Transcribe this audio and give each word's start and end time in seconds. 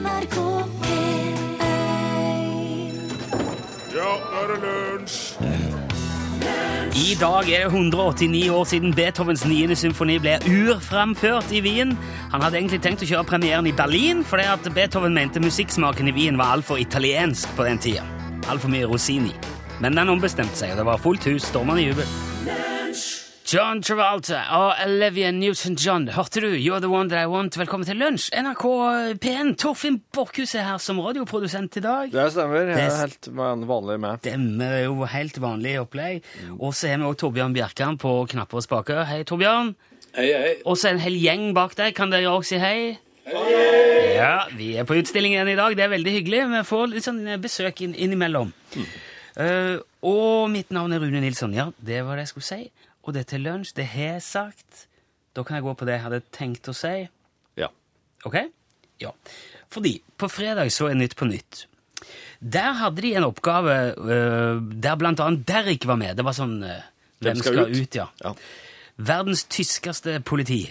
NRK 0.00 0.36
P1 0.80 1.60
Ja, 3.92 4.12
nå 4.32 4.38
er 4.40 4.46
det 4.48 4.58
lunsj! 4.64 5.18
I 7.00 7.14
dag 7.20 7.48
er 7.52 7.66
det 7.66 7.72
189 7.74 8.48
år 8.54 8.64
siden 8.68 8.94
Beethovens 8.96 9.44
9. 9.44 9.76
symfoni 9.76 10.16
ble 10.22 10.38
urframført 10.48 11.52
i 11.52 11.60
Wien. 11.64 11.92
Han 12.32 12.44
hadde 12.44 12.60
egentlig 12.60 12.80
tenkt 12.84 13.04
å 13.04 13.10
kjøre 13.10 13.28
premieren 13.28 13.68
i 13.68 13.74
Berlin, 13.76 14.24
fordi 14.24 14.48
at 14.48 14.72
Beethoven 14.74 15.16
mente 15.16 15.42
musikksmaken 15.42 16.08
i 16.08 16.16
Wien 16.16 16.40
var 16.40 16.56
altfor 16.56 16.80
italiensk 16.80 17.52
på 17.58 17.68
den 17.68 17.80
tida. 17.82 18.04
Altfor 18.48 18.72
mye 18.72 18.88
Rosini. 18.88 19.34
Men 19.80 19.96
den 20.00 20.12
ombestemte 20.12 20.56
seg, 20.56 20.74
og 20.74 20.80
det 20.80 20.90
var 20.90 21.00
fullt 21.02 21.28
hus, 21.28 21.48
stormende 21.48 21.84
jubel. 21.88 22.08
John 23.50 23.80
Travolta 23.82 24.44
og 24.54 24.76
Olivia 24.84 25.32
Newton-John, 25.34 26.04
hørte 26.14 26.38
du? 26.44 26.52
You're 26.54 26.78
the 26.78 26.86
one 26.86 27.08
that 27.10 27.24
I 27.24 27.26
want. 27.26 27.56
Velkommen 27.58 27.82
til 27.88 27.98
lunsj. 27.98 28.28
NRK 28.38 28.62
P1. 29.24 29.56
Torfinn 29.58 29.96
Borchhus 30.14 30.52
er 30.54 30.68
her 30.68 30.76
som 30.78 31.00
radioprodusent 31.02 31.80
i 31.80 31.82
dag. 31.82 32.12
Det 32.12 32.28
stemmer. 32.30 32.68
Jeg 32.70 32.84
er 32.84 33.00
helt 33.00 33.28
vanlig 33.34 33.96
med. 34.04 34.20
Stemmer, 34.22 34.70
det 34.70 34.84
er 34.84 34.84
jo 34.84 35.08
helt 35.16 35.40
vanlig 35.42 35.72
opplegg. 35.80 36.28
Og 36.60 36.76
så 36.78 36.92
har 36.92 37.02
vi 37.02 37.08
òg 37.08 37.18
Torbjørn 37.18 37.56
Bjerkan 37.56 37.98
på 37.98 38.12
knapper 38.30 38.60
og 38.60 38.66
spaker. 38.68 39.02
Hei, 39.08 39.24
Torbjørn. 39.26 39.72
Hei, 40.14 40.28
hei. 40.30 40.52
Og 40.62 40.78
så 40.78 40.92
en 40.92 41.02
hel 41.02 41.18
gjeng 41.18 41.48
bak 41.56 41.74
deg. 41.80 41.96
Kan 41.98 42.14
dere 42.14 42.30
også 42.30 42.52
si 42.54 42.60
hei? 42.62 42.76
Hei! 43.26 44.14
Ja, 44.14 44.44
vi 44.54 44.76
er 44.78 44.86
på 44.86 45.00
utstilling 45.00 45.34
igjen 45.34 45.50
i 45.50 45.58
dag. 45.58 45.74
Det 45.74 45.88
er 45.88 45.96
veldig 45.96 46.12
hyggelig. 46.20 46.44
Vi 46.54 46.66
får 46.70 46.92
litt 46.94 47.08
sånn 47.08 47.24
besøk 47.42 47.82
inn, 47.82 47.98
innimellom. 47.98 48.54
Uh, 49.34 49.82
og 50.06 50.46
mitt 50.54 50.70
navn 50.70 50.94
er 50.94 51.02
Rune 51.02 51.24
Nilsson. 51.26 51.58
Ja, 51.58 51.72
det 51.82 52.04
var 52.06 52.14
det 52.14 52.28
jeg 52.28 52.36
skulle 52.36 52.46
si. 52.46 52.62
Og 53.10 53.14
det 53.16 53.24
er 53.24 53.30
til 53.32 53.42
lunsj. 53.42 53.72
Det 53.74 53.88
har 53.90 54.12
jeg 54.14 54.22
sagt. 54.22 54.84
Da 55.34 55.42
kan 55.42 55.58
jeg 55.58 55.64
gå 55.66 55.72
på 55.74 55.86
det 55.88 55.96
jeg 55.96 56.04
hadde 56.04 56.20
tenkt 56.30 56.68
å 56.70 56.74
si. 56.78 56.94
Ja. 57.58 57.66
Ok? 58.28 58.36
Ja. 59.02 59.10
Fordi 59.74 59.96
på 60.14 60.28
fredag 60.30 60.70
så 60.70 60.86
er 60.86 60.94
Nytt 60.94 61.16
på 61.18 61.26
Nytt. 61.26 61.64
Der 62.38 62.76
hadde 62.78 63.02
de 63.02 63.10
en 63.18 63.26
oppgave 63.26 63.74
uh, 63.98 64.62
der 64.62 64.98
blant 65.00 65.18
annet 65.24 65.42
Derrick 65.48 65.88
var 65.90 65.98
med. 65.98 66.14
Det 66.20 66.26
var 66.28 66.36
sånn 66.38 66.60
uh, 66.62 66.84
Hvem 67.18 67.42
skal 67.42 67.58
skal, 67.58 67.74
ut? 67.74 67.82
ut? 67.82 67.98
ja. 67.98 68.06
Ja. 68.22 68.32
Verdens 69.10 69.42
tyskeste 69.50 70.20
politi. 70.22 70.62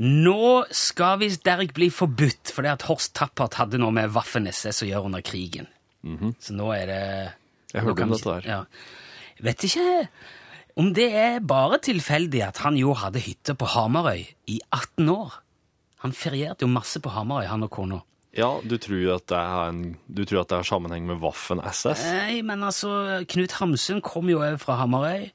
Nå 0.00 0.64
skal 0.74 1.20
visst 1.20 1.44
Derrik 1.44 1.74
bli 1.76 1.90
forbudt, 1.92 2.54
fordi 2.56 2.72
at 2.72 2.86
Horst 2.88 3.12
Tappert 3.18 3.60
hadde 3.60 3.78
noe 3.82 3.92
med 3.94 4.16
Waffen-SS 4.16 4.80
å 4.86 4.88
gjøre 4.88 5.10
under 5.12 5.22
krigen. 5.26 5.68
Så 6.40 6.56
nå 6.56 6.72
er 6.72 6.88
det 6.88 7.04
Jeg 7.74 7.84
hørte 7.84 8.08
om 8.08 8.16
dette 8.16 8.32
der. 8.32 8.48
Ja. 8.48 8.62
Vet 9.44 9.66
ikke 9.68 9.84
om 10.80 10.90
det 10.94 11.06
er 11.14 11.44
bare 11.44 11.78
tilfeldig 11.82 12.42
at 12.48 12.60
han 12.64 12.78
jo 12.78 12.94
hadde 12.98 13.22
hytte 13.22 13.54
på 13.58 13.68
Hamarøy 13.74 14.24
i 14.50 14.60
18 14.74 15.10
år. 15.12 15.36
Han 16.02 16.12
ferierte 16.12 16.66
jo 16.66 16.72
masse 16.72 17.00
på 17.00 17.12
Hamarøy, 17.14 17.46
han 17.48 17.62
og 17.66 17.70
kona. 17.70 18.00
ja, 18.34 18.60
du 18.66 18.74
tror 18.82 19.14
at 19.14 19.28
det 19.30 19.38
er 19.38 19.68
en, 19.68 19.82
du 20.10 20.24
tror 20.24 20.40
at 20.42 20.48
det 20.50 20.56
har 20.58 20.66
sammenheng 20.66 21.06
med 21.06 21.20
Waffen 21.22 21.60
SS? 21.62 22.02
Nei, 22.02 22.42
men 22.42 22.64
altså, 22.66 23.22
Knut 23.30 23.54
Hamsun 23.60 24.02
kom 24.02 24.28
jo 24.28 24.42
òg 24.42 24.58
fra 24.58 24.80
Hamarøy. 24.82 25.30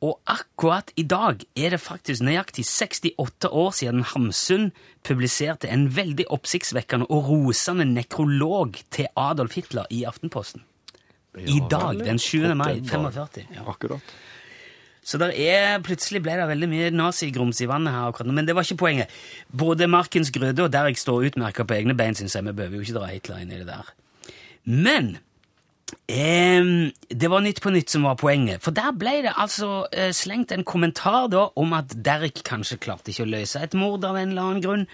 Og 0.00 0.14
akkurat 0.30 0.92
i 0.96 1.02
dag 1.02 1.42
er 1.58 1.74
det 1.74 1.80
faktisk 1.82 2.22
nøyaktig 2.22 2.62
68 2.64 3.50
år 3.50 3.72
siden 3.74 4.04
Hamsun 4.06 4.70
publiserte 5.04 5.68
en 5.74 5.88
veldig 5.96 6.28
oppsiktsvekkende 6.30 7.08
og 7.10 7.28
rosende 7.28 7.84
nekrolog 7.84 8.78
til 8.94 9.10
Adolf 9.18 9.58
Hitler 9.58 9.90
i 9.90 10.04
Aftenposten. 10.06 10.62
I 11.38 11.60
dag, 11.70 11.98
den 11.98 12.18
7. 12.18 12.54
mai 12.54 12.80
45. 12.86 13.44
Ja. 13.54 13.66
Akkurat. 13.68 14.14
Så 15.08 15.16
der 15.20 15.32
er, 15.32 15.78
plutselig 15.80 16.20
ble 16.20 16.34
det 16.36 16.48
veldig 16.50 16.68
mye 16.68 16.88
nazigrums 16.92 17.62
i 17.64 17.68
vannet 17.70 17.94
her 17.94 18.10
akkurat 18.10 18.28
nå, 18.28 18.34
men 18.36 18.48
det 18.48 18.52
var 18.56 18.66
ikke 18.66 18.82
poenget. 18.82 19.14
Både 19.48 19.88
Markens 19.88 20.28
Grøde 20.34 20.66
og 20.66 20.74
Derrick 20.74 21.00
står 21.00 21.30
utmerka 21.30 21.64
på 21.64 21.78
egne 21.78 21.96
bein, 21.96 22.18
syns 22.18 22.36
jeg. 22.36 22.44
Vi 22.44 22.52
behøver 22.58 22.76
jo 22.76 22.84
ikke 22.84 22.98
dra 22.98 23.08
Hitler 23.08 23.40
inn 23.40 23.54
i 23.54 23.62
det 23.62 23.70
der. 23.70 23.88
Men 24.68 25.14
eh, 26.12 26.92
det 27.08 27.32
var 27.32 27.40
Nytt 27.40 27.64
på 27.64 27.72
Nytt 27.72 27.96
som 27.96 28.04
var 28.04 28.20
poenget. 28.20 28.60
For 28.64 28.76
der 28.76 28.92
ble 29.00 29.22
det 29.24 29.32
altså 29.32 29.86
eh, 29.88 30.12
slengt 30.12 30.52
en 30.52 30.66
kommentar 30.68 31.30
da 31.32 31.48
om 31.56 31.72
at 31.78 31.96
Derek 31.96 32.44
kanskje 32.44 32.80
klarte 32.84 33.14
ikke 33.14 33.24
å 33.24 33.32
løse 33.32 33.64
et 33.64 33.76
mord 33.78 34.04
av 34.04 34.20
en 34.20 34.34
eller 34.34 34.44
annen 34.44 34.64
grunn. 34.64 34.88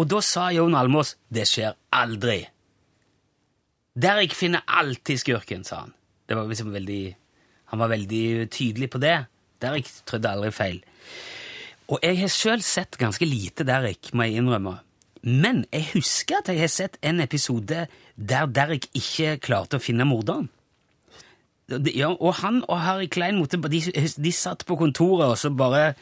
Og 0.00 0.08
da 0.08 0.24
sa 0.24 0.48
Jon 0.54 0.80
Almås 0.80 1.18
det 1.28 1.44
skjer 1.50 1.76
aldri. 1.92 2.40
Derek 3.98 4.32
finner 4.38 4.64
alltid 4.64 5.20
skurken, 5.20 5.64
sa 5.66 5.84
han. 5.84 5.92
Det 6.24 6.36
var 6.38 6.48
liksom 6.48 6.72
veldig, 6.72 7.02
han 7.72 7.80
var 7.84 7.92
veldig 7.92 8.48
tydelig 8.54 8.88
på 8.94 9.00
det. 9.02 9.18
Derrick 9.62 9.90
trødde 10.08 10.30
aldri 10.30 10.52
feil. 10.54 10.82
Og 11.88 12.02
jeg 12.04 12.18
har 12.20 12.32
sjøl 12.32 12.62
sett 12.64 12.98
ganske 13.00 13.24
lite 13.24 13.64
Derek, 13.64 14.12
må 14.12 14.26
jeg 14.26 14.42
innrømme. 14.42 14.76
Men 15.24 15.64
jeg 15.72 15.88
husker 15.94 16.42
at 16.42 16.50
jeg 16.52 16.60
har 16.60 16.70
sett 16.72 16.98
en 17.02 17.20
episode 17.24 17.86
der 18.14 18.46
Derek 18.52 18.86
ikke 18.96 19.38
klarte 19.42 19.78
å 19.78 19.82
finne 19.82 20.06
morderen. 20.08 20.50
Ja, 21.68 22.14
og 22.14 22.38
han 22.40 22.62
og 22.64 22.78
Harry 22.80 23.10
Klein 23.12 23.42
de, 23.44 23.80
de 24.16 24.32
satt 24.32 24.64
på 24.64 24.76
kontoret 24.80 25.34
og 25.34 25.36
så 25.36 25.50
bare 25.52 25.92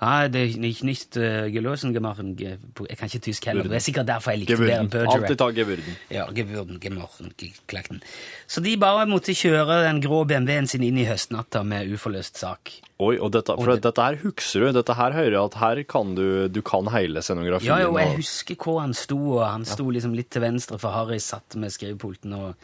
Nei, 0.00 0.28
det 0.32 0.40
er 0.40 0.52
ikke 0.64 0.86
nicht 0.88 1.16
uh, 1.20 1.44
geløsen 1.52 1.92
ge- 1.92 2.56
Jeg 2.88 2.96
kan 2.96 3.08
ikke 3.10 3.20
tysk 3.26 3.44
heller. 3.50 3.66
Det 3.68 3.76
er 3.76 3.84
sikkert 3.84 4.06
derfor 4.08 4.32
jeg 4.32 4.40
likte 4.46 4.56
bedre 4.56 4.68
Gevurden. 4.70 4.88
Bergerac. 4.94 5.16
Alltid 5.20 5.38
ta 5.42 5.48
gevurden. 5.52 5.96
Ja, 6.10 6.24
gevurden, 6.32 6.78
gemachen, 6.80 7.32
ge- 7.36 7.52
klakten. 7.68 8.00
Så 8.48 8.62
de 8.64 8.76
bare 8.80 9.04
måtte 9.06 9.34
kjøre 9.36 9.82
den 9.84 10.00
grå 10.00 10.22
BMW-en 10.26 10.66
sin 10.72 10.82
inn 10.86 10.96
i 10.96 11.04
høstnatta 11.04 11.62
med 11.68 11.92
uforløst 11.92 12.40
sak. 12.40 12.72
Oi, 13.00 13.18
og 13.18 13.30
dette, 13.32 13.52
for 13.60 13.74
det- 13.74 13.82
dette 13.82 14.00
her 14.08 14.16
husker 14.24 14.60
du. 14.66 14.72
Dette 14.72 14.94
her 14.96 15.12
hører 15.12 15.36
jeg 15.36 15.44
at 15.44 15.54
her 15.60 15.82
kan 15.84 16.14
du, 16.14 16.48
du 16.48 16.62
kan 16.62 16.88
hele 16.96 17.20
scenografien. 17.20 17.68
Ja, 17.68 17.82
jo, 17.84 17.96
jeg 18.00 18.16
husker 18.16 18.56
hvor 18.56 18.80
han 18.80 18.94
sto, 18.96 19.20
og 19.36 19.44
han 19.50 19.64
sto 19.68 19.84
liksom 19.90 20.14
litt 20.16 20.30
til 20.30 20.40
venstre 20.42 20.78
for 20.80 20.90
Harry 20.96 21.18
satt 21.20 21.56
med 21.60 21.70
skrivepulten. 21.76 22.32
og... 22.32 22.54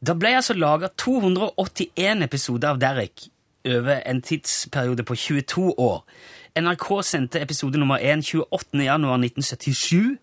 Det 0.00 0.14
ble 0.16 0.30
altså 0.36 0.54
laga 0.56 0.88
281 0.96 2.22
episoder 2.24 2.68
av 2.72 2.78
Derek 2.80 3.26
over 3.68 4.00
en 4.08 4.22
tidsperiode 4.24 5.04
på 5.04 5.16
22 5.16 5.74
år. 5.76 5.98
NRK 6.58 7.02
sendte 7.06 7.40
episode 7.40 7.78
nummer 7.78 8.00
1 8.02 8.24
28. 8.26 8.82
januar 8.82 9.18
1977, 9.22 10.18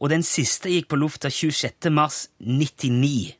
og 0.00 0.08
den 0.08 0.22
siste 0.24 0.70
gikk 0.72 0.88
på 0.88 0.96
lufta 0.96 1.28
26. 1.28 1.90
mars 1.92 2.28
99. 2.38 3.34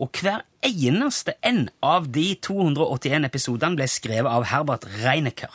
Og 0.00 0.08
hver 0.16 0.46
eneste 0.64 1.34
en 1.44 1.66
av 1.84 2.08
de 2.14 2.32
281 2.40 3.28
episodene 3.28 3.76
ble 3.76 3.88
skrevet 3.90 4.30
av 4.30 4.46
Herbert 4.48 4.86
Reinecker. 5.02 5.52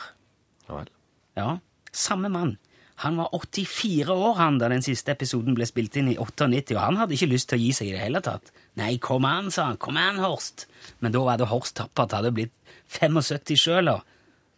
Ja 0.68 0.78
vel. 0.78 0.92
Ja, 1.38 1.50
samme 1.90 2.30
mann. 2.30 2.56
Han 3.02 3.18
var 3.18 3.34
84 3.34 4.14
år 4.14 4.38
han 4.38 4.58
da 4.58 4.70
den 4.70 4.82
siste 4.82 5.14
episoden 5.14 5.54
ble 5.58 5.66
spilt 5.66 5.98
inn 5.98 6.12
i 6.12 6.16
98, 6.18 6.76
og 6.76 6.82
han 6.82 6.98
hadde 6.98 7.14
ikke 7.18 7.30
lyst 7.30 7.50
til 7.50 7.58
å 7.58 7.62
gi 7.62 7.72
seg 7.74 7.90
i 7.90 7.96
det 7.96 8.04
hele 8.04 8.22
tatt. 8.22 8.52
Nei, 8.78 8.96
kom 9.02 9.26
an, 9.26 9.50
sa 9.54 9.68
han. 9.70 9.78
Kom 9.82 9.98
an, 9.98 10.18
Horst. 10.22 10.66
Men 11.02 11.14
da 11.14 11.22
var 11.26 11.38
det 11.38 11.50
Horst 11.50 11.76
Tappert 11.78 12.14
hadde 12.14 12.34
blitt 12.34 12.54
75 12.94 13.58
sjøl, 13.58 13.90
da. 13.90 13.98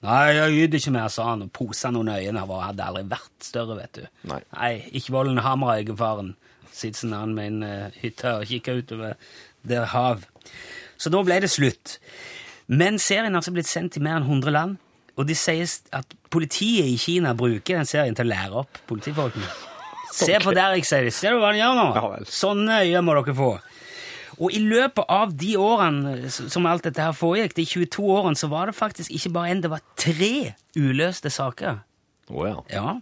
Nei, 0.01 0.33
jeg 0.33 0.53
gidder 0.57 0.81
ikke 0.81 0.93
mer, 0.95 1.09
sa 1.13 1.27
han, 1.29 1.45
og 1.45 1.53
posa 1.53 1.91
noen 1.93 2.09
øynene. 2.09 2.41
Han 2.49 2.63
hadde 2.65 2.87
aldri 2.87 3.03
vært 3.11 3.45
større, 3.45 3.77
vet 3.77 3.99
du. 3.99 4.05
Nei. 4.31 4.41
Nei, 4.55 4.73
ikke 4.97 5.13
volden 5.13 5.43
Hamarøy, 5.45 5.91
faren. 5.99 6.35
Sitter 6.73 7.13
han 7.13 7.35
med 7.37 7.51
en 7.51 7.65
uh, 7.67 7.99
hytte 8.01 8.37
og 8.39 8.47
kikker 8.49 8.81
utover 8.81 9.19
det 9.69 9.83
hav. 9.93 10.23
Så 11.01 11.13
da 11.13 11.21
ble 11.25 11.41
det 11.45 11.51
slutt. 11.53 11.99
Men 12.71 13.01
serien 13.03 13.35
har 13.35 13.43
altså 13.43 13.53
blitt 13.53 13.69
sendt 13.69 13.97
til 13.97 14.05
mer 14.07 14.21
enn 14.21 14.29
100 14.29 14.55
land, 14.55 14.79
og 15.19 15.27
det 15.29 15.37
sies 15.37 15.81
at 15.97 16.15
politiet 16.33 16.87
i 16.89 16.97
Kina 17.01 17.35
bruker 17.37 17.81
den 17.81 17.89
serien 17.89 18.17
til 18.17 18.29
å 18.29 18.31
lære 18.31 18.63
opp 18.63 18.81
politifolkene. 18.89 19.49
Se 20.15 20.39
på 20.43 20.55
Derek, 20.57 20.87
sier 20.87 21.05
de. 21.07 21.13
Ser 21.15 21.37
du 21.37 21.43
hva 21.43 21.53
han 21.53 21.61
gjør 21.61 21.77
nå? 21.77 21.87
Ja. 21.97 22.23
Sånne 22.31 22.81
øyne 22.87 23.03
må 23.07 23.15
dere 23.19 23.35
få. 23.37 23.51
Og 24.41 24.55
i 24.57 24.63
løpet 24.65 25.05
av 25.13 25.35
de 25.37 25.53
årene 25.61 26.31
som 26.33 26.67
alt 26.69 26.87
dette 26.87 27.05
her 27.05 27.13
foregikk, 27.17 27.59
de 27.59 27.67
22 27.69 28.07
årene, 28.09 28.41
så 28.41 28.49
var 28.49 28.71
det 28.71 28.79
faktisk 28.79 29.13
ikke 29.13 29.35
bare 29.37 29.53
én, 29.53 29.61
det 29.61 29.73
var 29.73 29.85
tre 30.01 30.55
uløste 30.79 31.33
saker. 31.33 31.83
Oh, 32.33 32.47
ja. 32.49 32.63
Ja. 32.73 32.95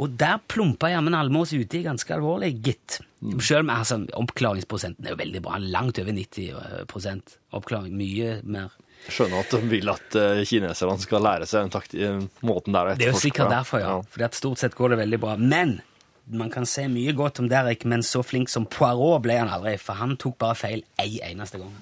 Og 0.00 0.14
der 0.18 0.40
plumpa 0.50 0.88
jammen 0.90 1.14
Almås 1.14 1.52
uti 1.54 1.84
ganske 1.84 2.16
alvorlig, 2.16 2.54
gitt. 2.64 2.98
Selv 3.38 3.62
om 3.62 3.74
altså, 3.76 4.00
oppklaringsprosenten 4.18 5.06
er 5.06 5.14
jo 5.14 5.20
veldig 5.20 5.42
bra. 5.44 5.60
Langt 5.60 6.00
over 6.02 6.16
90 6.16 6.88
prosent 6.90 7.36
oppklaring. 7.54 7.94
Mye 7.98 8.40
mer. 8.42 8.72
Skjønner 9.04 9.44
at 9.44 9.52
de 9.52 9.60
vil 9.68 9.90
at 9.92 10.16
eh, 10.16 10.42
kineserne 10.48 10.96
skal 11.02 11.22
lære 11.22 11.46
seg 11.46 11.68
den 11.92 12.28
måten 12.46 12.74
der 12.74 12.94
å 12.94 12.96
Det 12.96 13.10
er 13.10 13.12
jo 13.12 13.20
sikkert 13.20 13.52
derfor, 13.52 13.82
ja. 13.84 13.98
Fordi 14.08 14.26
at 14.26 14.38
stort 14.38 14.62
sett 14.62 14.76
går 14.78 14.94
det 14.94 15.02
veldig 15.04 15.20
bra. 15.20 15.36
Men 15.38 15.76
man 16.26 16.50
kan 16.50 16.66
se 16.66 16.86
mye 16.88 17.12
godt 17.12 17.40
om 17.40 17.48
Derek, 17.48 17.84
men 17.84 18.02
så 18.02 18.22
flink 18.22 18.48
som 18.48 18.66
Poirot 18.66 19.22
ble 19.24 19.36
han 19.38 19.52
aldri, 19.52 19.76
for 19.78 19.98
han 20.00 20.16
tok 20.16 20.38
bare 20.40 20.56
feil 20.56 20.84
ei 21.00 21.20
eneste 21.24 21.60
gang. 21.60 21.74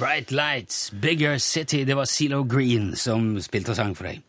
Bright 0.00 0.30
Lights, 0.32 0.90
Bigger 1.02 1.38
City, 1.38 1.84
det 1.84 1.96
var 1.96 2.04
Zelo 2.04 2.44
Green 2.44 2.94
som 2.96 3.34
spilte 3.42 3.74
og 3.74 3.76
sang 3.76 3.96
for 3.98 4.08
deg. 4.08 4.22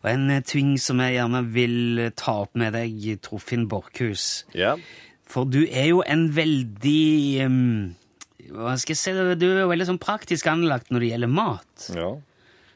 Og 0.00 0.08
en 0.14 0.30
eh, 0.32 0.40
ting 0.40 0.78
som 0.80 1.00
jeg 1.02 1.18
gjerne 1.18 1.42
vil 1.52 1.98
eh, 2.06 2.12
ta 2.16 2.38
opp 2.46 2.56
med 2.56 2.72
deg, 2.72 3.18
Torfinn 3.20 3.66
Borchhus. 3.68 4.46
Ja. 4.56 4.78
For 5.28 5.44
du 5.44 5.66
er 5.66 5.90
jo 5.90 6.00
en 6.08 6.30
veldig 6.36 7.42
em, 7.44 7.60
hva 8.50 8.74
skal 8.80 8.94
jeg 8.96 9.00
si, 9.00 9.12
du 9.40 9.46
er 9.50 9.62
jo 9.64 9.70
veldig 9.70 9.86
sånn 9.92 10.00
praktisk 10.02 10.46
anlagt 10.50 10.90
når 10.90 11.04
det 11.04 11.10
gjelder 11.12 11.32
mat. 11.32 11.88
Ja. 11.96 12.10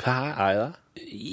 Hva 0.05 0.17
er 0.49 0.59
det? 0.61 0.71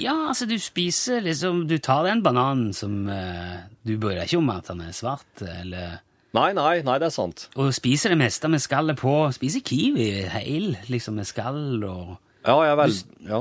Ja, 0.02 0.14
altså, 0.32 0.46
du 0.50 0.56
spiser 0.58 1.20
liksom 1.22 1.68
Du 1.70 1.76
tar 1.78 2.02
den 2.08 2.18
bananen 2.24 2.72
som 2.74 3.04
eh, 3.12 3.60
Du 3.86 3.92
bryr 4.00 4.16
deg 4.18 4.26
ikke 4.26 4.40
om 4.40 4.48
at 4.50 4.66
den 4.72 4.80
er 4.82 4.94
svart, 4.96 5.42
eller 5.44 6.00
Nei, 6.34 6.48
nei, 6.56 6.80
nei, 6.82 6.94
det 6.98 7.10
er 7.10 7.12
sant. 7.14 7.44
Og 7.60 7.68
spiser 7.76 8.14
det 8.14 8.16
meste 8.22 8.48
med 8.48 8.62
skallet 8.64 8.96
på. 8.96 9.10
Spiser 9.36 9.60
kiwi 9.68 10.06
heil, 10.32 10.70
liksom, 10.88 11.18
med 11.20 11.28
skall 11.28 11.82
og 11.84 12.14
Ja, 12.46 12.54
jeg 12.64 12.70
er 12.72 12.78
vel... 12.80 12.94
Ja. 13.28 13.40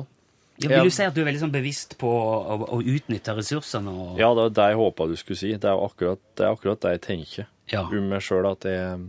ja, 0.59 0.67
Vil 0.73 0.89
du 0.89 0.93
si 0.97 1.05
at 1.07 1.15
du 1.15 1.21
er 1.23 1.29
veldig 1.29 1.41
sånn 1.45 1.53
bevisst 1.55 1.95
på 2.01 2.11
å, 2.11 2.57
å 2.67 2.81
utnytte 2.83 3.33
ressursene? 3.37 3.93
Og, 3.95 4.19
ja, 4.19 4.27
det 4.35 4.43
var 4.43 4.53
det 4.59 4.67
jeg 4.73 4.79
håpa 4.81 5.07
du 5.07 5.15
skulle 5.21 5.39
si. 5.39 5.53
Det 5.55 5.71
er 5.71 5.79
akkurat 5.87 6.19
det, 6.35 6.43
er 6.43 6.51
akkurat 6.51 6.83
det 6.83 6.91
jeg 6.97 7.03
tenker 7.07 7.47
Ja. 7.71 7.85
om 7.87 8.09
meg 8.11 8.21
sjøl, 8.27 8.49
at, 8.51 8.67
jeg- 8.67 9.07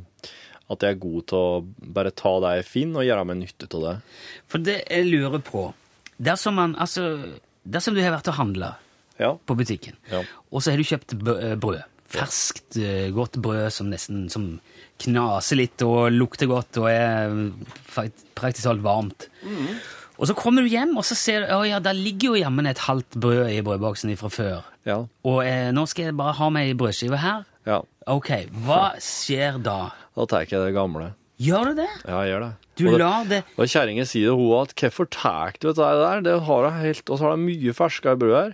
at 0.71 0.81
jeg 0.87 0.95
er 0.95 1.01
god 1.03 1.27
til 1.27 1.39
å 1.39 1.65
bare 1.95 2.11
ta 2.11 2.33
det 2.41 2.53
jeg 2.61 2.65
finner, 2.71 3.01
og 3.03 3.07
gjøre 3.09 3.25
meg 3.27 3.37
nytte 3.43 3.69
av 3.75 3.83
det. 3.87 3.95
For 4.49 4.59
det 4.59 4.79
jeg 4.91 5.07
lurer 5.11 5.39
på 5.45 5.73
Dersom 6.23 6.55
man, 6.55 6.77
altså 6.79 7.19
Dersom 7.65 7.95
du 7.97 8.03
har 8.03 8.13
vært 8.15 8.29
og 8.29 8.35
handla 8.39 8.75
Ja. 9.19 9.35
på 9.47 9.55
butikken, 9.57 9.97
Ja. 10.11 10.23
og 10.53 10.63
så 10.63 10.71
har 10.73 10.77
du 10.79 10.85
kjøpt 10.85 11.13
eh, 11.43 11.55
brød. 11.57 11.83
Ferskt, 12.13 12.77
eh, 12.77 13.11
godt 13.11 13.39
brød 13.41 13.71
som 13.73 13.89
nesten 13.91 14.29
som 14.31 14.61
knaser 14.99 15.57
litt 15.57 15.81
og 15.83 16.11
lukter 16.13 16.47
godt 16.47 16.77
og 16.79 16.89
er 16.91 17.31
praktisk 18.35 18.65
talt 18.69 18.83
varmt. 18.85 19.29
Mm. 19.45 19.79
Og 20.19 20.29
så 20.29 20.35
kommer 20.37 20.63
du 20.63 20.69
hjem, 20.69 20.97
og 20.97 21.05
så 21.05 21.17
ser 21.19 21.47
du 21.47 21.63
ja, 21.69 21.79
der 21.81 21.95
ligger 21.97 22.33
jo 22.37 22.43
jammen 22.45 22.67
et 22.67 22.79
halvt 22.79 23.17
brød 23.19 23.49
i 23.51 23.63
brødboksen 23.65 24.13
fra 24.21 24.29
før. 24.29 24.63
Ja. 24.87 24.99
Og 25.25 25.41
eh, 25.47 25.71
nå 25.73 25.87
skal 25.89 26.05
jeg 26.11 26.17
bare 26.19 26.35
ha 26.39 26.49
meg 26.51 26.69
ei 26.69 26.75
brødskive 26.79 27.19
her. 27.19 27.45
ja. 27.67 27.81
Ok, 28.07 28.29
hva 28.67 28.97
skjer 28.99 29.61
da? 29.63 29.93
Da 30.17 30.27
tar 30.29 30.45
jeg 30.45 30.61
det 30.61 30.75
gamle. 30.77 31.13
Gjør 31.43 31.71
du 31.73 31.79
det? 31.83 31.89
Ja, 32.07 32.19
jeg 32.23 32.33
gjør 32.35 32.43
det. 32.47 32.53
Du 32.79 32.83
og 32.89 32.99
det, 33.01 33.13
det 33.29 33.39
Og 33.61 33.67
kjerringa 33.69 34.05
sier 34.09 34.31
det, 34.31 34.37
hun 34.39 34.53
at 34.63 34.75
hvorfor 34.79 35.09
tar 35.13 35.55
du 35.61 35.69
dette 35.73 35.89
der? 36.03 36.21
Det 36.25 36.37
har 36.47 36.67
jeg 36.69 36.83
helt, 36.87 37.11
og 37.11 37.19
så 37.19 37.25
har 37.29 37.37
jeg 37.37 37.47
mye 37.47 37.73
ferskere 37.77 38.19
brød 38.21 38.37
her. 38.39 38.53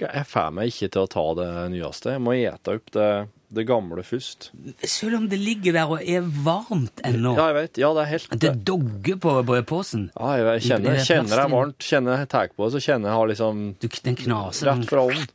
Jeg- 0.00 0.24
får 0.26 0.52
meg 0.56 0.68
ikke 0.72 0.88
til 0.90 1.02
å 1.02 1.08
ta 1.12 1.24
det 1.36 1.48
nyeste. 1.72 2.12
Jeg 2.16 2.20
må 2.24 2.32
ete 2.32 2.74
opp 2.78 2.90
det, 2.96 3.08
det 3.52 3.66
gamle 3.68 4.02
først. 4.02 4.50
Selv 4.88 5.16
om 5.18 5.26
det 5.28 5.38
ligger 5.38 5.72
der 5.76 5.90
og 5.92 6.00
er 6.00 6.22
varmt 6.22 7.02
ennå. 7.04 7.34
Ja, 7.36 7.46
jeg 7.52 7.54
vet. 7.58 7.78
Ja, 7.82 7.92
det 7.92 8.02
er 8.06 8.10
helt 8.12 8.38
Det 8.40 8.52
dogger 8.64 9.16
på 9.20 9.34
brødposen. 9.44 10.10
Ja, 10.18 10.32
jeg, 10.40 10.46
jeg 10.62 10.62
kjenner, 10.70 10.90
Det 10.96 11.00
er 11.00 11.04
kjenner 11.10 11.44
er 11.44 11.52
varmt. 11.52 11.78
Kjenner 11.78 12.18
jeg 12.22 12.28
tar 12.32 12.48
på 12.56 12.64
det, 12.64 12.72
så 12.72 12.80
kjenner 12.88 13.12
jeg 13.12 13.16
har 13.20 13.28
liksom 13.34 13.62
Du, 13.78 13.88
den 13.88 14.16
knaser. 14.16 14.72
rett 14.72 14.88
fra 14.88 15.04
ovnen. 15.04 15.28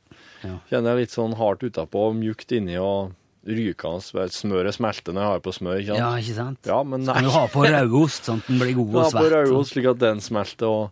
Ja. 0.44 0.58
Kjenner 0.72 0.96
jeg 0.98 1.06
litt 1.06 1.16
sånn 1.16 1.38
hardt 1.38 1.62
utapå 1.64 2.10
og 2.10 2.16
mjukt 2.18 2.52
inni 2.58 2.78
og 2.82 3.14
rykende. 3.48 4.30
Smøret 4.36 4.76
smelter 4.76 5.16
når 5.16 5.24
jeg 5.24 5.32
har 5.34 5.44
på 5.46 5.54
smør. 5.56 5.80
ikke 5.82 5.92
sant? 5.94 6.00
Ja, 6.04 6.10
ikke 6.22 6.38
sant? 6.38 6.70
Ja, 6.70 6.80
men 6.84 7.06
nei. 7.08 7.16
Kan 7.18 7.28
du 7.30 7.34
ha 7.34 7.44
på 7.52 7.66
rødost, 7.66 8.28
sånn 8.28 8.42
at 8.44 8.50
den 8.52 8.62
blir 8.62 8.74
god 8.78 8.96
Ja, 8.98 9.04
Ha 9.08 9.12
på 9.18 9.28
rødost, 9.34 9.74
slik 9.76 9.90
at 9.94 10.02
den 10.04 10.24
smelter 10.24 10.68
og 10.72 10.86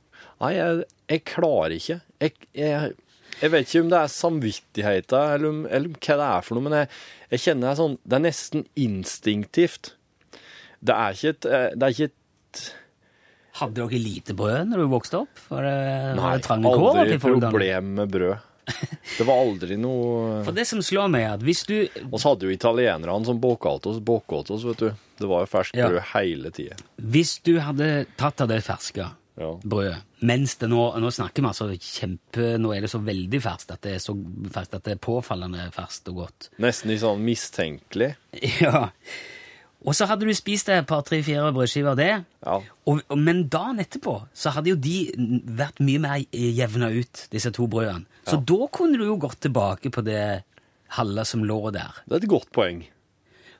Nei, 0.43 0.49
jeg, 0.57 0.83
jeg 1.07 1.21
klarer 1.29 1.71
ikke. 1.77 1.95
Jeg, 2.19 2.33
jeg, 2.59 2.95
jeg 3.39 3.51
vet 3.53 3.69
ikke 3.69 3.83
om 3.85 3.91
det 3.93 3.99
er 4.01 4.11
samvittigheten 4.11 5.35
eller, 5.37 5.61
eller 5.77 5.93
hva 5.95 6.17
det 6.19 6.25
er 6.27 6.43
for 6.43 6.57
noe, 6.57 6.65
men 6.65 6.75
jeg, 6.81 6.89
jeg 7.31 7.43
kjenner 7.45 7.69
det 7.69 7.79
sånn 7.79 7.95
Det 8.03 8.17
er 8.17 8.23
nesten 8.25 8.65
instinktivt. 8.83 9.93
Det 10.85 10.95
er 10.95 11.15
ikke 11.15 11.31
et 11.35 11.47
eh, 11.47 11.69
Det 11.75 11.87
er 11.87 11.95
ikke 11.95 12.09
et 12.11 12.65
Hadde 13.55 13.79
dere 13.79 14.01
lite 14.03 14.35
brød 14.35 14.67
når 14.73 14.81
du 14.83 14.89
vokste 14.91 15.21
opp? 15.21 15.39
For, 15.39 15.63
Nei, 15.63 16.33
aldri 16.43 17.19
problem 17.23 17.93
med 18.01 18.11
brød. 18.11 18.51
Det 19.17 19.25
var 19.27 19.37
aldri 19.45 19.77
noe 19.79 20.41
For 20.47 20.55
det 20.55 20.65
som 20.67 20.81
slår 20.83 21.09
meg, 21.13 21.25
er 21.27 21.33
at 21.37 21.43
hvis 21.45 21.61
du 21.69 21.75
så 22.17 22.31
hadde 22.31 22.47
jo 22.49 22.53
italienerne 22.55 23.25
som 23.27 23.37
bakte 23.39 23.91
oss, 23.91 23.99
bakte 24.03 24.55
oss, 24.55 24.65
vet 24.65 24.81
du. 24.81 24.89
Det 25.21 25.29
var 25.29 25.45
jo 25.45 25.51
ferskt 25.51 25.77
Ja. 25.77 25.87
brød 25.91 26.09
hele 26.13 26.51
tida. 26.51 26.75
Hvis 26.99 27.37
du 27.45 27.53
hadde 27.63 28.05
tatt 28.19 28.41
av 28.41 28.49
det 28.51 28.61
ferske 28.65 29.11
Ja. 29.37 29.49
brødet 29.67 29.97
Mens 30.23 30.55
det 30.55 30.69
nå 30.71 30.95
Nå 30.97 31.09
snakker 31.11 31.43
vi 31.43 31.47
altså 31.49 31.65
kjempe 31.75 32.53
Nå 32.57 32.71
er 32.73 32.81
det 32.85 32.89
så 32.89 33.01
veldig 33.03 33.41
ferskt 33.43 33.71
at 33.75 33.81
det 33.83 33.95
er 33.97 33.99
så 33.99 34.15
ferskt 34.49 34.77
at 34.77 34.83
det 34.87 34.93
er 34.95 35.01
påfallende 35.03 35.65
ferskt 35.75 36.07
og 36.09 36.15
godt. 36.23 36.49
Nesten 36.63 36.89
litt 36.93 37.01
sånn 37.03 37.19
mistenkelig. 37.23 38.15
Ja. 38.63 38.89
Og 39.85 39.93
så 39.93 40.07
hadde 40.09 40.25
du 40.25 40.33
spist 40.33 40.69
et 40.73 40.87
par, 40.89 41.03
tre, 41.05 41.19
fire 41.25 41.51
brødskiver 41.53 41.91
av 41.93 41.99
det. 41.99 42.09
Ja. 42.45 42.55
Og, 42.89 43.01
og, 43.05 43.19
men 43.21 43.43
dagen 43.53 43.79
etterpå 43.83 44.15
så 44.33 44.53
hadde 44.55 44.71
jo 44.73 44.79
de 44.81 44.95
vært 45.59 45.79
mye 45.85 46.01
mer 46.01 46.23
jevna 46.33 46.89
ut, 46.95 47.27
disse 47.33 47.51
to 47.53 47.67
brødene. 47.69 48.05
Så 48.25 48.39
da 48.41 48.57
kunne 48.73 48.97
du 48.97 49.05
jo 49.05 49.19
gått 49.21 49.39
tilbake 49.45 49.91
på 49.93 50.01
det 50.07 50.23
halve 50.97 51.25
som 51.29 51.43
lå 51.45 51.59
der. 51.75 52.01
Det 52.05 52.17
er 52.17 52.23
et 52.23 52.29
godt 52.31 52.49
poeng. 52.55 52.83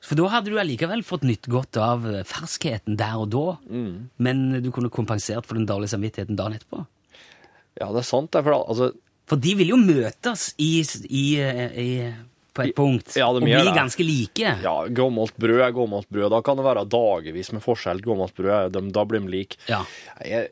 For 0.06 0.18
da 0.18 0.26
hadde 0.30 0.52
du 0.52 0.58
allikevel 0.60 1.02
fått 1.06 1.24
nytt 1.26 1.48
godt 1.50 1.78
av 1.82 2.04
ferskheten 2.28 2.98
der 3.00 3.16
og 3.22 3.30
da, 3.32 3.46
Mm. 3.70 4.10
men 4.22 4.44
du 4.62 4.70
kunne 4.70 4.90
kompensert 4.90 5.46
for 5.46 5.54
den 5.58 5.66
dårlige 5.66 5.94
samvittigheten 5.94 6.36
dagen 6.38 6.54
etterpå. 6.58 6.84
Ja, 7.80 7.88
det 7.92 8.02
er 8.04 8.06
sant. 8.06 8.30
Det 8.32 8.38
er 8.40 8.46
for, 8.46 8.62
altså, 8.66 8.92
For 9.26 9.36
de 9.42 9.54
vil 9.58 9.72
jo 9.72 9.76
møtes 9.76 10.52
i, 10.62 10.84
i, 11.10 11.24
i, 11.40 12.14
på 12.56 12.64
et 12.66 12.74
punkt 12.76 13.14
Ja, 13.18 13.28
og 13.30 13.42
blir 13.44 13.70
ganske 13.76 14.04
like. 14.06 14.54
ja, 14.64 14.74
gammelt 14.96 15.36
brød 15.40 15.60
er 15.66 15.74
gammelt 15.76 16.08
brød. 16.12 16.30
Da 16.34 16.40
kan 16.46 16.58
det 16.58 16.64
være 16.66 16.86
dagevis 16.92 17.52
med 17.54 17.62
forskjell. 17.64 18.00
Gammelt 18.04 18.34
brød, 18.38 18.72
de, 18.74 18.82
da 18.96 19.04
blir 19.08 19.22
de 19.24 19.32
like. 19.32 19.60
Ja. 19.70 19.82
Jeg, 20.24 20.50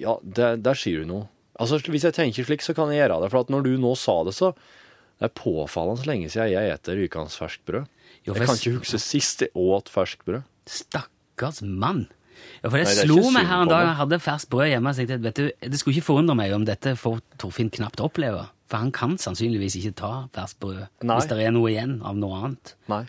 ja, 0.00 0.16
det, 0.22 0.50
der 0.64 0.78
sier 0.78 1.02
du 1.04 1.10
noe. 1.12 1.28
Altså, 1.60 1.78
Hvis 1.92 2.06
jeg 2.08 2.16
tenker 2.16 2.46
slik, 2.48 2.62
så 2.64 2.74
kan 2.74 2.90
jeg 2.90 3.02
gjøre 3.04 3.20
det. 3.22 3.30
For 3.34 3.44
at 3.44 3.52
når 3.52 3.66
du 3.68 3.74
nå 3.82 3.92
sa 4.00 4.22
det, 4.26 4.32
så 4.34 4.54
det 5.20 5.28
er 5.28 5.34
påfallende 5.38 6.08
lenge 6.08 6.30
siden 6.32 6.48
jeg 6.50 6.72
eter 6.72 6.96
rykende 6.98 7.30
ferskt 7.30 7.62
brød. 7.68 7.84
Jo, 8.26 8.34
Jeg 8.34 8.46
kan 8.48 8.56
ikke 8.58 8.72
huske 8.80 8.98
sist 9.02 9.44
jeg 9.44 9.52
åt 9.58 9.90
ferskt 9.92 10.24
brød. 10.26 10.42
Stakkars 10.66 11.60
mann. 11.62 12.06
Ja, 12.62 12.70
for 12.70 12.78
det, 12.80 12.86
Nei, 12.88 12.94
det 12.96 13.04
slo 13.06 13.30
meg 13.34 13.46
her 13.46 13.62
en 13.62 13.70
dag 13.70 13.84
jeg 13.86 13.98
hadde 14.00 14.18
ferskt 14.24 14.48
brød 14.50 14.70
hjemme. 14.72 14.94
Så 14.94 15.04
jeg 15.04 15.10
tenkte, 15.12 15.28
vet 15.28 15.38
du, 15.38 15.68
Det 15.70 15.78
skulle 15.78 15.94
ikke 15.98 16.08
forundre 16.08 16.34
meg 16.38 16.54
om 16.56 16.64
dette 16.66 16.94
får 16.98 17.20
Torfinn 17.42 17.70
knapt 17.74 18.02
oppleve. 18.02 18.48
For 18.72 18.80
han 18.80 18.92
kan 18.96 19.18
sannsynligvis 19.20 19.74
ikke 19.82 19.90
ta 20.00 20.10
ferskt 20.32 20.56
brød 20.64 20.78
Nei. 21.04 21.16
hvis 21.18 21.26
det 21.28 21.36
er 21.44 21.52
noe 21.52 21.68
igjen 21.68 21.98
av 22.08 22.16
noe 22.16 22.38
annet. 22.38 22.70
Nei. 22.88 23.02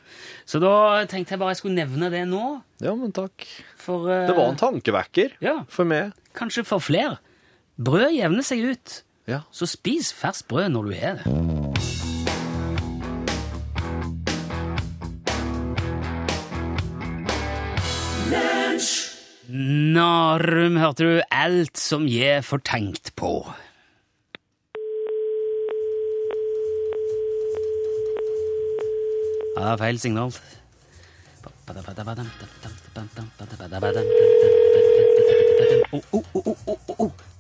Så 0.44 0.60
da 0.60 0.74
tenkte 1.08 1.38
jeg 1.38 1.40
bare 1.40 1.54
jeg 1.56 1.62
skulle 1.62 1.78
nevne 1.78 2.10
det 2.12 2.26
nå. 2.28 2.42
Ja, 2.84 2.92
men 3.00 3.16
takk. 3.16 3.46
For 3.80 4.10
uh, 4.12 4.26
Det 4.28 4.36
var 4.36 4.52
en 4.52 4.60
tankevekker 4.60 5.38
Ja, 5.46 5.62
for 5.72 5.88
meg. 5.88 6.12
kanskje 6.36 6.66
for 6.68 6.84
flere. 6.84 7.16
Brød 7.80 8.12
jevner 8.12 8.44
seg 8.44 8.66
ut. 8.74 9.00
Ja. 9.32 9.46
Så 9.56 9.70
spis 9.72 10.12
ferskt 10.12 10.50
brød 10.52 10.76
når 10.76 10.92
du 10.92 10.94
er 11.00 11.22
det. 11.24 12.34
Narum, 19.50 20.78
hørte 20.80 21.04
du 21.04 21.22
alt 21.34 21.78
som 21.80 22.06
jeg 22.08 22.44
får 22.48 22.62
tenkt 22.68 23.12
på. 23.20 23.42
Ja, 29.54 29.62
det 29.62 29.72
er 29.72 29.78
feil 29.78 30.00
signal. 30.02 30.32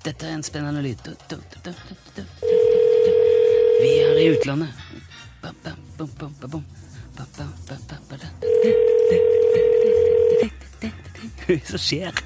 Dette 0.03 0.27
er 0.27 0.34
en 0.36 0.43
spennende 0.46 0.84
lyd. 0.86 1.10
Vi 3.82 3.89
er 4.03 4.20
i 4.22 4.27
utlandet. 4.36 4.70
Hva 11.48 11.58
som 11.65 11.82
skjer? 11.82 12.24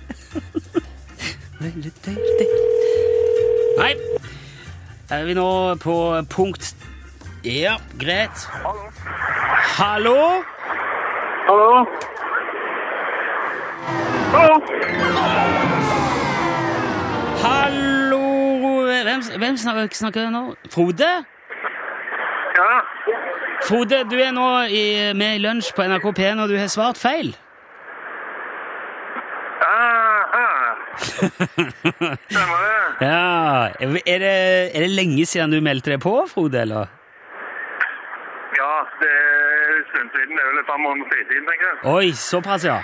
Nei. 3.77 3.93
Er 5.07 5.23
vi 5.23 5.33
nå 5.37 5.49
på 5.79 5.95
punkt 6.27 6.73
Ja, 7.47 7.77
greit. 7.95 8.47
Hallo? 8.51 9.36
Hallo? 9.77 10.43
Hallo? 11.47 11.85
Hallo 17.43 18.21
Hvem, 19.03 19.21
hvem 19.37 19.57
snakker, 19.57 19.87
snakker 19.91 20.29
nå? 20.33 20.41
Frode? 20.73 21.09
Ja. 22.57 22.71
Frode, 23.67 23.99
du 24.09 24.17
er 24.17 24.33
nå 24.33 24.47
i, 24.65 24.83
med 25.13 25.37
i 25.37 25.43
lunsj 25.45 25.69
på 25.77 25.85
NRK 25.85 26.09
P1, 26.19 26.41
og 26.41 26.49
du 26.49 26.57
har 26.57 26.73
svart 26.73 26.97
feil. 26.97 27.35
Aha. 29.61 30.47
Stemmer 31.05 32.65
det? 32.65 32.75
Ja, 33.05 33.69
Er 33.77 34.19
det, 34.25 34.33
er 34.73 34.79
det 34.87 34.89
lenge 34.89 35.25
siden 35.29 35.53
du 35.53 35.61
meldte 35.61 35.93
deg 35.93 36.01
på, 36.01 36.17
Frode, 36.33 36.65
eller? 36.65 36.89
Ja, 38.57 38.73
det 39.03 39.13
en 39.87 39.93
stund 39.93 40.11
siden. 40.15 40.35
Det 40.35 40.43
er 40.43 40.49
vel 40.51 40.61
et 40.61 40.69
par 40.69 40.81
måneder 40.83 41.23
siden, 41.23 41.47
tenker 41.49 41.69
jeg. 41.69 41.79
Oi, 41.95 42.11
såpass, 42.11 42.67
ja. 42.67 42.77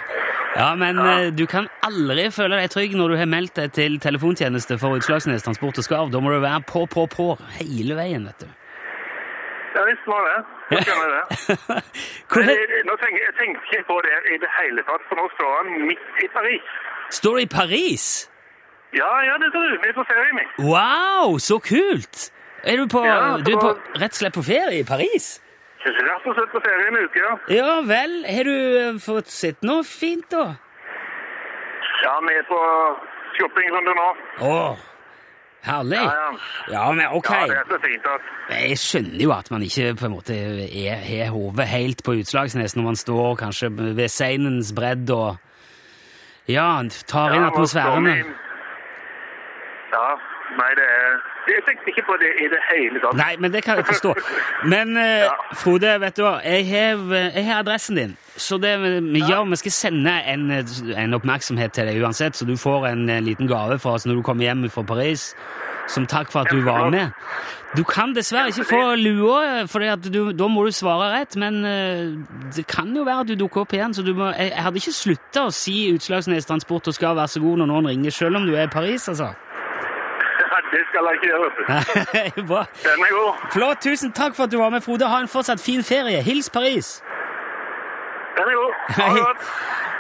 Ja, 0.56 0.76
men 0.78 1.00
eh, 1.02 1.30
du 1.34 1.46
kan 1.50 1.68
aldri 1.86 2.28
føle 2.32 2.60
deg 2.62 2.70
trygg 2.74 2.98
når 2.98 3.14
du 3.14 3.18
har 3.18 3.30
meldt 3.30 3.56
deg 3.58 3.72
til 3.74 4.00
telefontjeneste 4.02 4.78
for 4.82 5.00
Utslagsnes 5.00 5.46
Transport 5.46 5.80
og 5.82 5.88
Skarv. 5.88 6.12
Da 6.14 6.22
må 6.22 6.34
du 6.34 6.42
være 6.44 6.62
på, 6.70 6.86
på, 6.86 7.08
på 7.10 7.32
hele 7.60 7.98
veien, 7.98 8.28
vet 8.30 8.46
du. 8.46 8.52
Ja 9.74 9.84
visst 9.90 10.06
var 10.06 10.28
det. 10.30 10.36
Så 10.70 10.84
skjønner 10.86 11.08
jeg 11.10 11.24
det. 11.24 11.80
Men 12.38 12.52
jeg, 12.52 12.84
nå 12.86 12.98
tenker, 13.02 13.24
jeg 13.26 13.56
ikke 13.58 13.82
på 13.88 13.98
det 14.06 14.20
i 14.36 14.38
det 14.44 14.52
hele 14.60 14.86
tatt, 14.90 15.08
for 15.10 15.18
nå 15.18 15.26
står 15.34 15.56
han 15.58 15.88
midt 15.90 16.22
i 16.22 16.30
Paris. 16.36 16.76
Står 17.18 17.40
det 17.40 17.48
i 17.48 17.52
Paris? 17.56 18.06
Ja, 18.94 19.10
ja, 19.26 19.40
det 19.42 19.50
tror 19.56 19.66
du. 19.72 19.80
Vi 19.82 19.90
er 19.90 19.98
på 19.98 20.06
ferie, 20.06 20.38
vi. 20.38 20.46
Wow, 20.70 21.40
så 21.42 21.58
kult! 21.58 22.30
Er 22.64 22.78
du 22.78 22.88
på, 22.88 23.02
Ja, 23.06 23.38
du 23.42 23.50
er 23.52 23.60
på 23.60 23.74
rett 24.00 24.14
og 24.14 24.20
slett 24.22 24.38
på 24.38 24.46
ferie 24.46 24.84
i 24.84 24.86
Paris? 24.88 25.42
Rett 25.84 26.28
og 26.28 26.38
slett 26.38 26.52
på 26.54 26.62
ferie 26.64 26.88
en 26.88 26.98
uke, 27.04 27.20
ja. 27.20 27.34
Ja 27.52 27.72
vel. 27.88 28.14
Har 28.30 28.48
du 28.48 28.56
eh, 28.80 29.00
fått 29.04 29.32
sett 29.34 29.66
noe 29.68 29.84
fint, 29.84 30.30
da? 30.32 30.54
Ja, 32.04 32.14
vi 32.24 32.36
er 32.40 32.46
på 32.48 32.60
shoppingrunde 33.36 33.96
nå. 33.98 34.08
Åh, 34.48 34.84
herlig. 35.68 36.00
Ja, 36.00 36.14
ja. 36.22 36.30
Ja, 36.72 36.86
men 36.92 37.18
ok. 37.20 37.30
Ja, 37.32 37.48
det 37.52 37.58
er 37.58 37.68
så 37.72 37.80
fint 37.84 38.08
altså. 38.14 38.38
Jeg 38.54 38.80
skjønner 38.80 39.26
jo 39.26 39.34
at 39.36 39.52
man 39.52 39.66
ikke 39.68 39.90
på 40.00 40.08
en 40.08 40.16
måte 40.16 40.38
er, 40.38 41.04
har 41.04 41.34
hodet 41.36 41.68
helt 41.72 42.04
på 42.06 42.16
Utslagsnes 42.22 42.78
når 42.78 42.88
man 42.88 43.00
står 43.00 43.36
kanskje 43.44 43.72
ved 43.74 44.08
Seinens 44.12 44.72
bredd 44.76 45.12
og 45.16 45.36
ja, 46.48 46.68
tar 47.08 47.36
inn 47.36 47.44
Ja, 47.44 47.52
atmosfæren. 47.52 48.10
Ja, 49.94 50.08
nei, 50.60 50.72
det 50.80 50.88
er... 50.88 51.33
Jeg 51.48 51.64
tenkte 51.68 51.92
ikke 51.92 52.06
på 52.08 52.16
det 52.22 52.30
i 52.40 52.48
det 52.52 52.60
hele 52.70 53.02
tatt. 53.04 53.18
Nei, 53.20 53.34
men 53.40 53.52
det 53.54 53.64
kan 53.66 53.80
jeg 53.82 53.88
forstå. 53.90 54.14
Men 54.72 54.96
ja. 55.26 55.32
Frode, 55.60 55.96
vet 56.04 56.18
du 56.18 56.24
hva, 56.26 56.38
jeg 56.46 56.68
har, 56.72 57.58
adressen 57.60 58.00
din. 58.00 58.16
Så 58.36 58.58
det 58.58 58.78
vi 58.82 59.22
gjør, 59.22 59.50
vi 59.52 59.60
skal 59.62 59.76
sende 59.76 60.14
en, 60.30 60.48
en 60.52 61.18
oppmerksomhet 61.20 61.76
til 61.76 61.90
deg 61.90 62.00
uansett, 62.02 62.38
så 62.38 62.48
du 62.50 62.56
får 62.58 62.88
en, 62.94 63.10
en 63.10 63.28
liten 63.28 63.50
gave 63.50 63.78
fra 63.80 63.98
oss 63.98 64.08
når 64.10 64.22
du 64.22 64.24
kommer 64.26 64.48
hjem 64.48 64.66
fra 64.74 64.86
Paris, 64.88 65.34
som 65.92 66.08
takk 66.10 66.32
for 66.32 66.48
at 66.48 66.54
du 66.54 66.64
var 66.66 66.90
med. 66.90 67.12
Du 67.78 67.84
kan 67.84 68.14
dessverre 68.14 68.52
ikke 68.54 68.66
få 68.70 68.82
lua, 69.02 69.66
for 69.70 69.82
da 69.82 70.48
må 70.50 70.66
du 70.66 70.72
svare 70.74 71.10
rett, 71.16 71.38
men 71.42 71.64
eh, 71.66 72.12
det 72.56 72.68
kan 72.70 72.92
jo 72.96 73.06
være 73.06 73.26
at 73.26 73.32
du 73.32 73.36
dukker 73.38 73.64
opp 73.64 73.74
igjen, 73.74 73.96
så 73.98 74.06
du 74.06 74.14
må, 74.18 74.30
jeg, 74.38 74.52
jeg 74.54 74.66
hadde 74.66 74.82
ikke 74.82 74.94
slutta 74.94 75.48
å 75.48 75.54
si 75.54 75.78
Utslagsnes 75.94 76.50
Transport 76.50 76.92
og 76.92 76.98
skal 76.98 77.18
være 77.18 77.34
så 77.34 77.42
god 77.42 77.64
når 77.64 77.72
noen 77.74 77.90
ringer, 77.90 78.14
selv 78.14 78.38
om 78.40 78.46
du 78.46 78.54
er 78.54 78.70
i 78.70 78.74
Paris, 78.74 79.10
altså. 79.10 79.34
Det 80.74 80.84
skal 80.90 81.08
jeg 81.08 81.14
ikke 81.18 81.30
gjøre. 81.32 81.50
Bra. 82.50 82.62
Den 82.86 83.06
er 83.06 83.12
god. 83.18 83.50
Flott, 83.54 83.82
tusen 83.86 84.12
takk 84.12 84.36
for 84.38 84.48
at 84.48 84.52
du 84.52 84.58
var 84.58 84.72
med, 84.74 84.82
Frode. 84.82 85.06
Ha 85.10 85.20
en 85.22 85.30
fortsatt 85.30 85.62
fin 85.62 85.84
ferie. 85.86 86.22
Hils 86.26 86.50
Paris! 86.50 86.96
Den 88.38 88.50
er 88.50 88.56
god. 88.62 88.72
Ha 88.98 89.10
det 89.14 89.26
godt. 89.28 89.44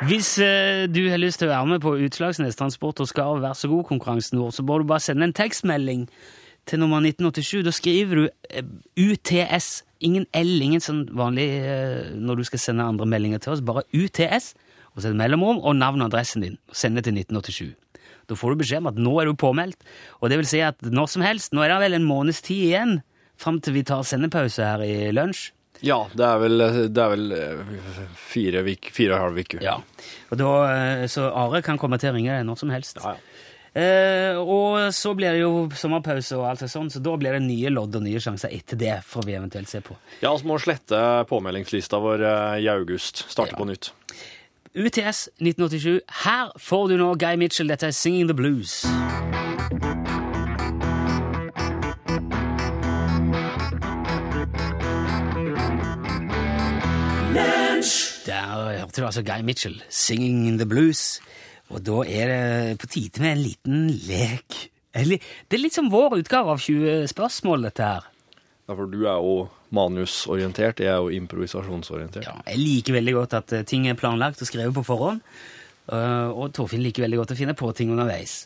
Hvis 0.09 0.39
eh, 0.41 0.87
du 0.95 1.03
har 1.09 1.21
lyst 1.21 1.39
til 1.39 1.47
å 1.47 1.53
være 1.53 1.69
med 1.75 1.83
på 1.83 1.93
Utslagsnes 2.07 2.57
Transport 2.59 2.99
og 3.03 3.07
skal 3.07 3.43
være 3.43 3.55
så 3.55 3.69
god 3.71 3.85
konkurransen 3.91 4.41
vår, 4.41 4.49
så 4.55 4.65
bør 4.65 4.81
du 4.81 4.89
bare 4.89 5.05
sende 5.05 5.29
en 5.29 5.35
tekstmelding 5.37 6.07
til 6.67 6.81
nummer 6.81 6.97
1987. 7.05 7.61
Da 7.67 7.71
skriver 7.71 8.23
du 8.23 8.25
eh, 8.49 8.65
UTS. 8.97 9.83
Ingen 10.03 10.25
L, 10.35 10.57
ingen 10.65 10.83
sånn 10.83 11.05
vanlig 11.15 11.47
eh, 11.61 12.09
når 12.17 12.41
du 12.41 12.47
skal 12.49 12.65
sende 12.65 12.89
andre 12.89 13.07
meldinger 13.13 13.45
til 13.45 13.53
oss. 13.53 13.63
Bare 13.63 13.85
UTS, 13.93 14.55
og 14.95 15.05
så 15.05 15.13
et 15.13 15.21
mellomrom 15.21 15.61
og 15.61 15.77
navn 15.77 16.01
og 16.01 16.09
adressen 16.11 16.43
din. 16.43 16.59
Send 16.73 16.97
det 16.97 17.05
til 17.05 17.21
1987. 17.21 17.82
Da 18.29 18.35
får 18.39 18.53
du 18.55 18.61
beskjed 18.63 18.83
om 18.83 18.91
at 18.93 19.01
nå 19.01 19.15
er 19.21 19.29
du 19.31 19.33
påmeldt. 19.39 19.81
Og 20.21 20.29
det 20.31 20.37
vil 20.41 20.47
si 20.49 20.61
at 20.65 20.79
når 20.81 21.09
som 21.11 21.25
helst, 21.25 21.51
nå 21.53 21.63
er 21.65 21.73
det 21.73 21.81
vel 21.87 21.97
en 21.99 22.07
måneds 22.07 22.41
tid 22.45 22.69
igjen 22.69 22.95
fram 23.39 23.57
til 23.63 23.73
vi 23.75 23.83
tar 23.83 24.03
sendepause 24.07 24.63
her 24.63 24.83
i 24.85 25.11
lunsj. 25.15 25.51
Ja, 25.83 25.97
det 26.15 26.23
er 26.23 26.37
vel, 26.39 26.61
det 26.95 27.01
er 27.03 27.09
vel 27.11 27.31
eh, 27.35 27.73
fire, 28.15 28.61
vik, 28.63 28.91
fire 28.95 29.15
og 29.15 29.17
en 29.17 29.23
halv 29.25 29.39
uke. 29.43 29.59
Ja. 29.65 29.73
Og 30.31 30.37
da, 30.39 30.51
eh, 30.71 31.07
så 31.11 31.25
Are 31.35 31.59
kan 31.65 31.79
komme 31.81 31.97
til 31.99 32.13
å 32.13 32.15
ringe 32.15 32.31
deg 32.37 32.45
når 32.47 32.61
som 32.61 32.71
helst. 32.71 33.01
Ja, 33.03 33.17
ja. 33.17 33.49
Eh, 33.73 34.37
og 34.37 34.93
så 34.93 35.15
blir 35.17 35.33
det 35.33 35.39
jo 35.41 35.65
sommerpause, 35.73 36.37
og 36.37 36.45
alt 36.45 36.61
sånt, 36.69 36.93
så 36.93 37.01
da 37.01 37.15
blir 37.17 37.33
det 37.33 37.41
nye 37.41 37.71
lodd 37.73 37.95
og 37.97 38.03
nye 38.05 38.21
sjanser 38.21 38.53
etter 38.53 38.77
det. 38.77 38.99
får 39.09 39.25
vi 39.25 39.33
eventuelt 39.33 39.67
se 39.67 39.81
på. 39.81 39.97
Ja, 40.21 40.29
vi 40.37 40.45
må 40.47 40.59
slette 40.61 40.99
påmeldingslista 41.27 41.97
vår 41.99 42.21
eh, 42.29 42.59
i 42.63 42.69
august. 42.69 43.25
Starte 43.33 43.55
Ja. 43.55 43.57
på 43.57 43.65
nytt. 43.65 43.89
UTS 44.75 45.29
1987. 45.39 46.01
Her 46.25 46.51
får 46.57 46.87
du 46.87 46.97
nå 46.97 47.13
Guy 47.15 47.35
Mitchell. 47.37 47.69
Dette 47.69 47.87
er 47.87 47.91
Singing 47.91 48.27
the 48.27 48.35
Blues. 48.35 48.85
Der 58.25 58.79
hørte 58.79 59.01
du 59.01 59.05
altså 59.05 59.21
Guy 59.21 59.41
Mitchell, 59.43 59.83
'Singing 59.89 60.57
the 60.57 60.65
Blues'. 60.65 61.21
Og 61.69 61.85
da 61.85 61.91
er 61.91 62.27
det 62.27 62.79
på 62.79 62.87
tide 62.87 63.21
med 63.21 63.31
en 63.31 63.37
liten 63.37 63.89
lek. 63.89 64.69
Det 64.93 65.57
er 65.57 65.61
litt 65.61 65.73
som 65.73 65.91
vår 65.91 66.17
utgave 66.21 66.51
av 66.53 66.59
20 66.59 67.07
spørsmål, 67.07 67.63
dette 67.63 67.83
her. 67.83 68.12
Ja, 68.70 68.75
for 68.77 68.88
du 68.88 69.01
er 69.03 69.17
jo 69.20 69.50
manusorientert, 69.75 70.79
jeg 70.79 70.88
er 70.93 71.01
jo 71.03 71.10
improvisasjonsorientert. 71.12 72.24
Ja, 72.29 72.38
jeg 72.48 72.62
liker 72.62 72.96
veldig 73.00 73.13
godt 73.17 73.34
at 73.41 73.51
eh, 73.58 73.65
ting 73.67 73.88
er 73.91 73.98
planlagt 74.00 74.41
og 74.43 74.48
skrevet 74.48 74.75
på 74.77 74.86
forhånd. 74.88 75.20
eh, 75.91 76.29
Og 76.32 76.53
Torfinn 76.55 76.84
liker 76.86 77.03
veldig 77.03 77.20
godt 77.24 77.34
å 77.36 77.39
finne 77.41 77.55
på 77.60 77.74
ting 77.75 77.91
underveis. 77.91 78.46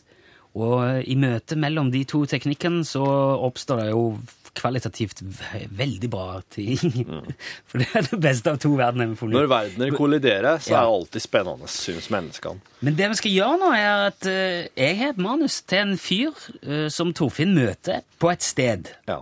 Og 0.58 0.80
eh, 0.88 1.04
i 1.12 1.14
møtet 1.20 1.58
mellom 1.60 1.92
de 1.94 2.02
to 2.08 2.24
teknikkene 2.26 2.82
så 2.88 3.04
oppstår 3.46 3.84
det 3.84 3.88
jo 3.92 4.02
kvalitativt 4.58 5.20
ve- 5.22 5.68
veldig 5.78 6.08
bra 6.10 6.40
ting. 6.50 6.80
For 7.70 7.78
det 7.78 7.86
er 7.94 8.08
det 8.10 8.18
beste 8.24 8.50
av 8.50 8.58
to 8.58 8.72
verdener 8.74 9.12
vi 9.12 9.20
får. 9.20 9.30
Når 9.36 9.50
verdener 9.54 9.94
kolliderer, 9.94 10.58
så 10.58 10.72
Ja. 10.74 10.80
er 10.80 10.88
det 10.88 10.96
alltid 10.98 11.22
spennende, 11.28 11.70
syns 11.70 12.10
menneskene. 12.10 12.58
Men 12.82 12.96
det 12.98 13.12
vi 13.14 13.20
skal 13.22 13.36
gjøre 13.38 13.60
nå, 13.62 13.70
er 13.76 14.06
at 14.10 14.26
jeg 14.26 14.98
har 14.98 15.14
et 15.14 15.22
manus 15.22 15.60
til 15.62 15.84
en 15.84 15.94
fyr 16.00 16.88
som 16.90 17.14
Torfinn 17.14 17.54
møter 17.54 18.02
på 18.18 18.32
et 18.34 18.42
sted. 18.42 18.90
Ja. 19.06 19.20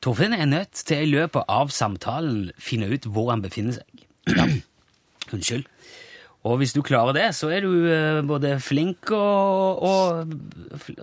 Torfinn 0.00 0.32
er 0.32 0.46
nødt 0.48 0.72
til 0.88 1.02
i 1.04 1.10
løpet 1.12 1.44
av 1.52 1.68
samtalen 1.74 2.50
finne 2.60 2.88
ut 2.92 3.04
hvor 3.10 3.30
han 3.34 3.42
befinner 3.44 3.76
seg. 3.76 4.06
Ja. 4.32 4.46
Unnskyld. 5.34 5.66
Og 6.48 6.54
hvis 6.56 6.72
du 6.72 6.78
klarer 6.80 7.12
det, 7.12 7.26
så 7.36 7.50
er 7.52 7.60
du 7.66 7.68
eh, 7.92 8.22
både 8.24 8.54
flink 8.64 9.10
og, 9.12 9.82
og 9.84 10.30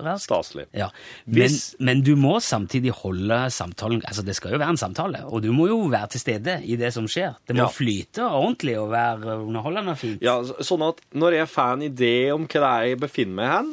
rask. 0.02 0.24
Staselig. 0.26 0.64
Ja. 0.74 0.88
Men, 1.30 1.54
men 1.86 2.02
du 2.02 2.16
må 2.18 2.40
samtidig 2.42 2.90
holde 3.04 3.38
samtalen 3.54 4.02
Altså, 4.10 4.24
det 4.26 4.34
skal 4.40 4.56
jo 4.56 4.60
være 4.64 4.74
en 4.74 4.82
samtale, 4.82 5.22
og 5.30 5.44
du 5.46 5.52
må 5.54 5.68
jo 5.70 5.78
være 5.94 6.10
til 6.16 6.24
stede 6.24 6.56
i 6.66 6.74
det 6.82 6.90
som 6.96 7.06
skjer. 7.06 7.36
Det 7.46 7.54
må 7.54 7.68
Ja. 7.68 7.74
flyte 7.76 8.26
ordentlig 8.26 8.80
og 8.82 8.90
være 8.96 9.36
underholdende 9.44 9.94
og 9.94 10.02
fint. 10.02 10.26
Ja, 10.26 10.40
sånn 10.42 10.88
at 10.88 11.06
når 11.14 11.38
jeg 11.44 11.52
får 11.54 11.76
en 11.78 11.86
idé 11.92 12.14
om 12.34 12.48
hva 12.50 12.64
det 12.66 12.72
er 12.74 12.90
jeg 12.96 13.00
befinner 13.06 13.38
meg 13.44 13.54
hen, 13.54 13.70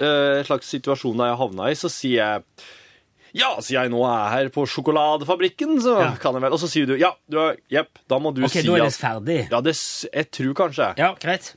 eh, 0.00 0.38
en 0.40 0.48
slags 0.48 0.72
situasjon 0.72 1.20
der 1.20 1.34
jeg 1.34 1.40
havna 1.44 1.68
i, 1.68 1.76
så 1.84 1.92
sier 1.92 2.16
jeg 2.22 2.48
ja, 3.34 3.48
siden 3.60 3.82
jeg 3.82 3.90
nå 3.92 4.00
er 4.06 4.28
her 4.30 4.48
på 4.54 4.64
sjokoladefabrikken, 4.70 5.76
så 5.82 5.96
Ja. 6.00 6.12
kan 6.22 6.34
jeg 6.38 6.42
vel 6.46 6.52
Og 6.54 6.60
så 6.62 6.68
sier 6.70 6.86
du 6.86 6.94
ja, 7.00 7.12
du 7.28 7.38
er, 7.42 7.56
jepp, 7.70 7.98
da 8.08 8.18
må 8.22 8.30
du 8.34 8.44
Ok, 8.46 8.50
si 8.54 8.62
da 8.66 8.76
er 8.78 8.84
det 8.86 8.94
ferdig. 8.96 9.38
Ja, 9.50 9.60
det, 9.60 9.74
jeg 10.14 10.30
tror 10.30 10.54
kanskje. 10.54 10.92
Ja, 10.98 11.14
greit. 11.20 11.54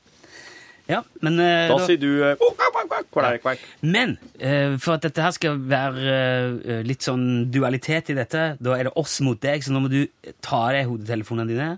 Ja, 0.87 1.01
men 1.21 1.35
eh, 1.43 1.67
Da 1.67 1.75
da- 1.77 1.85
sier 1.85 1.99
du 1.99 2.23
eh, 2.23 2.35
oh, 2.39 2.53
kvakk, 2.55 2.87
kvakk, 3.11 3.41
kvakk. 3.43 3.59
Men 3.83 4.17
eh, 4.39 4.77
for 4.79 4.95
at 4.95 5.01
dette 5.03 5.19
her 5.21 5.31
skal 5.35 5.57
være 5.59 6.83
litt 6.87 7.03
sånn 7.03 7.51
dualitet 7.51 8.09
i 8.13 8.15
dette, 8.15 8.45
da 8.63 8.77
er 8.77 8.87
det 8.87 8.93
oss 8.95 9.19
mot 9.21 9.39
deg, 9.43 9.61
så 9.65 9.73
nå 9.75 9.81
må 9.83 9.89
du 9.91 10.05
ta 10.41 10.61
av 10.69 10.71
deg 10.77 10.87
hodetelefonene 10.87 11.47
dine, 11.51 11.69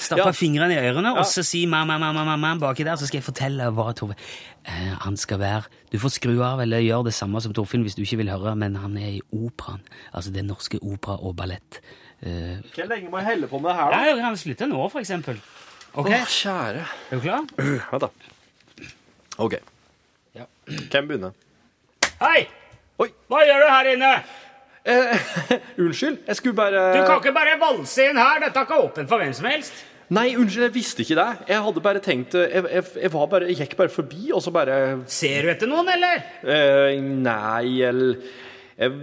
stappe 0.00 0.24
Ja. 0.30 0.32
fingrene 0.36 0.72
i 0.74 0.80
ørene, 0.80 1.12
Ja. 1.14 1.20
og 1.20 1.26
så 1.28 1.44
si 1.44 1.66
mamma, 1.66 1.98
mamma, 2.00 2.24
mamma 2.24 2.54
baki 2.58 2.84
der, 2.84 2.96
så 2.96 3.06
skal 3.06 3.20
jeg 3.20 3.26
fortelle 3.28 3.68
hva 3.76 3.92
Torfinn 3.94 4.16
eh, 4.66 4.94
Han 5.04 5.16
skal 5.16 5.38
være 5.38 5.64
Du 5.92 5.98
får 5.98 6.14
skru 6.18 6.40
av 6.42 6.60
eller 6.64 6.80
gjøre 6.80 7.04
det 7.10 7.14
samme 7.14 7.40
som 7.42 7.52
Torfinn 7.52 7.82
hvis 7.84 7.94
du 7.98 8.02
ikke 8.02 8.16
vil 8.22 8.30
høre, 8.32 8.56
men 8.56 8.76
han 8.76 8.96
er 8.96 9.18
i 9.18 9.22
operaen. 9.32 9.80
Altså 10.14 10.32
Det 10.32 10.44
Norske 10.44 10.78
Opera 10.82 11.18
og 11.22 11.36
Ballett. 11.36 11.80
Eh, 12.22 12.60
Hvor 12.74 12.88
lenge 12.88 13.10
må 13.10 13.18
jeg 13.18 13.26
helle 13.26 13.46
på 13.48 13.58
med 13.60 13.70
det 13.70 13.76
her, 13.76 13.90
ja, 13.90 14.14
han 14.14 14.20
kan 14.20 14.36
slutte 14.36 14.66
nå, 14.68 14.88
for 14.90 15.00
eksempel. 15.00 15.38
Ok, 15.94 16.06
Å, 16.06 16.24
kjære. 16.26 16.84
er 17.10 17.16
du 17.16 17.20
klar? 17.20 17.46
Vent, 17.90 18.00
da. 18.00 18.08
OK. 19.38 19.54
Ja. 20.36 20.44
Hvem 20.68 21.08
begynner? 21.08 21.32
Hei! 22.20 22.46
Oi. 23.00 23.08
Hva 23.30 23.40
gjør 23.48 23.64
du 23.64 23.68
her 23.72 23.88
inne? 23.94 24.10
Eh, 24.88 25.16
unnskyld, 25.84 26.18
jeg 26.26 26.36
skulle 26.38 26.56
bare 26.56 26.82
Du 26.96 27.02
kan 27.04 27.18
ikke 27.20 27.34
bare 27.36 27.58
valse 27.60 28.06
inn 28.10 28.16
her. 28.20 28.40
Dette 28.46 28.58
er 28.62 28.64
ikke 28.68 28.78
åpent 28.86 29.08
for 29.10 29.20
hvem 29.20 29.32
som 29.36 29.48
helst. 29.50 29.86
Nei, 30.10 30.32
unnskyld, 30.40 30.64
jeg 30.66 30.74
visste 30.74 31.04
ikke 31.04 31.18
det. 31.20 31.26
Jeg 31.52 31.60
hadde 31.62 31.82
bare 31.84 32.00
tenkt 32.02 32.34
Jeg, 32.34 32.64
jeg, 32.66 32.84
jeg, 33.04 33.10
var 33.14 33.28
bare, 33.30 33.46
jeg 33.52 33.60
gikk 33.60 33.76
bare 33.78 33.92
forbi, 33.94 34.30
og 34.34 34.40
så 34.42 34.50
bare 34.54 34.78
Ser 35.06 35.44
du 35.46 35.50
etter 35.52 35.70
noen, 35.70 35.86
eller? 35.92 36.24
eh, 36.42 36.96
Nei, 36.98 37.76
eller 37.86 38.16
jeg, 38.80 38.96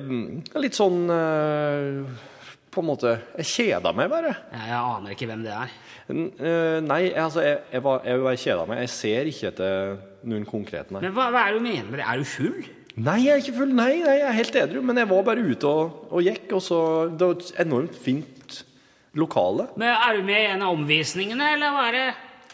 Litt 0.60 0.76
sånn 0.76 1.06
eh, 1.14 2.26
På 2.74 2.84
en 2.84 2.90
måte 2.90 3.14
Jeg 3.38 3.48
kjeda 3.54 3.94
meg 3.96 4.10
bare. 4.12 4.34
Ja, 4.52 4.66
jeg 4.74 4.82
aner 4.82 5.14
ikke 5.16 5.30
hvem 5.30 5.46
det 5.46 5.54
er. 5.56 5.72
N- 6.12 6.34
eh, 6.40 6.80
nei, 6.84 7.00
altså, 7.20 7.42
jeg, 7.46 7.62
jeg, 7.78 7.84
var, 7.88 8.04
jeg 8.08 8.26
var 8.26 8.42
kjeda 8.44 8.66
meg. 8.70 8.82
Jeg 8.84 8.92
ser 8.98 9.30
ikke 9.32 9.50
etter 9.54 9.96
noen 10.28 10.44
konkret, 10.50 10.92
nei. 10.92 11.02
Men 11.06 11.16
hva, 11.16 11.30
hva 11.32 11.46
er 11.48 11.56
det 11.56 11.62
du 11.62 11.66
mener 11.70 11.88
med 11.94 12.02
det? 12.02 12.06
Er 12.10 12.20
du 12.22 12.28
full? 12.28 12.68
Nei, 12.98 13.18
jeg 13.28 13.34
er 13.36 13.42
ikke 13.44 13.58
full. 13.60 13.74
Nei, 13.78 14.00
nei, 14.02 14.16
jeg 14.18 14.28
er 14.32 14.38
helt 14.40 14.56
edru. 14.58 14.82
Men 14.86 14.98
jeg 14.98 15.10
var 15.12 15.26
bare 15.28 15.44
ute 15.46 15.70
og, 15.70 16.08
og 16.10 16.24
gikk, 16.26 16.48
og 16.58 16.64
så 16.66 16.80
Det 17.14 17.28
var 17.28 17.36
et 17.38 17.52
enormt 17.66 17.98
fint 18.02 18.62
lokale. 19.18 19.68
Men 19.78 19.94
Er 19.94 20.18
du 20.18 20.24
med 20.26 20.40
i 20.42 20.48
en 20.56 20.64
av 20.66 20.74
omvisningene, 20.78 21.52
eller 21.58 21.76
hva 21.76 21.84
er 21.92 21.98
det? 22.00 22.08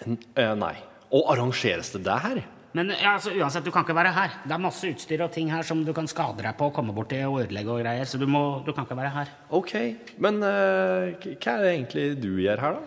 N- 0.07 0.19
eh, 0.35 0.51
nei. 0.59 0.73
Og 1.13 1.29
arrangeres 1.31 1.93
det 1.95 2.03
der? 2.03 2.41
Men 2.73 2.89
ja, 2.89 3.13
altså, 3.13 3.29
uansett, 3.37 3.63
du 3.63 3.69
kan 3.71 3.83
ikke 3.85 3.95
være 3.95 4.11
her. 4.15 4.31
Det 4.47 4.51
er 4.55 4.61
masse 4.63 4.87
utstyr 4.89 5.21
og 5.21 5.31
ting 5.31 5.51
her 5.53 5.61
som 5.63 5.83
du 5.85 5.91
kan 5.93 6.07
skade 6.09 6.41
deg 6.41 6.55
på, 6.57 6.71
komme 6.73 6.95
borti 6.95 7.19
og 7.27 7.43
ødelegge 7.43 7.69
og 7.69 7.83
greier, 7.83 8.07
så 8.09 8.17
du, 8.17 8.25
må, 8.25 8.63
du 8.65 8.71
kan 8.73 8.87
ikke 8.87 8.97
være 8.97 9.11
her. 9.13 9.29
OK. 9.53 9.73
Men 10.17 10.39
uh, 10.41 11.13
hva 11.13 11.53
er 11.53 11.61
det 11.61 11.73
egentlig 11.75 12.05
du 12.23 12.31
gjør 12.41 12.63
her, 12.65 12.79
da? 12.79 12.81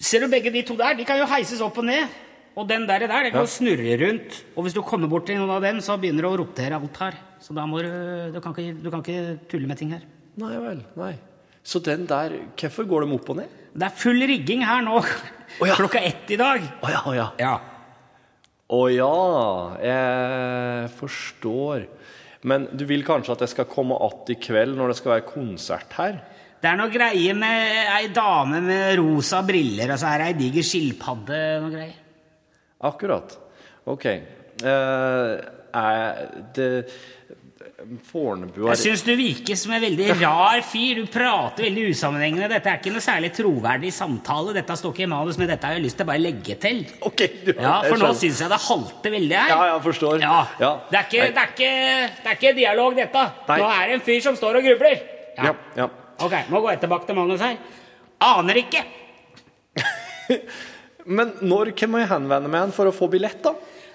Ser 0.00 0.24
du 0.24 0.32
begge 0.32 0.50
de 0.50 0.64
to 0.66 0.74
der? 0.80 0.96
De 0.98 1.04
kan 1.06 1.20
jo 1.20 1.28
heises 1.30 1.60
opp 1.62 1.78
og 1.78 1.86
ned. 1.86 2.10
Og 2.58 2.66
den 2.68 2.86
der, 2.88 3.06
der 3.06 3.28
det 3.28 3.32
kan 3.34 3.46
ja. 3.46 3.50
snurre 3.50 3.96
rundt. 4.00 4.38
Og 4.56 4.66
hvis 4.66 4.74
du 4.76 4.82
kommer 4.82 5.10
bort 5.10 5.28
til 5.28 5.38
noen 5.38 5.52
av 5.54 5.62
dem, 5.64 5.78
så 5.84 5.96
begynner 6.00 6.26
det 6.26 6.30
å 6.30 6.38
rotere 6.42 6.78
alt 6.80 7.02
her. 7.04 7.18
Så 7.40 7.54
da 7.56 7.64
må 7.68 7.80
du 7.82 7.90
Du 8.34 8.40
kan 8.42 8.52
ikke, 8.52 8.76
du 8.82 8.90
kan 8.90 9.04
ikke 9.04 9.38
tulle 9.50 9.70
med 9.70 9.78
ting 9.80 9.94
her. 9.94 10.02
Nei 10.40 10.56
vel. 10.60 10.82
Nei. 10.98 11.14
Så 11.62 11.80
den 11.84 12.06
der 12.08 12.38
Hvorfor 12.58 12.88
går 12.88 13.06
de 13.06 13.16
opp 13.16 13.30
og 13.32 13.40
ned? 13.42 13.58
Det 13.70 13.86
er 13.86 13.94
full 13.94 14.18
rigging 14.26 14.64
her 14.66 14.82
nå 14.82 14.98
ja. 15.68 15.76
klokka 15.78 16.02
ett 16.02 16.30
i 16.34 16.38
dag. 16.40 16.64
Å 16.82 16.90
ja, 16.90 17.02
å 17.06 17.14
ja. 17.14 17.28
Ja. 17.38 17.54
Å 18.70 18.82
ja, 18.90 19.14
jeg 19.82 20.90
forstår. 20.98 21.86
Men 22.46 22.68
du 22.72 22.84
vil 22.88 23.02
kanskje 23.06 23.34
at 23.34 23.42
jeg 23.44 23.52
skal 23.54 23.70
komme 23.70 23.98
att 23.98 24.30
i 24.30 24.38
kveld 24.40 24.78
når 24.78 24.92
det 24.92 24.98
skal 25.00 25.14
være 25.16 25.26
konsert 25.26 25.96
her? 25.98 26.20
Det 26.60 26.68
er 26.68 26.76
noe 26.78 26.92
greie 26.92 27.34
med 27.36 27.88
ei 27.96 28.10
dame 28.12 28.60
med 28.64 28.94
rosa 29.00 29.40
briller, 29.44 29.94
og 29.94 30.00
så 30.00 30.12
er 30.12 30.22
det 30.22 30.28
ei 30.28 30.38
diger 30.38 30.66
skilpadde. 30.70 31.40
noe 31.64 31.72
greier. 31.72 31.99
Akkurat. 32.88 33.38
OK. 33.90 34.06
Eh, 34.06 35.32
er 35.70 36.28
det 36.56 36.70
Fornebu 38.10 38.66
er 38.66 38.74
Jeg 38.74 38.80
syns 38.82 39.02
du 39.06 39.12
virker 39.16 39.56
som 39.56 39.72
en 39.72 39.80
veldig 39.80 40.08
rar 40.20 40.60
fyr. 40.68 40.98
Du 41.00 41.06
prater 41.08 41.64
veldig 41.64 41.86
usammenhengende. 41.94 42.50
Dette 42.52 42.68
er 42.68 42.80
ikke 42.80 42.92
noe 42.92 43.04
særlig 43.04 43.30
troverdig 43.36 43.92
samtale. 43.96 44.52
Dette 44.56 44.76
står 44.76 44.92
ikke 44.92 45.06
i 45.06 45.08
manus, 45.08 45.38
men 45.40 45.48
dette 45.48 45.68
har 45.68 45.78
jeg 45.78 45.84
lyst 45.86 45.96
til 46.00 46.04
å 46.04 46.10
bare 46.10 46.20
legge 46.20 46.56
til. 46.60 46.82
Ok, 47.08 47.24
du, 47.46 47.52
Ja, 47.54 47.78
For 47.86 48.00
nå 48.00 48.12
syns 48.20 48.42
jeg 48.44 48.52
det 48.52 48.60
halter 48.66 49.14
veldig 49.16 49.38
her. 49.38 49.54
Ja, 49.54 49.60
jeg 49.72 49.84
forstår. 49.88 50.20
Ja. 50.20 50.40
Ja. 50.60 50.72
Det, 50.90 51.00
er 51.00 51.08
ikke, 51.08 51.30
det, 51.30 51.44
er 51.46 51.54
ikke, 51.54 51.72
det 52.20 52.32
er 52.34 52.38
ikke 52.40 52.54
dialog, 52.60 52.98
dette. 53.00 53.26
Nei. 53.48 53.58
Nå 53.62 53.70
er 53.72 53.82
det 53.86 53.96
en 53.96 54.06
fyr 54.10 54.20
som 54.28 54.36
står 54.40 54.60
og 54.60 54.68
grubler. 54.68 55.06
Ja, 55.40 55.54
ja. 55.78 55.88
Ok, 56.20 56.36
nå 56.52 56.60
går 56.60 56.74
jeg 56.74 56.82
tilbake 56.84 57.08
til 57.08 57.16
manus 57.16 57.40
her. 57.44 57.56
Aner 58.28 58.60
ikke. 58.60 58.84
Men 61.06 61.32
når 61.42 61.72
kan 61.76 61.92
jeg 61.98 62.08
henvende 62.10 62.50
meg 62.52 62.72
for 62.76 62.90
å 62.90 62.94
få 62.94 63.08
billett, 63.12 63.42
da? 63.42 63.54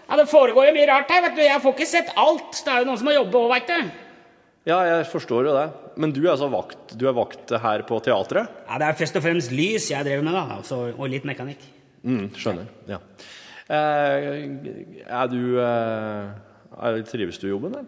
Ja, 0.10 0.18
Det 0.18 0.28
foregår 0.30 0.68
jo 0.70 0.74
mye 0.78 0.88
rart 0.88 1.10
her. 1.12 1.22
vet 1.22 1.36
du. 1.36 1.42
Jeg 1.42 1.62
får 1.62 1.74
ikke 1.76 1.88
sett 1.90 2.12
alt. 2.16 2.52
Det 2.64 2.72
er 2.74 2.80
jo 2.84 2.90
noen 2.90 2.98
som 3.02 3.08
må 3.08 3.14
jobbe 3.16 3.40
òg, 3.42 3.50
veit 3.56 3.68
du. 3.68 3.92
Ja, 4.66 4.80
jeg 4.90 5.06
forstår 5.12 5.46
jo 5.46 5.54
det. 5.54 5.66
Men 6.02 6.12
du 6.12 6.22
er 6.26 6.32
altså 6.34 6.50
vakt, 6.50 6.96
du 6.98 7.08
er 7.08 7.14
vakt 7.14 7.50
her 7.62 7.84
på 7.86 8.00
teatret? 8.02 8.50
Ja, 8.68 8.78
Det 8.82 8.88
er 8.88 8.98
først 8.98 9.16
og 9.16 9.24
fremst 9.24 9.52
lys 9.54 9.90
jeg 9.92 10.04
driver 10.06 10.24
med, 10.26 10.34
da. 10.34 10.46
Altså, 10.58 10.80
og 10.98 11.10
litt 11.10 11.24
mekanikk. 11.26 11.62
Mm, 12.06 12.30
skjønner. 12.34 12.66
Ja. 12.90 12.98
Eh, 13.70 15.06
er 15.06 15.28
du 15.32 15.58
eh, 15.62 17.02
Trives 17.10 17.40
du 17.42 17.48
i 17.48 17.54
jobben, 17.54 17.74
eller? 17.74 17.86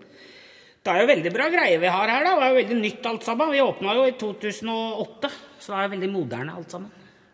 Det 0.82 0.94
er 0.94 1.02
jo 1.04 1.10
veldig 1.10 1.32
bra 1.36 1.50
greier 1.52 1.82
vi 1.82 1.90
har 1.92 2.08
her. 2.08 2.24
da. 2.24 2.36
Det 2.40 2.46
er 2.46 2.54
jo 2.54 2.60
veldig 2.62 2.78
nytt 2.82 3.06
alt 3.10 3.26
sammen. 3.28 3.52
Vi 3.52 3.60
åpna 3.62 3.94
jo 3.98 4.06
i 4.08 4.14
2008, 4.18 5.32
så 5.60 5.74
det 5.74 5.78
er 5.80 5.88
jo 5.90 5.94
veldig 5.98 6.12
moderne 6.14 6.56
alt 6.56 6.72
sammen. 6.72 6.92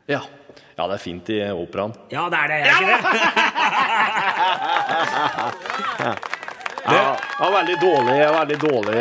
Ja. 0.09 0.23
Ja, 0.77 0.87
det 0.89 0.95
er 0.95 1.01
fint 1.03 1.29
i 1.33 1.39
operaen. 1.53 1.93
Ja, 2.11 2.25
det 2.33 2.37
er 2.39 2.47
det. 2.51 2.57
Er 2.63 2.67
ikke 2.73 2.87
det? 2.89 2.97
Det 6.83 6.99
var 7.39 7.51
veldig 7.51 7.75
dårlig, 7.81 8.15
veldig 8.35 8.57
dårlig 8.59 8.97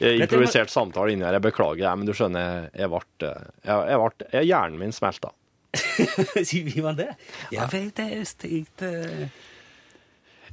eh, 0.00 0.14
improvisert 0.22 0.70
samtale 0.72 1.12
inni 1.14 1.22
her. 1.26 1.36
Jeg 1.38 1.44
beklager, 1.44 1.84
det, 1.84 1.92
men 2.00 2.08
du 2.08 2.14
skjønner, 2.18 2.64
jeg 2.74 2.90
ble, 2.90 3.00
jeg, 3.22 3.76
jeg 3.92 4.00
ble 4.02 4.10
jeg, 4.32 4.48
Hjernen 4.50 4.80
min 4.80 4.94
smelta. 4.96 5.30
Sier 6.48 6.82
man 6.82 6.98
det? 6.98 7.12
Jeg 7.54 7.68
vet 7.72 7.92
det 8.00 8.08
er 8.16 8.24
stygt. 8.26 8.82
eh. 8.88 9.28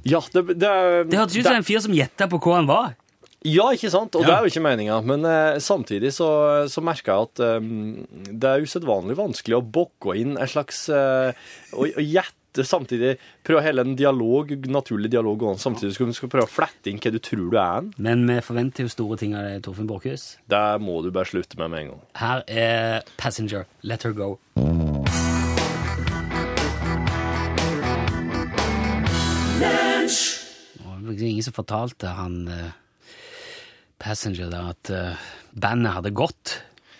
Ja, 0.06 0.20
det, 0.30 0.44
det, 0.54 0.70
Det 1.10 1.18
hørtes 1.18 1.40
ut 1.40 1.48
som 1.48 1.58
en 1.58 1.66
fyr 1.66 1.82
som 1.82 1.94
gjetta 1.96 2.28
på 2.30 2.38
hva 2.44 2.60
han 2.60 2.68
var. 2.70 2.94
Ja, 3.46 3.68
ikke 3.76 3.90
sant? 3.92 4.16
Og 4.18 4.24
Ja. 4.24 4.26
det 4.26 4.34
er 4.36 4.46
jo 4.46 4.50
ikke 4.54 4.64
meninga. 4.66 4.96
Men 5.06 5.24
eh, 5.30 5.58
samtidig 5.62 6.10
så, 6.16 6.28
så 6.72 6.82
merker 6.82 7.12
jeg 7.12 7.28
at 7.28 7.42
eh, 7.46 7.68
det 8.32 8.50
er 8.50 8.64
usedvanlig 8.66 9.14
vanskelig 9.18 9.60
å 9.60 9.62
bokke 9.62 10.16
inn 10.18 10.34
en 10.40 10.50
slags 10.50 10.88
eh, 10.90 11.30
å, 11.76 11.86
å 11.86 12.02
gjette 12.02 12.64
samtidig 12.64 13.18
Prøve 13.44 13.60
hele 13.60 13.82
en 13.84 13.92
dialog, 13.98 14.48
naturlig 14.72 15.10
dialog 15.12 15.36
gående, 15.42 15.60
samtidig 15.60 15.92
skal 15.92 16.08
du 16.08 16.14
skal 16.16 16.30
prøve 16.32 16.48
å 16.48 16.50
flette 16.50 16.88
inn 16.88 16.96
hva 17.04 17.12
du 17.12 17.18
tror 17.20 17.50
du 17.52 17.58
er. 17.60 17.90
Men 18.00 18.24
vi 18.30 18.38
forventer 18.42 18.86
jo 18.88 18.94
store 18.94 19.18
ting 19.20 19.36
av 19.36 19.44
deg, 19.44 19.60
Torfinn 19.66 19.86
Borchhus. 19.90 20.24
Det 20.48 20.64
må 20.80 21.02
du 21.04 21.10
bare 21.12 21.28
slutte 21.28 21.60
med 21.60 21.70
med 21.74 21.84
en 21.84 21.92
gang. 21.92 22.02
Her 22.16 22.42
er 22.48 23.04
Passenger. 23.20 23.68
Let 23.84 24.08
her 24.08 24.16
go. 24.16 24.38
Det 31.06 31.22
var 31.22 31.22
ingen 31.28 31.42
som 31.44 31.52
fortalte 31.54 32.06
han 32.16 32.48
eh, 32.48 32.72
Passenger 34.02 34.50
da, 34.52 34.62
at 34.74 34.90
uh, 34.92 35.28
bandet 35.56 35.96
hadde 35.96 36.12
gått 36.16 36.58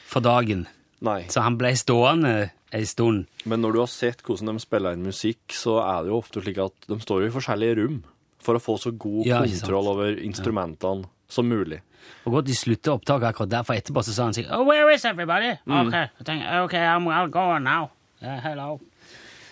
for 0.09 0.24
dagen. 0.24 0.64
Nei. 1.04 1.24
Så 1.32 1.42
han 1.44 1.59
ble 1.61 1.74
stående 1.76 2.35
ei 2.74 2.87
stund. 2.88 3.26
Men 3.44 3.62
når 3.62 3.76
du 3.76 3.80
har 3.85 3.90
sett 3.92 4.22
hvordan 4.26 4.54
de 4.56 4.62
spiller 4.64 4.96
inn 4.96 5.04
musikk, 5.06 5.44
så 5.54 5.78
er 5.85 6.06
det 6.06 6.12
jo 6.12 6.20
ofte 6.20 6.42
slik 6.42 6.61
at 6.62 6.88
de 6.88 6.98
står 7.02 7.24
jo 7.24 7.28
i 7.30 7.35
forskjellige 7.35 7.76
rom 7.82 8.00
for 8.42 8.59
å 8.59 8.62
få 8.62 8.78
så 8.80 8.92
god 8.94 9.26
Ja, 9.26 9.42
kontroll 9.44 9.90
over 9.92 10.16
instrumentene 10.22 11.06
som 11.28 11.48
mulig. 11.50 11.80
Og 12.26 12.37
godt 12.37 12.46
de 12.46 12.54
slutter 12.54 12.94
opptaket 12.94 13.28
akkurat 13.32 13.50
der, 13.50 13.64
for 13.66 13.74
etterpå 13.74 14.02
så 14.06 14.14
sa 14.14 14.28
han 14.28 14.37
sikkert 14.37 14.54
oh, 14.54 14.66
Where 14.66 14.92
is 14.94 15.04
everybody? 15.09 15.56
Ok, 15.66 15.94
jeg 15.94 16.26
tenker, 16.28 16.61
ok, 16.66 16.76
I'm, 16.78 17.09
I'll 17.11 17.32
go 17.32 17.59
now. 17.59 17.90
Yeah, 18.22 18.38
hello. 18.40 18.78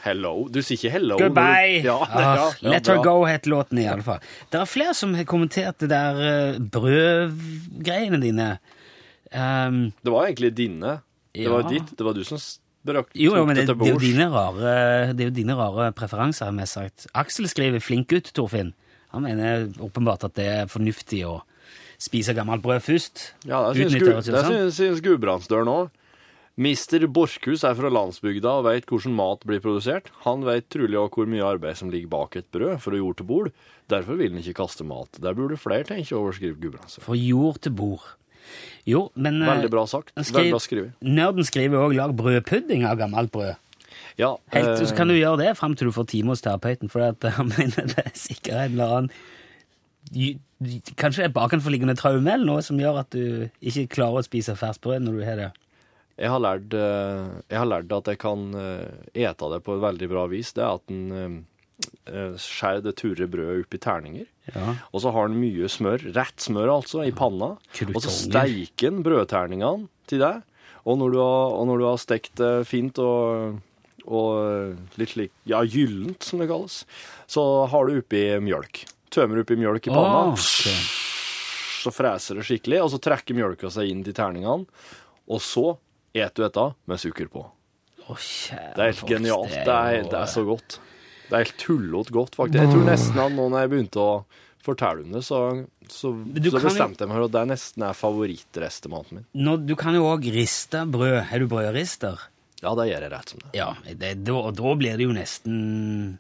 Hello. 0.05 0.33
Du 0.53 0.59
sier 0.61 0.77
ikke 0.77 0.91
hello. 0.93 1.17
Goodbye! 1.21 1.79
Du, 1.81 1.89
ja, 1.89 1.97
Ah, 2.05 2.23
ja, 2.37 2.49
ja, 2.61 2.71
Let 2.75 2.87
her 2.93 2.99
go 3.05 3.23
het 3.25 3.47
låten 3.49 3.79
i 3.81 3.87
alle 3.89 4.05
fall. 4.05 4.21
Det 4.53 4.61
er 4.61 4.69
flere 4.69 4.93
som 4.95 5.15
har 5.17 5.25
kommentert 5.25 5.79
det 5.81 5.89
der 5.93 6.21
uh, 6.21 6.59
brødgreiene 6.61 8.21
dine. 8.21 8.49
Um, 9.33 9.79
Det 10.05 10.13
var 10.13 10.27
egentlig 10.29 10.53
dine. 10.57 10.99
Det 11.35 11.49
var 11.51 11.65
ditt. 11.71 11.95
Det 11.99 12.05
var 12.07 12.13
du 12.15 12.23
som 12.25 12.39
brakk 12.85 13.09
jo, 13.17 13.33
jo, 13.33 13.47
men 13.49 13.57
det, 13.57 13.65
det, 13.67 13.75
er 13.81 13.95
jo 13.95 13.99
dine 14.03 14.27
rare, 14.29 15.15
det 15.17 15.25
er 15.25 15.31
jo 15.31 15.35
dine 15.41 15.55
rare 15.57 15.89
preferanser, 15.97 16.51
har 16.51 16.53
vi 16.53 16.67
sagt. 16.69 17.07
Aksel 17.17 17.49
skriver 17.49 17.81
'flink 17.81 18.09
gutt', 18.13 18.33
Torfinn. 18.37 18.75
Han 19.15 19.23
mener 19.25 19.71
åpenbart 19.81 20.25
at 20.29 20.35
det 20.37 20.47
er 20.47 20.67
fornuftig 20.69 21.25
å 21.25 21.41
spise 21.99 22.35
gammelt 22.37 22.63
brød 22.63 22.83
først. 22.85 23.33
Ja, 23.49 23.73
det 23.73 23.89
syns, 23.91 24.03
Gu- 24.03 24.21
det 24.21 24.45
syns, 24.45 24.77
syns 24.77 25.01
Gudbrandsdølen 25.01 25.71
òg. 25.71 25.89
Mister 26.55 27.03
Borchhus 27.11 27.65
er 27.67 27.75
fra 27.75 27.89
landsbygda 27.91 28.51
og 28.61 28.67
veit 28.69 28.85
hvordan 28.87 29.15
mat 29.19 29.41
blir 29.43 29.59
produsert. 29.63 30.13
Han 30.23 30.45
veit 30.47 30.69
trolig 30.71 30.95
òg 31.01 31.17
hvor 31.19 31.27
mye 31.27 31.43
arbeid 31.43 31.81
som 31.81 31.91
ligger 31.91 32.13
bak 32.13 32.37
et 32.39 32.47
brød 32.55 32.77
for 32.85 32.95
å 32.95 33.01
jord 33.01 33.17
til 33.19 33.27
bord. 33.27 33.49
Derfor 33.91 34.21
vil 34.21 34.31
han 34.31 34.39
ikke 34.39 34.61
kaste 34.61 34.87
mat. 34.87 35.19
Der 35.19 35.35
burde 35.35 35.59
flere 35.59 35.89
tenke 35.89 36.15
over, 36.15 36.37
skriver 36.37 36.61
Gudbrandsen. 36.63 37.03
For 37.03 37.19
jord 37.19 37.59
til 37.65 37.75
bord. 37.75 38.07
Jo, 38.87 39.09
men 39.19 39.43
eh, 39.43 39.51
Veldig 39.51 39.71
bra 39.73 39.83
sagt. 39.91 40.13
Veldig 40.15 40.55
bra 40.55 40.63
skrevet. 40.63 40.95
Nerden 41.03 41.49
skriver 41.49 41.89
òg 41.89 41.97
'lag 41.97 42.15
brødpudding 42.15 42.87
av 42.87 43.01
gammelt 43.03 43.33
brød'. 43.35 43.59
Ja, 44.19 44.37
Helt, 44.55 44.69
eh, 44.79 44.87
så 44.87 44.95
kan 44.95 45.11
du 45.11 45.15
gjøre 45.15 45.41
det 45.43 45.57
fram 45.59 45.75
til 45.75 45.91
du 45.91 45.93
får 45.93 46.07
time 46.07 46.31
hos 46.31 46.45
terapeuten, 46.45 46.89
for 46.89 47.03
han 47.39 47.51
mener 47.51 47.91
det 47.91 47.99
er 47.99 48.15
sikkert 48.15 48.55
en 48.55 48.79
eller 48.79 48.99
annen 48.99 49.11
Kanskje 51.01 51.25
det 51.25 51.29
er 51.31 51.33
bakenforliggende 51.33 51.97
traume 51.97 52.29
eller 52.31 52.47
noe 52.47 52.63
som 52.63 52.79
gjør 52.79 53.01
at 53.01 53.11
du 53.11 53.49
ikke 53.61 53.89
klarer 53.89 54.21
å 54.21 54.27
spise 54.27 54.55
ferskt 54.55 54.83
brød 54.85 55.03
når 55.03 55.17
du 55.17 55.25
har 55.25 55.37
det. 55.41 55.51
Jeg, 56.15 56.31
har 56.31 56.43
lært, 56.43 56.75
eh, 56.79 57.33
jeg 57.51 57.59
har 57.59 57.69
lært 57.69 57.93
at 57.97 58.13
jeg 58.13 58.21
kan 58.23 58.47
eh, 58.59 59.03
ete 59.27 59.51
det 59.51 59.61
på 59.67 59.77
et 59.77 59.83
veldig 59.83 60.09
bra 60.13 60.25
vis. 60.31 60.53
Det 60.55 60.63
er 60.63 60.79
at 60.79 60.95
en 60.95 61.43
eh, 62.07 62.37
skjærer 62.39 62.85
det 62.85 62.95
turre 63.01 63.29
brødet 63.31 63.65
opp 63.65 63.75
i 63.75 63.83
terninger. 63.83 64.27
Ja. 64.55 64.77
Og 64.93 65.03
så 65.03 65.13
har 65.15 65.31
den 65.31 65.41
mye 65.43 65.69
smør, 65.73 66.07
rett 66.15 66.43
smør 66.43 66.77
altså, 66.77 67.03
i 67.03 67.15
panna. 67.17 67.55
Krutonger. 67.73 67.99
Og 67.99 68.07
så 68.07 68.15
steiker 68.15 68.93
den 68.93 69.05
brødterningene 69.07 69.89
til 70.11 70.23
deg. 70.23 70.43
Og 70.85 70.99
når 71.01 71.15
du 71.15 71.21
har, 71.23 71.55
når 71.67 71.81
du 71.81 71.87
har 71.89 72.03
stekt 72.03 72.37
det 72.39 72.53
fint 72.69 72.99
og, 73.01 73.57
og 74.05 74.99
litt 75.01 75.15
slik, 75.15 75.33
ja, 75.49 75.63
gyllent 75.65 76.27
som 76.27 76.43
det 76.43 76.51
kalles, 76.51 76.83
så 77.27 77.45
har 77.73 77.89
du 77.89 77.97
oppi 77.99 78.27
mjølk. 78.45 78.85
Tømmer 79.15 79.41
oppi 79.41 79.57
mjølk 79.59 79.89
i 79.89 79.95
panna, 79.95 80.27
Åh, 80.29 80.35
okay. 80.35 80.77
så 81.81 81.93
freser 81.95 82.39
det 82.39 82.45
skikkelig, 82.47 82.83
og 82.85 82.93
så 82.93 83.01
trekker 83.01 83.39
mjølka 83.39 83.71
seg 83.73 83.89
inn 83.89 84.05
til 84.05 84.17
terningene. 84.17 84.69
Og 85.33 85.41
så 85.41 85.71
et 86.15 86.35
du 86.35 86.43
dette 86.45 86.65
med 86.87 87.01
sukker 87.03 87.29
på. 87.33 87.45
Å, 88.05 88.15
kjære 88.21 88.75
Det 88.77 88.83
er 88.85 88.91
helt 88.93 89.07
genialt. 89.09 89.55
det 89.55 89.75
er 89.75 90.03
Det 90.05 90.19
er, 90.21 90.27
så 90.31 90.45
godt. 90.47 90.79
Det 91.31 91.33
er 91.39 91.45
helt 91.47 91.59
tullete 91.59 92.13
godt, 92.15 92.37
faktisk. 92.37 92.61
Jeg 92.61 92.73
tror 92.75 92.85
nesten 92.87 93.23
at 93.25 93.33
nå 93.33 93.49
når 93.49 93.65
jeg 93.65 93.73
begynte 93.73 94.03
å 94.03 94.13
fortelle 94.65 95.05
om 95.05 95.13
det, 95.13 95.25
så, 95.25 95.41
så, 95.89 96.13
så 96.13 96.61
bestemte 96.61 97.05
jeg 97.05 97.11
meg 97.11 97.19
for 97.19 97.27
at 97.27 97.35
det 97.35 97.43
nesten 97.51 97.85
er 97.89 97.97
favorittrestematen 97.97 99.19
min. 99.19 99.27
Nå, 99.45 99.57
du 99.65 99.75
kan 99.77 99.97
jo 99.97 100.07
òg 100.09 100.29
riste 100.33 100.85
brød. 100.89 101.19
Er 101.25 101.43
du 101.43 101.49
brødrister? 101.51 102.29
Ja, 102.65 102.73
det 102.79 102.87
gjør 102.89 103.05
jeg 103.05 103.13
rett 103.13 103.33
som 103.33 103.43
det. 103.43 103.51
Ja, 103.59 103.67
det, 104.01 104.13
da, 104.25 104.39
da 104.57 104.71
blir 104.81 104.97
det 104.97 105.05
jo 105.05 105.13
nesten 105.13 105.57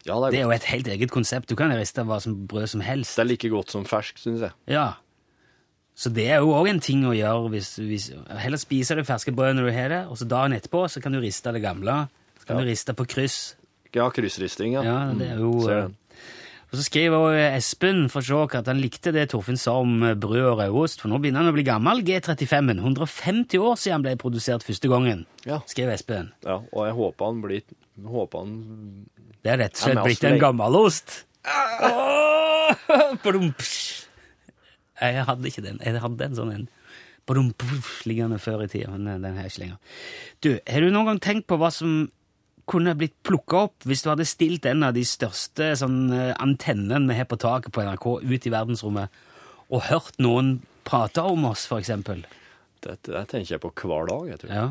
Ja, 0.05 0.19
det 0.21 0.27
er 0.27 0.35
Det 0.35 0.41
er 0.41 0.45
jo 0.45 0.53
et 0.59 0.67
helt 0.69 0.91
eget 0.93 1.15
konsept. 1.15 1.49
Du 1.49 1.57
kan 1.57 1.73
riste 1.73 2.05
hva 2.05 2.19
som 2.21 2.35
brød 2.51 2.69
som 2.75 2.83
helst. 2.85 3.17
Det 3.17 3.25
er 3.25 3.31
like 3.31 3.53
godt 3.53 3.73
som 3.73 3.87
fersk, 3.89 4.21
syns 4.21 4.45
jeg. 4.45 4.53
Ja. 4.75 4.91
Så 5.95 6.11
det 6.11 6.25
er 6.35 6.41
jo 6.43 6.51
òg 6.57 6.69
en 6.73 6.81
ting 6.83 7.05
å 7.07 7.13
gjøre 7.15 7.51
hvis, 7.53 7.69
hvis 7.79 8.09
Heller 8.43 8.59
spise 8.59 8.97
det 8.99 9.05
ferske 9.07 9.31
brødet 9.35 9.57
når 9.61 9.69
du 9.71 9.75
har 9.77 9.89
det, 9.93 10.01
og 10.11 10.19
så 10.19 10.27
dagen 10.27 10.57
etterpå 10.57 10.89
så 10.91 11.01
kan 11.03 11.15
du 11.15 11.21
riste 11.23 11.53
det 11.55 11.63
gamle. 11.63 12.09
Så 12.41 12.47
kan 12.49 12.57
Ja. 12.59 12.65
du 12.65 12.71
riste 12.73 12.95
på 12.99 13.07
kryss. 13.07 13.55
Ja, 13.95 14.09
kryssristing, 14.11 14.73
ja. 14.75 14.83
Ja, 14.83 15.13
det 15.15 15.29
er 15.31 15.39
jo... 15.39 15.53
Ser 15.63 15.79
eh. 15.85 15.89
Og 16.75 16.79
så 16.81 16.85
skriver 16.89 17.15
også 17.23 17.43
Espen 17.55 18.09
for 18.11 18.27
Sjåk 18.27 18.57
at 18.59 18.67
han 18.67 18.81
likte 18.83 19.13
det 19.15 19.29
Torfinn 19.31 19.55
sa 19.57 19.77
om 19.79 20.03
eh, 20.03 20.17
brød 20.19 20.49
og 20.51 20.59
rødost, 20.59 20.99
for 21.05 21.09
nå 21.13 21.21
begynner 21.23 21.45
han 21.45 21.53
å 21.53 21.55
bli 21.55 21.63
gammel, 21.63 22.01
G35-en. 22.03 22.81
150 22.83 23.63
år 23.63 23.77
siden 23.79 23.95
han 24.01 24.03
ble 24.03 24.17
produsert 24.19 24.67
første 24.67 24.91
gangen, 24.91 25.23
Ja. 25.47 25.61
skriver 25.71 25.95
Espen. 25.95 26.33
ja. 26.43 26.57
Og 26.73 26.87
jeg 26.89 26.95
håper 26.99 27.25
han 27.31 27.39
blir 27.45 27.63
håper 28.03 28.39
han 28.43 29.07
Det 29.45 29.53
er 29.53 29.59
rett 29.63 29.79
og 29.79 29.85
slett 29.85 30.03
blitt 30.03 30.25
en 30.25 30.39
gammel 30.43 30.73
gammelost. 30.75 31.21
Åh! 31.47 32.75
Badumps. 33.23 34.09
Jeg 35.01 35.25
hadde 35.29 35.51
ikke 35.51 35.65
den. 35.65 35.81
Jeg 35.83 36.03
hadde 36.03 36.29
en 36.29 36.37
sånn 36.39 36.53
en 36.55 36.69
liggende 38.05 38.39
før 38.39 38.67
i 38.67 38.69
tida, 38.69 38.91
men 38.93 39.23
den 39.23 39.39
har 39.39 39.47
jeg 39.47 39.55
ikke 39.55 39.63
lenger. 39.63 39.79
Du, 40.45 40.51
har 40.69 40.85
du 40.85 40.91
noen 40.93 41.09
gang 41.09 41.21
tenkt 41.25 41.49
på 41.49 41.57
hva 41.57 41.71
som 41.73 42.05
kunne 42.69 42.95
blitt 42.97 43.17
plukka 43.25 43.65
opp 43.69 43.85
hvis 43.89 44.05
du 44.05 44.11
hadde 44.11 44.27
stilt 44.29 44.67
en 44.69 44.87
av 44.87 44.95
de 44.97 45.05
største 45.05 45.75
sånn, 45.77 46.13
eh, 46.13 46.33
antennene 46.41 47.11
vi 47.11 47.19
har 47.19 47.29
på 47.29 47.37
taket 47.41 47.73
på 47.73 47.85
NRK 47.85 48.07
ut 48.25 48.47
i 48.47 48.53
verdensrommet, 48.53 49.21
og 49.73 49.87
hørt 49.89 50.17
noen 50.21 50.63
prate 50.85 51.25
om 51.25 51.45
oss, 51.51 51.67
eksempel? 51.73 52.25
Det, 52.85 52.99
det 53.09 53.27
tenker 53.33 53.57
jeg 53.57 53.63
på 53.65 53.73
hver 53.73 54.09
dag, 54.09 54.29
jeg 54.33 54.43
tror. 54.43 54.53
Ja. 54.53 54.67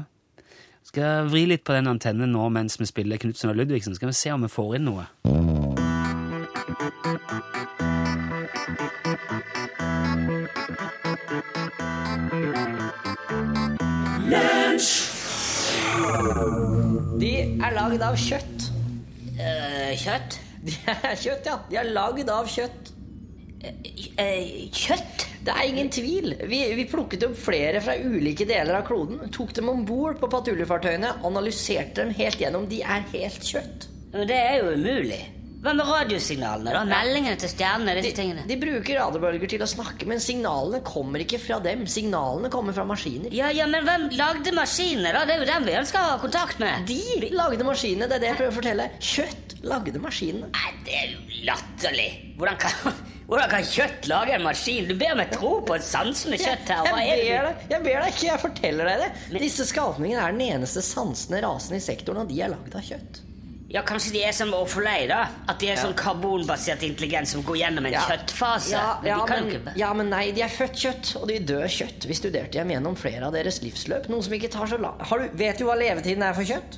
Skal 0.84 1.04
jeg 1.04 1.30
vri 1.32 1.46
litt 1.50 1.64
på 1.66 1.74
den 1.74 1.90
antennen 1.90 2.34
nå 2.36 2.50
mens 2.54 2.78
vi 2.80 2.86
spiller 2.90 3.22
Knutsen 3.22 3.54
og 3.54 3.58
Ludvigsen? 3.58 3.96
Skal 3.98 4.12
vi 4.12 4.18
se 4.20 4.34
om 4.36 4.46
vi 4.46 4.52
får 4.52 4.78
inn 4.78 4.90
noe? 4.90 5.08
De 17.24 17.32
er 17.64 17.74
lagd 17.74 18.02
av 18.06 18.18
kjøtt. 18.20 18.68
Eh, 19.40 19.94
kjøtt? 19.98 20.40
De 20.64 20.76
er 20.88 21.16
kjøtt, 21.20 21.48
ja. 21.50 21.58
De 21.70 21.80
er 21.82 21.90
lagd 21.96 22.30
av 22.32 22.50
kjøtt. 22.52 22.92
Eh, 23.64 24.70
kjøtt? 24.70 25.26
Det 25.44 25.52
er 25.52 25.68
ingen 25.68 25.90
tvil. 25.92 26.36
Vi, 26.48 26.60
vi 26.78 26.86
plukket 26.88 27.26
opp 27.28 27.36
flere 27.40 27.82
fra 27.84 27.98
ulike 28.00 28.46
deler 28.48 28.78
av 28.80 28.86
kloden, 28.88 29.26
tok 29.34 29.52
dem 29.58 29.72
om 29.74 29.84
bord 29.88 30.22
på 30.22 30.30
patruljefartøyene, 30.32 31.18
analyserte 31.28 32.04
dem 32.04 32.14
helt 32.16 32.40
gjennom. 32.40 32.70
De 32.72 32.84
er 32.86 33.04
helt 33.12 33.44
kjøtt. 33.50 33.90
Det 34.14 34.38
er 34.38 34.62
jo 34.62 34.76
umulig. 34.78 35.24
Hva 35.64 35.72
med 35.78 35.88
radiosignalene? 35.88 36.72
da? 36.76 36.82
Meldingene 36.90 37.38
til 37.40 37.48
stjernene? 37.54 37.94
disse 38.02 38.18
tingene? 38.18 38.42
de 38.50 38.58
bruker 38.60 38.98
radiobølger 39.00 39.48
til 39.54 39.62
å 39.64 39.68
snakke, 39.72 40.04
men 40.12 40.20
signalene 40.20 40.82
kommer 40.84 41.24
ikke 41.24 41.40
fra 41.40 41.60
dem. 41.64 41.86
Signalene 41.88 42.50
kommer 42.52 42.76
fra 42.76 42.84
maskiner. 42.90 43.32
Ja, 43.32 43.48
ja, 43.56 43.66
men 43.72 43.88
hvem 43.88 44.10
lagde 44.20 44.52
maskinene, 44.58 45.14
da? 45.16 45.24
Det 45.30 45.38
er 45.38 45.46
jo 45.46 45.48
dem 45.54 45.70
vi 45.70 45.78
ønsker 45.80 46.02
å 46.02 46.12
ha 46.12 46.20
kontakt 46.20 46.60
med. 46.60 46.84
De 46.92 47.32
lagde 47.32 47.64
maskinene, 47.64 48.10
det 48.12 48.20
er 48.20 48.26
det 48.26 48.32
jeg 48.34 48.40
prøver 48.42 48.52
å 48.52 48.58
fortelle. 48.60 48.90
Kjøtt 49.00 49.56
lagde 49.64 50.04
maskinene. 50.04 50.52
Nei, 50.52 50.76
det 50.84 51.00
er 51.00 51.10
jo 51.16 51.42
latterlig. 51.48 52.10
Hvordan 52.36 52.60
kan, 52.60 53.02
hvordan 53.32 53.52
kan 53.56 53.68
kjøtt 53.72 54.08
lage 54.12 54.36
en 54.36 54.44
maskin? 54.50 54.88
Du 54.92 54.96
ber 55.00 55.16
meg 55.16 55.32
tro 55.32 55.56
på 55.64 55.78
et 55.80 55.88
sansende 55.88 56.42
kjøtt 56.44 56.74
her. 56.76 56.84
Hva 56.92 57.00
Jeg 57.08 57.24
er 57.24 57.24
ber 57.24 57.48
det? 57.48 57.54
deg, 57.64 57.72
jeg 57.78 57.88
ber 57.88 58.02
deg 58.04 58.18
ikke, 58.18 58.28
jeg 58.34 58.44
forteller 58.50 58.92
deg 58.92 59.06
det. 59.06 59.12
Men- 59.32 59.46
Disse 59.48 59.70
skapningene 59.72 60.28
er 60.28 60.36
den 60.36 60.44
eneste 60.60 60.84
sansende 60.84 61.40
rasen 61.48 61.80
i 61.80 61.86
sektoren, 61.88 62.26
og 62.28 62.34
de 62.36 62.42
er 62.44 62.52
lagd 62.52 62.76
av 62.76 62.84
kjøtt. 62.92 63.30
Ja, 63.74 63.82
Kanskje 63.82 64.12
de 64.14 64.20
er 64.24 64.32
som 64.38 64.52
Orfolei, 64.54 65.08
da? 65.10 65.24
At 65.50 65.58
de 65.60 65.72
er 65.74 65.80
sånn 65.82 65.96
karbonbasert 65.98 66.84
intelligens 66.86 67.32
som 67.34 67.42
går 67.44 67.58
gjennom 67.58 67.88
en 67.90 67.96
Ja. 67.96 68.04
kjøttfase? 68.06 68.70
Ja, 68.76 69.00
Men 69.02 69.10
ja, 69.10 69.26
men, 69.26 69.48
ikke 69.50 69.74
ja, 69.80 69.94
men 69.94 70.10
nei, 70.12 70.32
de 70.32 70.42
er 70.46 70.48
født 70.54 70.76
kjøtt, 70.78 71.16
og 71.22 71.28
de 71.28 71.40
dør 71.40 71.66
kjøtt. 71.66 72.06
Vi 72.06 72.14
studerte 72.14 72.52
dem 72.60 72.70
gjennom 72.70 72.96
flere 72.96 73.26
av 73.26 73.34
deres 73.34 73.62
livsløp. 73.64 74.10
Noe 74.10 74.22
som 74.22 74.34
ikke 74.34 74.52
tar 74.52 74.68
så 74.68 74.78
lang 74.80 74.94
Har 75.02 75.18
du, 75.20 75.30
vet 75.34 75.58
du 75.58 75.66
hva 75.66 75.74
levetiden 75.76 76.22
er 76.22 76.34
for 76.38 76.44
kjøtt? 76.44 76.78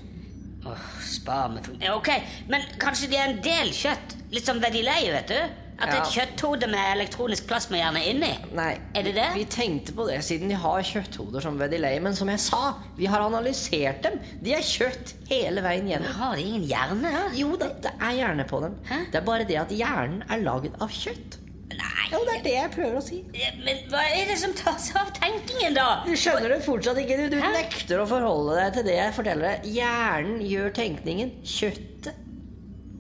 Åh, 0.66 0.78
spar 1.04 1.50
meg 1.50 1.66
for... 1.66 1.76
Ja, 1.82 1.96
Ok, 1.98 2.10
men 2.48 2.62
kanskje 2.80 3.10
de 3.12 3.18
er 3.18 3.28
en 3.30 3.42
del 3.42 3.70
kjøtt? 3.76 4.16
Litt 4.32 4.46
som 4.46 4.60
Vedilei, 4.64 5.12
vet 5.12 5.28
du? 5.28 5.65
At 5.76 5.92
er 5.92 5.98
et 6.00 6.12
kjøtthode 6.14 6.68
med 6.72 6.80
elektronisk 6.94 7.48
plasmahjerne 7.50 8.02
inni? 8.08 8.30
Nei. 8.56 8.72
Er 8.96 9.04
det 9.04 9.16
det? 9.18 9.26
Vi 9.36 9.44
tenkte 9.52 9.92
på 9.98 10.06
det 10.08 10.22
siden 10.24 10.52
de 10.52 10.56
har 10.62 10.84
kjøtthoder 10.88 11.44
som 11.44 11.58
Vedilei, 11.60 11.98
men 12.04 12.16
som 12.16 12.30
jeg 12.32 12.40
sa, 12.40 12.62
vi 12.96 13.10
har 13.12 13.26
analysert 13.26 14.00
dem. 14.06 14.16
De 14.46 14.54
er 14.56 14.64
kjøtt 14.64 15.16
hele 15.28 15.64
veien 15.66 15.90
gjennom. 15.92 16.08
Men 16.08 16.22
Har 16.22 16.36
de 16.40 16.46
ingen 16.48 16.68
hjerne, 16.70 17.12
Ja? 17.16 17.24
Jo 17.36 17.58
da, 17.60 17.72
det 17.84 17.92
er 18.00 18.14
hjerne 18.22 18.46
på 18.48 18.62
dem. 18.64 18.78
Hæ? 18.88 19.02
Det 19.12 19.20
er 19.20 19.26
bare 19.28 19.48
det 19.50 19.58
at 19.66 19.74
hjernen 19.76 20.24
er 20.32 20.46
lagd 20.48 20.80
av 20.80 20.94
kjøtt. 20.96 21.42
Nei 21.76 22.06
Jo, 22.12 22.20
det 22.24 22.36
er 22.38 22.44
det 22.46 22.52
jeg 22.54 22.72
prøver 22.76 22.96
å 23.00 23.04
si. 23.04 23.20
Men 23.66 23.80
hva 23.92 24.04
er 24.16 24.30
det 24.30 24.38
som 24.40 24.54
tar 24.56 24.78
seg 24.80 24.96
av 25.02 25.10
tenkingen, 25.18 25.76
da? 25.76 25.88
Du 26.06 26.14
skjønner 26.16 26.54
det 26.54 26.62
fortsatt 26.64 27.02
ikke. 27.02 27.18
Du, 27.26 27.36
du 27.36 27.42
nekter 27.42 28.00
å 28.00 28.08
forholde 28.08 28.56
deg 28.62 28.78
til 28.78 28.86
det 28.88 28.96
jeg 29.02 29.16
forteller 29.18 29.50
deg. 29.58 29.68
Hjernen 29.76 30.40
gjør 30.46 30.72
tenkningen. 30.78 31.34
Kjøttet. 31.44 32.22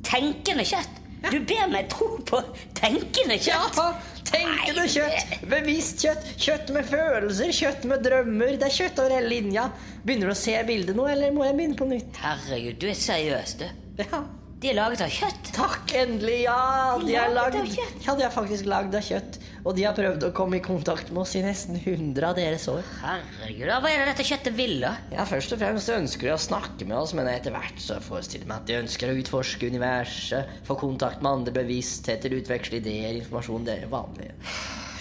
Tenkende 0.05 0.65
kjøtt? 0.67 1.01
Du 1.31 1.39
ber 1.49 1.67
meg 1.71 1.89
tro 1.91 2.07
på 2.27 2.41
tenkende 2.77 3.38
kjøtt? 3.41 3.79
Ja, 3.79 3.88
tenkende 4.29 4.85
kjøtt. 4.91 5.35
Bevisst 5.49 6.05
kjøtt. 6.05 6.31
Kjøtt 6.41 6.71
med 6.75 6.88
følelser, 6.89 7.51
kjøtt 7.55 7.85
med 7.89 8.05
drømmer. 8.05 8.55
Det 8.61 8.69
er 8.69 8.77
kjøtt 8.79 9.01
over 9.03 9.17
hele 9.17 9.31
linja. 9.31 9.67
Begynner 10.05 10.31
du 10.31 10.35
å 10.35 10.39
se 10.39 10.55
bildet 10.67 10.97
nå, 10.97 11.07
eller 11.11 11.35
må 11.35 11.45
jeg 11.47 11.57
begynne 11.59 11.79
på 11.79 11.89
nytt? 11.89 12.21
Herregud, 12.23 12.79
du 12.81 12.89
er 12.91 12.99
seriøs, 13.05 13.55
du. 13.61 13.69
Ja. 14.03 14.23
De 14.65 14.71
er 14.71 14.78
laget 14.80 15.01
av 15.06 15.12
kjøtt. 15.13 15.49
Takk, 15.54 15.91
endelig! 15.93 16.39
Ja, 16.47 16.95
de 16.97 17.13
er 17.13 17.34
Laget 17.36 17.60
av 17.60 17.67
kjøtt? 17.69 17.99
Ja, 18.01 18.13
de 18.17 18.23
er 18.25 18.32
faktisk 18.34 18.65
lagd 18.65 18.95
av 18.97 19.04
kjøtt. 19.06 19.36
Og 19.62 19.75
de 19.78 19.84
har 19.86 19.93
prøvd 19.93 20.23
å 20.25 20.30
komme 20.34 20.58
i 20.58 20.62
kontakt 20.65 21.12
med 21.13 21.21
oss 21.21 21.36
i 21.38 21.43
nesten 21.45 21.78
100 21.78 22.25
av 22.32 22.34
deres 22.39 22.65
år. 22.73 22.82
Herregud, 23.04 23.69
Hva 23.69 23.91
er 23.91 24.01
det 24.01 24.08
dette 24.10 24.25
kjøttet 24.25 24.56
vil, 24.58 24.73
da? 24.82 24.95
Ja, 25.13 25.28
Først 25.30 25.54
og 25.54 25.62
fremst 25.62 25.91
ønsker 25.93 26.32
de 26.32 26.34
å 26.34 26.39
snakke 26.41 26.88
med 26.89 26.97
oss, 26.97 27.13
men 27.13 27.30
etter 27.30 27.54
hvert 27.54 27.78
så 27.84 27.99
forestiller 28.08 28.47
jeg 28.47 28.49
meg 28.49 28.63
at 28.63 28.71
de 28.71 28.80
ønsker 28.80 29.12
å 29.13 29.19
utforske 29.21 29.69
universet, 29.69 30.56
få 30.65 30.80
kontakt 30.82 31.21
med 31.21 31.30
andre 31.43 31.54
bevisstheter, 31.60 32.34
utveksle 32.39 32.82
ideer, 32.82 33.19
informasjon. 33.19 33.69
Det 33.69 33.78
er 33.84 33.93
vanlig. 33.93 34.32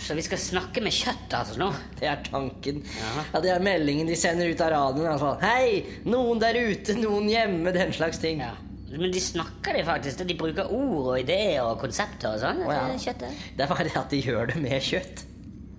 Så 0.05 0.19
vi 0.21 0.27
skal 0.29 0.43
snakke 0.45 0.85
med 0.85 0.93
kjøtt, 0.93 1.39
altså, 1.41 1.57
nå? 1.63 1.71
Det 2.03 2.13
er 2.13 2.21
tanken. 2.29 2.85
Ja. 3.01 3.25
Ja, 3.33 3.41
Det 3.49 3.55
er 3.57 3.65
meldingen 3.65 4.13
de 4.13 4.21
sender 4.21 4.53
ut 4.53 4.61
av 4.61 4.75
radioen. 4.77 5.19
fall. 5.25 5.41
Hei! 5.41 5.87
Noen 6.05 6.45
der 6.45 6.61
ute, 6.69 7.01
noen 7.01 7.33
hjemme, 7.33 7.73
den 7.73 7.97
slags 7.97 8.21
ting. 8.21 8.45
Ja. 8.45 8.53
Men 9.01 9.13
de 9.15 9.21
snakker 9.23 9.79
det 9.79 9.85
faktisk. 9.89 10.25
De 10.29 10.39
bruker 10.39 10.73
ord 10.73 11.13
og 11.13 11.21
ideer 11.21 11.61
og 11.65 11.79
konsepter 11.83 12.35
og 12.35 12.43
sånn. 12.43 12.65
Oh, 12.65 12.73
ja. 12.73 12.89
det 12.91 13.03
Kjøttet. 13.05 13.47
Det 13.57 13.67
er 13.67 13.71
bare 13.71 13.87
det 13.91 13.97
at 14.01 14.13
de 14.13 14.25
gjør 14.25 14.53
det 14.53 14.61
med 14.63 14.83
kjøtt. 14.83 15.25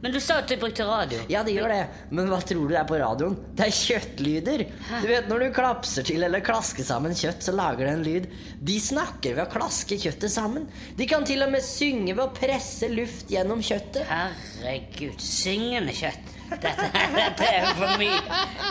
Men 0.05 0.13
du 0.13 0.19
sa 0.21 0.35
at 0.37 0.51
de 0.51 0.57
brukte 0.61 0.85
radio. 0.85 1.17
Ja, 1.31 1.39
de 1.41 1.55
gjør 1.55 1.71
det. 1.71 1.79
Men 2.13 2.27
hva 2.29 2.37
tror 2.45 2.67
du 2.67 2.73
det 2.75 2.77
er 2.77 2.85
på 2.85 2.99
radioen? 3.01 3.37
Det 3.57 3.65
er 3.65 3.71
kjøttlyder. 3.73 4.63
Du 5.01 5.07
vet 5.09 5.29
Når 5.31 5.41
du 5.41 5.55
klapser 5.55 6.05
til 6.05 6.21
eller 6.27 6.43
klasker 6.45 6.85
sammen 6.85 7.15
kjøtt, 7.17 7.41
så 7.41 7.55
lager 7.55 7.87
det 7.87 7.93
en 7.95 8.05
lyd. 8.05 8.27
De 8.69 8.75
snakker 8.83 9.33
ved 9.33 9.47
å 9.47 9.53
klaske 9.55 9.97
kjøttet 9.97 10.29
sammen. 10.29 10.67
De 10.99 11.07
kan 11.09 11.25
til 11.25 11.41
og 11.41 11.49
med 11.55 11.65
synge 11.65 12.13
ved 12.13 12.21
å 12.21 12.29
presse 12.37 12.91
luft 12.91 13.33
gjennom 13.33 13.63
kjøttet. 13.65 14.05
Herregud, 14.11 15.17
syngende 15.25 15.95
kjøtt. 15.97 16.34
Dette, 16.49 16.71
dette 17.15 17.47
er 17.49 17.67
for 17.77 17.95
mye. 17.99 18.19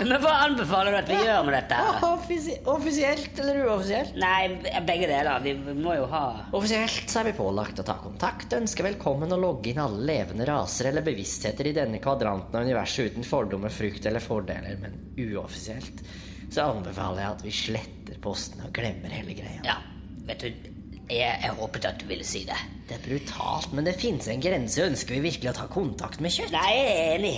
Men 0.05 0.19
hva 0.23 0.35
anbefaler 0.45 0.95
du 0.95 0.99
at 1.01 1.11
vi 1.11 1.19
gjør 1.21 1.47
med 1.47 1.57
dette? 1.57 1.79
her? 1.79 2.05
Offisi 2.09 2.57
offisielt 2.71 3.41
eller 3.43 3.61
uoffisielt? 3.65 4.15
Nei, 4.21 4.79
begge 4.87 5.09
deler. 5.11 5.43
Vi 5.45 5.55
må 5.79 5.97
jo 5.99 6.07
ha 6.13 6.25
Offisielt 6.55 7.11
så 7.11 7.23
er 7.23 7.31
vi 7.31 7.37
pålagt 7.39 7.81
å 7.83 7.87
ta 7.87 7.97
kontakt, 8.03 8.55
ønske 8.57 8.87
velkommen 8.87 9.33
og 9.35 9.43
logge 9.43 9.73
inn 9.73 9.83
alle 9.83 10.05
levende 10.13 10.47
raser 10.49 10.91
eller 10.91 11.05
bevisstheter 11.07 11.71
i 11.71 11.75
denne 11.77 12.01
kvadranten 12.03 12.55
av 12.59 12.67
universet 12.67 13.13
uten 13.15 13.27
fordommer, 13.27 13.75
frukt 13.75 14.07
eller 14.07 14.23
fordeler, 14.23 14.79
men 14.83 15.01
uoffisielt 15.19 16.05
så 16.55 16.69
anbefaler 16.71 17.25
jeg 17.25 17.33
at 17.35 17.45
vi 17.45 17.53
sletter 17.59 18.21
postene 18.23 18.69
og 18.69 18.77
glemmer 18.77 19.11
hele 19.15 19.35
greia. 19.35 19.61
Ja, 19.67 19.79
vet 20.29 20.45
du, 20.45 20.74
jeg, 21.09 21.41
jeg 21.43 21.57
håpet 21.59 21.89
at 21.89 21.99
du 22.01 22.07
ville 22.09 22.25
si 22.27 22.45
det. 22.49 22.57
Det 22.89 22.99
er 22.99 23.03
brutalt, 23.05 23.73
men 23.77 23.87
det 23.89 23.97
finnes 24.01 24.29
en 24.29 24.41
grense. 24.45 24.85
Ønsker 24.85 25.17
vi 25.17 25.27
virkelig 25.31 25.53
å 25.53 25.59
ta 25.59 25.67
kontakt 25.73 26.23
med 26.25 26.33
kjøtt? 26.33 26.55
Nei, 26.55 26.71
jeg 26.77 26.95
er 26.95 27.19
enig. 27.19 27.37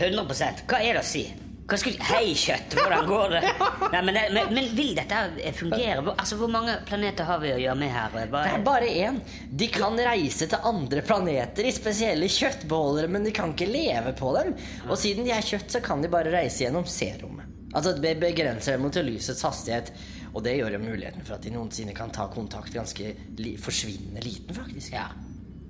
100 0.00 0.66
Hva 0.66 0.80
er 0.80 0.96
det 0.96 1.02
å 1.02 1.06
si? 1.06 1.24
Hva 1.70 1.76
skulle, 1.78 2.02
Hei, 2.02 2.32
kjøtt, 2.34 2.74
hvordan 2.74 3.04
går 3.06 3.32
det? 3.36 3.40
Nei, 3.92 4.00
men, 4.08 4.16
men, 4.34 4.48
men 4.56 4.70
vil 4.74 4.90
dette 4.98 5.52
fungere? 5.54 6.02
Altså, 6.16 6.38
hvor 6.40 6.50
mange 6.50 6.74
planeter 6.88 7.28
har 7.28 7.38
vi 7.42 7.52
å 7.54 7.60
gjøre 7.62 7.78
med 7.78 7.92
her? 7.94 8.16
Bare... 8.32 8.42
Det 8.48 8.56
er 8.56 8.64
bare 8.66 8.88
én. 8.90 9.20
De 9.60 9.68
kan 9.70 9.94
reise 9.94 10.48
til 10.50 10.66
andre 10.66 11.04
planeter 11.06 11.68
i 11.70 11.74
spesielle 11.74 12.26
kjøttbeholdere, 12.26 13.12
men 13.14 13.28
de 13.28 13.34
kan 13.36 13.54
ikke 13.54 13.70
leve 13.70 14.16
på 14.18 14.34
dem. 14.34 14.56
Og 14.88 14.98
siden 14.98 15.28
de 15.28 15.34
er 15.36 15.46
kjøtt, 15.46 15.70
så 15.70 15.82
kan 15.84 16.02
de 16.02 16.10
bare 16.10 16.34
reise 16.34 16.64
gjennom 16.64 16.88
serommet. 16.90 17.46
Altså 17.70 17.94
Det 18.02 18.16
begrenser 18.18 18.74
dem 18.74 18.90
til 18.90 19.06
lysets 19.06 19.46
hastighet. 19.46 19.92
Og 20.34 20.44
det 20.46 20.56
gjør 20.58 20.76
jo 20.76 20.82
muligheten 20.84 21.24
for 21.26 21.34
at 21.38 21.42
de 21.46 21.50
noensinne 21.54 21.94
kan 21.96 22.10
ta 22.14 22.28
kontakt 22.30 22.72
ganske 22.74 23.14
li 23.40 23.56
forsvinnende 23.58 24.22
liten, 24.24 24.54
faktisk. 24.54 24.92
ja. 24.94 25.08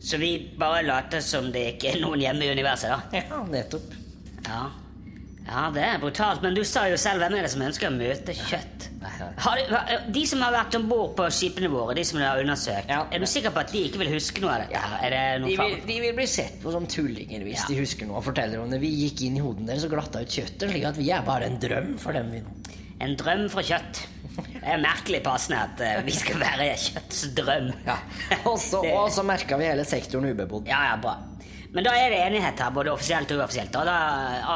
Så 0.00 0.16
vi 0.16 0.30
bare 0.56 0.82
later 0.86 1.20
som 1.20 1.50
det 1.52 1.74
ikke 1.74 1.90
er 1.94 1.98
noen 2.00 2.22
hjemme 2.24 2.46
i 2.46 2.52
universet, 2.56 2.88
da? 2.88 3.18
Ja, 3.20 3.42
nettopp. 3.52 3.90
Ja. 4.46 4.60
ja, 5.44 5.64
det 5.74 5.82
er 5.84 5.98
brutalt. 6.00 6.40
Men 6.40 6.54
du 6.56 6.62
sa 6.64 6.86
jo 6.88 6.96
selv 6.96 7.20
hvem 7.20 7.34
er 7.36 7.44
det 7.44 7.50
som 7.52 7.60
ønsker 7.66 7.90
å 7.90 7.92
møte 7.92 8.32
kjøtt? 8.32 8.86
Har 9.44 9.60
de, 10.12 10.22
som 10.28 10.40
har 10.44 10.54
vært 10.54 10.76
om 10.78 10.86
bord 10.88 11.12
på 11.18 11.26
skipene 11.36 11.68
våre, 11.72 11.92
de 11.98 12.04
som 12.08 12.16
du 12.20 12.24
har 12.24 12.40
undersøkt, 12.40 12.88
Ja. 12.88 13.02
er 13.12 13.20
du 13.20 13.26
sikker 13.28 13.52
på 13.52 13.60
at 13.60 13.72
de 13.72 13.82
ikke 13.90 14.00
vil 14.00 14.10
huske 14.14 14.40
noe 14.40 14.54
av 14.54 14.62
dette? 14.64 14.72
Ja. 14.80 15.00
Er 15.04 15.10
det 15.12 15.42
noe 15.42 15.50
De 15.52 15.56
vil, 15.60 15.76
de 15.90 15.98
vil 16.06 16.16
bli 16.16 16.26
sett 16.32 16.56
på 16.64 16.72
som 16.72 16.86
tullinger 16.88 17.44
hvis 17.44 17.66
de 17.68 17.76
husker 17.80 18.08
noe 18.08 18.20
og 18.22 18.24
forteller 18.30 18.60
om 18.62 18.72
det. 18.72 18.80
Vi 18.80 18.92
gikk 19.04 19.26
inn 19.28 19.36
i 19.36 19.44
hodene 19.44 19.68
deres 19.72 19.84
og 19.88 19.92
glatta 19.98 20.24
ut 20.24 20.32
kjøttet, 20.32 20.64
slik 20.72 20.88
at 20.88 20.96
vi 21.00 21.10
er 21.12 21.24
bare 21.28 21.44
en 21.52 21.60
drøm 21.60 21.92
for 22.00 22.16
dem. 22.16 22.32
En 23.04 23.16
drøm 23.20 23.46
fra 23.52 23.62
kjøtt. 23.68 24.00
Det 24.48 24.62
er 24.74 24.80
merkelig 24.82 25.22
passende 25.26 25.60
at 25.66 25.82
uh, 25.84 26.04
vi 26.06 26.14
skal 26.16 26.40
være 26.42 26.70
kjøtts 26.86 27.24
drøm. 27.36 27.72
Ja. 27.86 27.98
Og 28.50 28.56
så, 28.62 28.80
og 28.84 29.10
så 29.12 29.24
merka 29.26 29.58
vi 29.60 29.68
hele 29.70 29.84
sektoren 29.88 30.30
ubebodd. 30.32 30.68
Ja, 30.70 30.84
ja, 30.92 30.96
bra. 31.00 31.16
Men 31.70 31.86
da 31.86 31.92
er 31.94 32.10
det 32.10 32.18
enighet 32.24 32.58
her, 32.58 32.72
både 32.74 32.90
offisielt 32.90 33.30
og 33.30 33.38
uoffisielt. 33.44 33.76
Og 33.78 33.86
da 33.86 33.94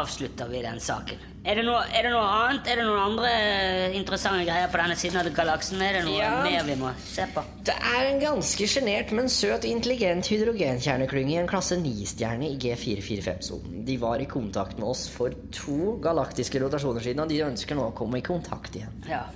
avslutter 0.01 0.49
vi 0.51 0.65
den 0.65 0.81
saken. 0.83 1.21
Er 1.45 1.59
det, 1.61 1.63
noe, 1.69 1.83
er 1.93 2.07
det 2.07 2.11
noe 2.11 2.25
annet? 2.25 2.67
Er 2.73 2.81
det 2.81 2.87
noen 2.89 3.03
andre 3.05 3.29
eh, 3.31 3.95
interessante 3.99 4.47
greier 4.49 4.71
på 4.73 4.79
denne 4.81 4.97
siden 4.99 5.21
av 5.21 5.29
galaksen? 5.37 5.83
Er 5.85 5.99
det 5.99 6.03
noe 6.09 6.17
Ja. 6.17 6.31
mer 6.43 6.65
vi 6.67 6.75
må 6.81 6.89
se 7.05 7.27
på? 7.35 7.43
Det 7.69 7.75
er 7.77 8.09
en 8.09 8.19
ganske 8.23 8.67
sjenert, 8.73 9.13
men 9.15 9.29
søt 9.31 9.67
intelligent 9.69 10.27
hydrogenkjerneklynge 10.33 11.37
i 11.37 11.39
en 11.45 11.51
klasse 11.51 11.77
9-stjerne 11.79 12.49
i 12.49 12.57
G445-sonen. 12.65 13.85
De 13.87 13.99
var 14.03 14.25
i 14.25 14.27
kontakt 14.31 14.81
med 14.81 14.89
oss 14.89 15.05
for 15.13 15.37
to 15.55 15.99
galaktiske 16.03 16.65
rotasjoner 16.65 17.05
siden, 17.05 17.23
og 17.27 17.31
de 17.31 17.43
ønsker 17.47 17.79
nå 17.79 17.91
å 17.93 17.95
komme 17.95 18.19
i 18.19 18.27
kontakt 18.27 18.75
igjen. 18.81 18.97
Ja, 19.07 19.27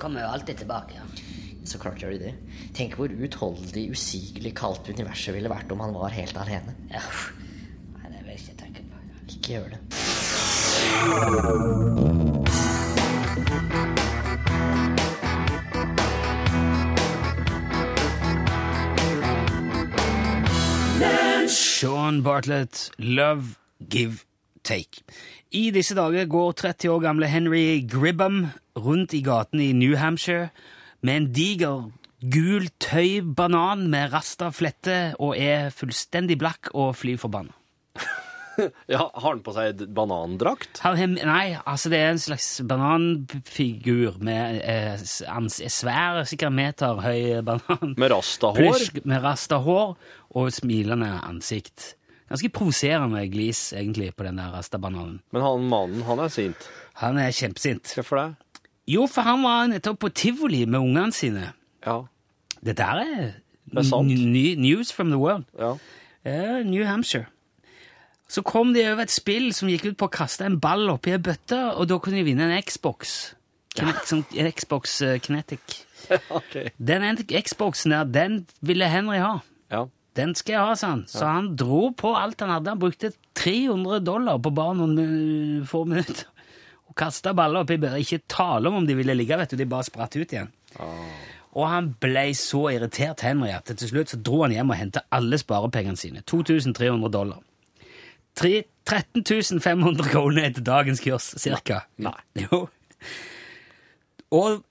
kommer 0.00 0.24
jo 0.24 0.28
alltid 0.34 0.56
tilbake. 0.64 0.94
ja. 0.96 1.04
Så 1.64 1.78
klart 1.78 2.00
gjør 2.02 2.14
de 2.16 2.18
det. 2.24 2.34
Tenk 2.74 2.96
hvor 2.98 3.12
utholdelig, 3.12 3.90
usigelig 3.92 4.54
kaldt 4.58 4.88
universet 4.88 5.34
ville 5.36 5.50
vært 5.52 5.70
om 5.74 5.80
han 5.84 5.94
var 5.94 6.10
helt 6.16 6.36
alene. 6.40 6.74
ja. 6.90 7.02
Nei, 8.00 8.08
det 8.08 8.20
vil 8.24 8.32
jeg 8.32 8.40
ikke 8.46 8.58
tenke 8.64 8.82
på. 8.88 8.96
Ikke 9.28 9.50
gjør 9.58 9.68
det. 9.76 9.80
Sean 21.50 22.22
Bartlett, 22.22 22.90
Love, 22.98 23.56
Give, 23.88 24.18
Take. 24.66 25.02
I 25.56 25.70
disse 25.74 25.96
dager 25.98 26.28
går 26.30 26.52
30 26.60 26.92
år 26.92 27.00
gamle 27.04 27.30
Henry 27.30 27.80
Gribham 27.88 28.50
rundt 28.78 29.14
i 29.16 29.22
gaten 29.26 29.62
i 29.62 29.72
New 29.76 29.96
Hampshire 29.98 30.50
med 31.02 31.16
en 31.16 31.30
diger 31.34 31.88
gul 32.20 32.68
tøybanan 32.82 33.86
med 33.90 34.12
rasta 34.12 34.50
flette 34.52 35.14
og 35.18 35.38
er 35.40 35.70
fullstendig 35.72 36.36
blakk 36.40 36.72
og 36.74 36.92
fly 37.00 37.16
forbanna. 37.20 37.56
Ja, 38.90 39.06
Har 39.14 39.30
han 39.30 39.38
på 39.40 39.54
seg 39.56 39.86
banandrakt? 39.96 40.82
Nei, 40.84 41.54
altså 41.64 41.88
det 41.88 42.00
er 42.02 42.10
en 42.12 42.20
slags 42.20 42.48
bananfigur 42.68 44.18
med 44.20 44.58
eh, 44.60 45.00
svær, 45.00 46.20
sikkert 46.28 46.52
meter 46.52 47.00
høy 47.00 47.40
banan. 47.46 47.94
Med 47.96 48.12
rastahår? 48.12 48.84
Med 49.08 49.24
rasta 49.24 49.62
hår 49.64 49.94
og 50.36 50.52
smilende 50.52 51.08
ansikt. 51.24 51.94
Ganske 52.30 52.48
provoserende 52.54 53.24
glis, 53.30 53.72
egentlig, 53.74 54.12
på 54.14 54.24
den 54.24 54.38
der 54.38 54.52
rastabananen. 54.54 55.18
Men 55.34 55.42
han 55.42 55.64
mannen, 55.68 56.02
han 56.06 56.18
er 56.22 56.28
sint. 56.30 56.68
Han 57.02 57.18
er 57.18 57.32
kjempesint. 57.34 57.90
Hvorfor 57.98 58.20
det? 58.20 58.28
Jo, 58.90 59.06
for 59.10 59.26
han 59.26 59.42
var 59.42 59.66
nettopp 59.70 59.98
på 60.04 60.08
tivoli 60.14 60.64
med 60.66 60.78
ungene 60.80 61.12
sine. 61.14 61.52
Ja. 61.86 62.00
Det 62.64 62.76
der 62.78 63.02
er, 63.02 63.32
Det 63.70 63.86
er 63.86 64.56
news 64.56 64.92
from 64.92 65.10
the 65.10 65.18
world. 65.18 65.44
ja. 65.58 65.74
Uh, 66.26 66.62
New 66.66 66.84
Hampshire. 66.84 67.26
Så 68.28 68.42
kom 68.42 68.74
de 68.74 68.84
over 68.92 69.02
et 69.02 69.10
spill 69.10 69.54
som 69.54 69.68
gikk 69.68 69.86
ut 69.88 69.96
på 69.98 70.06
å 70.06 70.12
kaste 70.12 70.44
en 70.46 70.60
ball 70.60 70.90
oppi 70.92 71.10
ei 71.14 71.18
bøtte, 71.18 71.56
og 71.74 71.88
da 71.88 71.96
kunne 71.98 72.20
de 72.20 72.26
vinne 72.28 72.46
en 72.46 72.62
Xbox. 72.62 73.34
Kine- 73.74 73.94
ja. 74.10 74.44
en 74.44 74.52
Xbox 74.52 75.00
eh, 75.02 75.18
Kinetic. 75.18 75.80
okay. 76.38 76.68
Den 76.78 77.16
Xboxen 77.16 77.90
der, 77.90 78.04
den 78.04 78.46
ville 78.60 78.86
Henry 78.90 79.18
ha. 79.18 79.38
Den 80.20 80.36
skal 80.36 80.56
jeg 80.56 80.68
ha, 80.68 80.76
sa 80.76 80.92
han. 80.94 81.06
Så 81.08 81.24
han 81.24 81.54
dro 81.58 81.88
på 81.96 82.12
alt 82.18 82.44
han 82.44 82.52
hadde. 82.52 82.74
Han 82.74 82.82
brukte 82.82 83.12
300 83.40 84.04
dollar 84.04 84.40
på 84.42 84.52
bare 84.54 84.76
noen 84.78 85.64
få 85.68 85.86
minutter. 85.88 86.28
Og 86.90 86.96
kasta 86.98 87.32
baller 87.36 87.64
oppi 87.64 87.78
bøtta. 87.80 88.00
Ikke 88.02 88.22
tale 88.28 88.68
om 88.68 88.80
om 88.80 88.86
de 88.88 88.96
ville 88.98 89.14
ligge, 89.16 89.38
vet 89.38 89.52
du. 89.54 89.58
De 89.60 89.68
bare 89.70 89.86
spratt 89.86 90.16
ut 90.18 90.34
igjen. 90.34 90.50
Og 91.50 91.66
han 91.66 91.92
ble 92.02 92.28
så 92.38 92.68
irritert, 92.70 93.22
Henry, 93.26 93.50
at 93.54 93.70
til 93.70 93.90
slutt 93.90 94.12
så 94.12 94.18
dro 94.22 94.44
han 94.44 94.54
hjem 94.54 94.70
og 94.70 94.78
hentet 94.78 95.06
alle 95.14 95.38
sparepengene 95.40 95.98
sine. 95.98 96.22
2300 96.30 97.10
dollar. 97.14 97.40
3, 98.38 98.52
13 98.86 99.60
500 99.60 100.10
kroner 100.10 100.46
etter 100.48 100.64
dagens 100.66 101.02
kurs, 101.02 101.32
cirka. 101.42 101.84
Nei. 102.02 102.14
Jo. 102.38 102.68
Og 104.30 104.62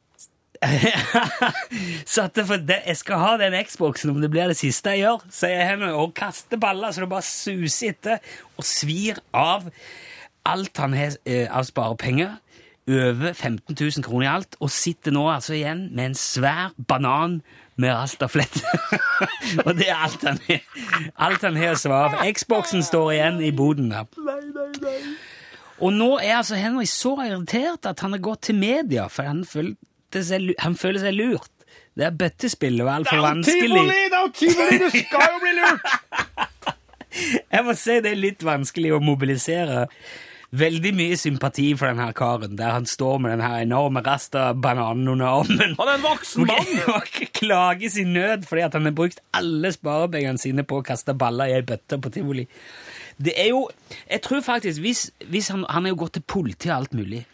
satte 2.06 2.44
for 2.44 2.60
det, 2.60 2.82
Jeg 2.88 2.98
skal 3.00 3.22
ha 3.22 3.32
den 3.40 3.56
Xboxen 3.64 4.12
om 4.12 4.20
det 4.22 4.32
blir 4.32 4.52
det 4.52 4.58
siste 4.60 4.92
jeg 4.96 5.06
gjør, 5.06 5.24
sier 5.32 5.64
Henry, 5.64 5.94
og 5.96 6.14
kaster 6.18 6.60
baller 6.60 6.92
så 6.92 7.06
det 7.06 7.12
bare 7.14 7.26
suser 7.26 7.94
etter, 7.94 8.20
og 8.60 8.68
svir 8.68 9.22
av 9.32 9.70
alt 10.50 10.82
han 10.82 10.96
har 10.98 11.18
eh, 11.30 11.48
av 11.48 11.68
sparepenger. 11.68 12.38
Over 12.90 13.34
15 13.36 13.76
000 13.78 14.04
kroner 14.04 14.26
i 14.26 14.32
alt, 14.32 14.56
og 14.60 14.72
sitter 14.74 15.14
nå 15.14 15.28
altså 15.30 15.54
igjen 15.54 15.90
med 15.94 16.10
en 16.10 16.16
svær 16.18 16.72
banan 16.90 17.40
med 17.80 17.94
rastaflett. 17.94 18.60
og 19.66 19.76
det 19.78 19.92
er 19.92 20.00
alt 20.08 20.26
han 20.26 20.40
har. 20.48 20.64
Alt 21.30 21.46
han 21.46 21.60
har 21.60 21.78
av. 21.94 22.18
Xboxen 22.34 22.84
står 22.84 23.12
igjen 23.14 23.44
i 23.46 23.52
boden 23.56 23.94
der. 23.94 24.10
Og 25.80 25.94
nå 25.96 26.10
er 26.18 26.40
altså 26.40 26.58
Henry 26.60 26.90
så 26.90 27.14
irritert 27.24 27.88
at 27.88 28.02
han 28.04 28.18
har 28.18 28.24
gått 28.26 28.50
til 28.50 28.58
media, 28.60 29.06
for 29.08 29.30
han 29.30 29.46
følte 29.48 29.89
seg, 30.16 30.54
han 30.60 30.78
føler 30.80 31.04
seg 31.04 31.18
lurt. 31.18 31.52
Det 31.98 32.08
er 32.08 32.16
bøttespillet 32.16 32.86
var 32.86 33.02
altfor 33.02 33.22
vanskelig. 33.24 33.70
det 33.90 33.98
er 34.08 34.16
jo 34.16 34.32
tivoli! 34.38 34.80
Du 34.80 34.90
skal 34.94 35.28
jo 35.34 35.44
bli 35.44 35.54
lurt! 35.58 35.86
Jeg 37.54 37.66
må 37.66 37.74
si 37.74 37.96
det 38.06 38.12
er 38.14 38.20
litt 38.20 38.44
vanskelig 38.46 38.94
å 38.96 39.00
mobilisere 39.04 39.88
veldig 40.50 40.92
mye 40.98 41.18
sympati 41.20 41.68
for 41.78 41.92
denne 41.92 42.08
karen, 42.18 42.56
der 42.58 42.74
han 42.74 42.88
står 42.90 43.20
med 43.22 43.36
den 43.36 43.44
her 43.46 43.60
enorme 43.62 44.02
rasta-bananen 44.06 45.08
under 45.14 45.42
armen. 45.42 45.76
Han 45.78 45.92
er 45.92 45.98
en 45.98 46.06
voksen 46.06 46.48
mann! 46.50 46.72
Og 46.96 47.10
klager 47.38 47.94
sin 47.94 48.14
nød 48.14 48.48
fordi 48.50 48.66
at 48.66 48.78
han 48.78 48.90
har 48.90 48.96
brukt 48.98 49.22
alle 49.36 49.74
sparepengene 49.74 50.42
sine 50.42 50.66
på 50.66 50.80
å 50.80 50.86
kaste 50.86 51.14
baller 51.18 51.52
i 51.52 51.58
ei 51.60 51.66
bøtte 51.66 52.00
på 52.02 52.14
tivoli. 52.14 52.48
Det 53.20 53.34
er 53.36 53.50
jo 53.52 53.66
Jeg 54.08 54.22
tror 54.24 54.42
faktisk 54.42 54.80
hvis, 54.80 55.10
hvis 55.28 55.50
han, 55.52 55.66
han 55.70 55.84
har 55.84 55.94
jo 55.94 56.02
gått 56.06 56.18
til 56.18 56.26
politiet 56.26 56.72
og 56.72 56.78
alt 56.78 56.98
mulig. 56.98 57.26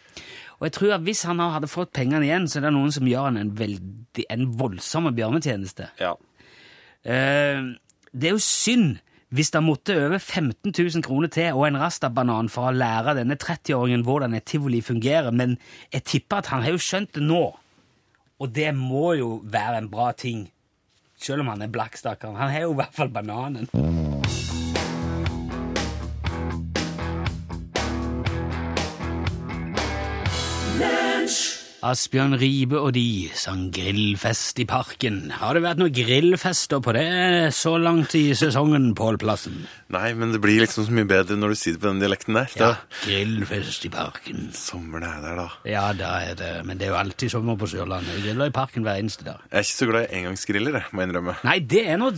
Og 0.65 0.71
jeg 0.71 0.77
tror 0.79 0.95
at 0.95 1.03
hvis 1.05 1.19
han 1.29 1.37
hadde 1.37 1.67
fått 1.69 1.91
pengene 1.93 2.25
igjen, 2.25 2.47
så 2.49 2.57
er 2.57 2.63
det 2.65 2.71
noen 2.73 2.89
som 2.89 3.05
gjør 3.05 3.27
han 3.27 3.35
en, 3.37 3.51
veldig, 3.53 4.23
en 4.33 4.47
voldsom 4.57 5.11
bjørnetjeneste. 5.13 5.91
Ja. 6.01 6.15
Eh, 7.05 7.67
det 8.09 8.31
er 8.31 8.33
jo 8.33 8.41
synd 8.41 8.95
hvis 9.35 9.53
det 9.53 9.61
måtte 9.61 9.93
over 9.99 10.17
15 10.17 10.73
000 10.73 11.05
kroner 11.05 11.29
til 11.29 11.53
og 11.53 11.67
en 11.67 11.77
rastabanan 11.77 12.49
for 12.49 12.71
å 12.71 12.73
lære 12.73 13.13
denne 13.19 13.37
30-åringen 13.37 14.07
hvordan 14.07 14.33
et 14.33 14.47
tivoli 14.49 14.81
fungerer, 14.81 15.29
men 15.29 15.59
jeg 15.93 16.07
tipper 16.09 16.41
at 16.41 16.49
han 16.49 16.65
har 16.65 16.73
jo 16.73 16.81
skjønt 16.81 17.13
det 17.13 17.27
nå. 17.29 17.43
Og 18.41 18.57
det 18.57 18.71
må 18.73 19.13
jo 19.19 19.29
være 19.45 19.83
en 19.83 19.93
bra 19.93 20.09
ting, 20.17 20.47
selv 21.21 21.45
om 21.45 21.53
han 21.53 21.61
er 21.61 21.73
blakk, 21.77 22.01
stakkaren. 22.01 22.41
Han 22.41 22.53
har 22.57 22.65
jo 22.65 22.73
i 22.73 22.79
hvert 22.81 22.97
fall 22.97 23.13
bananen. 23.13 23.69
Asbjørn 31.85 32.33
Ribe 32.41 32.79
og 32.81 32.95
de 32.95 33.29
sang 33.37 33.67
grillfest 33.73 34.57
i 34.57 34.65
parken. 34.65 35.27
Har 35.37 35.53
det 35.53 35.61
vært 35.67 35.77
noen 35.77 35.93
grillfester 35.93 36.81
på 36.81 36.95
det 36.97 37.53
så 37.53 37.75
langt 37.77 38.15
i 38.17 38.31
sesongen, 38.33 38.87
Pål 38.97 39.19
Plassen? 39.21 39.59
Nei, 39.95 40.11
men 40.19 40.31
det 40.35 40.41
blir 40.43 40.59
liksom 40.61 40.85
så 40.87 40.91
mye 40.95 41.07
bedre 41.07 41.37
når 41.39 41.53
du 41.53 41.57
sier 41.59 41.75
det 41.77 41.81
på 41.83 41.87
den 41.91 42.01
dialekten 42.03 42.35
der. 42.37 42.51
Ja, 42.59 42.69
grillfest 43.05 43.85
i 43.87 43.91
parken. 43.93 44.49
sommeren 44.55 45.05
er 45.07 45.21
der, 45.23 45.35
da. 45.39 45.45
Ja, 45.69 45.85
da 45.95 46.09
er 46.25 46.35
det, 46.39 46.49
men 46.67 46.77
det 46.79 46.87
er 46.89 46.91
jo 46.93 46.97
alltid 46.99 47.31
sommer 47.31 47.55
på 47.59 47.67
Sørlandet. 47.71 48.11
Vi 48.17 48.25
griller 48.27 48.51
i 48.51 48.53
parken 48.55 48.83
hver 48.85 48.99
eneste 48.99 49.23
dag. 49.27 49.39
Jeg 49.51 49.61
er 49.61 49.65
ikke 49.67 49.77
så 49.79 49.87
glad 49.89 50.07
i 50.09 50.19
engangsgriller, 50.19 50.77
jeg, 50.79 50.89
må 50.91 51.01
jeg 51.03 51.09
innrømme. 51.11 51.35
Nei, 51.47 51.57
det 51.73 51.83
er 51.93 51.99
noe 52.01 52.11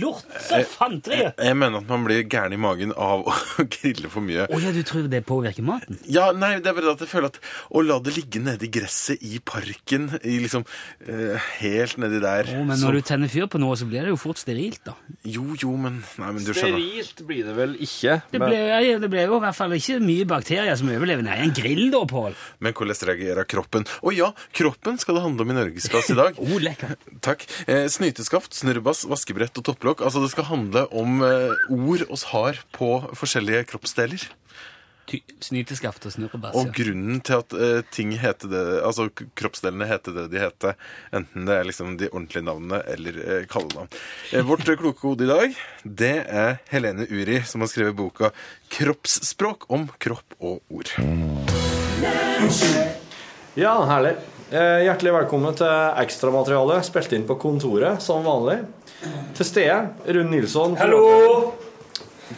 lort 0.00 0.36
så 0.46 0.60
fanteri! 0.76 1.20
Jeg, 1.24 1.34
jeg 1.48 1.58
mener 1.58 1.82
at 1.82 1.90
man 1.90 2.06
blir 2.06 2.22
gæren 2.30 2.54
i 2.56 2.60
magen 2.60 2.94
av 2.94 3.26
å 3.26 3.34
grille 3.78 4.10
for 4.12 4.24
mye. 4.26 4.46
Å 4.48 4.60
ja, 4.62 4.72
du 4.76 4.82
tror 4.86 5.08
det 5.10 5.24
påvirker 5.28 5.66
maten? 5.66 5.98
Ja, 6.06 6.28
nei, 6.36 6.54
det 6.62 6.70
er 6.70 6.78
bare 6.78 6.94
at 6.94 7.02
jeg 7.04 7.10
føler 7.10 7.32
at 7.32 7.40
å 7.74 7.82
la 7.84 7.98
det 8.04 8.14
ligge 8.18 8.42
nede 8.44 8.68
i 8.68 8.72
gresset 8.74 9.22
i 9.24 9.40
parken, 9.44 10.10
i 10.22 10.38
liksom 10.44 10.64
uh, 10.66 11.50
helt 11.58 11.98
nedi 12.02 12.20
der 12.22 12.52
Å, 12.54 12.62
men 12.64 12.76
så- 12.78 12.86
når 12.88 13.00
du 13.00 13.08
tenner 13.10 13.32
fyr 13.32 13.48
på 13.50 13.58
noe, 13.62 13.74
så 13.80 13.88
blir 13.90 14.06
det 14.06 14.12
jo 14.14 14.20
fort 14.20 14.38
sterilt, 14.40 14.82
da. 14.86 14.94
Jo, 15.24 15.46
jo, 15.60 15.74
men 15.80 16.02
Nei, 16.20 16.30
men 16.36 16.44
du 16.44 16.52
skjønner. 16.52 16.78
Sterilt 16.78 17.23
blir 17.26 17.46
det 17.46 17.54
vel 17.56 17.74
ikke. 17.82 18.18
Det 18.32 18.40
blir, 18.42 18.60
ja, 18.70 18.98
det 19.00 19.10
jo 19.24 19.38
i 19.38 19.42
hvert 19.44 19.56
fall 19.56 19.74
ikke 19.76 19.98
mye 20.04 20.26
bakterier 20.28 20.78
som 20.78 20.90
overlever. 20.92 21.24
Nei, 21.26 21.38
en 21.44 21.54
grill 21.56 21.88
da, 21.94 22.04
Pål. 22.08 22.36
Men 22.64 22.76
hvordan 22.76 23.08
reagerer 23.10 23.48
kroppen? 23.48 23.86
Å 24.04 24.14
ja, 24.14 24.30
kroppen 24.56 25.00
skal 25.02 25.18
det 25.18 25.24
handle 25.24 25.46
om 25.46 25.54
i 25.54 25.58
Norgesklasse 25.58 26.14
i 26.14 26.20
dag. 26.20 26.38
Oh, 26.44 26.58
lekkert. 26.60 27.00
Takk. 27.24 27.46
Eh, 27.70 27.86
snyteskaft, 27.90 28.52
snurrebass, 28.54 29.06
vaskebrett 29.08 29.56
og 29.58 29.64
topplokk. 29.64 30.02
Altså, 30.04 30.20
det 30.22 30.28
skal 30.34 30.46
handle 30.50 30.84
om 30.94 31.22
eh, 31.24 31.54
ord 31.72 32.04
oss 32.12 32.26
har 32.34 32.60
på 32.76 32.90
forskjellige 33.16 33.64
kroppsdeler. 33.72 34.26
Snyteskaft 35.44 36.06
og 36.08 36.14
snurrebass. 36.14 36.56
Og 36.56 36.72
grunnen 36.76 37.20
til 37.24 37.40
at 37.42 37.56
uh, 37.56 37.80
ting 37.94 38.14
heter 38.20 38.50
det, 38.52 38.62
altså 38.86 39.08
kroppsdelene 39.36 39.88
heter 39.90 40.16
det 40.16 40.26
de 40.32 40.42
heter, 40.42 40.76
enten 41.14 41.48
det 41.48 41.58
er 41.58 41.68
liksom 41.68 41.96
de 42.00 42.10
ordentlige 42.10 42.46
navnene 42.46 42.80
eller 42.94 43.20
uh, 43.20 43.40
kallenavn. 43.50 43.92
Uh, 44.32 44.42
vårt 44.48 44.68
kloke 44.80 45.04
hode 45.04 45.26
i 45.26 45.30
dag, 45.30 45.56
det 45.84 46.14
er 46.24 46.60
Helene 46.72 47.08
Uri, 47.10 47.42
som 47.48 47.64
har 47.64 47.72
skrevet 47.72 47.98
boka 47.98 48.32
'Kroppsspråk 48.72 49.68
om 49.70 49.88
kropp 49.98 50.38
og 50.40 50.62
ord'. 50.72 50.94
Ja, 53.54 53.76
herlig. 53.86 54.16
Eh, 54.50 54.84
Hjertelig 54.84 55.12
velkommen 55.14 55.54
til 55.58 55.70
ekstramaterialet 56.02 56.86
spilt 56.86 57.14
inn 57.16 57.24
på 57.26 57.38
kontoret, 57.40 58.02
som 58.04 58.26
vanlig. 58.26 58.60
Til 59.34 59.48
stede 59.48 59.78
Rune 60.06 60.30
Nilsson. 60.30 60.76
Hallo! 60.78 61.63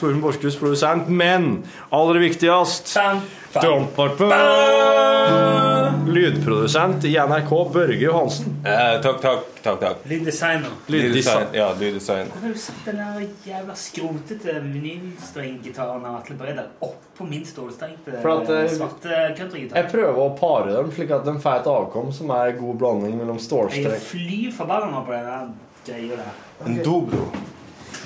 Torben 0.00 0.20
Borchhus, 0.20 0.58
produsent. 0.58 1.08
Men 1.08 1.62
aller 1.88 2.20
viktigst 2.20 2.94
Bam, 2.94 3.20
bam. 3.52 3.64
Dum-ba-ba. 3.64 5.86
Lydprodusent 6.06 7.04
i 7.04 7.18
NRK, 7.18 7.72
Børge 7.72 8.04
Johansen. 8.04 8.46
Eh, 8.64 9.00
takk, 9.02 9.20
takk, 9.20 9.46
takk. 9.62 9.80
takk. 9.80 9.96
Lyddesigner. 10.04 10.70
Lyddesign. 10.86 11.46
Ja, 11.52 11.72
lyddesign. 11.80 12.30
Har 12.42 12.48
du 12.48 12.58
satt 12.58 12.84
den 12.84 12.96
der 12.96 13.26
jævla 13.44 13.74
skrotete 13.74 14.60
vinylstrenggitaren 14.62 16.06
av 16.06 16.20
Atle 16.20 16.36
Bredal 16.38 16.68
oppå 16.78 17.26
min 17.26 17.46
stålstengte 17.46 18.20
eh, 18.20 18.68
svarte 18.76 19.18
countrygitar? 19.38 19.82
Jeg 19.82 19.90
prøver 19.92 20.22
å 20.22 20.30
pare 20.38 20.76
dem 20.76 20.92
slik 20.94 21.10
at 21.16 21.26
de 21.26 21.34
får 21.42 21.62
et 21.62 21.70
avkom 21.74 22.12
som 22.14 22.30
er 22.36 22.54
god 22.60 22.78
blanding 22.82 23.18
mellom 23.18 23.42
Jeg 23.74 24.00
flyr 24.06 24.54
forbanna 24.54 25.02
på 25.06 25.12
den 25.12 25.30
der 25.30 25.46
greia 25.86 26.22
der. 26.22 26.32
En 26.66 26.82
dobro. 26.84 27.26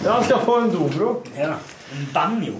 Ja, 0.04 0.12
han 0.12 0.24
skal 0.24 0.40
få 0.40 0.60
en 0.60 0.72
dobro. 0.72 1.22
Ja. 1.36 1.54
En 1.90 2.06
banjo. 2.14 2.54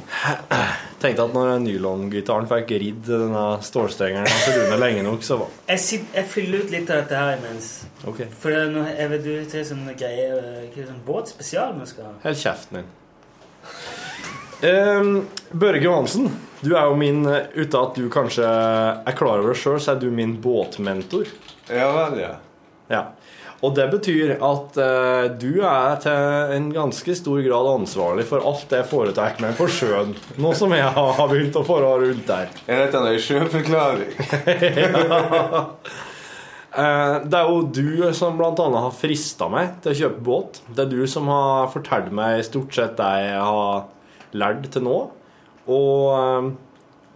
Tenkte 1.01 1.23
at 1.23 1.35
når 1.35 1.61
nylongitaren 1.63 2.49
fikk 2.51 2.73
ridd 2.83 3.05
denne 3.07 3.45
stålstrengeren 3.63 4.27
til 4.45 4.59
Rune 4.59 4.79
lenge 4.81 5.05
nok, 5.07 5.23
så 5.23 5.39
var 5.41 5.53
Jeg, 5.69 5.83
sitter, 5.85 6.17
jeg 6.19 6.31
fyller 6.33 6.65
ut 6.65 6.75
litt 6.75 6.91
av 6.91 7.05
dette 7.05 7.21
her 7.21 7.37
imens. 7.39 7.69
Okay. 8.11 8.27
For 8.43 8.51
det 8.51 8.65
er 8.65 8.73
noe, 8.75 8.89
jeg 8.91 9.13
vet 9.13 9.25
du 9.29 9.33
til 9.53 9.67
sånn 9.71 9.87
greier 9.95 10.35
hva 10.35 10.57
er 10.57 10.73
det, 10.75 10.89
sånn 10.89 11.05
båtspesial 11.07 11.79
vi 11.79 11.89
skal 11.93 12.09
ha. 12.09 12.15
Hold 12.25 12.43
kjeften 12.43 12.81
din. 12.81 12.91
Um, 14.61 15.13
Børge 15.57 15.87
Johansen, 15.87 16.27
du 16.61 16.75
er 16.75 16.91
jo 16.91 16.97
min 17.01 17.23
eh, 17.25 17.47
Uten 17.57 17.79
at 17.81 17.95
du 17.97 18.11
kanskje 18.13 18.45
er 18.45 19.15
klar 19.17 19.41
over 19.41 19.55
det 19.55 19.61
sjøl, 19.63 19.79
så 19.81 19.95
er 19.95 20.03
du 20.03 20.11
min 20.13 20.35
båtmentor. 20.43 21.31
Ja 21.71 21.87
vel, 21.95 22.19
ja. 22.21 22.35
Ja. 22.91 23.05
Og 23.61 23.75
det 23.77 23.87
betyr 23.93 24.39
at 24.41 24.77
eh, 24.81 25.27
du 25.37 25.61
er 25.69 25.99
til 26.01 26.55
en 26.57 26.69
ganske 26.73 27.17
stor 27.19 27.43
grad 27.45 27.67
ansvarlig 27.75 28.25
for 28.29 28.45
alt 28.49 28.71
det 28.73 28.87
foretar 28.89 29.37
meg 29.45 29.59
på 29.59 29.67
sjøen. 29.69 30.15
Nå 30.41 30.55
som 30.57 30.73
jeg 30.73 30.87
har, 30.97 31.21
begynt 31.29 31.59
å 31.61 31.65
forha 31.67 31.99
rundt 32.01 32.25
der. 32.29 32.49
Er 32.65 32.87
dette 32.87 33.03
en 33.05 33.27
sjøforklaring? 33.27 34.15
Eh, 36.71 37.15
det 37.27 37.35
er 37.35 37.49
jo 37.51 37.65
du 37.75 38.13
som 38.15 38.37
annet 38.47 38.77
har 38.79 38.93
frista 38.95 39.49
meg 39.51 39.81
til 39.83 39.91
å 39.91 39.97
kjøpe 40.05 40.21
båt. 40.23 40.61
Det 40.71 40.85
er 40.85 40.93
du 40.93 41.01
som 41.11 41.27
har 41.27 41.67
fortalt 41.73 42.13
meg 42.15 42.45
stort 42.47 42.71
sett 42.77 42.95
det 42.95 43.09
jeg 43.25 43.41
har 43.43 43.89
lært 44.39 44.69
til 44.71 44.85
nå. 44.87 44.99
Og, 45.67 46.05
eh, 46.15 46.47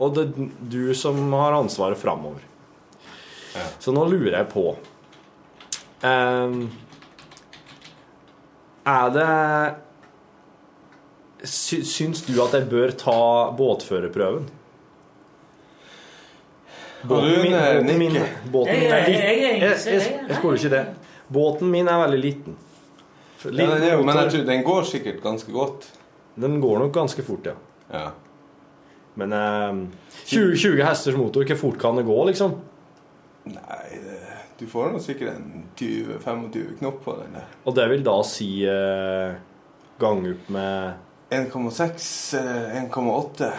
og 0.03 0.17
det 0.17 0.25
er 0.25 0.51
du 0.75 0.91
som 0.99 1.23
har 1.39 1.55
ansvaret 1.55 2.03
framover. 2.03 2.43
Så 3.79 3.95
nå 3.95 4.09
lurer 4.11 4.41
jeg 4.41 4.51
på 4.51 4.73
eh, 6.05 6.53
Er 8.87 9.09
det 9.15 9.29
sy, 11.49 11.81
Syns 11.89 12.23
du 12.27 12.35
at 12.45 12.53
jeg 12.57 12.69
bør 12.71 12.93
ta 13.01 13.17
båtførerprøven? 13.57 14.47
Båten 17.05 17.43
min, 17.43 17.53
båten 17.53 17.99
min, 18.01 18.15
båten 18.53 18.79
min 18.81 18.93
er 18.93 19.07
liten. 19.09 19.25
jeg- 19.25 19.61
Jeg, 20.29 20.37
skoler 20.39 20.57
ikke 20.57 20.71
det. 20.71 20.87
Båten 21.33 21.71
min 21.71 21.89
er 21.89 21.99
veldig 22.07 22.21
liten. 22.21 22.57
Ja, 23.45 23.67
er 23.77 23.93
jo, 23.99 24.03
men 24.03 24.17
jeg 24.17 24.31
tror 24.33 24.45
den 24.47 24.63
går 24.65 24.83
sikkert 24.89 25.23
ganske 25.23 25.53
godt. 25.53 25.91
Den 26.41 26.61
går 26.63 26.79
nok 26.79 26.93
ganske 26.95 27.23
fort, 27.23 27.45
ja. 27.47 27.53
Ja. 27.93 28.09
Men 29.17 29.33
um, 29.33 29.83
20, 30.27 30.57
20 30.57 30.83
hesters 30.85 31.17
motor, 31.17 31.45
hvor 31.45 31.57
fort 31.57 31.79
kan 31.79 31.97
det 31.97 32.07
gå, 32.07 32.17
liksom? 32.27 32.55
Nei, 33.45 33.84
du 34.61 34.67
får 34.71 34.93
nå 34.95 35.01
sikkert 35.03 35.35
en 35.37 35.65
20-25 35.77 36.79
knopp 36.79 37.01
på 37.05 37.17
den 37.23 37.35
der. 37.39 37.47
Og 37.67 37.75
det 37.77 37.89
vil 37.91 38.05
da 38.07 38.15
si 38.27 38.49
eh, 38.71 39.35
gang 40.01 40.27
opp 40.31 40.51
med 40.55 40.93
1,6, 41.35 42.37
1,8. 42.87 43.51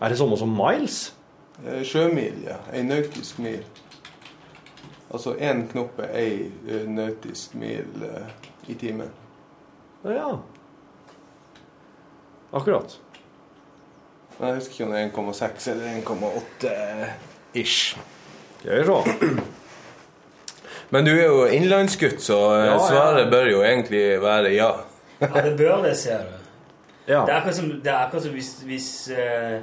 Er 0.00 0.08
det 0.12 0.18
samme 0.18 0.36
som 0.40 0.50
miles? 0.56 1.12
eh, 1.64 1.82
sjømil, 1.86 2.42
ja. 2.44 2.58
Ei 2.74 2.82
nautisk 2.84 3.38
mil. 3.40 3.62
Altså 5.14 5.36
én 5.38 5.62
knopp 5.70 6.00
er 6.02 6.10
ei 6.18 6.50
eh, 6.68 6.82
nautisk 6.90 7.54
mil 7.54 8.02
eh, 8.04 8.26
i 8.68 8.74
timen. 8.74 9.10
Ja. 10.04 10.32
Akkurat. 12.52 12.98
Men 14.38 14.48
jeg 14.48 14.58
husker 14.58 14.74
ikke 14.74 14.86
om 14.86 14.92
det 14.92 15.00
er 15.00 15.08
1,6 15.08 15.70
eller 15.72 15.86
1,8 16.02 16.74
ish. 17.62 17.96
Skal 18.60 18.82
vi 18.82 18.84
se. 18.84 19.46
Men 20.94 21.04
du 21.06 21.10
er 21.16 21.24
jo 21.26 21.46
innlandsgutt, 21.50 22.20
så 22.22 22.36
eh, 22.54 22.66
Ja, 22.66 22.74
ja. 22.76 22.82
svaret 22.88 23.30
bør 23.32 23.48
jo 23.50 23.62
egentlig 23.66 24.04
være 24.22 24.52
ja. 24.54 24.68
Ja, 25.20 25.32
det 25.42 25.56
bør 25.58 25.80
det, 25.86 25.96
ser 25.98 26.26
du. 26.28 26.34
Ja. 27.08 27.22
Det 27.24 27.32
er 27.32 27.38
akkurat 27.40 27.56
som, 27.56 27.70
det 27.82 27.90
er 27.90 27.98
akkurat 28.04 28.22
som 28.26 28.34
hvis, 28.36 28.50
hvis, 28.66 28.88
eh, 29.14 29.58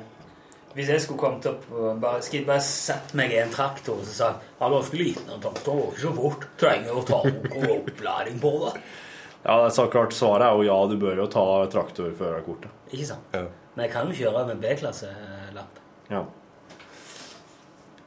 hvis 0.74 0.90
jeg 0.90 1.02
skulle 1.04 1.20
kommet 1.22 1.46
opp 1.52 1.66
og 1.72 2.02
bare, 2.02 2.22
skulle 2.26 2.48
bare 2.48 2.64
sette 2.66 3.16
meg 3.20 3.32
i 3.36 3.40
en 3.44 3.52
traktor 3.54 4.00
og 4.00 4.06
så 4.08 4.14
sa 4.18 4.30
Han 4.60 4.72
er 4.72 4.78
ganske 4.80 5.00
liten, 5.00 5.28
og 5.36 5.42
traktor 5.44 5.80
går 5.80 5.90
ikke 5.94 6.06
så 6.06 6.14
fort. 6.20 6.48
Trenger 6.60 7.00
å 7.00 7.04
ta 7.08 7.20
noe 7.28 7.74
opplæring 7.80 8.40
på 8.44 8.54
det. 8.66 8.74
ja, 9.44 9.58
det 9.60 9.66
er 9.70 9.76
så 9.76 9.88
klart 9.92 10.16
svaret 10.16 10.48
er 10.48 10.56
jo 10.60 10.68
ja, 10.72 10.80
du 10.92 10.96
bør 11.02 11.20
jo 11.24 11.28
ta 11.32 11.46
traktorførerkortet. 11.76 12.72
Ikke 12.92 13.10
sant? 13.14 13.36
Ja. 13.36 13.46
Men 13.76 13.86
jeg 13.88 13.94
kan 13.96 14.10
jo 14.12 14.18
kjøre 14.24 14.48
med 14.52 14.60
B-klasse-lapp. 14.64 15.80
Ja. 16.12 16.24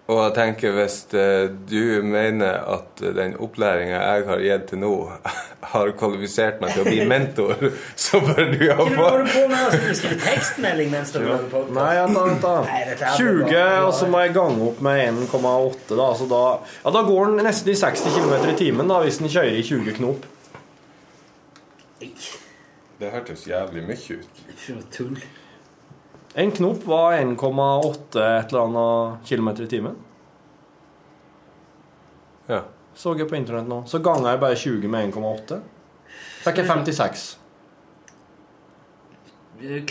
Og 0.07 0.21
jeg 0.21 0.35
tenker 0.37 0.75
hvis 0.77 1.01
eh, 1.19 1.49
du 1.66 2.03
mener 2.07 2.61
at 2.77 3.01
den 3.03 3.33
opplæringa 3.42 3.97
jeg 3.99 4.27
har 4.29 4.42
gitt 4.45 4.69
til 4.71 4.79
nå, 4.85 4.90
har 5.73 5.90
kvalifisert 5.99 6.61
meg 6.62 6.77
til 6.77 6.85
å 6.85 6.87
bli 6.87 7.01
mentor, 7.12 7.64
så 8.05 8.21
bør 8.23 8.53
du 8.53 8.61
Hva 8.61 8.69
iallfall 8.69 9.01
holder 9.01 9.25
du 9.25 9.33
på 9.33 9.42
med? 9.51 9.64
Skal 9.73 9.83
du 9.88 9.99
skrive 10.01 10.19
tekstmelding 10.23 10.92
mens 10.95 11.11
du 11.11 11.19
lager 11.25 11.49
på? 11.51 11.64
Nei, 11.75 11.88
vent 11.99 12.21
vent 12.21 12.47
da. 12.47 12.55
er 12.71 12.92
20, 13.19 13.51
og 13.88 13.92
så 13.99 14.11
må 14.12 14.23
jeg 14.23 14.37
gange 14.37 14.69
opp 14.69 14.79
med 14.87 15.03
1,8, 15.09 15.99
da. 15.99 16.09
Så 16.21 16.29
da, 16.31 16.45
ja, 16.85 16.95
da 16.95 17.03
går 17.11 17.33
den 17.33 17.42
nesten 17.49 17.75
i 17.75 17.79
60 17.83 18.21
km 18.21 18.37
i 18.53 18.57
timen 18.62 18.95
da, 18.95 19.01
hvis 19.03 19.19
den 19.23 19.33
kjører 19.33 19.59
i 19.59 19.66
20 19.66 19.99
knop. 19.99 20.31
Det 22.97 23.11
hørtes 23.12 23.42
jævlig 23.49 23.83
mye 23.90 24.21
ut. 24.23 24.47
Tull. 24.95 25.19
En 26.37 26.51
knop 26.53 26.85
var 26.85 27.16
1,8 27.16 28.20
et 28.20 28.53
eller 28.53 28.66
annet 28.66 29.29
kilometer 29.29 29.64
i 29.64 29.70
timen. 29.72 29.96
Ja. 32.46 32.61
Så 32.94 33.14
jeg 33.16 33.29
på 33.29 33.38
internett 33.38 33.68
nå. 33.68 33.83
Så 33.88 34.03
ganger 34.05 34.31
jeg 34.35 34.42
bare 34.44 34.59
20 34.61 34.92
med 34.92 35.14
1,8. 35.14 35.59
Fikk 36.44 36.61
jeg 36.61 36.68
56. 36.68 37.27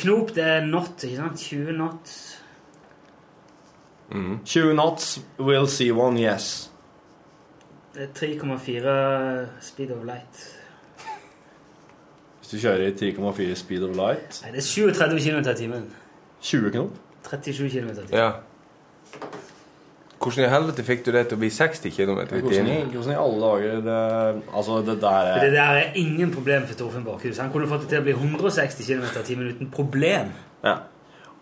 Knop, 0.04 0.36
det 0.38 0.46
er 0.46 0.62
knot, 0.68 1.04
ikke 1.04 1.18
sant? 1.18 1.42
20 1.42 1.74
knot. 1.74 2.16
20 4.46 4.72
knots, 4.74 5.20
we'll 5.40 5.68
see 5.68 5.92
one, 5.92 6.22
yes. 6.22 6.72
Det 7.96 8.04
er 8.04 8.14
3,4 8.14 9.48
speed 9.62 9.92
of 9.92 10.06
light. 10.06 10.46
Hvis 12.40 12.50
du 12.54 12.58
kjører 12.62 12.88
i 12.92 12.94
3,4 12.94 13.56
speed 13.56 13.84
of 13.84 13.96
light. 13.98 14.42
Nei, 14.46 14.52
det 14.54 14.62
er 14.62 14.70
37 14.70 15.20
km 15.26 15.40
i 15.50 15.56
timen. 15.58 15.94
20 16.46 16.72
knop. 16.76 17.02
37 17.26 17.70
km 17.74 17.90
i 17.90 17.96
timen. 18.06 18.14
ja. 18.14 18.32
Hvordan 20.26 20.46
i 20.48 20.50
helvete 20.50 20.84
fikk 20.88 21.02
du 21.06 21.10
det 21.14 21.22
til 21.30 21.38
å 21.38 21.42
bli 21.42 21.50
60 21.54 21.92
km 21.94 22.20
i 22.24 22.40
timen? 22.42 22.88
hvordan 22.90 23.12
i 23.14 23.18
alle 23.20 23.40
dager 23.44 23.82
det, 23.86 23.98
Altså, 24.58 24.78
det 24.88 24.96
der 25.04 25.28
Det 25.42 25.50
er 25.50 25.54
der 25.54 25.80
er 25.82 25.98
ingen 26.02 26.32
problem 26.34 26.66
for 26.66 26.80
Torfinn 26.80 27.04
Bakhus. 27.06 27.38
Han 27.44 27.52
kunne 27.54 27.68
fått 27.70 27.84
det 27.86 27.90
til 27.92 28.00
å 28.02 28.06
bli 28.08 28.16
160 28.16 28.88
km 28.88 29.04
i 29.06 29.24
timen 29.28 29.52
uten 29.52 29.70
problem. 29.74 30.32
Ja. 30.64 30.78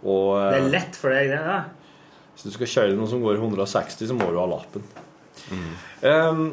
Og 0.04 0.36
Det 0.36 0.58
eh, 0.58 0.66
er 0.66 0.70
lett 0.74 1.00
for 1.00 1.16
deg, 1.16 1.30
det. 1.32 1.40
da. 1.46 1.62
hvis 2.34 2.44
du 2.44 2.52
skal 2.58 2.72
kjøre 2.74 2.98
noe 2.98 3.08
som 3.08 3.22
går 3.24 3.40
160, 3.40 4.08
så 4.10 4.18
må 4.18 4.32
du 4.34 4.40
ha 4.42 4.48
lappen. 4.52 4.84
Um, 6.04 6.44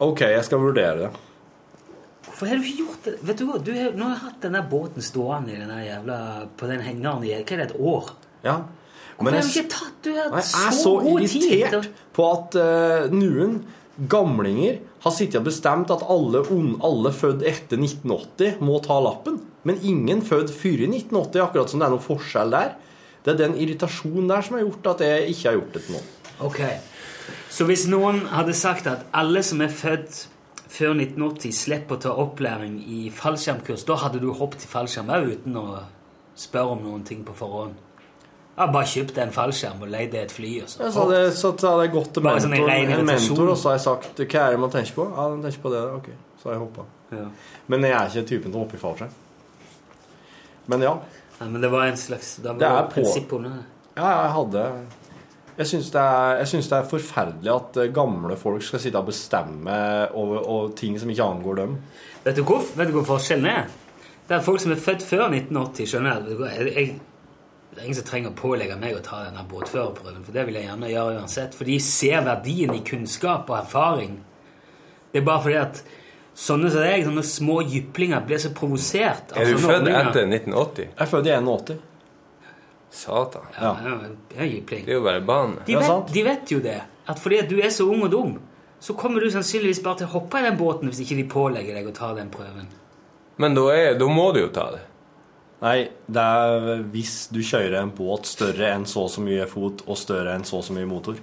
OK, 0.00 0.20
jeg 0.26 0.44
skal 0.48 0.58
vurdere 0.64 0.96
det. 1.04 1.10
Hvorfor 2.40 2.54
har 2.54 2.60
du 2.62 2.68
ikke 2.70 2.84
gjort 2.86 3.02
det? 3.04 3.12
Vet 3.28 3.36
du 3.36 3.42
hva, 3.44 3.56
du 3.60 3.74
har, 3.76 3.88
Nå 3.92 4.06
har 4.06 4.14
jeg 4.14 4.20
hatt 4.24 4.44
denne 4.46 4.60
båten 4.64 5.04
stående 5.04 5.52
i 5.52 5.58
denne 5.60 5.80
jævla, 5.84 6.14
på 6.56 6.68
den 6.70 6.80
hengeren 6.80 7.26
i 7.26 7.34
hva 7.34 7.40
er 7.42 7.60
det, 7.60 7.66
et 7.66 7.74
år. 7.76 8.06
Ja. 8.46 8.54
Hvorfor 9.18 9.36
har 9.36 9.44
du 9.44 9.50
ikke 9.50 9.72
tatt 9.74 9.98
Du 10.00 10.08
har 10.14 10.30
Jeg 10.30 10.32
hatt 10.38 10.54
er 10.62 10.72
så, 10.72 10.78
så 10.78 10.94
god 11.04 11.20
tid 11.26 11.34
til 11.34 11.44
irritert 11.50 11.90
på 12.16 12.30
at 12.30 12.56
uh, 12.56 13.12
noen 13.12 13.58
gamlinger 14.08 14.80
har 15.04 15.16
sittet 15.18 15.42
og 15.42 15.50
bestemt 15.50 15.92
at 15.92 16.06
alle, 16.08 16.40
on, 16.56 16.72
alle 16.80 17.12
født 17.12 17.44
etter 17.44 17.76
1980 17.76 18.64
må 18.64 18.80
ta 18.88 18.96
lappen. 19.04 19.36
Men 19.68 19.84
ingen 19.84 20.24
født 20.24 20.48
før 20.48 20.86
1980, 20.88 21.44
akkurat 21.44 21.68
som 21.68 21.84
det 21.84 21.90
er 21.90 21.96
noen 21.98 22.08
forskjell 22.08 22.56
der. 22.56 22.74
Det 23.20 23.34
er 23.34 23.40
den 23.42 23.60
irritasjonen 23.60 24.32
der 24.32 24.48
som 24.48 24.56
har 24.56 24.64
gjort 24.64 24.92
at 24.94 25.04
jeg 25.04 25.28
ikke 25.34 25.50
har 25.50 25.60
gjort 25.60 25.76
det 25.76 25.84
til 25.84 25.98
nå. 25.98 26.04
Ok. 26.48 26.60
Så 27.52 27.68
hvis 27.68 27.84
noen 27.92 28.24
hadde 28.32 28.56
sagt 28.56 28.88
at 28.88 29.04
alle 29.12 29.44
som 29.44 29.60
er 29.60 29.68
født 29.68 30.24
før 30.70 30.94
1980, 30.94 31.54
slipper 31.56 31.98
å 31.98 32.02
ta 32.04 32.16
opplæring 32.22 32.78
i 32.86 33.04
fallskjermkurs, 33.14 33.84
da 33.88 33.96
hadde 34.04 34.20
du 34.22 34.30
hoppet 34.38 34.66
i 34.66 34.70
fallskjerm 34.70 35.10
òg 35.16 35.30
uten 35.34 35.56
å 35.58 35.64
spørre 36.38 36.76
om 36.76 36.84
noen 36.84 37.06
ting 37.06 37.24
på 37.26 37.34
forhånd? 37.36 37.78
Jeg 38.60 38.74
bare 38.74 38.88
kjøpt 38.92 39.18
en 39.22 39.32
fallskjerm 39.32 39.84
og 39.86 39.88
leid 39.88 40.10
det 40.12 40.20
et 40.26 40.32
fly. 40.34 40.50
Og 40.64 40.68
så. 40.68 40.82
Ja, 40.82 40.90
så 40.92 41.06
hadde 41.06 41.20
så 41.38 41.52
hadde 41.54 41.86
jeg 41.86 41.92
gått 41.94 42.10
til 42.16 42.26
mentor, 42.26 42.42
sånn 42.44 42.56
en 42.58 43.06
mentor, 43.08 43.44
og 43.54 43.56
så 43.56 43.70
har 43.70 43.78
jeg 43.78 43.84
sagt 43.86 44.20
Hva 44.20 44.42
er 44.44 44.54
det 44.54 44.60
man 44.60 44.74
tenker 44.74 44.98
på? 44.98 45.06
Ja, 45.08 45.26
man 45.32 45.44
tenker 45.46 45.64
på 45.64 45.72
det. 45.72 45.80
Ok, 45.96 46.10
så 46.42 46.50
har 46.50 46.56
jeg 46.56 46.62
hoppa. 46.66 46.86
Ja. 47.16 47.26
Men 47.72 47.86
jeg 47.88 47.96
er 47.96 48.12
ikke 48.12 48.28
typen 48.28 48.52
til 48.52 48.60
å 48.60 48.64
hoppe 48.66 48.76
i 48.76 48.82
fallskjerm. 48.82 49.16
Men 50.70 50.84
ja. 50.86 50.92
ja. 51.38 51.48
men 51.48 51.64
det 51.64 51.70
var 51.72 51.88
en 51.88 51.98
slags 51.98 52.34
Da 52.44 52.52
var 52.52 52.60
Det 52.60 52.68
er 52.70 53.22
et 53.22 53.32
under 53.38 53.56
det. 53.56 53.64
Ja, 53.96 54.10
jeg 54.10 54.34
hadde 54.36 54.66
Jeg 55.60 55.68
syns 55.68 55.90
det, 55.92 56.02
synes 56.48 56.68
det 56.70 56.76
er 56.78 56.86
forferdelig 56.88 57.50
at 57.52 57.78
eh, 57.82 57.90
gamle 57.92 58.36
folk 58.40 58.62
skal 58.64 58.80
sitte 58.80 58.96
og 58.96 59.10
bestemme 59.10 59.74
over, 60.16 60.38
over 60.40 60.70
ting 60.76 60.94
som 61.00 61.10
ikke 61.12 61.26
angår 61.26 61.58
dem. 61.58 61.74
Vet 62.24 62.38
du 62.38 62.46
hvor, 62.48 62.64
vet 62.78 62.88
du 62.88 62.94
hvor 62.96 63.04
forskjellen 63.10 63.48
er? 63.50 63.68
Det 64.28 64.38
er 64.38 64.46
folk 64.46 64.62
som 64.62 64.72
er 64.72 64.80
født 64.80 65.04
før 65.04 65.26
1980, 65.26 65.90
skjønner 65.90 66.24
hva, 66.38 66.48
jeg, 66.54 66.72
jeg, 66.72 66.94
Det 67.74 67.82
er 67.82 67.90
ingen 67.90 67.98
som 67.98 68.06
trenger 68.08 68.32
å 68.32 68.38
pålegge 68.38 68.78
meg 68.80 68.96
å 68.96 69.02
ta 69.04 69.20
denne 69.26 69.44
båtførerprøven, 69.50 70.24
for 70.24 70.38
det 70.38 70.46
vil 70.48 70.56
jeg 70.58 70.68
gjerne 70.70 70.90
gjøre 70.94 71.20
uansett. 71.20 71.58
For 71.58 71.68
de 71.68 71.76
ser 71.84 72.24
verdien 72.24 72.72
i 72.74 72.80
kunnskap 72.86 73.52
og 73.52 73.58
erfaring. 73.60 74.16
Det 75.12 75.20
er 75.20 75.28
bare 75.28 75.44
fordi 75.44 75.60
at 75.60 75.84
sånne 76.40 76.72
som 76.72 76.86
deg, 76.86 77.04
sånne 77.04 77.26
små 77.26 77.60
jyplinger, 77.66 78.24
blir 78.24 78.40
så 78.40 78.54
provosert 78.56 79.36
Er 79.36 79.52
du 79.52 79.60
født 79.60 79.92
etter 79.92 80.24
1980? 80.24 80.88
Jeg 80.88 81.04
er 81.04 81.12
født 81.12 81.28
i 81.28 81.36
81. 81.36 81.86
Satan. 82.90 83.46
Ja, 83.54 83.76
ja, 83.84 83.96
jeg 84.34 84.62
er. 84.64 84.84
Det 84.84 84.88
er 84.88 84.98
jo 84.98 85.04
bare 85.04 85.22
banen. 85.22 85.60
De 85.66 85.76
vet, 85.78 86.12
de 86.14 86.24
vet 86.26 86.52
jo 86.52 86.60
det. 86.64 86.80
At 87.06 87.18
fordi 87.22 87.40
at 87.44 87.50
du 87.50 87.58
er 87.62 87.70
så 87.74 87.86
ung 87.90 88.02
og 88.06 88.10
dum, 88.12 88.36
så 88.80 88.94
kommer 88.98 89.22
du 89.22 89.30
sannsynligvis 89.30 89.82
bare 89.84 90.00
til 90.00 90.10
å 90.10 90.14
hoppe 90.16 90.40
i 90.40 90.46
den 90.46 90.58
båten 90.58 90.90
hvis 90.90 91.02
ikke 91.04 91.18
de 91.20 91.26
pålegger 91.30 91.76
deg 91.78 91.90
å 91.90 91.96
ta 91.96 92.12
den 92.16 92.30
prøven. 92.32 92.70
Men 93.40 93.56
da, 93.56 93.66
er, 93.72 93.98
da 94.00 94.08
må 94.10 94.30
du 94.34 94.42
jo 94.42 94.50
ta 94.52 94.70
det. 94.74 94.84
Nei, 95.60 95.90
det 96.08 96.22
er 96.24 96.84
hvis 96.92 97.26
du 97.32 97.42
kjører 97.44 97.82
en 97.82 97.92
båt 97.92 98.28
større 98.28 98.70
enn 98.72 98.86
så 98.88 99.04
og 99.04 99.12
så 99.12 99.24
mye 99.24 99.44
fot 99.48 99.84
og 99.86 99.98
større 100.00 100.32
enn 100.32 100.46
så 100.48 100.62
og 100.62 100.64
så 100.64 100.76
mye 100.76 100.88
motor. 100.88 101.20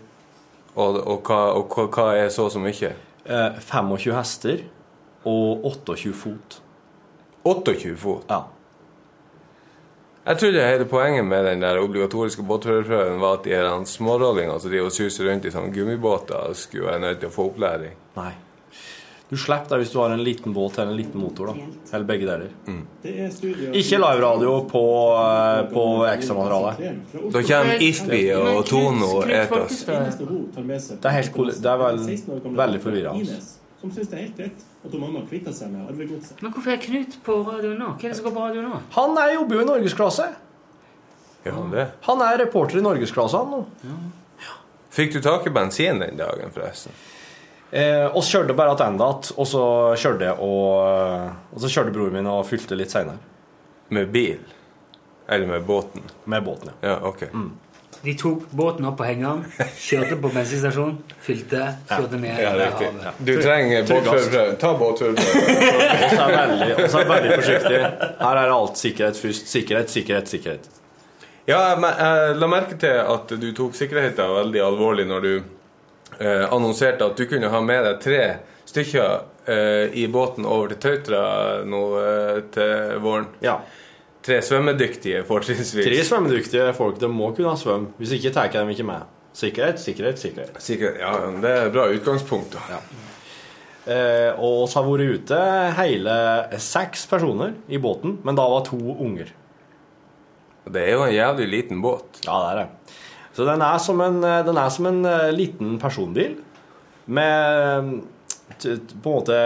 Og, 0.78 1.00
og, 1.02 1.24
hva, 1.26 1.40
og 1.58 1.74
hva, 1.74 1.88
hva 1.90 2.08
er 2.20 2.30
så 2.34 2.46
så 2.54 2.62
mye? 2.62 2.92
Eh, 3.26 3.58
25 3.66 4.14
hester 4.14 4.62
og 5.28 5.66
28 5.66 6.14
fot. 6.16 6.60
28 7.48 7.96
fot? 7.98 8.30
Ja. 8.30 8.44
Jeg 10.28 10.40
trodde 10.42 10.64
hele 10.68 10.86
poenget 10.92 11.24
med 11.26 11.46
den 11.48 11.62
der 11.64 11.78
obligatoriske 11.80 12.44
båtførerprøven 12.44 13.22
var 13.22 13.38
at 13.38 13.46
de 13.46 13.54
her 13.56 13.86
smårollingene 13.88 14.60
som 14.60 14.74
driver 14.74 14.90
og 14.90 14.96
suser 14.96 15.30
rundt 15.30 15.46
i 15.48 15.54
sånne 15.54 15.72
gummibåter, 15.72 16.50
skulle 16.54 16.90
være 16.90 17.00
nødt 17.00 17.22
til 17.22 17.30
å 17.30 17.36
få 17.36 17.46
opplæring. 17.54 17.94
Nei. 18.18 18.34
Du 19.28 19.36
slipper 19.36 19.76
det 19.76 19.78
hvis 19.82 19.92
du 19.92 19.98
har 20.00 20.14
en 20.16 20.24
liten 20.24 20.54
båt 20.56 20.78
eller 20.80 20.92
en 20.92 20.98
liten 20.98 21.20
motor. 21.20 21.52
da. 21.52 21.68
Eller 21.96 22.06
begge 22.08 22.28
deler. 22.28 22.52
Ikke 23.76 24.00
liveradio 24.00 24.54
på, 24.72 24.84
eh, 25.20 25.62
på 25.72 25.86
ekstramaterialet. 26.08 27.32
Da 27.34 27.44
kommer 27.50 27.84
Isby 27.88 28.22
og 28.36 28.66
Tono 28.68 29.14
og 29.22 29.32
eter 29.32 29.64
oss. 29.66 29.84
Det 29.84 29.96
er, 29.96 31.10
helt, 31.12 31.34
cool. 31.36 31.52
det 31.52 31.72
er 31.72 31.82
vel, 31.84 32.04
veldig 32.64 32.84
forvirrende. 32.84 33.40
Som 33.82 33.92
syns 33.94 34.10
det 34.10 34.18
er 34.18 34.24
helt 34.26 34.38
greit 34.40 34.64
at 34.88 34.94
hun 34.94 35.02
mamma 35.04 35.22
kvitter 35.30 35.54
seg 35.54 35.70
med 35.74 35.86
arvegodset. 35.92 36.40
Men 36.42 36.54
hvorfor 36.56 36.74
er 36.74 36.80
Knut 36.82 37.18
på 37.26 37.36
radio 37.46 37.74
nå? 37.78 37.92
Hva 37.98 38.08
er 38.08 38.14
det 38.14 38.18
som 38.18 38.26
går 38.26 38.36
på 38.38 38.46
radio 38.48 38.64
nå? 38.66 38.80
Han 38.96 39.20
er 39.22 39.34
jobber 39.36 39.60
jo 39.60 39.66
i 39.66 39.68
norgesklasse. 39.70 40.28
Ja, 41.48 41.54
det. 41.72 41.86
Han 42.08 42.24
er 42.26 42.40
reporter 42.42 42.80
i 42.80 42.84
norgesklasse, 42.84 43.38
han 43.38 43.54
nå. 43.54 43.62
Ja. 43.86 44.56
Fikk 44.98 45.14
du 45.14 45.22
tak 45.22 45.46
i 45.48 45.54
bensin 45.54 46.02
den 46.02 46.18
dagen, 46.18 46.52
forresten? 46.56 46.96
Eh, 47.70 48.06
og 48.08 48.24
så 48.24 48.38
kjørte 48.40 48.56
bare 48.58 48.74
tilbake, 48.80 49.36
og 49.36 49.48
så 49.48 49.64
kjørte 50.00 50.34
og, 50.42 51.32
og 51.54 51.62
så 51.62 51.72
kjørte 51.72 51.94
broren 51.96 52.16
min 52.18 52.30
og 52.32 52.46
fylte 52.48 52.78
litt 52.80 52.94
seinere. 52.94 53.20
Med 53.94 54.10
bil? 54.12 54.40
Eller 55.28 55.48
med 55.48 55.66
båten? 55.68 56.06
Med 56.26 56.44
båten, 56.44 56.72
ja. 56.82 56.96
Ja, 56.96 57.00
ok. 57.12 57.28
De 58.04 58.14
tok 58.18 58.44
båten 58.52 58.86
opp 58.86 58.98
på 59.00 59.06
hengeren, 59.08 59.42
kjørte 59.82 60.16
på 60.22 60.30
bensinstasjonen, 60.32 60.98
fylte, 61.26 61.64
kjørte 61.90 62.20
ned 62.22 62.40
Ja, 62.42 62.52
i 62.54 62.60
riktig. 62.62 62.90
havet. 62.94 63.22
Du 63.26 63.32
trenger 63.42 63.88
båtførerprøve. 63.90 64.56
Ta 64.62 64.74
båtførerprøve. 64.78 65.46
Og 66.18 66.24
er 66.24 66.36
veldig, 66.38 66.72
og 66.78 66.98
er 67.02 67.08
veldig 67.12 67.32
forsiktig. 67.36 67.80
Her 68.22 68.42
er 68.44 68.54
alt 68.54 68.82
sikkerhet 68.82 69.22
først. 69.22 69.50
Sikkerhet, 69.52 69.90
sikkerhet, 69.94 70.30
sikkerhet. 70.32 70.70
Ja, 71.48 71.62
jeg 71.74 72.36
la 72.42 72.48
merke 72.52 72.76
til 72.80 72.98
at 73.02 73.32
du 73.40 73.48
tok 73.56 73.76
sikkerheten 73.80 74.34
veldig 74.36 74.62
alvorlig 74.66 75.06
når 75.08 75.22
du 75.24 75.34
eh, 76.20 76.44
annonserte 76.52 77.08
at 77.08 77.18
du 77.18 77.24
kunne 77.32 77.50
ha 77.54 77.62
med 77.64 77.86
deg 77.88 78.02
tre 78.04 78.22
stykker 78.68 79.14
eh, 79.48 79.96
i 79.96 80.08
båten 80.12 80.46
over 80.46 80.74
til 80.74 80.82
Tautra 80.84 81.22
nå 81.64 81.84
eh, 82.04 82.42
til 82.52 82.98
våren. 83.04 83.30
Ja. 83.44 83.62
Tre 84.28 84.42
svømmedyktige, 84.44 85.22
fortrinnsvis. 85.28 85.86
Tre 85.88 86.00
svømmedyktige 86.04 86.72
folk 86.76 86.98
de 87.00 87.08
må 87.08 87.30
kunne 87.36 87.54
svømme. 87.60 87.94
Hvis 88.00 88.18
ikke 88.18 88.34
tar 88.36 88.50
jeg 88.50 88.60
dem 88.60 88.74
ikke 88.74 88.84
med. 88.88 89.06
Sikkerhet, 89.38 89.80
sikkerhet, 89.80 90.20
sikkerhet. 90.20 90.58
sikkerhet 90.60 90.98
ja, 91.00 91.12
det 91.44 91.52
er 91.52 91.68
et 91.68 91.76
bra 91.76 91.86
utgangspunkt. 91.94 92.58
da. 92.58 92.80
Eh, 93.88 94.32
og 94.36 94.66
oss 94.66 94.74
har 94.76 94.84
vært 94.84 95.22
ute 95.22 95.40
hele 95.78 96.16
seks 96.60 97.06
personer 97.08 97.54
i 97.72 97.80
båten, 97.80 98.18
men 98.26 98.36
da 98.36 98.48
var 98.52 98.66
to 98.68 98.80
unger. 98.98 99.32
Det 100.68 100.84
er 100.84 100.98
jo 100.98 101.06
en 101.06 101.16
jævlig 101.16 101.48
liten 101.54 101.80
båt. 101.86 102.20
Ja, 102.26 102.42
det 102.42 102.50
er 102.50 102.60
det. 102.64 102.98
Så 103.38 103.46
den 103.48 103.64
er 103.64 103.80
som 103.80 104.02
en, 104.04 104.20
den 104.20 104.60
er 104.60 104.74
som 104.74 104.90
en 104.90 105.04
eh, 105.08 105.32
liten 105.38 105.78
personbil 105.80 106.36
med 107.06 107.94
på 108.58 108.74
en 108.74 109.14
måte 109.14 109.38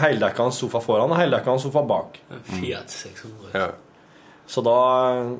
heldekkende 0.00 0.54
sofa 0.54 0.80
foran 0.84 1.12
og 1.12 1.18
heldekkende 1.18 1.62
sofa 1.62 1.82
bak. 1.88 2.18
Fiat 2.50 2.90
600. 2.90 3.50
Ja. 3.54 3.68
Så 4.46 4.60
da, 4.60 4.76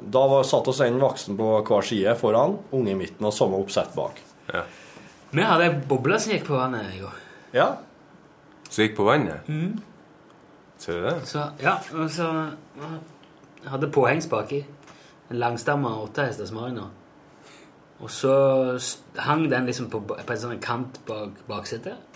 da 0.00 0.26
var, 0.30 0.44
satt 0.48 0.68
oss 0.68 0.80
en 0.80 1.00
voksen 1.00 1.36
på 1.36 1.48
hver 1.68 1.84
side 1.84 2.14
foran, 2.16 2.56
unge 2.72 2.94
i 2.94 2.98
midten 2.98 3.26
og 3.28 3.34
samme 3.36 3.60
oppsett 3.60 3.92
bak. 3.96 4.20
Ja. 4.52 4.62
Vi 5.34 5.42
hadde 5.44 5.66
ei 5.66 5.74
boble 5.88 6.18
som 6.22 6.32
gikk 6.32 6.46
på 6.48 6.56
vannet 6.56 6.94
i 6.94 7.02
går. 7.02 7.18
Ja, 7.54 7.74
Som 8.68 8.82
gikk 8.82 8.96
på 8.96 9.04
vannet? 9.06 9.48
Mm. 9.48 9.76
Ser 10.78 10.98
du 10.98 11.04
det? 11.06 11.14
Så, 11.28 11.44
ja, 11.62 11.76
og 11.94 12.10
så 12.10 12.26
hadde 13.70 13.90
påhengs 13.92 14.26
baki. 14.30 14.64
En 15.30 15.38
langstamma 15.38 15.92
åttehesters 16.02 16.52
mariner. 16.52 16.88
Og 18.02 18.10
så 18.10 18.32
hang 19.16 19.46
den 19.50 19.68
liksom 19.68 19.86
på, 19.92 20.00
på 20.08 20.32
en 20.34 20.40
sånn 20.40 20.60
kant 20.64 20.98
bak 21.06 21.38
baksetet. 21.48 22.13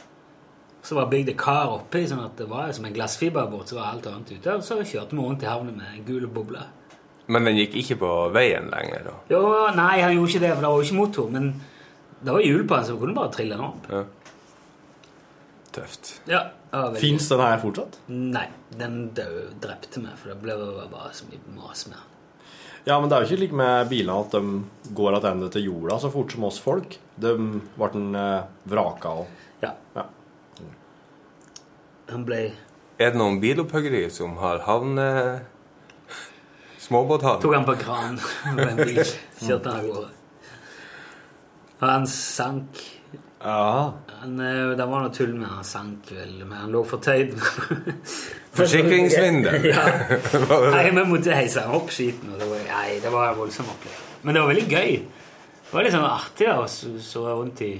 Så 0.89 0.97
var 0.97 1.11
bygd 1.12 1.34
et 1.34 1.41
kar 1.41 1.68
oppi, 1.74 2.07
sånn 2.09 2.22
at 2.24 2.39
det 2.41 2.47
var 2.49 2.70
som 2.72 2.86
en 2.89 2.95
glassfiberbåt. 2.97 3.68
Så 3.68 3.76
var 3.76 3.91
alt 3.93 4.07
annet 4.09 4.30
ute. 4.32 4.55
Og 4.57 4.64
så 4.64 4.78
kjørte 4.80 5.12
vi 5.12 5.20
rundt 5.24 5.45
i 5.45 5.51
havnen 5.51 5.76
med 5.76 5.91
en 5.93 6.07
gul 6.07 6.24
boble. 6.32 6.62
Men 7.28 7.45
den 7.45 7.59
gikk 7.61 7.74
ikke 7.82 7.99
på 8.01 8.12
veien 8.32 8.70
lenger? 8.72 9.11
da? 9.11 9.16
Jo, 9.34 9.43
nei, 9.76 9.99
han 10.01 10.14
gjorde 10.16 10.32
ikke 10.32 10.45
det, 10.47 10.53
for 10.55 10.64
det 10.64 10.70
var 10.70 10.78
jo 10.78 10.86
ikke 10.86 11.01
motor. 11.03 11.28
Men 11.34 11.51
det 12.22 12.36
var 12.39 12.47
hjul 12.47 12.62
på 12.64 12.78
den, 12.78 12.86
så 12.89 12.95
vi 12.97 13.03
kunne 13.03 13.18
bare 13.18 13.34
trille 13.36 13.59
den 13.59 13.66
opp. 13.68 13.91
Ja. 13.93 14.05
Tøft. 15.76 16.14
Ja, 16.30 16.47
Fins 16.99 17.28
den 17.30 17.41
her 17.41 17.61
fortsatt? 17.62 17.97
Nei, 18.12 18.47
den 18.76 18.97
døde, 19.16 19.51
drepte 19.62 20.01
meg, 20.03 20.16
for 20.20 20.32
det 20.32 20.39
ble 20.43 20.57
bare 20.93 21.12
så 21.16 21.28
mye 21.28 21.41
mas 21.57 21.86
med 21.89 21.97
den. 21.97 22.14
Ja, 22.89 22.97
men 23.01 23.11
det 23.11 23.16
er 23.16 23.24
jo 23.24 23.28
ikke 23.28 23.43
like 23.43 23.57
med 23.61 23.89
bilene 23.91 24.16
at 24.22 24.32
de 24.32 24.93
går 24.97 25.18
tilbake 25.18 25.51
til 25.53 25.66
jorda 25.68 25.99
så 26.01 26.11
fort 26.12 26.32
som 26.32 26.47
oss 26.49 26.61
folk. 26.62 26.97
De 27.20 27.32
ble 27.76 27.89
en 28.01 28.14
eh, 28.16 28.47
vraka 28.72 29.12
og 29.22 29.45
Ja. 29.64 29.74
Ja. 29.97 30.05
Han 32.09 32.24
ble 32.28 32.42
Er 32.98 33.12
det 33.12 33.20
noen 33.20 33.40
bilopphøggeri 33.42 34.09
som 34.11 34.36
har 34.42 34.64
havne... 34.66 35.09
Småbåthavn? 36.88 37.42
Tok 37.42 37.52
han 37.52 37.66
på 37.66 37.74
kran 37.82 38.14
med 38.56 38.70
en 38.70 38.78
bil. 38.80 39.02
Kjørte 39.42 39.74
han 39.74 39.82
av 39.82 39.88
gårde. 39.92 40.12
Og 41.78 41.84
han 41.84 42.06
sank. 42.11 42.80
Ja. 43.42 43.92
Han, 44.22 44.40
eh, 44.40 44.72
det 44.78 44.86
var 44.88 45.04
noe 45.04 45.12
tull 45.14 45.34
med 45.36 45.50
han 45.52 45.66
sank 45.66 46.09
vel, 46.11 46.32
men 46.46 46.56
han 46.59 46.72
lå 46.74 46.82
fortøyd. 46.88 47.36
Forsikringssvindel? 48.59 49.68
ja. 49.74 49.84
Nei, 50.74 50.88
vi 50.88 51.04
måtte 51.12 51.36
heise 51.36 51.66
han 51.66 51.76
opp 51.76 51.92
skiten. 51.94 52.32
Og 52.32 52.40
det 52.40 52.48
var, 52.50 52.64
nei, 52.72 52.98
det 53.04 53.12
var 53.14 53.30
en 53.30 53.38
voldsom 53.44 53.68
opplevelse. 53.74 54.09
Men 54.24 54.34
det 54.34 54.42
var 54.42 54.54
veldig 54.54 54.66
gøy. 54.72 54.98
Det 55.68 55.76
var 55.76 55.86
litt 55.86 55.94
sånn 55.94 56.09
artig 56.09 56.48
da, 56.48 56.56
å 56.64 56.66
så 56.72 56.90
så 57.04 57.26
rundt 57.28 57.62
i, 57.66 57.74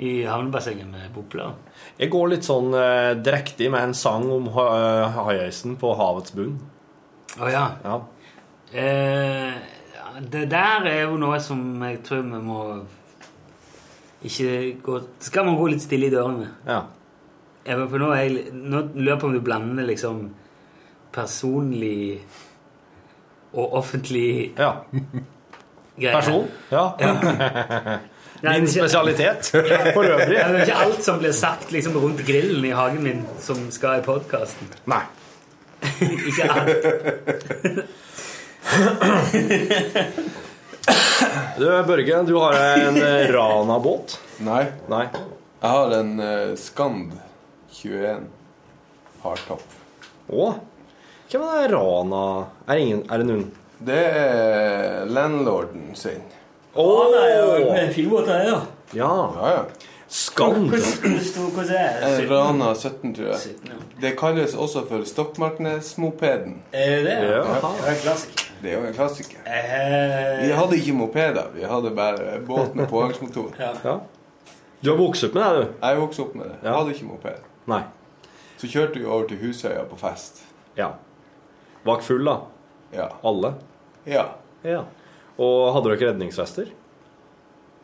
i 0.00 0.12
havnebassenget 0.24 0.88
med 0.88 1.10
bobler. 1.12 1.52
Jeg 2.00 2.08
går 2.12 2.30
litt 2.32 2.46
sånn 2.46 2.72
eh, 2.76 3.10
drektig 3.20 3.68
med 3.72 3.90
en 3.90 3.96
sang 3.96 4.24
om 4.32 4.46
eh, 4.48 5.74
på 5.80 5.90
havets 5.98 6.32
bunn. 6.36 6.54
Å 7.40 7.50
ja. 7.52 7.66
Ja. 7.84 7.98
Eh, 8.72 9.58
det 10.20 10.46
der 10.50 10.88
er 10.88 11.02
jo 11.04 11.18
noe 11.20 11.40
som 11.42 11.60
jeg 11.84 12.00
tror 12.06 12.24
vi 12.26 12.40
må 12.44 12.62
ikke 14.26 14.54
gå 14.84 14.96
Skal 15.22 15.46
man 15.46 15.56
gå 15.56 15.68
litt 15.72 15.84
stille 15.84 16.08
i 16.08 16.14
dørene? 16.14 16.48
ja. 16.68 16.80
Jeg, 17.60 17.76
for 17.92 18.00
nå, 18.00 18.06
er 18.16 18.22
jeg, 18.24 18.54
nå 18.56 18.78
lurer 18.94 19.10
jeg 19.10 19.20
på 19.20 19.28
om 19.28 19.34
du 19.36 19.42
blander 19.44 19.84
liksom 19.84 20.20
personlig 21.12 22.22
og 23.52 23.74
offentlig 23.82 24.54
ja. 24.56 24.70
Person? 26.00 26.48
Ja. 26.72 26.86
Nei, 26.96 27.98
Min 28.40 28.68
spesialitet 28.68 29.50
for 29.52 30.04
øvrig. 30.04 30.28
Det 30.36 30.40
er 30.40 30.60
ikke 30.64 30.82
alt 30.84 31.02
som 31.04 31.18
blir 31.20 31.32
sagt 31.36 31.72
liksom 31.74 31.96
rundt 32.00 32.22
grillen 32.26 32.64
i 32.64 32.72
hagen 32.76 33.02
min, 33.04 33.24
som 33.40 33.66
skal 33.74 34.00
i 34.00 34.04
podkasten. 34.06 34.70
Nei. 34.90 35.02
ikke 36.30 36.48
alt. 36.52 36.86
Du, 41.58 41.66
Børge, 41.86 42.22
du 42.26 42.34
har 42.40 42.56
en 42.56 42.96
eh, 43.02 43.28
Rana-båt. 43.32 44.16
Nei. 44.44 44.64
Nei. 44.88 45.04
Jeg 45.60 45.70
har 45.76 45.94
en 45.98 46.12
uh, 46.20 46.56
Skand 46.56 47.12
21 47.76 48.24
hardtopp. 49.20 49.78
Å? 50.32 50.50
Hvem 51.30 51.44
er 51.46 51.60
det 51.62 51.74
Rana 51.74 52.22
Er 52.70 52.80
ingen 52.82 53.00
Er 53.10 53.20
det 53.20 53.26
noen 53.28 53.44
Det 53.86 53.98
er 53.98 55.10
landlorden 55.10 55.92
sin. 55.98 56.22
Å! 56.74 56.84
jo 58.04 58.10
med 58.16 58.26
det, 58.28 58.36
ja. 58.48 58.60
Ja. 58.94 59.12
Ja, 59.36 59.50
ja. 59.56 59.62
Skand. 60.10 60.70
Hvordan 60.70 61.68
er 61.70 62.16
det? 62.18 62.30
Rana 62.30 62.72
17, 62.74 63.14
tror 63.14 63.26
jeg. 63.30 63.38
17, 63.38 63.68
ja. 63.70 63.78
Det 64.02 64.10
kalles 64.18 64.54
også 64.58 64.82
for 64.88 65.04
Stokmarknes-mopeden. 65.06 66.56
Er 66.72 66.96
det 66.96 67.04
det? 67.06 67.16
Ja. 67.30 67.42
Det 67.44 67.84
er 67.86 67.92
en 67.94 68.00
klassiker. 68.02 68.46
Det 68.62 68.72
er 68.72 68.74
jo 68.78 68.86
en 68.88 68.94
klassiker. 68.96 69.38
Eh, 69.46 70.46
Vi 70.46 70.50
hadde 70.58 70.76
ikke 70.80 70.92
mopeder, 70.98 71.46
vi 71.54 71.62
hadde 71.64 71.90
bare 71.96 72.40
båt 72.46 72.74
med 72.74 72.88
påhengsmotor. 72.90 73.52
ja. 73.58 73.72
Ja. 73.84 73.98
Du 74.82 74.90
har 74.90 74.96
vokst 74.96 75.24
opp 75.24 75.34
med 75.34 75.42
det, 75.44 75.64
du? 75.64 75.72
Jeg 75.86 75.96
vokste 76.00 76.22
opp 76.22 76.34
med 76.34 76.44
det. 76.48 76.54
Jeg 76.62 76.72
hadde 76.72 76.92
ikke 76.94 77.04
moped. 77.06 77.40
Nei. 77.68 77.82
Så 78.56 78.66
kjørte 78.72 78.98
vi 78.98 79.04
over 79.04 79.26
til 79.28 79.36
Husøya 79.42 79.82
på 79.90 79.96
fest. 80.00 80.40
Ja. 80.76 80.86
Var 81.84 82.00
full, 82.00 82.24
da? 82.24 82.38
Ja. 82.96 83.08
Alle? 83.24 83.54
Ja. 84.06 84.24
Ja. 84.64 84.82
Og 85.40 85.70
hadde 85.74 85.92
dere 85.94 86.10
redningsvester? 86.12 86.70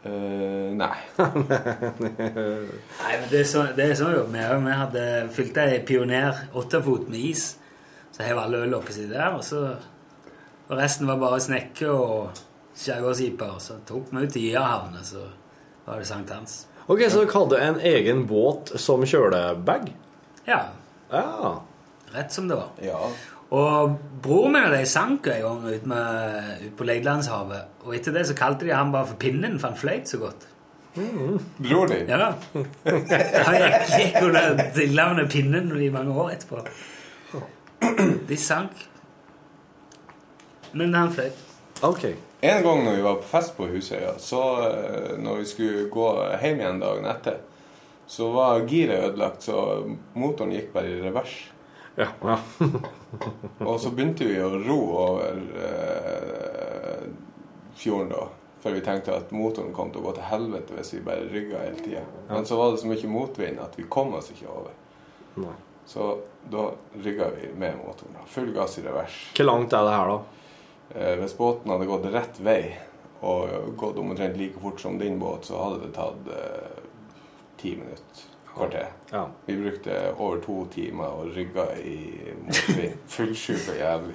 Uh, 0.07 0.71
nei. 0.77 0.93
Nei, 1.19 3.15
men 3.19 3.27
det 3.31 3.41
er 3.41 3.49
så, 3.49 3.65
det 3.75 3.89
er 3.91 3.97
sånn 3.99 4.15
jo. 4.15 4.25
Vi, 4.31 4.43
vi 4.67 4.77
hadde 4.81 5.05
fylt 5.35 5.57
ei 5.65 5.81
Pioner 5.89 6.45
åttefot 6.55 7.09
med 7.11 7.31
is. 7.33 7.47
Så 8.15 8.23
hev 8.25 8.39
alle 8.41 8.63
øl 8.67 8.77
oppi 8.79 8.95
seg 8.95 9.11
der, 9.11 9.35
og 9.37 9.43
så 9.45 9.65
og 10.67 10.75
resten 10.81 11.07
var 11.07 11.19
bare 11.21 11.39
snekke 11.43 11.91
og 11.93 12.39
skjærgårdsiper. 12.77 13.59
Så 13.63 13.79
tok 13.87 14.09
vi 14.11 14.25
ut 14.25 14.33
til 14.35 14.49
Iahavn, 14.49 14.97
og 14.99 15.05
så 15.07 15.23
var 15.87 16.01
det 16.03 16.09
sankthans. 16.09 16.57
Ok, 16.87 17.05
Så 17.11 17.23
dere 17.23 17.35
hadde 17.35 17.61
en 17.63 17.81
egen 17.87 18.25
båt 18.31 18.73
som 18.83 19.05
kjølebag? 19.07 19.93
Ja, 20.47 20.61
Ja. 21.13 21.61
rett 22.15 22.33
som 22.33 22.49
det 22.49 22.57
var. 22.57 22.71
Ja. 22.83 22.99
Og 23.57 23.97
broren 24.23 24.53
min 24.53 24.67
og 24.67 24.75
de 24.75 24.83
sank 24.89 25.29
en 25.33 25.45
gang 25.45 25.65
ute 25.71 26.01
ut 26.67 26.75
på 26.77 26.87
Leidlandshavet. 26.89 27.81
Og 27.87 27.95
etter 27.97 28.13
det 28.17 28.27
så 28.29 28.37
kalte 28.37 28.67
de 28.67 28.75
han 28.75 28.93
bare 28.93 29.09
for 29.13 29.21
Pinnen, 29.23 29.57
for 29.61 29.73
han 29.73 29.81
fløyt 29.81 30.11
så 30.11 30.21
godt. 30.21 30.49
Bror 30.97 31.89
din? 31.93 32.09
Ja. 32.09 32.33
Han 33.47 33.57
gikk, 33.61 33.81
gikk 33.93 34.21
under 34.25 34.63
tilnavnet 34.77 35.33
Pinnen 35.33 35.73
i 35.81 35.91
mange 35.93 36.13
år 36.13 36.37
etterpå. 36.37 36.63
De 38.29 38.39
sank. 38.41 38.87
Men 40.77 40.95
han 40.97 41.13
fløyt. 41.13 41.43
Ok. 41.85 42.07
En 42.47 42.63
gang 42.65 42.85
når 42.85 42.97
vi 42.97 43.05
var 43.05 43.21
på 43.21 43.29
fest 43.29 43.57
på 43.57 43.67
Husøya, 43.69 44.17
så 44.21 44.43
eh, 44.69 45.13
når 45.21 45.43
vi 45.43 45.51
skulle 45.51 45.85
gå 45.93 46.09
hjem 46.41 46.61
igjen 46.63 46.81
dagen 46.81 47.09
etter, 47.09 47.39
så 48.07 48.29
var 48.33 48.65
giret 48.69 49.11
ødelagt, 49.11 49.45
så 49.49 49.83
motoren 50.15 50.53
gikk 50.55 50.73
bare 50.75 50.93
i 50.93 51.01
revers. 51.03 51.35
Ja. 51.97 52.09
ja. 52.23 52.39
Og 53.71 53.81
så 53.81 53.91
begynte 53.91 54.27
vi 54.29 54.41
å 54.43 54.51
ro 54.61 54.81
over 55.01 55.39
eh, 55.63 57.07
fjorden 57.77 58.13
da. 58.13 58.27
For 58.61 58.75
vi 58.75 58.83
tenkte 58.85 59.15
at 59.15 59.31
motoren 59.37 59.73
kom 59.77 59.93
til 59.95 60.03
å 60.03 60.09
gå 60.09 60.17
til 60.17 60.27
helvete 60.27 60.75
hvis 60.77 60.95
vi 60.97 61.05
bare 61.07 61.29
rygga 61.31 61.63
hele 61.63 61.81
tida. 61.81 62.03
Men 62.29 62.49
så 62.49 62.59
var 62.59 62.73
det 62.75 62.83
så 62.83 62.91
mye 62.91 63.13
motvind 63.13 63.63
at 63.63 63.79
vi 63.79 63.87
kom 63.89 64.17
oss 64.19 64.33
ikke 64.33 64.49
over. 64.51 64.75
Nei. 65.39 65.55
Så 65.87 66.17
da 66.51 66.71
rygga 66.99 67.31
vi 67.37 67.53
med 67.55 67.79
motoren. 67.79 68.17
da. 68.19 68.27
Full 68.27 68.51
gass 68.57 68.79
i 68.79 68.83
revers. 68.83 69.21
Hvor 69.37 69.47
langt 69.47 69.73
er 69.73 69.87
det 69.87 69.95
her, 69.95 70.13
da? 70.13 70.19
Eh, 70.95 71.15
hvis 71.21 71.37
båten 71.39 71.71
hadde 71.71 71.87
gått 71.87 72.09
rett 72.11 72.41
vei 72.43 72.61
og 73.27 73.73
gått 73.79 73.99
omtrent 74.03 74.37
like 74.37 74.61
fort 74.61 74.81
som 74.83 74.99
din 74.99 75.19
båt, 75.19 75.47
så 75.47 75.63
hadde 75.63 75.87
det 75.87 75.95
tatt 75.97 76.33
eh, 76.35 76.81
ti 77.61 77.77
minutter. 77.79 78.36
Kvarter. 78.57 78.87
Ja. 79.13 79.27
Vi 79.47 79.55
brukte 79.61 79.97
over 80.17 80.41
to 80.41 80.63
timer 80.73 81.13
og 81.21 81.35
rygga 81.37 81.67
i 81.85 81.99
motvind. 82.41 82.97
Fullsjuk 83.13 83.69
og 83.75 83.81
jævlig. 83.83 84.15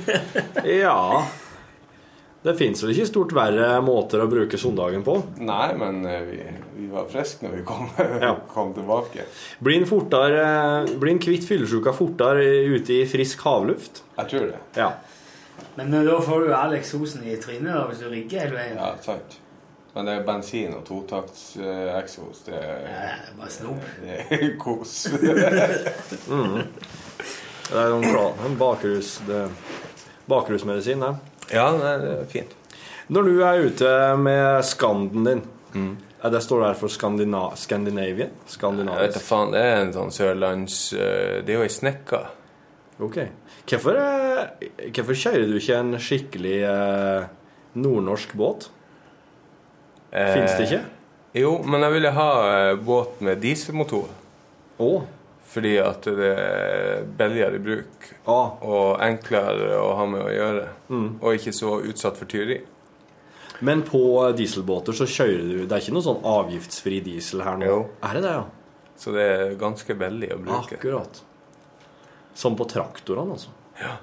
Ja 0.80 1.24
Det 2.42 2.54
fins 2.56 2.80
vel 2.84 2.94
ikke 2.94 3.08
stort 3.10 3.34
verre 3.36 3.66
måter 3.84 4.22
å 4.24 4.28
bruke 4.30 4.56
søndagen 4.60 5.02
på? 5.04 5.16
Nei, 5.44 5.66
men 5.76 5.98
eh, 6.08 6.22
vi, 6.24 6.38
vi 6.78 6.86
var 6.92 7.04
friske 7.10 7.44
når 7.44 7.58
vi 7.58 7.64
kom, 7.68 7.90
Ja. 8.24 8.30
kom 8.54 8.70
tilbake. 8.76 9.26
Blir 9.60 9.82
en 9.82 9.88
fortere 9.90 10.46
Blir 10.94 11.12
en 11.16 11.20
kvitt 11.20 11.44
fyllesyka 11.50 11.92
fortere 11.96 12.46
ute 12.72 12.96
i 13.02 13.04
frisk 13.10 13.44
havluft? 13.44 14.00
Jeg 14.16 14.30
tror 14.32 14.46
det. 14.54 14.62
Ja. 14.80 14.92
Men 15.76 15.92
da 15.92 16.16
får 16.24 16.46
du 16.46 16.54
Alex 16.56 16.94
Osen 16.96 17.26
i 17.28 17.36
trynet 17.40 17.76
hvis 17.90 18.00
du 18.00 18.08
rigger 18.14 18.46
hele 18.46 18.56
veien. 18.56 18.78
Ja, 18.80 18.94
sant. 19.04 19.36
Men 19.94 20.06
det 20.06 20.12
er 20.14 20.26
bensin 20.26 20.74
og 20.76 20.84
totakts-eksos. 20.86 22.44
det, 22.46 22.54
Ja, 22.54 23.08
er 23.16 23.32
bare 23.38 23.50
snop. 23.50 23.82
det 24.04 24.18
er 24.38 24.56
kos. 24.60 24.92
Det 27.70 27.78
er 27.78 27.92
en, 27.94 28.56
bakrus, 28.58 29.20
det, 29.28 29.44
bakrusmedisin, 30.26 31.00
det. 31.04 31.10
ja, 31.54 31.68
det 31.78 31.90
er 32.10 32.24
fint. 32.30 32.56
Når 33.10 33.22
du 33.28 33.36
er 33.46 33.60
ute 33.66 33.90
med 34.18 34.64
skanden 34.66 35.26
din, 35.28 35.42
er 36.20 36.30
det 36.34 36.40
står 36.42 36.64
der 36.64 36.74
for 36.78 36.90
Skandina 36.90 37.44
Scandinavian? 37.56 38.32
Jeg 38.50 38.84
vet 39.06 39.14
da 39.14 39.22
faen, 39.22 39.54
det 39.54 39.62
er 39.62 39.76
en 39.84 39.92
sånn 39.94 40.10
sørlands... 40.12 40.80
eh, 40.98 41.38
Det 41.46 41.54
er 41.54 41.60
jo 41.60 41.62
ei 41.64 41.70
snekka. 41.72 42.20
Ok. 43.00 43.16
Hvorfor, 43.70 43.96
eh, 44.02 44.90
hvorfor 44.90 45.14
kjører 45.22 45.46
du 45.48 45.54
ikke 45.56 45.78
en 45.78 45.94
skikkelig 46.02 46.58
eh, 46.68 47.30
nordnorsk 47.80 48.34
båt? 48.36 48.66
Fins 50.10 50.56
det 50.58 50.66
ikke? 50.66 50.82
Jo, 51.38 51.54
men 51.62 51.84
jeg 51.86 51.94
ville 51.94 52.10
ha 52.16 52.30
eh, 52.50 52.76
båt 52.82 53.20
med 53.22 53.38
dieselmotor. 53.42 54.08
Oh. 54.82 55.04
Fordi 55.50 55.76
at 55.82 56.06
det 56.06 56.30
er 56.30 57.06
billigere 57.18 57.58
i 57.58 57.62
bruk 57.62 58.10
oh. 58.30 58.58
og 58.62 59.00
enklere 59.02 59.78
å 59.78 59.92
ha 59.98 60.06
med 60.10 60.24
å 60.24 60.32
gjøre. 60.34 60.66
Mm. 60.90 61.08
Og 61.20 61.38
ikke 61.38 61.54
så 61.54 61.76
utsatt 61.82 62.18
for 62.18 62.30
tyveri. 62.30 62.60
Men 63.60 63.82
på 63.86 64.02
dieselbåter 64.32 64.96
så 64.96 65.04
kjører 65.04 65.40
du 65.44 65.56
Det 65.68 65.74
er 65.76 65.82
ikke 65.82 65.92
noe 65.92 66.04
sånn 66.06 66.22
avgiftsfri 66.24 67.02
diesel 67.04 67.42
her 67.44 67.58
nå? 67.60 67.66
Jo. 67.68 67.80
Er 68.08 68.16
det 68.16 68.22
det, 68.24 68.36
ja? 68.38 68.44
Så 69.00 69.12
det 69.12 69.24
er 69.24 69.56
ganske 69.60 69.96
billig 70.00 70.30
å 70.32 70.38
bruke. 70.40 70.78
Akkurat. 70.78 71.22
Som 72.36 72.56
på 72.56 72.66
traktorene, 72.70 73.36
altså? 73.36 73.52
Ja 73.80 73.94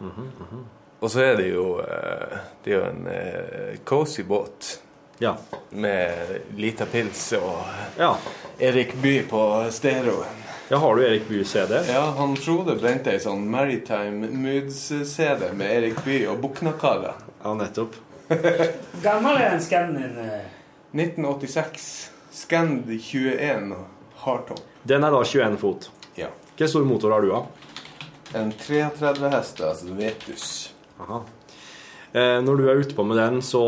Og 0.97 1.11
så 1.13 1.21
er 1.21 1.35
det 1.37 1.51
jo, 1.51 1.65
eh, 1.83 2.37
det 2.63 2.71
er 2.71 2.77
jo 2.77 2.85
en 2.87 3.09
eh, 3.11 3.73
cozy 3.85 4.23
båt 4.25 4.77
Ja. 5.19 5.37
med 5.69 6.41
lita 6.55 6.85
pils 6.85 7.33
og 7.33 7.63
ja. 7.97 8.11
Erik 8.59 8.93
Bye 9.01 9.23
på 9.29 9.41
stereoen. 9.71 10.43
Ja, 10.69 10.77
Har 10.77 10.95
du 10.95 11.03
Erik 11.07 11.29
Bye-CD? 11.29 11.77
Ja, 11.93 12.01
han 12.17 12.35
Frode 12.35 12.73
brente 12.75 13.13
ei 13.15 13.19
sånn 13.23 13.45
Maritime 13.49 14.27
Moods-CD 14.27 15.53
med 15.55 15.71
Erik 15.77 16.01
Bye 16.05 16.27
og 16.27 16.41
Buknakara. 16.43 17.13
Ja, 17.43 17.53
nettopp. 17.55 17.95
Gammel 19.05 19.37
er 19.39 19.53
den 19.55 19.61
skannen 19.63 19.95
din. 20.01 20.17
eh. 20.25 20.43
1986. 20.91 22.09
Scand 22.31 22.89
21 22.91 23.71
hardtop. 24.25 24.59
Den 24.83 25.03
er 25.07 25.11
da 25.15 25.23
21 25.23 25.57
fot. 25.61 25.87
Ja. 26.19 26.27
Hvor 26.57 26.67
stor 26.67 26.85
motor 26.85 27.15
har 27.15 27.21
du, 27.23 27.31
da? 27.31 27.41
En 28.41 28.51
33 28.51 29.29
hester, 29.31 29.69
altså 29.71 29.95
Vetus. 29.95 30.49
Aha. 30.99 31.21
Eh, 32.13 32.37
når 32.43 32.61
du 32.61 32.69
er 32.69 32.79
ute 32.79 32.95
på 32.95 33.03
med 33.07 33.19
den, 33.19 33.41
så 33.43 33.63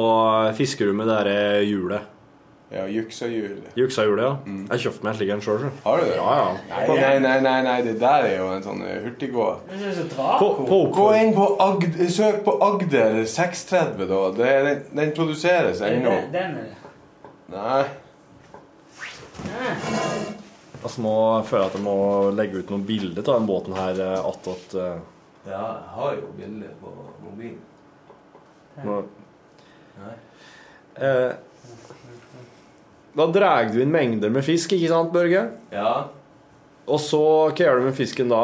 fisker 0.57 0.89
du 0.89 0.95
med 0.95 1.09
det 1.09 1.17
derre 1.19 1.65
hjulet. 1.67 2.15
Ja, 2.69 2.83
juksahjul. 2.85 3.63
Juksahjulet, 3.75 4.21
ja. 4.23 4.33
Jeg 4.75 4.81
kjøpte 4.83 5.05
meg 5.05 5.09
en 5.11 5.17
slik 5.17 5.29
en 5.33 5.39
sjøl. 5.41 5.63
Har 5.81 5.97
du 5.97 6.05
det? 6.05 6.17
Ja, 6.19 6.33
ja. 6.37 6.49
Nei, 6.69 6.97
nei, 6.99 7.13
nei, 7.23 7.37
nei, 7.41 7.55
nei, 7.65 7.77
det 7.87 7.95
der 7.97 8.27
er 8.27 8.35
jo 8.37 8.49
en 8.53 8.61
sånn 8.61 8.83
eh, 8.85 8.99
hurtiggåer. 9.07 9.63
Det 9.71 9.79
er 9.89 9.95
så 9.97 10.05
På, 10.37 10.51
på, 10.67 10.77
Gå 10.93 11.07
inn 11.17 11.33
på 11.33 11.47
Agder, 11.65 12.11
søk 12.13 12.43
på 12.45 12.53
Agder 12.61 13.23
630, 13.25 14.05
da. 14.11 14.19
Det 14.37 14.51
den, 14.67 14.83
den 15.01 15.15
produseres 15.17 15.81
ennå. 15.87 16.13
Den, 16.29 16.35
den 16.35 16.59
det. 16.59 16.75
Nei. 17.55 17.81
Altså 20.83 21.01
må 21.03 21.15
føle 21.49 21.65
at 21.65 21.75
jeg 21.75 21.83
må 21.83 21.97
legge 22.37 22.61
ut 22.61 22.69
noen 22.71 22.85
bilder 22.87 23.25
av 23.25 23.39
den 23.39 23.49
båten 23.49 23.75
her 23.75 23.97
eh, 24.03 24.19
attåt 24.29 24.77
eh, 24.77 25.01
Ja, 25.49 25.57
jeg 25.57 25.95
har 25.97 26.13
jo 26.19 26.29
bilder 26.37 26.77
på 26.83 26.93
mobilen. 27.25 27.57
Nå. 28.85 29.03
Eh, 30.99 31.31
Da 33.19 33.25
drar 33.33 33.65
du 33.73 33.79
inn 33.81 33.91
mengder 33.91 34.29
med 34.31 34.45
fisk, 34.45 34.71
ikke 34.77 34.87
sant, 34.91 35.11
Børge? 35.11 35.41
Ja. 35.73 36.05
Og 36.87 36.99
så, 37.01 37.19
hva 37.49 37.55
gjør 37.57 37.79
du 37.81 37.87
med 37.89 37.95
fisken 37.97 38.29
da? 38.31 38.41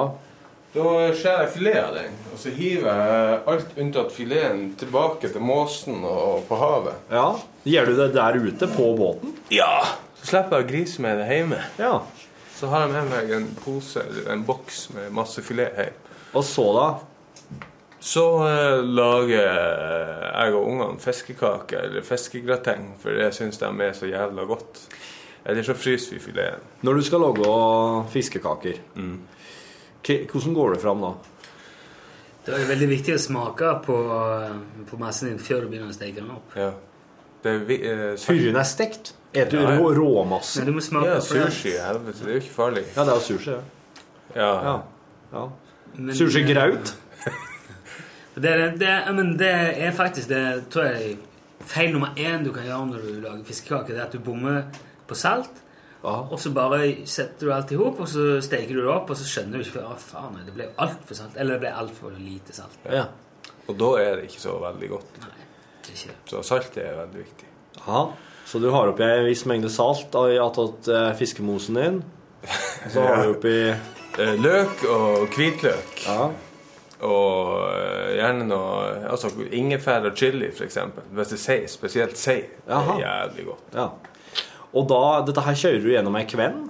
Da 0.75 0.81
skjærer 1.15 1.45
jeg 1.45 1.51
filet 1.53 1.77
av 1.79 1.93
den, 1.95 2.15
og 2.33 2.39
så 2.41 2.51
hiver 2.51 2.97
jeg 2.99 3.37
alt 3.53 3.77
unntatt 3.79 4.11
fileten 4.11 4.65
tilbake 4.81 5.29
til 5.31 5.39
måsen 5.45 6.01
og 6.03 6.41
på 6.49 6.57
havet. 6.59 6.97
Ja, 7.13 7.27
Gjør 7.65 7.87
du 7.87 7.93
det 8.01 8.09
der 8.17 8.35
ute 8.43 8.67
på 8.73 8.89
båten? 8.97 9.31
Ja! 9.53 9.85
Så 10.19 10.33
slipper 10.33 10.59
jeg 10.59 10.65
å 10.65 10.69
grise 10.73 11.01
med 11.05 11.21
det 11.21 11.29
hjemme. 11.31 11.61
Ja. 11.79 11.93
Så 12.57 12.67
har 12.73 12.83
jeg 12.85 12.91
med 12.97 13.09
meg 13.13 13.31
en 13.37 13.47
pose 13.63 14.01
eller 14.03 14.27
en 14.33 14.43
boks 14.47 14.89
med 14.97 15.13
masse 15.15 15.41
filet 15.45 15.77
hjem. 15.79 15.95
Og 16.35 16.43
så, 16.43 16.65
da? 16.75 16.89
Så 18.05 18.23
eh, 18.45 18.83
lager 18.85 19.39
jeg 19.41 20.53
og 20.53 20.67
ungene 20.69 21.01
fiskekaker 21.01 21.87
eller 21.87 22.05
fiskegrateng, 22.05 22.91
for 23.01 23.17
det 23.17 23.31
syns 23.33 23.57
de 23.57 23.69
er 23.81 23.95
så 23.97 24.09
jævla 24.09 24.45
godt. 24.45 24.81
Eller 25.45 25.65
så 25.65 25.73
fryser 25.77 26.13
vi 26.13 26.19
fileten. 26.21 26.67
Når 26.85 26.99
du 26.99 27.05
skal 27.05 27.23
lage 27.25 27.55
fiskekaker, 28.13 28.77
mm. 28.95 29.15
hvordan 30.05 30.53
går 30.53 30.75
det 30.75 30.81
fram 30.83 31.01
da? 31.01 31.11
Det 32.45 32.53
er 32.53 32.67
veldig 32.69 32.89
viktig 32.91 33.15
å 33.15 33.21
smake 33.21 33.71
på, 33.87 33.95
på 34.89 34.99
massen 35.01 35.31
din 35.31 35.41
før 35.41 35.65
du 35.65 35.71
begynner 35.71 35.89
å 35.89 35.97
steke 35.97 36.21
den 36.21 36.29
opp. 36.35 36.53
Ja. 36.61 36.73
Det 37.41 37.53
vi, 37.69 37.79
eh, 37.89 38.13
den 38.29 38.57
er 38.61 38.69
stekt? 38.69 39.15
Er 39.33 39.49
du 39.49 39.57
Ja, 39.57 39.71
ja. 39.71 39.79
rå, 39.79 39.89
råmasse? 39.97 40.61
Men 40.61 40.69
du 40.69 40.77
må 40.77 40.85
smake 40.85 41.09
Ja, 41.09 41.21
sushi, 41.21 41.73
helvete. 41.81 42.21
Det 42.21 42.29
er 42.29 42.37
jo 42.37 42.43
ikke 42.43 42.53
farlig. 42.53 42.85
Ja, 42.93 43.01
det 43.01 43.15
er 43.15 43.17
jo 43.17 43.25
sushi, 43.31 43.51
ja. 43.55 43.63
Ja. 44.35 44.53
ja. 44.69 44.77
ja. 45.33 45.47
Sushi-graut? 46.21 46.93
Det, 48.35 48.51
er- 48.51 48.73
det, 48.77 48.93
men 49.15 49.35
det 49.39 49.51
er 49.87 49.91
faktisk 49.95 50.27
det 50.31 50.43
tror 50.73 50.89
jeg 50.91 51.17
feil 51.65 51.93
nummer 51.93 52.11
én 52.19 52.43
du 52.45 52.51
kan 52.53 52.65
gjøre 52.67 52.87
når 52.89 53.05
du 53.05 53.13
lager 53.23 53.45
fiskekaker. 53.47 53.93
Det 53.95 54.01
er 54.01 54.07
at 54.09 54.11
du 54.17 54.19
bommer 54.19 54.65
på 55.07 55.15
salt. 55.17 55.61
Og 56.05 56.35
så 56.37 56.51
bare 56.53 56.91
setter 57.09 57.47
du 57.47 57.53
alt 57.55 57.71
i 57.73 57.77
hop, 57.79 57.97
og 58.03 58.07
så 58.11 58.35
steker 58.45 58.75
du 58.77 58.83
det 58.83 58.91
opp, 58.93 59.09
og 59.09 59.17
så 59.17 59.25
skjønner 59.25 59.57
du 59.57 59.65
ikke 59.65 59.81
Å, 59.81 59.95
faen, 59.97 60.35
det 60.45 60.53
ble 60.53 60.67
altfor 60.83 61.17
salt. 61.17 61.33
Eller 61.41 61.55
det 61.55 61.63
ble 61.63 61.71
altfor 61.81 62.13
lite 62.19 62.53
salt. 62.53 62.75
Ja. 62.93 63.07
Og 63.65 63.73
da 63.79 63.89
er 64.03 64.19
det 64.19 64.27
ikke 64.29 64.43
så 64.43 64.59
veldig 64.61 64.89
godt. 64.91 65.17
Så 66.29 66.43
saltet 66.45 66.83
er 66.83 66.99
veldig 66.99 67.23
viktig. 67.23 67.49
Aha. 67.85 68.03
så 68.45 68.59
du 68.61 68.69
har 68.73 68.87
oppi 68.91 69.03
en 69.03 69.25
viss 69.25 69.41
mengde 69.49 69.69
salt 69.73 70.13
i 70.29 70.37
attåt 70.41 70.87
eh, 70.93 71.09
fiskemosen 71.17 71.75
din. 71.81 71.97
Så 72.93 73.01
har 73.01 73.23
du 73.25 73.33
oppi 73.39 73.57
Eh, 74.15 74.37
Løk 74.39 74.85
og 74.87 75.25
hvitløk. 75.35 76.05
Og 77.05 77.69
eh, 77.69 78.15
gjerne 78.17 78.47
noe 78.49 79.05
altså 79.11 79.29
ingefær 79.53 80.07
og 80.09 80.17
chili, 80.17 80.49
eksempel. 80.49 81.05
Hvis 81.15 81.31
det 81.33 81.37
er 81.39 81.43
sei, 81.45 81.59
spesielt 81.69 82.17
sei. 82.17 82.39
Det 82.65 82.73
er 82.81 83.01
jævlig 83.03 83.45
godt. 83.51 83.75
Ja. 83.77 83.89
Og 84.75 84.87
da, 84.91 85.01
dette 85.27 85.43
her 85.45 85.55
kjører 85.61 85.83
du 85.85 85.91
gjennom 85.93 86.17
ei 86.19 86.25
kvenn? 86.27 86.63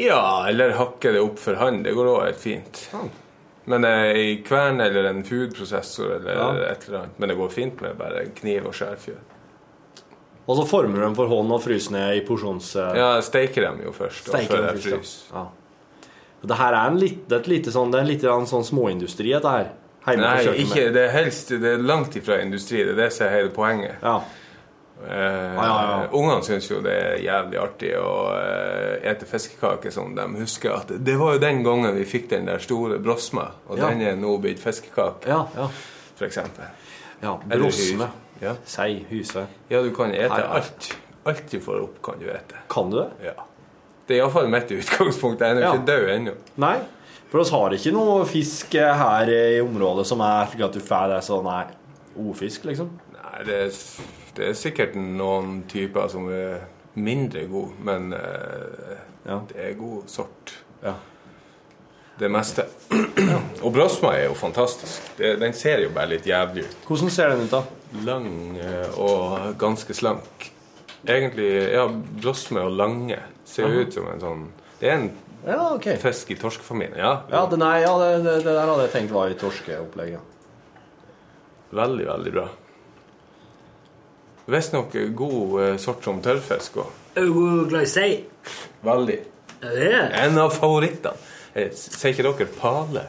Ja, 0.00 0.20
eller 0.48 0.74
hakker 0.76 1.12
det 1.16 1.20
opp 1.24 1.38
for 1.40 1.56
hånd. 1.60 1.82
Det 1.86 1.94
går 1.96 2.10
òg 2.12 2.24
helt 2.26 2.40
fint. 2.42 2.82
Men 3.66 3.84
eh, 3.88 4.10
i 4.20 4.26
kvern 4.46 4.80
eller 4.84 5.08
en 5.10 5.24
foodprosessor 5.26 6.18
eller 6.18 6.36
Ja. 6.36 6.50
et 6.72 6.84
eller 6.88 6.98
annet. 7.04 7.16
Men 7.18 7.32
det 7.32 7.36
går 7.40 7.48
fint 7.54 7.80
med 7.82 7.96
bare 7.98 8.26
kniv 8.36 8.68
og 8.70 8.76
skjærfjør. 8.76 9.22
Og 10.46 10.54
så 10.60 10.64
former 10.70 11.00
du 11.00 11.02
dem 11.08 11.14
for 11.18 11.26
hånd 11.26 11.50
og 11.50 11.62
fryser 11.64 11.90
ned 11.96 12.20
i 12.20 12.24
porsjons... 12.28 12.68
eh, 12.78 12.92
Ja, 13.00 13.08
jeg 13.16 13.24
steker 13.26 13.64
dem 13.66 13.80
jo 13.82 13.90
først, 13.96 14.28
og 14.30 14.44
før 14.46 14.68
jeg 14.68 14.82
fryser. 14.84 15.22
Ja. 15.34 15.46
Det 16.46 16.58
her 16.60 16.74
er 16.74 16.92
en 16.92 16.98
litt, 17.00 17.24
det 17.28 17.38
er 17.38 17.44
et 17.44 17.50
lite 17.50 17.74
sånn, 17.74 17.92
det 17.92 18.00
er 18.00 18.08
litt 18.08 18.24
sånn 18.24 18.66
småindustri, 18.66 19.32
dette 19.34 19.52
her. 19.52 19.70
Nei, 20.06 20.34
ikke, 20.62 20.90
det 20.94 21.08
er 21.08 21.14
helst 21.16 21.48
det 21.50 21.72
er 21.74 21.80
langt 21.82 22.14
ifra 22.14 22.38
industri. 22.38 22.84
Det 22.86 22.92
er 22.94 23.00
det 23.00 23.08
som 23.14 23.26
er 23.26 23.32
hele 23.40 23.50
poenget. 23.54 23.96
Ja. 24.02 24.20
Eh, 25.04 25.54
ja, 25.56 25.64
ja. 25.66 25.96
Ungene 26.16 26.44
syns 26.46 26.70
jo 26.70 26.78
det 26.84 26.94
er 26.94 27.16
jævlig 27.20 27.58
artig 27.60 27.90
å 28.00 28.12
eh, 28.32 29.10
ete 29.10 29.26
fiskekaker 29.28 29.92
som 29.92 30.14
de 30.16 30.24
husker 30.38 30.72
at 30.72 30.94
Det 31.04 31.18
var 31.20 31.34
jo 31.36 31.42
den 31.42 31.60
gangen 31.66 31.98
vi 31.98 32.06
fikk 32.08 32.30
den 32.30 32.48
der 32.48 32.62
store 32.64 33.00
brosma, 33.02 33.50
og 33.66 33.82
den 33.82 34.04
er 34.06 34.16
nå 34.20 34.38
blitt 34.42 34.62
fiskekake. 34.62 35.28
Ja, 35.28 35.42
ja. 35.56 35.68
Eksempel. 36.24 36.70
Ja, 37.20 37.34
brosme. 37.50 38.08
Ja. 38.40 38.54
Sei, 38.68 39.02
hyse. 39.10 39.46
ja, 39.72 39.82
du 39.82 39.90
kan 39.96 40.14
ete 40.14 40.40
alt. 40.44 40.90
Alt 41.26 41.50
du 41.50 41.58
får 41.60 41.82
opp, 41.82 42.00
kan 42.04 42.18
du 42.22 42.30
ete. 42.30 42.62
Kan 42.70 42.92
du 42.92 43.00
det? 43.02 43.32
Ja. 43.32 43.46
Det 44.06 44.14
er 44.16 44.20
iallfall 44.22 44.48
mitt 44.52 44.70
utgangspunkt. 44.70 45.40
Jeg 45.42 45.56
er 45.56 45.60
Ja. 45.64 45.72
ikke 45.74 45.86
død 45.86 46.10
ennå. 46.14 46.34
Nei, 46.62 46.76
for 47.30 47.40
oss 47.42 47.50
har 47.50 47.70
ikke 47.74 47.92
noe 47.92 48.20
fisk 48.30 48.76
her 48.78 49.32
i 49.32 49.60
området 49.60 50.06
som 50.06 50.20
er 50.20 50.46
slik 50.52 50.62
at 50.68 50.72
du 50.78 50.80
får 50.80 51.08
det 51.14 51.24
sånn 51.26 51.44
nei, 51.44 51.64
ofisk, 52.30 52.64
liksom. 52.70 52.90
Nei, 53.16 53.42
det 53.48 53.58
er, 53.66 53.82
det 54.36 54.48
er 54.48 54.54
sikkert 54.54 54.94
noen 54.96 55.64
typer 55.68 56.08
som 56.12 56.28
er 56.30 56.60
mindre 56.96 57.42
gode, 57.50 57.74
men 57.84 58.12
eh, 58.16 58.96
det 59.50 59.58
er 59.58 59.74
god 59.76 60.06
sort. 60.08 60.54
Ja. 60.84 60.94
Det 62.18 62.30
meste. 62.32 62.64
Og 63.60 63.72
brosma 63.74 64.14
er 64.16 64.28
jo 64.30 64.34
fantastisk. 64.38 65.10
Det, 65.18 65.34
den 65.42 65.52
ser 65.52 65.82
jo 65.84 65.90
bare 65.92 66.14
litt 66.14 66.24
jævlig 66.24 66.62
ut. 66.64 66.76
Hvordan 66.88 67.10
ser 67.12 67.34
den 67.34 67.42
ut, 67.44 67.50
da? 67.52 67.60
Lang 68.06 68.56
eh, 68.56 68.94
og 68.96 69.50
ganske 69.60 69.92
slank. 69.94 70.46
Egentlig, 71.04 71.72
ja, 71.72 71.86
brosme 72.22 72.60
og 72.64 72.72
lange 72.72 73.18
ser 73.44 73.66
Aha. 73.68 73.82
ut 73.84 73.92
som 73.94 74.06
en 74.10 74.20
sånn 74.20 74.46
Det 74.80 74.88
er 74.88 74.94
en 74.96 75.10
Ja, 75.46 75.74
okay. 75.74 75.96
fisk 75.96 76.30
i 76.30 76.34
torskefamilien. 76.40 76.96
Ja, 76.98 77.22
Ja, 77.30 77.44
det, 77.46 77.58
nei, 77.58 77.80
ja 77.82 77.92
det, 77.98 78.24
det, 78.24 78.32
det 78.44 78.54
der 78.56 78.66
hadde 78.66 78.82
jeg 78.88 78.92
tenkt 78.92 79.12
var 79.14 79.28
i 79.30 79.34
torskeopplegget. 79.38 80.20
veldig, 81.72 82.06
veldig 82.06 82.32
bra. 82.32 82.48
Visstnok 84.46 84.92
god 85.18 85.62
eh, 85.62 85.76
sort 85.82 86.04
som 86.06 86.20
tørrfisk 86.22 86.76
òg. 86.82 86.90
Glad? 87.70 87.86
Veldig. 88.86 89.18
Ja, 89.62 89.70
det 89.72 89.86
det. 89.90 90.02
En 90.22 90.38
av 90.38 90.50
favorittene. 90.54 91.16
Eh, 91.56 91.70
Sier 91.72 92.12
ikke 92.12 92.26
dere 92.28 92.46
pale? 92.60 93.06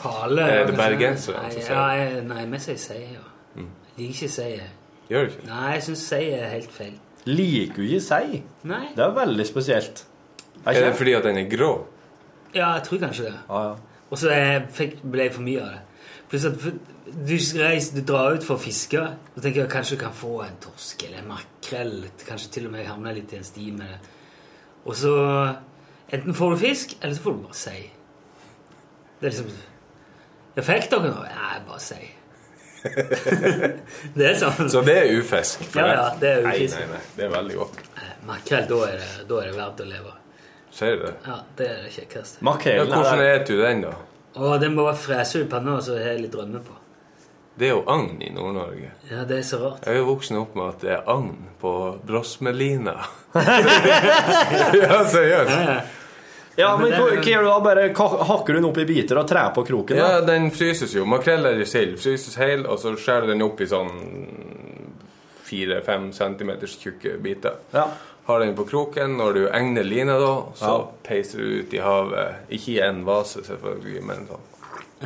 Pale. 0.00 0.46
Er 0.48 0.66
det 0.70 0.76
bergensere 0.78 1.36
som 1.36 1.50
sier 1.50 1.68
det? 1.68 1.98
jeg- 2.00 2.24
nei, 2.26 2.46
vi 2.46 2.58
sier 2.58 2.76
sei, 2.80 3.00
ja. 3.12 3.26
Mm. 3.54 3.68
Jeg 3.96 4.06
liker 4.06 4.14
ikke 4.14 4.28
sei. 4.32 4.60
Gjør 5.10 5.26
du 5.26 5.32
ikke? 5.34 5.46
Nei, 5.46 5.72
jeg 5.74 5.82
syns 5.82 6.04
sei 6.08 6.24
er 6.32 6.48
helt 6.54 6.70
feil. 6.72 6.94
Liker 7.28 7.82
du 7.82 7.84
ikke 7.84 8.00
sei? 8.04 8.42
Nei. 8.68 8.86
Det 8.96 9.04
er 9.04 9.14
veldig 9.16 9.46
spesielt. 9.48 10.04
Er 10.64 10.80
det 10.80 10.94
fordi 10.96 11.14
at 11.16 11.24
den 11.24 11.40
er 11.40 11.48
grå? 11.50 11.70
Ja, 12.54 12.72
jeg 12.76 12.82
tror 12.88 12.98
kanskje 13.04 13.28
det. 13.28 13.36
Ah, 13.48 13.70
ja. 13.70 14.00
Og 14.10 14.18
så 14.18 14.30
ble 14.30 15.26
jeg 15.26 15.34
for 15.34 15.44
mye 15.46 15.62
av 15.62 15.74
det. 15.74 15.82
Pluss 16.30 16.46
at 16.46 16.58
du, 16.62 17.34
reiser, 17.58 17.96
du 17.96 18.04
drar 18.06 18.36
ut 18.38 18.46
for 18.46 18.56
å 18.56 18.62
fiske. 18.62 19.02
Da 19.34 19.42
tenker 19.42 19.64
jeg 19.64 19.72
kanskje 19.72 19.98
du 19.98 20.02
kan 20.04 20.14
få 20.16 20.40
en 20.44 20.58
torsk 20.62 21.04
eller 21.06 21.22
en 21.22 21.30
makrell. 21.32 21.96
Kanskje 22.26 22.52
til 22.56 22.68
og 22.68 22.74
med 22.74 22.88
havne 22.88 23.14
litt 23.16 23.34
i 23.34 23.40
en 23.40 23.46
sti 23.46 23.70
med 23.74 23.90
det. 23.90 23.98
Og 24.86 24.96
så 24.96 25.14
enten 26.10 26.36
får 26.36 26.54
du 26.54 26.62
fisk, 26.62 26.96
eller 27.00 27.16
så 27.16 27.24
får 27.24 27.36
du 27.36 27.42
bare 27.44 27.58
sei. 27.60 27.80
Det 29.20 29.28
er 29.28 29.34
liksom 29.34 29.50
Jeg 30.56 30.66
fikk 30.66 30.88
dere 30.90 31.12
noe? 31.12 31.28
Nei, 31.30 31.58
bare 31.68 31.82
sei. 31.82 32.08
det 34.18 34.26
er 34.30 34.38
sånn. 34.40 34.70
Så 34.72 34.82
det 34.86 34.96
er 35.02 35.12
ufisk? 35.20 35.64
Ja, 35.76 35.86
ja, 35.92 36.06
det 36.20 36.32
er 36.32 36.48
ufisk. 36.48 36.78
nei, 36.78 36.86
nei, 36.86 36.96
nei. 36.96 37.02
det 37.16 37.26
er 37.26 37.32
veldig 37.34 37.58
godt. 37.60 37.80
Makrell, 38.28 38.66
da 38.70 38.80
er, 38.86 39.00
det, 39.00 39.24
da 39.28 39.40
er 39.40 39.50
det 39.50 39.56
verdt 39.56 39.82
å 39.84 39.88
leve. 39.88 40.14
Ser 40.70 40.96
du 40.96 41.06
det? 41.06 41.14
Ja, 41.26 41.38
det 41.58 41.66
er 41.66 41.80
det 41.84 41.94
kjekkeste. 41.96 42.44
Ja, 42.44 42.84
hvordan 42.84 43.08
spiser 43.08 43.46
du 43.48 43.56
den, 43.64 43.82
da? 43.88 43.96
Å, 44.38 44.52
den 44.62 44.76
må 44.76 44.86
bare 44.86 45.00
frese 45.00 45.40
ut 45.40 45.48
i 45.48 45.50
panna, 45.50 45.80
så 45.82 45.96
har 45.98 46.12
jeg 46.12 46.26
litt 46.26 46.36
rømme 46.38 46.62
på. 46.62 46.76
Det 47.60 47.66
er 47.66 47.74
jo 47.74 47.80
agn 47.92 48.22
i 48.24 48.30
Nord-Norge. 48.32 48.92
Ja, 49.10 49.24
det 49.28 49.40
er 49.40 49.42
så 49.44 49.58
rart. 49.60 49.82
Jeg 49.84 49.98
er 49.98 50.00
jo 50.00 50.06
voksen 50.12 50.38
opp 50.40 50.54
med 50.56 50.68
at 50.70 50.84
det 50.84 50.92
er 50.94 51.08
agn 51.12 51.34
på 51.60 51.72
brosmelina. 52.08 52.94
ja, 54.80 55.00
seriøst. 55.10 55.50
Ja, 55.50 55.80
men 56.76 56.92
hva 56.92 57.06
hva 57.10 57.22
gjør 57.24 57.44
du 57.44 57.48
da? 57.48 57.58
Bare 57.64 57.84
hakker 58.30 58.52
du 58.54 58.58
den 58.60 58.68
opp 58.70 58.78
i 58.82 58.84
biter 58.88 59.18
og 59.20 59.28
trær 59.30 59.52
på 59.56 59.64
kroken? 59.68 59.96
da? 59.96 60.08
Ja, 60.16 60.20
den 60.26 60.50
fryses 60.54 60.94
jo. 60.96 61.04
Makrell 61.08 61.46
eller 61.46 61.64
sild 61.68 61.98
fryses 62.02 62.36
hel, 62.40 62.66
og 62.66 62.78
så 62.82 62.92
skjærer 62.98 63.26
du 63.28 63.32
den 63.34 63.42
opp 63.46 63.60
i 63.60 63.68
sånn 63.70 63.90
fire-fem 65.50 66.12
centimeters 66.14 66.76
tjukke 66.78 67.16
biter. 67.22 67.56
Ja. 67.74 67.88
Har 68.28 68.40
den 68.44 68.54
på 68.54 68.64
kroken. 68.68 69.16
Når 69.18 69.32
du 69.34 69.40
egner 69.48 69.82
lina, 69.86 70.18
da, 70.20 70.34
så 70.54 70.64
Ja. 70.66 70.88
peiser 71.02 71.38
du 71.38 71.60
ut 71.60 71.74
i 71.74 71.78
havet. 71.82 72.34
Ikke 72.50 72.68
i 72.76 72.80
en 72.80 73.04
vase, 73.04 73.42
selvfølgelig, 73.42 74.02
men 74.06 74.26
sånn. 74.28 74.46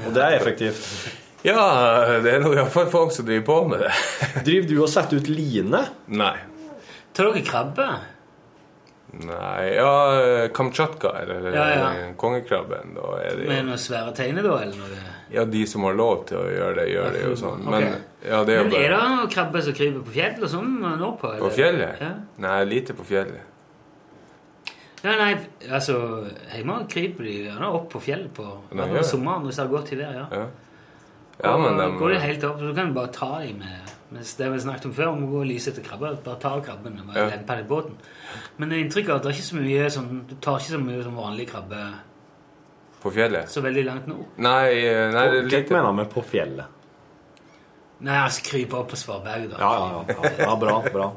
Og 0.06 0.12
det 0.14 0.22
er 0.22 0.38
effektivt. 0.40 0.82
Ja, 1.44 2.20
det 2.20 2.32
er 2.34 2.40
nå 2.40 2.54
iallfall 2.54 2.86
folk 2.90 3.12
som 3.12 3.26
driver 3.26 3.44
på 3.46 3.68
med 3.68 3.80
det. 3.80 3.92
Driver 4.44 4.68
du 4.68 4.82
og 4.82 4.88
setter 4.88 5.16
ut 5.20 5.28
line? 5.28 5.84
Nei. 6.08 6.36
Tar 7.14 7.30
dere 7.32 7.44
krabbe? 7.44 7.88
Nei 9.22 9.74
Ja, 9.76 10.48
kamtsjatka, 10.54 11.10
eller 11.22 11.48
Ja, 11.54 11.64
ja. 11.70 11.88
eh, 11.94 12.14
kongekrabben, 12.18 12.94
da 12.96 13.12
er 13.22 13.36
det 13.38 13.48
Med 13.48 13.68
noen 13.68 13.78
svære 13.78 14.14
teiner, 14.16 14.42
da? 14.42 14.56
eller 14.64 14.76
noe? 14.80 15.14
Ja, 15.34 15.44
de 15.44 15.64
som 15.66 15.86
har 15.86 15.94
lov 15.98 16.26
til 16.28 16.38
å 16.40 16.44
gjøre 16.50 16.74
det, 16.80 16.86
gjør 16.92 17.10
det 17.14 17.22
jo 17.24 17.32
sånn. 17.38 17.64
Men 17.70 17.86
ja, 18.24 18.42
det 18.44 18.58
er 18.58 18.64
Men 18.64 18.76
er 18.78 18.94
det 18.94 19.00
noen 19.02 19.30
krabbe 19.32 19.62
som 19.66 19.74
kryper 19.76 20.04
på 20.06 20.14
fjell 20.16 20.42
og 20.42 20.50
sånn 20.52 20.70
nordpå? 20.82 21.30
På 21.30 21.34
eller? 21.36 21.56
fjellet? 21.56 22.02
Ja. 22.04 22.12
Nei, 22.44 22.58
lite 22.70 22.96
på 22.98 23.06
fjellet. 23.08 23.50
Ja, 25.04 25.16
nei, 25.20 25.32
altså 25.68 25.96
Hjemme 26.54 26.78
kryper 26.88 27.26
de 27.28 27.34
gjerne 27.44 27.72
opp 27.76 27.90
på 27.92 28.00
fjellet 28.00 28.30
på 28.36 28.46
Nei, 28.72 28.86
på 28.94 29.02
sommeren 29.04 29.44
hvis 29.44 29.58
det 29.60 29.66
har 29.66 29.72
godt 29.74 29.92
i 29.92 29.98
vær. 30.00 30.14
Ja. 30.16 30.28
Ja, 30.32 30.46
ja 31.44 31.56
men 31.60 31.76
Da 31.76 31.90
de 31.90 31.98
går 32.00 32.14
de 32.14 32.22
helt 32.22 32.46
opp, 32.48 32.62
så 32.62 32.70
du 32.70 32.78
kan 32.78 32.94
bare 32.96 33.12
ta 33.12 33.30
dem 33.42 33.58
med 33.60 33.93
mens 34.14 34.32
Det 34.38 34.48
vi 34.52 34.58
snakket 34.62 34.86
om 34.88 34.94
før, 34.96 35.08
om 35.12 35.24
å 35.26 35.30
gå 35.32 35.40
og 35.42 35.48
lyse 35.50 35.72
etter 35.72 35.84
krabber. 35.84 36.14
Bare 36.24 36.38
ta 36.42 36.54
krabben 36.64 37.00
og 37.02 37.06
bare 37.10 37.18
Ja. 37.24 37.28
lempe 37.34 37.56
den 37.56 37.64
i 37.64 37.68
båten. 37.68 37.96
Men 38.58 38.68
det 38.70 38.78
er 38.78 38.84
inntrykk 38.84 39.08
av 39.10 39.16
at 39.16 39.22
det 39.26 39.32
er 39.32 39.36
ikke 39.38 39.50
så 39.50 39.58
mye 39.60 39.90
sånn 39.90 40.26
Du 40.28 40.34
tar 40.40 40.58
ikke 40.60 40.74
så 40.76 40.80
mye 40.82 41.02
som 41.02 41.16
vanlig 41.18 41.48
krabbe 41.50 41.80
På 43.02 43.12
fjellet? 43.12 43.48
så 43.50 43.60
veldig 43.60 43.84
langt 43.84 44.06
nord. 44.08 44.24
Nei, 44.38 44.70
eh, 44.78 45.10
nei 45.12 45.24
det 45.28 45.52
er 45.52 45.66
Hva 45.68 45.76
mener 45.82 45.92
med 45.98 46.10
på 46.14 46.22
fjellet? 46.24 46.64
Nei, 48.04 48.16
altså 48.20 48.42
krype 48.44 48.74
opp 48.76 48.88
på 48.90 48.96
Svarberget, 48.96 49.50
da. 49.50 49.56
Ja, 49.58 49.72
ja, 49.78 50.04
ja. 50.08 50.30
ja 50.44 50.56
bra, 50.56 50.80
bra. 50.92 51.12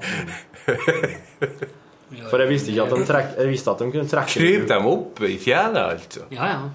For 2.30 2.40
jeg 2.40 2.50
visste 2.50 2.72
ikke 2.72 2.84
at 2.86 2.94
de, 2.96 3.06
trekk, 3.10 3.32
jeg 3.38 3.50
visste 3.52 3.72
at 3.74 3.82
de 3.82 3.88
kunne 3.92 4.08
trekke 4.12 4.40
Kryp 4.40 4.68
dem 4.70 4.86
opp 4.88 5.22
i 5.28 5.38
fjellet, 5.42 5.98
altså? 5.98 6.28
Ja, 6.32 6.48
ja. 6.54 6.70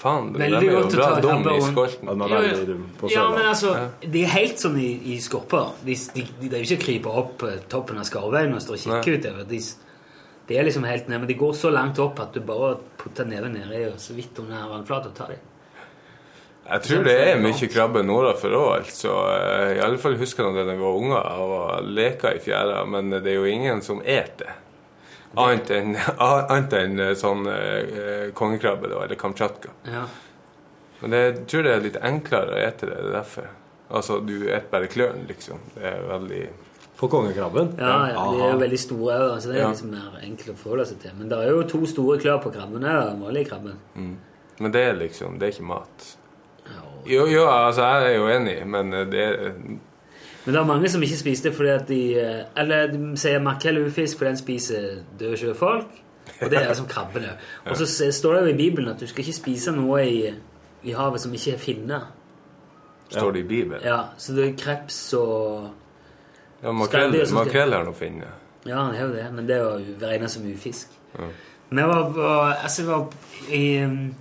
Faen, 0.00 0.30
det 0.32 0.40
Veldig 0.46 0.58
er 0.64 0.72
jo 0.72 0.78
å 0.80 0.88
bra 0.94 1.06
ta 1.10 1.20
dum 1.20 1.42
i 1.52 1.58
skolten. 1.60 2.08
Ja, 2.08 2.40
Ja, 3.12 3.24
men 3.34 3.44
altså, 3.50 3.74
de 4.00 4.22
er 4.24 4.32
helt 4.32 4.62
sånn 4.62 4.78
i, 4.80 4.88
i 5.12 5.18
skorpa. 5.20 5.66
De, 5.84 5.96
de, 6.14 6.24
de, 6.40 6.48
de 6.48 6.56
er 6.56 6.64
jo 6.64 6.70
ikke 6.70 6.86
kryper 6.86 7.18
opp 7.20 7.44
eh, 7.44 7.58
toppen 7.68 8.00
av 8.00 8.08
skarveien 8.08 8.56
og 8.56 8.62
står 8.64 8.78
og 8.78 8.84
kikker 8.86 9.18
utover. 9.20 9.44
De, 9.50 9.60
de 10.48 10.56
er 10.56 10.66
liksom 10.66 10.88
helt 10.88 11.10
ned, 11.12 11.20
men 11.20 11.28
de 11.28 11.36
går 11.42 11.52
så 11.58 11.72
langt 11.74 12.00
opp 12.00 12.22
at 12.24 12.32
du 12.32 12.40
bare 12.48 12.78
putter 13.02 13.28
neven 13.28 13.52
nedi 13.58 13.84
og 13.90 14.00
så 14.00 14.16
vidt 14.16 14.40
under 14.40 14.72
vannflata 14.72 15.12
og 15.12 15.18
tar 15.20 15.34
dem. 15.34 15.46
Jeg 16.70 16.84
tror 16.86 17.04
det 17.04 17.18
er 17.26 17.38
mye 17.42 17.68
krabbe 17.72 18.02
nordafor 18.06 18.52
òg, 18.54 18.66
altså. 18.78 19.12
I 19.74 19.80
alle 19.82 19.98
fall 20.00 20.16
husker 20.20 20.46
jeg 20.46 20.54
da 20.54 20.72
jeg 20.72 20.80
var 20.80 20.98
unger 21.02 21.30
og 21.44 21.88
leka 21.92 22.32
i 22.36 22.42
fjæra, 22.42 22.84
men 22.86 23.10
det 23.10 23.26
er 23.26 23.40
jo 23.40 23.48
ingen 23.50 23.82
som 23.82 24.00
et 24.04 24.36
det. 24.38 24.52
Annet 25.38 25.70
enn 25.70 25.92
annet 26.18 26.72
enn 26.74 26.98
eh, 27.00 27.12
sånn 27.14 27.46
eh, 27.46 28.30
kongekrabbe, 28.34 28.88
da, 28.90 29.04
eller 29.04 29.18
kamtsjatka. 29.20 29.70
Ja. 29.86 30.06
Men 31.00 31.10
det, 31.14 31.20
jeg 31.26 31.44
tror 31.52 31.62
det 31.64 31.74
er 31.76 31.84
litt 31.86 32.00
enklere 32.04 32.56
å 32.56 32.58
ete 32.64 32.88
det, 32.90 32.96
det 32.98 33.08
er 33.12 33.14
derfor. 33.20 33.46
Altså, 33.90 34.18
du 34.22 34.34
spiser 34.42 34.66
bare 34.70 34.86
klørne, 34.90 35.22
liksom. 35.28 35.62
Det 35.74 35.86
er 35.86 36.02
veldig 36.06 36.42
På 37.00 37.08
kongekrabben? 37.08 37.70
Ja, 37.80 37.94
ja, 38.12 38.24
de 38.28 38.42
er 38.44 38.50
jo 38.52 38.58
veldig 38.60 38.78
store, 38.78 39.14
òg, 39.30 39.38
så 39.40 39.48
det 39.48 39.56
er 39.56 39.62
Ja. 39.62 39.68
liksom 39.72 39.90
mer 39.94 40.18
enkelt 40.22 40.50
å 40.52 40.56
forholde 40.60 40.84
seg 40.90 40.98
til. 41.00 41.14
Men 41.16 41.30
det 41.30 41.38
er 41.40 41.48
jo 41.54 41.62
to 41.70 41.80
store 41.88 42.18
klør 42.20 42.42
på 42.44 42.52
krabben 42.52 42.84
her, 42.84 43.06
den 43.08 43.22
vanlige 43.24 43.48
krabben. 43.48 43.78
Men 44.60 44.72
det 44.74 44.82
er 44.90 44.98
liksom 44.98 45.38
Det 45.40 45.46
er 45.48 45.52
ikke 45.54 45.70
mat. 45.70 46.16
Jo, 47.08 47.24
jo, 47.26 47.46
altså, 47.48 47.80
jeg 47.80 48.10
er 48.12 48.16
jo 48.18 48.26
enig, 48.28 48.58
men 48.68 48.92
eh, 48.92 49.06
det 49.08 49.22
er 49.24 49.54
Men 50.50 50.56
det 50.56 50.60
er 50.60 50.66
mange 50.66 50.88
som 50.90 51.02
ikke 51.06 51.16
spiser 51.16 51.44
det 51.46 51.50
fordi 51.54 51.68
at 51.70 51.82
de 51.86 51.96
eh, 52.18 52.38
Eller 52.58 52.88
de 52.90 52.98
sier 53.22 53.38
makrell 53.38 53.76
er 53.78 53.84
ufisk 53.86 54.18
fordi 54.18 54.32
den 54.32 54.38
spiser 54.40 54.86
døde 55.20 55.36
sjøfolk. 55.38 55.92
Og 56.42 56.50
det 56.50 56.58
er 56.58 56.72
som 56.74 56.88
krabbene. 56.90 57.36
Og 57.70 57.76
så 57.78 57.86
står 58.12 58.34
det 58.34 58.40
jo 58.40 58.54
i 58.54 58.56
Bibelen 58.56 58.90
at 58.90 58.98
du 58.98 59.06
skal 59.06 59.22
ikke 59.22 59.36
spise 59.36 59.70
noe 59.76 60.00
i, 60.02 60.32
i 60.82 60.96
havet 60.98 61.22
som 61.22 61.38
ikke 61.38 61.54
er 61.54 61.62
finne. 61.62 62.00
Står 63.12 63.30
det 63.30 63.44
i 63.44 63.46
Bibelen? 63.46 63.84
Ja, 63.86 64.00
så 64.18 64.34
det 64.34 64.48
er 64.48 64.58
kreps 64.58 64.98
og 65.14 65.70
Ja, 66.64 66.74
makrell, 66.74 67.14
makrell 67.32 67.78
er 67.78 67.86
noe 67.86 67.94
finne. 67.94 68.34
Ja, 68.66 68.82
han 68.82 68.98
er 68.98 69.06
jo 69.06 69.14
det, 69.14 69.30
men 69.32 69.46
det 69.46 69.54
er 69.56 69.62
jo 69.62 69.96
regna 70.02 70.28
som 70.28 70.50
ufisk. 70.50 70.90
Men 71.70 71.84
jeg 71.84 71.94
var, 71.94 72.10
var, 72.18 72.52
altså, 72.58 72.90
var 72.90 73.06
i 73.54 73.84
um, 73.86 74.14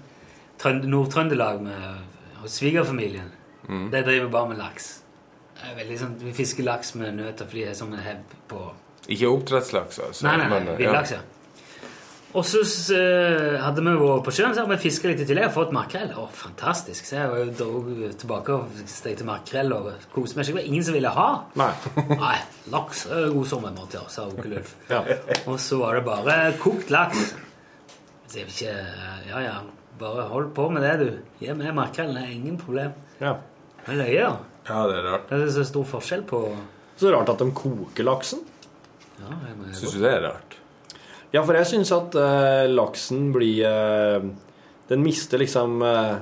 Nord-Trøndelag 0.86 1.62
med 1.66 2.46
svigerfamilien. 2.46 3.34
De 3.68 4.06
driver 4.06 4.30
bare 4.30 4.54
med 4.54 4.62
laks. 4.62 4.99
Det 5.60 5.72
er 5.72 5.76
veldig 5.84 5.98
sånn, 6.00 6.14
Vi 6.24 6.32
fisker 6.34 6.64
laks 6.64 6.94
med 6.96 7.18
nøter 7.20 7.46
fordi 7.50 7.66
det 7.66 7.74
er 7.74 7.80
sånn 7.82 7.94
en 7.98 8.06
hebb 8.06 8.38
på 8.48 8.62
Ikke 9.10 9.28
oppdrettslaks, 9.34 10.00
altså. 10.06 10.24
Nei, 10.28 10.38
nei, 10.38 10.48
nei, 10.48 10.60
men, 10.60 10.68
eh, 10.76 10.78
villaks, 10.86 11.12
ja. 11.12 11.20
Og 12.38 12.44
så 12.46 12.60
s- 12.62 12.92
hadde 12.94 13.82
vi 13.82 13.90
vært 13.98 14.24
på 14.28 14.32
sjøen 14.32 14.54
så 14.54 14.62
hadde 14.62 14.76
vi 14.76 14.84
fiska 14.84 15.08
litt 15.10 15.20
i 15.24 15.26
tillegg 15.26 15.48
og 15.48 15.54
fått 15.56 15.72
makrell. 15.74 16.12
Å, 16.14 16.28
fantastisk. 16.30 17.04
Så 17.10 17.16
jeg 17.18 17.56
dro 17.58 17.82
tilbake 18.22 18.50
og 18.54 18.70
stekte 18.86 19.26
makrell 19.26 19.74
og 19.74 19.88
koste 20.14 20.38
meg. 20.38 20.46
Det 20.46 20.54
var 20.54 20.62
ingen 20.70 20.84
som 20.86 20.94
ville 20.94 21.10
ha. 21.10 21.26
Nei. 21.58 21.72
Nei, 22.22 22.36
laks 22.70 23.08
er 23.08 23.32
god 23.34 23.48
sommermat, 23.50 23.94
ja, 23.98 24.04
sa 24.14 24.28
onkel 24.30 24.60
Ulf. 24.60 24.76
Ja. 24.92 25.02
Og 25.48 25.58
så 25.58 25.80
var 25.82 25.96
det 25.98 26.06
bare 26.06 26.38
kokt 26.62 26.92
laks. 26.94 27.34
Så 28.30 28.44
jeg 28.44 28.48
ikke 28.54 28.76
Ja, 29.32 29.40
ja, 29.42 29.56
bare 29.98 30.28
hold 30.30 30.54
på 30.54 30.70
med 30.72 30.84
det, 30.86 30.94
du. 31.02 31.18
Gi 31.42 31.52
meg 31.58 31.74
makrellen, 31.74 32.14
det 32.14 32.28
er 32.30 32.36
ingen 32.38 32.58
problem. 32.62 32.94
Ja. 33.20 33.34
Det 33.88 33.96
gjør... 33.96 34.06
løye, 34.06 34.22
da. 34.30 34.38
Ja, 34.70 34.84
det 34.88 35.00
er 35.00 35.06
rart. 35.10 35.28
Det 35.30 35.40
er 35.42 35.52
så 35.56 35.64
stor 35.66 35.86
forskjell 35.90 36.24
på 36.30 36.44
Så 37.00 37.10
rart 37.14 37.30
at 37.32 37.40
de 37.42 37.50
koker 37.56 38.06
laksen. 38.06 38.42
Ja, 39.20 39.36
Syns 39.74 39.96
du 39.96 40.02
det 40.04 40.12
er 40.14 40.22
rart? 40.30 40.56
Ja, 41.34 41.42
for 41.46 41.54
jeg 41.58 41.68
syns 41.70 41.92
at 41.94 42.16
eh, 42.18 42.66
laksen 42.72 43.32
blir 43.36 43.66
eh, 43.68 44.24
Den 44.90 45.04
mister 45.06 45.38
liksom 45.42 45.82
eh, 45.86 46.16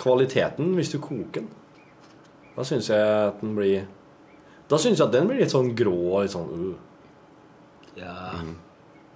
kvaliteten 0.00 0.72
hvis 0.78 0.90
du 0.94 0.98
koker 1.02 1.42
den. 1.42 1.50
Da 2.56 2.64
syns 2.66 2.88
jeg 2.90 3.02
at 3.02 3.42
den 3.42 3.52
blir 3.58 3.84
Da 4.70 4.78
syns 4.82 4.98
jeg 4.98 5.06
at 5.06 5.14
den 5.14 5.28
blir 5.30 5.38
litt 5.42 5.52
sånn 5.54 5.74
grå 5.78 5.94
og 6.16 6.22
litt 6.24 6.34
sånn 6.34 6.48
uh. 6.54 6.72
Ja. 7.98 8.14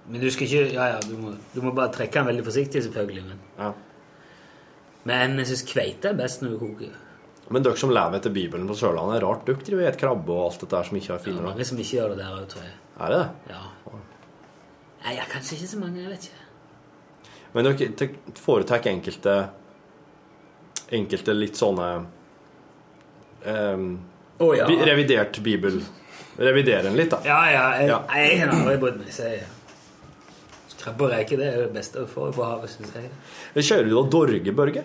Men 0.07 0.19
du 0.23 0.29
skal 0.31 0.47
ikke 0.47 0.73
Ja, 0.75 0.87
ja, 0.95 0.99
du 1.07 1.15
må, 1.19 1.33
du 1.53 1.61
må 1.63 1.71
bare 1.75 1.91
trekke 1.95 2.19
den 2.19 2.29
veldig 2.31 2.45
forsiktig, 2.47 2.83
selvfølgelig. 2.83 3.23
Men, 3.29 3.39
Ja. 3.59 3.73
men 5.07 5.37
jeg 5.39 5.47
syns 5.51 5.65
kveite 5.67 6.11
er 6.11 6.19
best 6.19 6.43
når 6.43 6.55
du 6.55 6.59
koker. 6.65 6.95
Men 7.49 7.63
dere 7.65 7.75
som 7.77 7.91
lever 7.91 8.15
etter 8.17 8.31
Bibelen 8.33 8.67
på 8.69 8.75
Sørlandet, 8.79 9.17
er 9.19 9.25
rart 9.27 9.45
dere 9.45 9.65
driver 9.67 9.83
spiser 9.83 9.97
krabbe 9.99 10.31
og 10.31 10.45
alt 10.47 10.61
dette 10.63 10.83
som 10.87 10.97
ikke 10.97 11.11
har 11.11 11.19
Det 11.19 11.25
Ja, 11.43 11.47
mange 11.49 11.65
som 11.67 11.77
ikke 11.83 11.97
gjør 11.97 12.09
det 12.13 12.17
der 12.21 12.37
òg, 12.37 12.45
tror 12.53 12.63
jeg. 12.63 12.73
Er 13.03 13.09
det 13.13 13.19
det? 13.19 13.53
Ja. 13.53 13.99
Nei, 15.03 15.15
ja, 15.17 15.23
kanskje 15.31 15.57
ikke 15.57 15.67
så 15.73 15.79
mange. 15.81 15.99
Jeg 15.99 16.09
vet 16.13 16.29
ikke. 16.29 16.39
Men 17.53 17.67
dere 17.67 18.09
foretrekker 18.39 18.89
enkelte 18.95 19.35
Enkelte 20.93 21.33
litt 21.33 21.55
sånne 21.57 21.87
um, 23.45 23.99
oh, 24.39 24.53
ja. 24.57 24.67
bi- 24.67 24.77
Revidert 24.85 25.39
bibel. 25.43 25.81
Revidere 26.37 26.83
den 26.87 26.95
litt, 26.97 27.09
da. 27.13 27.19
Ja, 27.25 27.39
ja. 27.51 27.63
Jeg, 27.79 27.89
Ja. 27.89 27.99
jeg 28.15 28.39
har 28.41 28.53
aldri 28.55 28.77
brydd 28.81 28.97
meg. 29.03 29.11
Så 29.13 29.27
jeg 29.29 29.43
Krabbe 30.83 31.05
og 31.05 31.11
reker 31.13 31.37
det 31.39 31.45
er 31.47 31.57
det 31.63 31.73
beste 31.77 32.01
du 32.03 32.07
får 32.11 32.33
på 32.35 32.43
havet, 32.43 32.69
syns 32.73 32.91
jeg. 32.97 33.09
Kjører 33.55 33.85
du 33.87 33.93
da 33.95 34.01
Dorge, 34.11 34.51
Børge? 34.57 34.81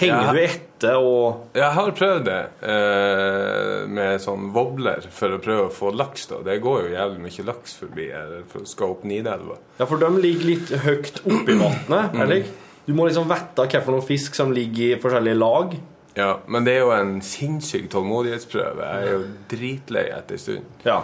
Henger 0.00 0.22
Ja. 0.24 0.32
du 0.32 0.38
etter 0.40 0.96
og 0.96 1.50
Jeg 1.54 1.70
har 1.76 1.90
prøvd 1.92 2.24
det 2.24 2.38
eh, 2.64 3.86
med 3.92 4.20
sånn 4.24 4.48
wobbler 4.54 5.04
for 5.12 5.36
å 5.36 5.38
prøve 5.42 5.68
å 5.68 5.72
få 5.74 5.92
laks. 5.94 6.26
da. 6.30 6.40
Det 6.46 6.60
går 6.64 6.82
jo 6.88 6.94
jævlig 6.96 7.20
mye 7.26 7.46
laks 7.46 7.76
forbi 7.82 8.08
her 8.10 8.42
for 8.50 8.64
skal 8.68 8.94
opp 8.96 9.04
Nidelva. 9.04 9.58
Ja, 9.78 9.86
for 9.86 10.00
de 10.02 10.08
ligger 10.22 10.48
litt 10.48 10.72
høyt 10.86 11.20
oppi 11.26 11.56
vannet, 11.60 12.12
Mm. 12.12 12.44
Du 12.86 12.94
må 12.94 13.06
liksom 13.06 13.28
vite 13.30 13.68
noe 13.94 14.02
fisk 14.02 14.34
som 14.34 14.50
ligger 14.50 14.96
i 14.96 15.00
forskjellige 15.00 15.38
lag. 15.38 15.76
Ja, 16.16 16.38
Men 16.48 16.64
det 16.64 16.74
er 16.74 16.80
jo 16.80 16.90
en 16.90 17.20
sinnssyk 17.22 17.88
tålmodighetsprøve. 17.90 18.82
Jeg 18.82 19.06
er 19.06 19.12
jo 19.12 19.22
dritlei 19.48 20.06
etter 20.10 20.34
en 20.34 20.38
stund. 20.38 20.64
Ja. 20.84 21.02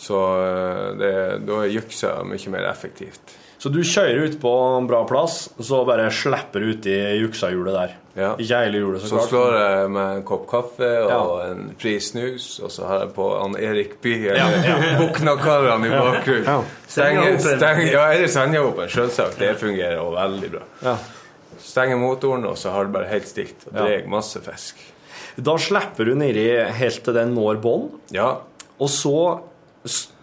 Så 0.00 0.16
eh, 0.16 0.94
det, 0.96 1.10
da 1.46 1.58
er 1.64 1.74
juksa 1.74 2.22
mye 2.24 2.48
mer 2.54 2.64
effektivt. 2.70 3.34
Så 3.60 3.68
du 3.68 3.80
kjører 3.84 4.22
ut 4.30 4.38
på 4.40 4.52
en 4.78 4.86
bra 4.88 5.02
plass, 5.04 5.50
og 5.58 5.64
så 5.68 5.82
bare 5.84 6.06
slipper 6.14 6.60
du 6.62 6.70
uti 6.78 6.94
juksahjulet 7.20 7.74
der. 7.76 7.96
Ja. 8.16 8.32
Ikke 8.42 8.58
hele 8.64 8.78
jula, 8.80 8.98
så, 8.98 9.06
Så 9.06 9.16
klart. 9.16 9.28
slår 9.30 9.52
jeg 9.60 9.90
med 9.94 10.16
en 10.16 10.22
kopp 10.26 10.46
kaffe 10.50 10.88
og 11.04 11.10
Ja. 11.10 11.50
en 11.50 11.74
fri 11.78 11.92
snus, 12.00 12.60
og 12.62 12.70
så 12.70 12.86
har 12.88 12.98
jeg 13.04 13.12
på 13.14 13.28
han 13.42 13.54
Erik 13.56 14.00
Bye 14.02 14.32
eller 14.34 14.98
Buknakarene 14.98 15.86
i 15.86 15.90
bakgrunnen. 15.94 16.44
Ja. 16.44 16.62
Stenger, 16.88 17.38
stenger, 17.38 17.92
ja, 17.92 18.06
eller 18.12 18.26
Senjahopen, 18.26 18.88
selvsagt. 18.90 19.38
Det 19.38 19.56
fungerer 19.60 19.98
også 20.02 20.16
veldig 20.18 20.50
bra. 20.56 20.62
Ja. 20.82 20.96
Stenger 21.62 21.96
motoren, 22.02 22.44
og 22.50 22.56
så 22.58 22.72
har 22.74 22.84
det 22.88 22.92
bare 22.92 23.06
helt 23.12 23.28
stilt. 23.28 23.66
Og 23.68 23.74
Ja. 23.78 23.84
drar 23.86 24.08
masse 24.08 24.40
fisk. 24.42 24.76
Da 25.40 25.54
slipper 25.56 26.04
du 26.04 26.14
nedi 26.14 26.48
helt 26.72 27.04
til 27.04 27.14
den 27.14 27.34
når 27.34 27.60
bånn, 27.62 27.90
Ja. 28.10 28.38
og 28.80 28.88
så 28.88 29.40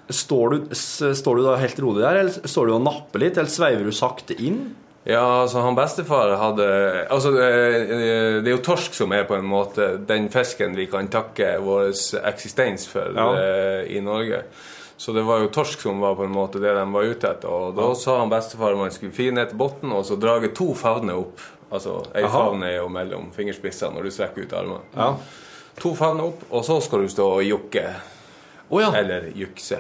står 0.10 0.50
du, 0.50 0.76
står 0.76 1.36
du 1.40 1.44
da 1.44 1.56
helt 1.58 1.80
rolig 1.84 2.02
der, 2.04 2.20
eller 2.22 2.32
står 2.48 2.68
du 2.68 2.74
og 2.76 2.84
napper 2.84 3.20
litt, 3.20 3.38
eller 3.38 3.50
sveiver 3.50 3.84
du 3.84 3.92
sakte 3.92 4.36
inn? 4.40 4.76
Ja, 5.08 5.22
altså 5.46 5.62
han 5.64 5.76
bestefar 5.78 6.34
hadde 6.36 6.66
Altså, 7.08 7.30
det, 7.32 7.46
det 8.44 8.50
er 8.52 8.56
jo 8.58 8.64
torsk 8.66 8.94
som 8.98 9.14
er 9.16 9.24
på 9.30 9.38
en 9.38 9.46
måte 9.48 9.94
den 10.10 10.28
fisken 10.34 10.76
vi 10.76 10.90
kan 10.92 11.08
takke 11.14 11.54
vår 11.64 11.94
eksistens 12.28 12.88
for 12.92 13.14
Ja. 13.16 13.28
eh, 13.40 13.96
i 13.96 14.02
Norge. 14.04 14.42
Så 14.98 15.14
det 15.14 15.24
var 15.24 15.40
jo 15.44 15.52
torsk 15.54 15.80
som 15.86 16.00
var 16.02 16.16
på 16.18 16.26
en 16.26 16.34
måte 16.34 16.60
det 16.60 16.74
de 16.76 16.84
var 16.92 17.06
ute 17.08 17.30
etter. 17.30 17.48
Og 17.48 17.76
da 17.78 17.92
sa 17.96 18.18
han 18.20 18.32
bestefar 18.34 18.76
man 18.76 18.92
skulle 18.92 19.14
fire 19.16 19.32
ned 19.38 19.50
til 19.54 19.58
bunnen 19.62 19.94
og 19.94 20.04
så 20.10 20.18
drage 20.20 20.52
to 20.58 20.74
favner 20.76 21.20
opp. 21.22 21.40
Altså 21.72 22.00
ei 22.16 22.24
favne 22.24 22.32
favn 22.34 22.64
er 22.64 22.76
jo 22.80 22.88
mellom 22.90 23.32
fingerspissene 23.36 23.94
når 23.96 24.04
du 24.08 24.12
strekker 24.16 24.44
ut 24.48 24.54
armene. 24.58 24.84
Ja. 24.96 25.12
To 25.84 25.92
favner 25.96 26.24
opp, 26.32 26.44
og 26.50 26.64
så 26.66 26.80
skal 26.82 27.04
du 27.06 27.10
stå 27.14 27.26
og 27.38 27.44
jokke. 27.46 27.84
Oh, 28.70 28.82
ja. 28.82 28.90
Eller 28.98 29.30
jukse. 29.38 29.78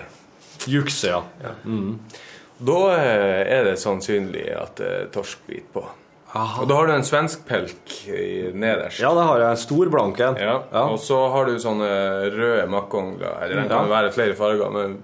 Jukse, 0.69 1.09
ja. 1.09 1.23
Da 2.59 2.77
eh, 2.97 3.57
er 3.59 3.63
det 3.69 3.75
sannsynlig 3.79 4.47
at 4.57 4.75
det 4.79 4.87
er 5.01 5.09
torsk 5.13 5.43
biter 5.47 5.67
på. 5.73 5.83
Aha. 6.35 6.61
Og 6.61 6.67
da 6.69 6.75
har 6.75 6.87
du 6.89 6.91
en 6.93 7.05
svensk 7.07 7.45
pelk 7.47 7.93
i- 8.11 8.51
nederst. 8.53 8.99
Ja, 8.99 9.13
det 9.15 9.23
har 9.29 9.39
jeg. 9.39 9.49
En 9.51 9.57
stor 9.61 9.89
blank 9.93 10.19
en. 10.19 10.35
Ja. 10.41 10.57
Ja. 10.73 10.83
Og 10.91 10.99
så 10.99 11.17
har 11.31 11.45
du 11.45 11.55
sånne 11.61 11.87
røde 12.33 12.65
makkongler. 12.69 13.37
Eller 13.43 13.61
den 13.61 13.69
kan 13.69 13.87
Ja. 13.87 13.93
være 14.01 14.11
flere 14.11 14.35
farger. 14.35 14.69
Men 14.73 14.97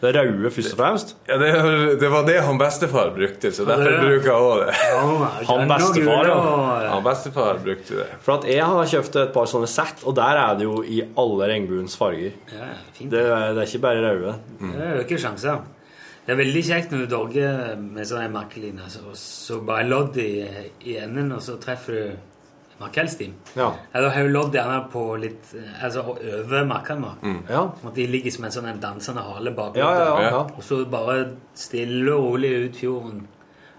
Det 0.00 0.14
røde 0.14 0.50
først 0.50 0.72
og 0.74 0.78
fremst. 0.78 1.14
ja, 1.28 1.36
det, 1.38 2.00
det 2.00 2.10
var 2.10 2.22
det 2.26 2.40
han 2.42 2.58
bestefar 2.58 3.10
brukte, 3.14 3.50
så 3.52 3.64
derfor 3.66 3.98
bruker 3.98 4.28
jeg 4.30 4.34
òg 4.34 4.66
det. 4.66 4.74
Han 5.48 5.68
bestefar, 5.68 6.26
ja. 6.26 6.90
Han 6.92 7.02
bestefar 7.04 7.58
brukte 7.64 7.96
det. 7.96 8.06
For 8.22 8.32
at 8.38 8.44
jeg 8.46 8.64
har 8.64 8.84
kjøpt 8.86 9.16
et 9.22 9.32
par 9.34 9.46
sånne 9.46 9.66
sett, 9.68 10.04
og 10.06 10.14
der 10.14 10.36
er 10.38 10.54
det 10.58 10.64
jo 10.68 10.82
i 10.82 11.00
alle 11.18 11.48
regnbuens 11.50 11.96
farger. 11.98 12.30
Ja, 12.52 12.68
fint. 12.94 13.10
Det, 13.10 13.20
er- 13.24 13.54
det 13.54 13.62
er 13.62 13.66
ikke 13.66 13.82
bare 13.82 14.04
røde. 14.04 14.34
Det 14.60 14.80
er 14.86 14.94
jo 14.96 15.00
ikke 15.06 15.18
sjanser. 15.18 15.58
Det 16.28 16.34
er 16.34 16.42
veldig 16.42 16.60
kjekt 16.66 16.90
når 16.92 17.06
du 17.06 17.08
dorger 17.08 17.76
med 17.80 18.04
sånn 18.04 18.26
en 18.26 18.34
makkeline, 18.34 18.84
så, 18.92 19.14
så 19.16 19.62
bare 19.64 19.86
lodd 19.88 20.18
i, 20.20 20.44
i 20.84 20.98
enden, 21.00 21.30
og 21.32 21.40
så 21.40 21.54
treffer 21.56 21.96
du 21.96 22.34
markellstim. 22.82 23.32
Ja. 23.56 23.70
Eller 23.96 24.12
har 24.12 24.26
jo 24.26 24.34
lodd 24.34 24.52
gjerne 24.54 24.82
på 24.92 25.04
litt 25.18 25.54
Altså 25.82 26.04
over 26.12 26.68
makkene. 26.68 27.14
Mm. 27.24 27.40
Ja. 27.48 27.62
At 27.80 27.96
de 27.96 28.04
ligger 28.12 28.34
som 28.36 28.44
en 28.44 28.54
sånn 28.54 28.68
dansende 28.82 29.24
hale 29.24 29.54
bak. 29.56 29.80
Ja, 29.80 29.88
ja, 29.96 30.04
ja, 30.04 30.20
Ja. 30.20 30.30
ja. 30.36 30.44
Og 30.52 30.62
så 30.68 30.82
bare 30.90 31.16
stille 31.56 32.12
og 32.12 32.28
rolig 32.28 32.52
ut 32.68 32.76
fjorden. 32.76 33.24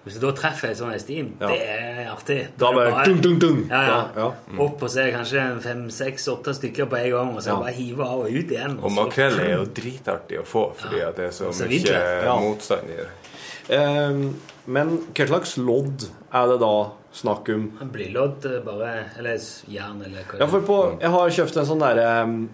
Hvis 0.06 0.16
du 0.16 0.22
da 0.26 0.32
treffer 0.34 0.70
et 0.72 0.78
sånt 0.80 1.02
stim, 1.02 1.34
Ja. 1.42 1.48
det 1.48 1.60
er 1.62 2.06
artig. 2.10 2.38
Da 2.58 2.70
er 2.70 2.74
det 2.78 2.92
bare 2.94 3.06
dung, 3.06 3.22
dung, 3.22 3.40
dung. 3.40 3.58
Ja, 3.70 3.82
ja. 3.84 3.98
Ja, 4.16 4.28
ja. 4.54 4.60
Opp 4.64 4.82
og 4.84 4.90
se 4.90 5.12
kanskje 5.12 5.62
fem, 5.62 5.90
seks, 5.92 6.28
åtte 6.32 6.54
stykker 6.56 6.88
på 6.90 6.98
en 6.98 7.12
gang, 7.12 7.34
og 7.36 7.42
så 7.44 7.48
Ja. 7.52 7.56
bare 7.60 7.74
hive 7.74 8.02
av 8.02 8.20
og 8.20 8.32
ut 8.32 8.50
igjen. 8.56 8.78
Og 8.80 8.86
og 8.86 8.92
makrell 8.96 9.40
er 9.40 9.58
jo 9.58 9.66
dritartig 9.66 10.40
å 10.40 10.46
få, 10.46 10.74
fordi 10.76 11.02
at 11.08 11.16
det 11.18 11.26
er 11.28 11.32
så 11.36 11.52
så 11.52 11.68
mye. 11.68 12.24
Ja. 12.24 12.40
motstand 12.40 12.84
i 12.90 12.96
det. 12.96 13.10
Um, 13.70 14.36
men 14.66 14.98
hva 15.14 15.28
slags 15.28 15.58
lodd 15.58 16.08
er 16.34 16.48
det 16.48 16.60
da 16.60 16.92
snakk 17.14 17.50
om? 17.54 17.68
En 17.82 17.90
Blylodd 17.92 18.46
eh, 18.46 18.60
bare 18.66 19.06
Eller 19.20 19.38
jern, 19.70 20.02
eller 20.04 20.24
hva 20.24 20.40
Ja, 20.40 20.48
for 20.48 20.62
på, 20.62 21.00
jeg 21.00 21.10
har 21.12 21.30
kjøpt 21.30 21.58
en 21.58 21.66
sånn 21.66 21.80
derre 21.80 22.24
um, 22.24 22.50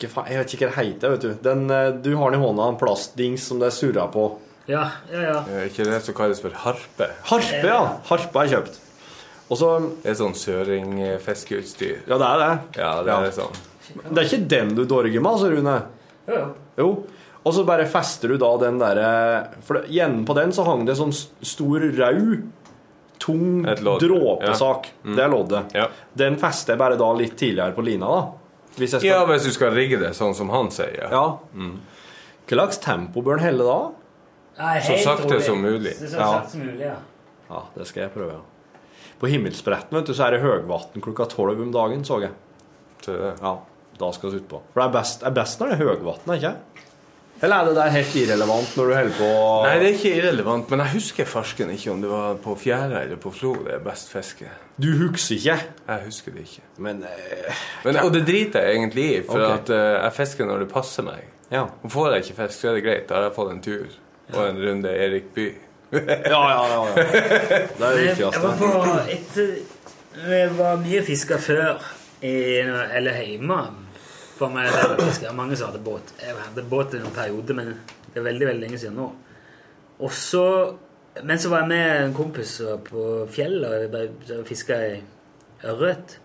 Jeg 0.00 0.10
vet 0.10 0.54
ikke 0.54 0.68
hva 0.68 0.76
det 0.76 1.00
heter. 1.00 1.10
vet 1.10 1.20
Du 1.22 1.34
Den, 1.42 1.70
eh, 1.70 1.90
du 1.90 2.16
har 2.16 2.30
den 2.30 2.40
i 2.40 2.44
hånda, 2.44 2.68
en 2.68 2.76
plastdings 2.78 3.40
som 3.48 3.58
det 3.58 3.72
surrer 3.72 4.12
på. 4.12 4.38
Ja, 4.66 4.90
ja, 5.12 5.20
ja. 5.20 5.38
Er 5.50 5.66
ikke 5.68 5.84
det 5.84 5.98
som 6.02 6.14
kalles 6.16 6.40
for 6.40 6.54
harpe? 6.64 7.10
Harpe, 7.28 7.64
ja! 7.68 7.80
Harpe 8.08 8.32
har 8.38 8.46
jeg 8.48 8.54
kjøpt. 8.58 8.78
Og 9.52 9.58
så 9.60 9.68
Det 10.02 10.10
er 10.14 10.14
sånn 10.16 10.34
søringfiskeutstyr. 10.40 11.98
Ja, 12.08 12.16
det 12.18 12.28
er 12.30 12.38
det. 12.40 12.78
Ja, 12.80 12.92
det 13.04 13.12
Ja. 13.12 13.18
er 13.26 13.30
sånn. 13.36 13.56
Det 14.14 14.18
er 14.18 14.24
ikke 14.30 14.48
den 14.48 14.74
du 14.74 14.84
dorger 14.86 15.20
med, 15.20 15.30
altså, 15.32 15.50
Rune? 15.52 15.82
Jo, 16.26 16.34
jo. 16.34 16.54
Jo. 16.78 16.88
Og 17.44 17.52
så 17.52 17.66
bare 17.66 17.84
fester 17.84 18.28
du 18.28 18.38
da 18.38 18.56
den 18.56 18.78
derre 18.78 19.50
For 19.62 19.74
det- 19.82 19.90
i 19.90 19.98
på 20.24 20.34
den 20.34 20.50
så 20.50 20.64
hang 20.64 20.86
det 20.86 20.96
sånn 20.96 21.12
s- 21.12 21.28
stor, 21.42 21.78
rød, 21.80 22.42
tung 23.18 23.66
Et 23.68 23.80
lodd. 23.82 24.00
dråpesak. 24.00 24.86
Det 25.04 25.18
er 25.18 25.28
loddet. 25.28 25.74
Ja. 25.74 25.88
Den 26.16 26.36
fester 26.36 26.72
jeg 26.72 26.78
bare 26.78 26.96
da 26.96 27.12
litt 27.12 27.36
tidligere 27.36 27.74
på 27.74 27.84
lina, 27.84 28.06
da. 28.06 28.26
Hvis 28.78 28.92
jeg 28.92 29.00
skal 29.00 29.10
ja, 29.10 29.24
hvis 29.26 29.44
du 29.44 29.50
skal 29.50 29.70
rigge 29.72 29.98
det 30.00 30.14
sånn 30.14 30.34
som 30.34 30.48
han 30.48 30.70
sier. 30.70 31.10
Ja. 31.10 31.36
Hva 31.54 31.78
slags 32.48 32.78
tempo 32.78 33.22
bør 33.22 33.36
den 33.38 33.44
helle 33.44 33.64
da? 33.64 33.90
Nei, 34.58 34.80
Så 34.86 34.96
sakte 35.02 35.40
som 35.42 35.58
mulig. 35.62 35.94
Så 35.98 36.16
Ja. 36.16 36.42
som 36.48 36.60
mulig, 36.60 36.80
ja. 36.86 36.96
Ja, 37.50 37.62
det 37.76 37.86
skal 37.86 38.02
jeg 38.06 38.10
prøve. 38.14 38.32
ja. 38.32 38.40
På 39.20 39.26
Himmelsbretten 39.30 39.94
vet 39.96 40.06
du, 40.06 40.14
så 40.14 40.26
er 40.26 40.30
det 40.36 40.40
høgvann 40.42 41.00
klokka 41.02 41.24
tolv 41.30 41.60
om 41.60 41.72
dagen, 41.72 42.04
så 42.04 42.20
jeg. 42.20 42.30
Så. 43.04 43.14
Ja, 43.42 43.56
da 44.00 44.12
skal 44.12 44.30
vi 44.30 44.40
utpå. 44.40 44.60
For 44.72 44.80
det 44.80 44.86
er 44.88 44.92
best, 45.00 45.22
er 45.22 45.30
best 45.30 45.60
når 45.60 45.68
det 45.70 45.80
er 45.80 45.84
høgvann, 45.86 46.34
ikke 46.36 46.54
Eller 47.42 47.56
er 47.56 47.64
det 47.64 47.74
der 47.76 47.88
helt 47.90 48.14
irrelevant 48.16 48.76
når 48.76 48.86
du 48.88 48.94
holder 48.94 49.16
på 49.18 49.28
Nei, 49.66 49.78
det 49.78 49.86
er 49.88 49.94
ikke 49.98 50.12
irrelevant, 50.18 50.70
men 50.70 50.78
jeg 50.80 50.92
husker 50.94 51.24
farsken 51.28 51.70
ikke 51.74 51.90
om 51.92 52.00
det 52.00 52.10
var 52.10 52.34
på 52.44 52.54
Fjæra 52.56 53.02
eller 53.02 53.16
på 53.16 53.32
Flo 53.34 53.54
det 53.64 53.74
er 53.74 53.82
best 53.84 54.08
fiske. 54.10 54.48
Du 54.80 54.88
husker 55.02 55.34
ikke? 55.36 55.58
Jeg 55.88 56.04
husker 56.06 56.32
det 56.32 56.40
ikke. 56.46 56.62
Men 56.78 57.02
eh, 57.02 57.52
Men, 57.84 57.96
og 57.96 58.12
det 58.14 58.24
driter 58.26 58.62
jeg 58.62 58.76
egentlig 58.76 59.04
i, 59.18 59.22
for 59.26 59.38
okay. 59.42 59.58
at 59.58 59.70
eh, 59.70 60.02
jeg 60.04 60.12
fisker 60.12 60.46
når 60.46 60.58
det 60.64 60.68
passer 60.72 61.02
meg. 61.02 61.24
Ja. 61.50 61.66
Og 61.82 61.90
får 61.92 62.12
jeg 62.14 62.24
ikke 62.24 62.38
fisk, 62.42 62.60
så 62.60 62.68
er 62.68 62.74
det 62.78 62.84
greit. 62.84 63.08
Da 63.08 63.14
har 63.14 63.22
jeg 63.28 63.34
fått 63.36 63.50
en 63.52 63.62
tur 63.62 63.86
og 64.32 64.42
en 64.48 64.60
runde 64.68 64.96
Erik 65.06 65.30
By. 65.36 65.50
Ja, 65.94 66.40
ja, 66.50 66.62
ja. 66.66 66.78
ja. 66.88 66.94
Det 66.98 67.86
er 67.86 67.96
det 67.96 68.04
Jeg, 68.04 68.18
jeg 68.18 68.42
var 68.42 68.56
på 68.58 68.70
et 69.12 69.36
jeg 70.14 70.50
var 70.54 70.76
mye 70.78 71.00
fiska 71.02 71.40
før, 71.42 71.82
i, 72.22 72.30
eller 72.62 73.16
hjemme. 73.18 73.58
For 74.38 74.50
meg 74.50 74.70
der 74.70 74.94
jeg 74.94 75.08
fisket. 75.08 75.34
Mange 75.34 75.58
som 75.58 75.70
hadde 75.70 75.82
båt. 75.84 76.14
Jeg 76.22 76.34
hadde 76.38 76.64
båt 76.70 76.94
i 76.94 77.00
en 77.02 77.14
periode, 77.14 77.54
men 77.54 77.72
det 78.12 78.20
er 78.20 78.26
veldig 78.28 78.48
veldig 78.48 78.62
lenge 78.62 78.78
siden 78.82 78.98
nå. 78.98 79.10
Og 79.98 80.12
så 80.12 80.74
Men 81.22 81.38
så 81.38 81.48
var 81.48 81.60
jeg 81.62 81.68
med 81.68 82.04
en 82.04 82.14
kompis 82.14 82.56
på 82.88 83.02
fjellet 83.30 83.92
og 83.94 84.46
fiska 84.46 84.74
i 84.82 84.96
ørret. 85.62 86.16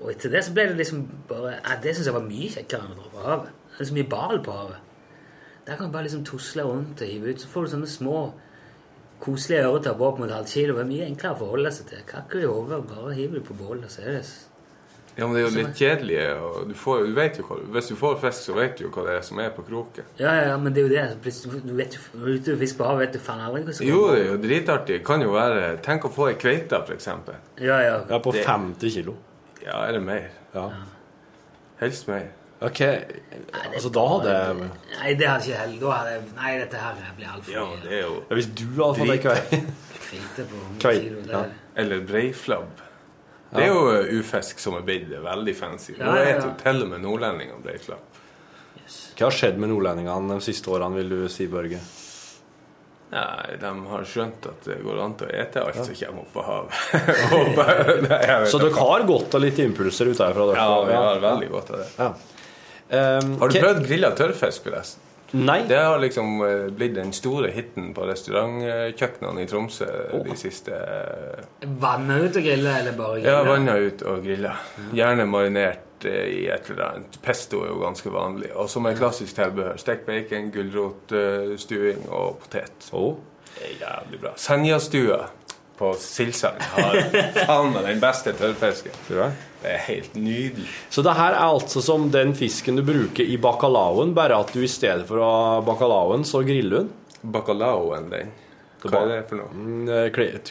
Og 0.00 0.14
etter 0.14 0.32
det 0.32 0.40
så 0.46 0.54
ble 0.56 0.64
det 0.70 0.78
liksom 0.78 1.02
bare 1.28 1.58
ja, 1.58 1.76
Det 1.82 1.92
syns 1.92 2.08
jeg 2.08 2.14
var 2.14 2.24
mye 2.24 2.48
kjekkere 2.54 2.86
enn 2.86 2.94
å 2.94 2.96
dra 2.96 3.10
på 3.12 3.26
havet. 3.26 3.50
Det 3.74 3.84
er 3.84 3.90
så 3.90 3.96
mye 3.98 4.08
bal 4.14 4.40
på 4.46 4.54
havet. 4.56 4.91
Der 5.66 5.76
kan 5.76 5.86
du 5.86 5.92
bare 5.92 6.08
liksom 6.08 6.24
tusle 6.26 6.64
rundt 6.66 7.02
og 7.02 7.08
hive 7.08 7.32
ut. 7.32 7.42
Så 7.42 7.50
får 7.50 7.66
du 7.66 7.74
sånne 7.76 7.90
små 7.90 8.22
koselige 9.22 9.94
på 9.98 10.06
opp 10.06 10.18
mot 10.18 10.30
halvt 10.30 10.54
kilo. 10.56 10.78
Det 10.78 10.82
er 10.82 10.88
mye 10.88 11.04
enklere 11.06 11.36
å 11.36 11.42
forholde 11.44 11.70
seg 11.74 11.90
til. 11.90 12.00
Kakker 12.08 12.42
i 12.42 12.48
hodet 12.50 12.80
og 12.80 12.88
bare 12.90 13.12
hiver 13.14 13.38
det 13.38 13.44
på 13.46 13.54
bålet, 13.58 13.92
så 13.92 14.02
er 14.02 14.18
det 14.18 14.24
Ja, 15.14 15.26
men 15.26 15.36
det 15.36 15.42
er 15.42 15.44
jo 15.44 15.56
litt 15.58 15.76
kjedelig. 15.76 16.18
Og 16.40 16.68
du, 16.70 16.74
får, 16.74 17.02
du 17.06 17.14
vet 17.14 17.38
jo 17.38 17.44
hva, 17.46 17.58
hvis 17.76 17.90
du 17.92 17.96
får 18.00 18.18
fisk, 18.24 18.46
så 18.48 18.56
vet 18.56 18.78
du 18.78 18.86
jo 18.86 18.90
hva 18.94 19.04
det 19.06 19.16
er 19.18 19.26
som 19.28 19.42
er 19.44 19.50
på 19.54 19.62
kroken. 19.68 20.08
Ja, 20.18 20.32
ja, 20.34 20.44
ja, 20.50 20.56
men 20.58 20.74
det 20.74 20.82
er 20.82 20.88
jo 20.88 20.92
det. 20.96 21.32
Du 21.68 21.74
vet 21.76 21.96
jo, 21.98 22.04
når 22.16 22.22
du 22.24 22.32
er 22.32 22.38
ute 22.40 22.56
og 22.56 22.62
fisker 22.64 22.80
på 22.80 22.88
havet, 22.88 23.04
vet 23.04 23.18
du 23.18 23.22
faen 23.28 23.44
aldri 23.46 23.62
hva 23.68 23.76
som 23.76 23.86
Jo, 23.86 24.02
det 24.10 24.22
er 24.22 24.30
jo 24.32 24.38
dritartig. 24.48 25.00
Kan 25.06 25.22
jo 25.22 25.34
være 25.36 25.76
Tenk 25.84 26.08
å 26.08 26.12
få 26.16 26.32
ei 26.32 26.38
kveite, 26.40 26.82
eksempel. 26.96 27.38
Ja, 27.60 27.78
ja. 27.84 27.98
Er 28.08 28.24
på 28.24 28.34
50 28.34 28.96
kilo. 28.96 29.18
Ja, 29.62 29.84
eller 29.86 30.02
mer. 30.02 30.32
Ja. 30.56 30.70
Helst 31.78 32.08
mer. 32.10 32.32
Ok, 32.62 32.80
altså 33.74 33.90
da 33.94 34.02
hadde 34.12 34.32
jeg 34.36 34.56
Nei, 34.60 35.14
det 35.18 35.26
hadde 35.28 35.48
ikke 35.48 35.58
heller. 35.62 35.78
Da 35.82 35.94
hadde 35.96 36.12
jeg 36.14 36.22
Nei, 36.36 36.52
dette 36.60 36.82
her 36.82 37.00
blir 37.16 37.32
altfor 37.32 37.54
Ja, 37.56 37.64
mye. 37.66 37.80
det 37.82 37.96
er 37.96 38.02
jo 38.04 38.14
ja, 38.20 38.36
Hvis 38.38 38.48
du 38.60 38.64
hadde 38.76 39.00
fått 39.00 39.12
ei 39.14 39.18
kvei 39.24 39.60
Kvite 40.06 40.46
på 40.50 40.60
100 40.60 40.80
Kvei, 40.84 40.94
kilo. 41.00 41.24
Ja. 41.32 41.42
Eller 41.82 42.02
breiflabb. 42.06 42.82
Det 43.52 43.64
er 43.64 43.68
jo 43.72 43.82
eh, 43.92 44.12
ufisk 44.20 44.60
som 44.60 44.76
er 44.78 44.84
blitt 44.86 45.08
veldig 45.12 45.54
fancy. 45.56 45.94
Nå 45.98 46.12
spiser 46.12 46.46
jo 46.46 46.52
til 46.60 46.84
og 46.84 46.90
med 46.92 47.02
nordlendinger 47.04 47.58
breiflabb. 47.64 48.20
Hva 49.16 49.26
har 49.28 49.36
skjedd 49.36 49.58
med 49.60 49.72
nordlendingene 49.72 50.36
de 50.36 50.44
siste 50.44 50.68
årene, 50.72 51.00
vil 51.00 51.12
du 51.12 51.18
si, 51.32 51.46
Børge? 51.52 51.80
Nei, 53.12 53.56
de 53.60 53.70
har 53.90 54.04
skjønt 54.08 54.46
at 54.48 54.64
det 54.70 54.78
går 54.84 55.00
an 55.04 55.14
til 55.20 55.28
å 55.28 55.32
ete 55.42 55.60
alt 55.60 55.80
som 55.84 55.96
kommer 55.98 56.22
opp 56.24 56.36
av 56.40 56.46
havet. 56.48 58.06
Nei, 58.08 58.20
Så 58.48 58.60
dere 58.62 58.72
har 58.78 59.04
gått 59.08 59.34
av 59.36 59.42
litt 59.44 59.58
impulser 59.60 60.08
ut 60.12 60.22
herfra? 60.24 60.46
Ja, 60.56 60.70
vi 60.88 60.96
har 60.96 61.20
veldig 61.20 61.50
godt 61.52 61.74
av 61.74 61.82
det. 61.82 61.88
Ja. 61.98 62.08
Um, 62.92 63.38
Har 63.40 63.48
du 63.48 63.56
prøvd 63.56 63.86
grilla 63.86 64.12
tørrfisk, 64.16 64.66
forresten? 64.68 65.08
Nei. 65.32 65.62
Det 65.68 65.78
har 65.80 65.96
liksom 65.98 66.42
eh, 66.44 66.66
blitt 66.76 66.92
den 66.98 67.12
store 67.16 67.48
hiten 67.54 67.94
på 67.96 68.04
restaurantkjøkkenene 68.04 69.40
i 69.40 69.48
Tromsø 69.48 69.88
de 70.26 70.34
siste 70.36 70.76
Vanna 71.80 72.18
ut 72.20 72.36
og 72.36 72.44
grille, 72.44 72.74
eller 72.82 72.98
bare 72.98 73.14
grille? 73.16 73.30
Ja, 73.32 73.38
vanna 73.46 73.78
ut 73.80 74.04
og 74.04 74.20
grilla. 74.26 74.52
Gjerne 74.92 75.24
marinert 75.24 76.04
eh, 76.04 76.26
i 76.34 76.42
et 76.52 76.68
eller 76.68 76.84
annet. 76.90 77.16
Pesto 77.24 77.62
er 77.64 77.72
jo 77.72 77.80
ganske 77.80 78.12
vanlig. 78.12 78.52
Og 78.52 78.68
som 78.68 78.84
er 78.90 78.98
klassisk 78.98 79.38
tilbehør. 79.40 79.80
Stekt 79.80 80.04
bacon, 80.04 80.52
gulrotstuing 80.52 82.04
og 82.10 82.42
potet. 82.44 82.90
Oh. 82.92 83.14
Det 83.56 83.70
er 83.70 83.74
jævlig 83.86 84.20
bra. 84.20 84.34
Senjastua 84.40 85.18
på 85.78 85.92
Silsand 85.98 86.60
har 86.74 86.98
faen 87.46 87.72
meg 87.74 87.84
den 87.88 88.00
beste 88.02 88.32
tørrfisken. 88.38 88.92
Det 89.62 89.70
er 89.72 89.78
helt 89.86 90.14
nydelig. 90.18 90.66
Så 90.90 91.02
det 91.06 91.14
her 91.18 91.32
er 91.36 91.46
altså 91.46 91.82
som 91.82 92.08
den 92.10 92.34
fisken 92.38 92.76
du 92.78 92.82
bruker 92.86 93.24
i 93.26 93.36
bacalaoen, 93.40 94.12
bare 94.14 94.38
at 94.42 94.52
du 94.54 94.60
i 94.62 94.70
stedet 94.70 95.06
for 95.08 95.22
å 95.22 95.28
ha 95.30 95.60
bacalaoen, 95.66 96.24
så 96.28 96.42
griller 96.46 96.70
du 96.70 96.78
den? 96.82 96.92
Bacalaoen, 97.34 98.08
den. 98.10 98.32
Hva 98.82 99.04
er 99.04 99.10
det 99.12 99.18
for 99.30 99.38
noe? 99.38 99.52
Mm, 99.54 99.84
eh, 99.94 100.08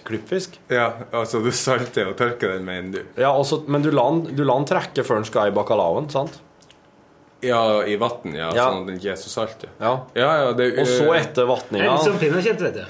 Klippfisk? 0.07 0.53
Ja, 0.71 0.85
altså 1.11 1.41
du 1.43 1.49
salter 1.51 2.07
og 2.07 2.15
tørker 2.19 2.53
den, 2.55 2.63
mener 2.63 2.91
du? 3.01 3.09
Ja, 3.19 3.33
også, 3.35 3.65
men 3.67 3.83
du 3.83 3.89
lar 3.91 4.13
den- 4.23 4.65
trekke 4.69 5.03
før 5.03 5.19
den 5.19 5.25
skal 5.27 5.51
i 5.51 5.55
bacalaoen, 5.55 6.07
sant? 6.09 6.39
Ja, 7.43 7.81
i 7.83 7.95
vann, 7.97 8.31
ja, 8.35 8.51
Ja. 8.55 8.69
sånn 8.69 8.81
at 8.83 8.87
den 8.87 8.99
ikke 8.99 9.11
er 9.11 9.19
så 9.19 9.29
salt. 9.29 9.63
Ja, 9.65 9.69
Ja. 9.81 9.99
ja, 10.15 10.45
ja 10.45 10.53
det, 10.53 10.79
Og 10.79 10.85
så 10.87 11.13
eh, 11.13 11.19
etter 11.21 11.33
Det 11.33 11.43
er 11.43 11.51
vatninga 11.55 11.91
litt 11.91 12.03
som 12.05 12.17
pinnekjøtt, 12.19 12.61
vet 12.61 12.73
du. 12.75 12.85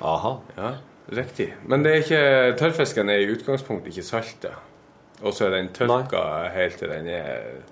Aha. 0.00 0.38
Ja, 0.56 0.72
riktig. 1.12 1.54
Men 1.66 1.82
det 1.84 1.92
er 1.92 2.02
ikke, 2.04 2.22
tørrfisken 2.60 3.08
er 3.12 3.22
i 3.24 3.30
utgangspunktet 3.32 3.92
ikke 3.94 4.06
salta. 4.06 4.54
Og 5.22 5.32
så 5.34 5.46
er 5.48 5.56
den 5.56 5.68
tørka 5.74 6.20
helt 6.54 6.78
til 6.78 6.88
den 6.92 7.08
er 7.10 7.62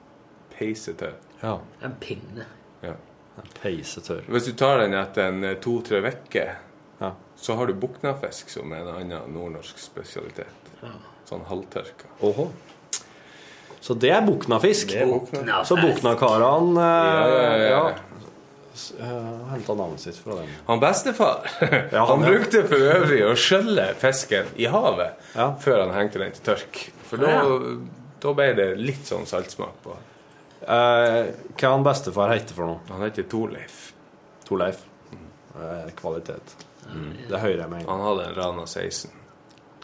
peisetørr. 0.57 1.14
Ja. 1.43 1.57
En 1.84 1.95
pinne. 2.01 2.47
Ja. 2.82 2.95
En 3.37 3.51
Peisetørr. 3.62 4.24
Hvis 4.32 4.47
du 4.49 4.55
tar 4.57 4.80
den 4.80 4.95
etter 4.97 5.28
en 5.28 5.45
eh, 5.45 5.59
to-tre 5.61 6.01
uker, 6.01 6.55
Ja. 7.01 7.11
så 7.37 7.55
har 7.59 7.66
du 7.68 7.74
buknafisk 7.74 8.49
som 8.49 8.72
er 8.72 8.80
en 8.80 8.89
annen 8.95 9.34
nordnorsk 9.34 9.78
spesialitet. 9.78 10.70
Ja. 10.82 10.95
Sånn 11.28 11.43
halvtørka. 11.45 12.09
Åhå. 12.24 12.49
Så 13.80 13.95
det 14.01 14.11
er 14.11 14.24
buknafisk. 14.24 14.89
Det 14.95 15.03
er 15.05 15.11
buknafisk. 15.12 15.68
Så 15.68 15.76
buknakarene 15.76 16.80
Ja, 16.80 17.26
ja, 17.28 17.57
ja, 17.57 17.68
ja. 17.68 18.15
Uh, 19.00 19.46
henta 19.52 19.74
navnet 19.78 20.00
sitt 20.04 20.18
fra 20.20 20.38
den. 20.40 20.50
Han 20.66 20.80
bestefar 20.82 21.46
Ja, 21.94 22.04
han 22.06 22.22
han, 22.22 22.24
brukte 22.26 22.62
for 22.68 22.88
øvrig 22.96 23.22
å 23.26 23.34
skjølle 23.38 23.88
fisken 24.00 24.52
i 24.56 24.68
havet 24.72 25.32
Ja. 25.36 25.50
før 25.60 25.84
han 25.86 25.94
hengte 25.96 26.22
den 26.22 26.34
til 26.36 26.44
tørk. 26.52 26.82
For 27.06 27.22
da, 27.22 27.34
da 28.22 28.34
ble 28.36 28.50
det 28.58 28.68
litt 28.80 29.06
sånn 29.08 29.26
saltsmak 29.28 29.76
på. 29.84 29.96
Eh, 30.66 31.22
hva 31.54 31.68
han 31.70 31.84
bestefar 31.86 32.32
heter 32.34 32.56
for 32.56 32.66
noe? 32.66 32.80
Han 32.90 33.04
heter 33.06 33.28
Torleif. 33.30 33.92
Torleif. 34.48 34.80
Eh, 35.56 35.92
kvalitet. 35.98 36.56
Det 37.28 37.38
hører 37.38 37.60
jeg 37.62 37.70
med 37.70 37.80
en 37.80 37.86
gang. 37.86 37.92
Han 37.92 38.06
hadde 38.08 38.26
en 38.30 38.36
Rana 38.40 38.66
16. 38.66 39.10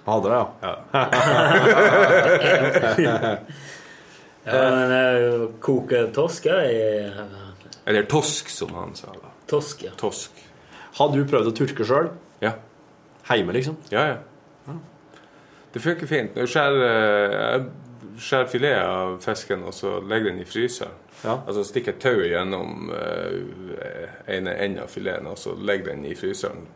Hadde 0.06 0.28
det, 0.32 0.38
ja? 0.62 0.74
Ja, 4.42 4.56
men 4.74 4.92
jo 5.22 5.34
koke 5.62 6.00
torsk 6.14 6.48
er 6.50 6.64
i 6.66 6.80
Eller 7.86 8.06
tosk, 8.10 8.48
som 8.48 8.74
han 8.74 8.94
sa. 8.94 9.12
da. 9.22 9.32
Tosk, 9.50 9.82
ja. 9.88 9.94
Tosk. 9.98 10.44
Har 10.98 11.14
du 11.14 11.22
prøvd 11.26 11.50
å 11.50 11.54
turke 11.56 11.86
sjøl? 11.88 12.12
Ja. 12.42 12.56
Heime, 13.30 13.54
liksom? 13.56 13.78
Ja, 13.90 14.06
ja. 14.12 14.20
Det 15.72 15.80
funker 15.80 16.06
fint. 16.06 16.34
Når 16.36 16.46
skjærer, 16.52 16.82
eh, 16.84 17.36
jeg 17.40 18.20
skjærer 18.20 18.50
filet 18.52 18.76
av 18.76 19.14
fisken, 19.24 19.62
og 19.64 19.74
så 19.74 20.00
legger 20.00 20.30
den 20.30 20.42
i 20.42 20.44
fryseren. 20.44 20.98
Ja. 21.24 21.38
Altså 21.46 21.62
stikker 21.64 21.94
tauet 22.02 22.32
gjennom 22.32 22.90
uh, 22.90 24.08
ene 24.26 24.56
enden 24.58 24.82
av 24.82 24.90
fileten, 24.90 25.28
og 25.30 25.38
så 25.38 25.54
legger 25.54 25.92
den 25.92 26.04
i 26.04 26.16
fryseren. 26.18 26.66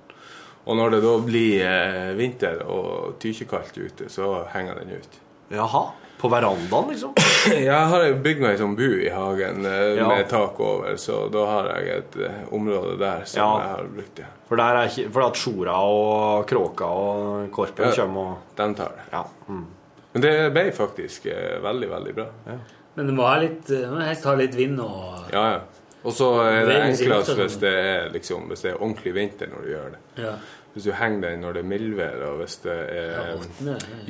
Og 0.67 0.77
når 0.77 0.91
det 0.95 1.01
da 1.03 1.13
blir 1.23 1.65
eh, 1.67 2.13
vinter 2.19 2.63
og 2.65 3.19
tykjekaldt 3.23 3.77
ute, 3.79 4.09
så 4.11 4.47
henger 4.51 4.81
den 4.81 4.97
ut. 4.99 5.19
Jaha. 5.51 5.83
På 6.19 6.29
verandaen, 6.33 6.89
liksom? 6.91 7.13
Jeg 7.53 7.89
har 7.93 8.05
jo 8.09 8.15
bygd 8.25 8.41
meg 8.43 8.57
som 8.59 8.73
bu 8.79 8.87
i 9.05 9.11
hagen 9.13 9.67
eh, 9.69 9.97
Ja. 9.99 10.09
med 10.09 10.29
tak 10.31 10.59
over, 10.61 10.97
så 10.97 11.27
da 11.33 11.45
har 11.51 11.69
jeg 11.77 11.99
et 12.01 12.17
eh, 12.25 12.39
område 12.57 12.97
der 12.99 13.25
som 13.29 13.41
Ja. 13.43 13.49
jeg 13.61 13.69
har 13.75 13.91
brukt. 13.99 14.19
Ja. 14.25 14.31
For, 14.49 14.57
der 14.57 14.79
er 14.81 14.89
ikke, 14.91 15.13
for 15.13 15.27
at 15.27 15.37
sjora 15.37 15.77
og 15.85 16.47
kråka 16.49 16.89
og 16.89 17.51
korpen 17.53 17.89
Ja. 17.91 17.93
kommer 18.01 18.21
og 18.33 18.57
Den 18.57 18.75
tar 18.75 18.97
det. 18.97 19.05
Ja. 19.13 19.23
Mm. 19.49 19.67
Men 20.15 20.23
det 20.25 20.35
ble 20.57 20.67
faktisk 20.73 21.27
eh, 21.27 21.59
veldig, 21.63 21.91
veldig 21.91 22.15
bra. 22.17 22.27
Ja. 22.47 22.59
Men 22.97 23.07
du 23.07 23.13
må, 23.13 23.27
ha 23.29 23.37
litt, 23.43 23.69
må 23.93 24.01
helst 24.01 24.25
ha 24.25 24.35
litt 24.35 24.55
vind 24.57 24.81
og 24.81 25.27
Ja, 25.33 25.43
ja. 25.53 25.61
Og 26.07 26.15
så 26.15 26.31
er 26.47 26.65
det 26.69 26.77
enklest 26.87 27.33
hvis 27.37 27.57
det 27.61 27.73
er, 27.75 28.09
liksom, 28.15 28.45
hvis 28.49 28.63
det 28.63 28.71
er 28.73 28.77
ordentlig 28.81 29.13
vinter 29.17 29.49
når 29.51 29.65
du 29.67 29.71
gjør 29.75 29.89
det. 29.97 30.01
Ja. 30.23 30.33
Hvis 30.77 30.85
du 30.85 30.93
henger 30.93 31.23
den 31.31 31.41
når 31.41 31.55
det 31.57 31.61
er 31.63 31.69
mildvær, 31.71 32.19
og 32.29 32.35
hvis 32.43 32.59
det 32.67 32.73
er 32.93 33.39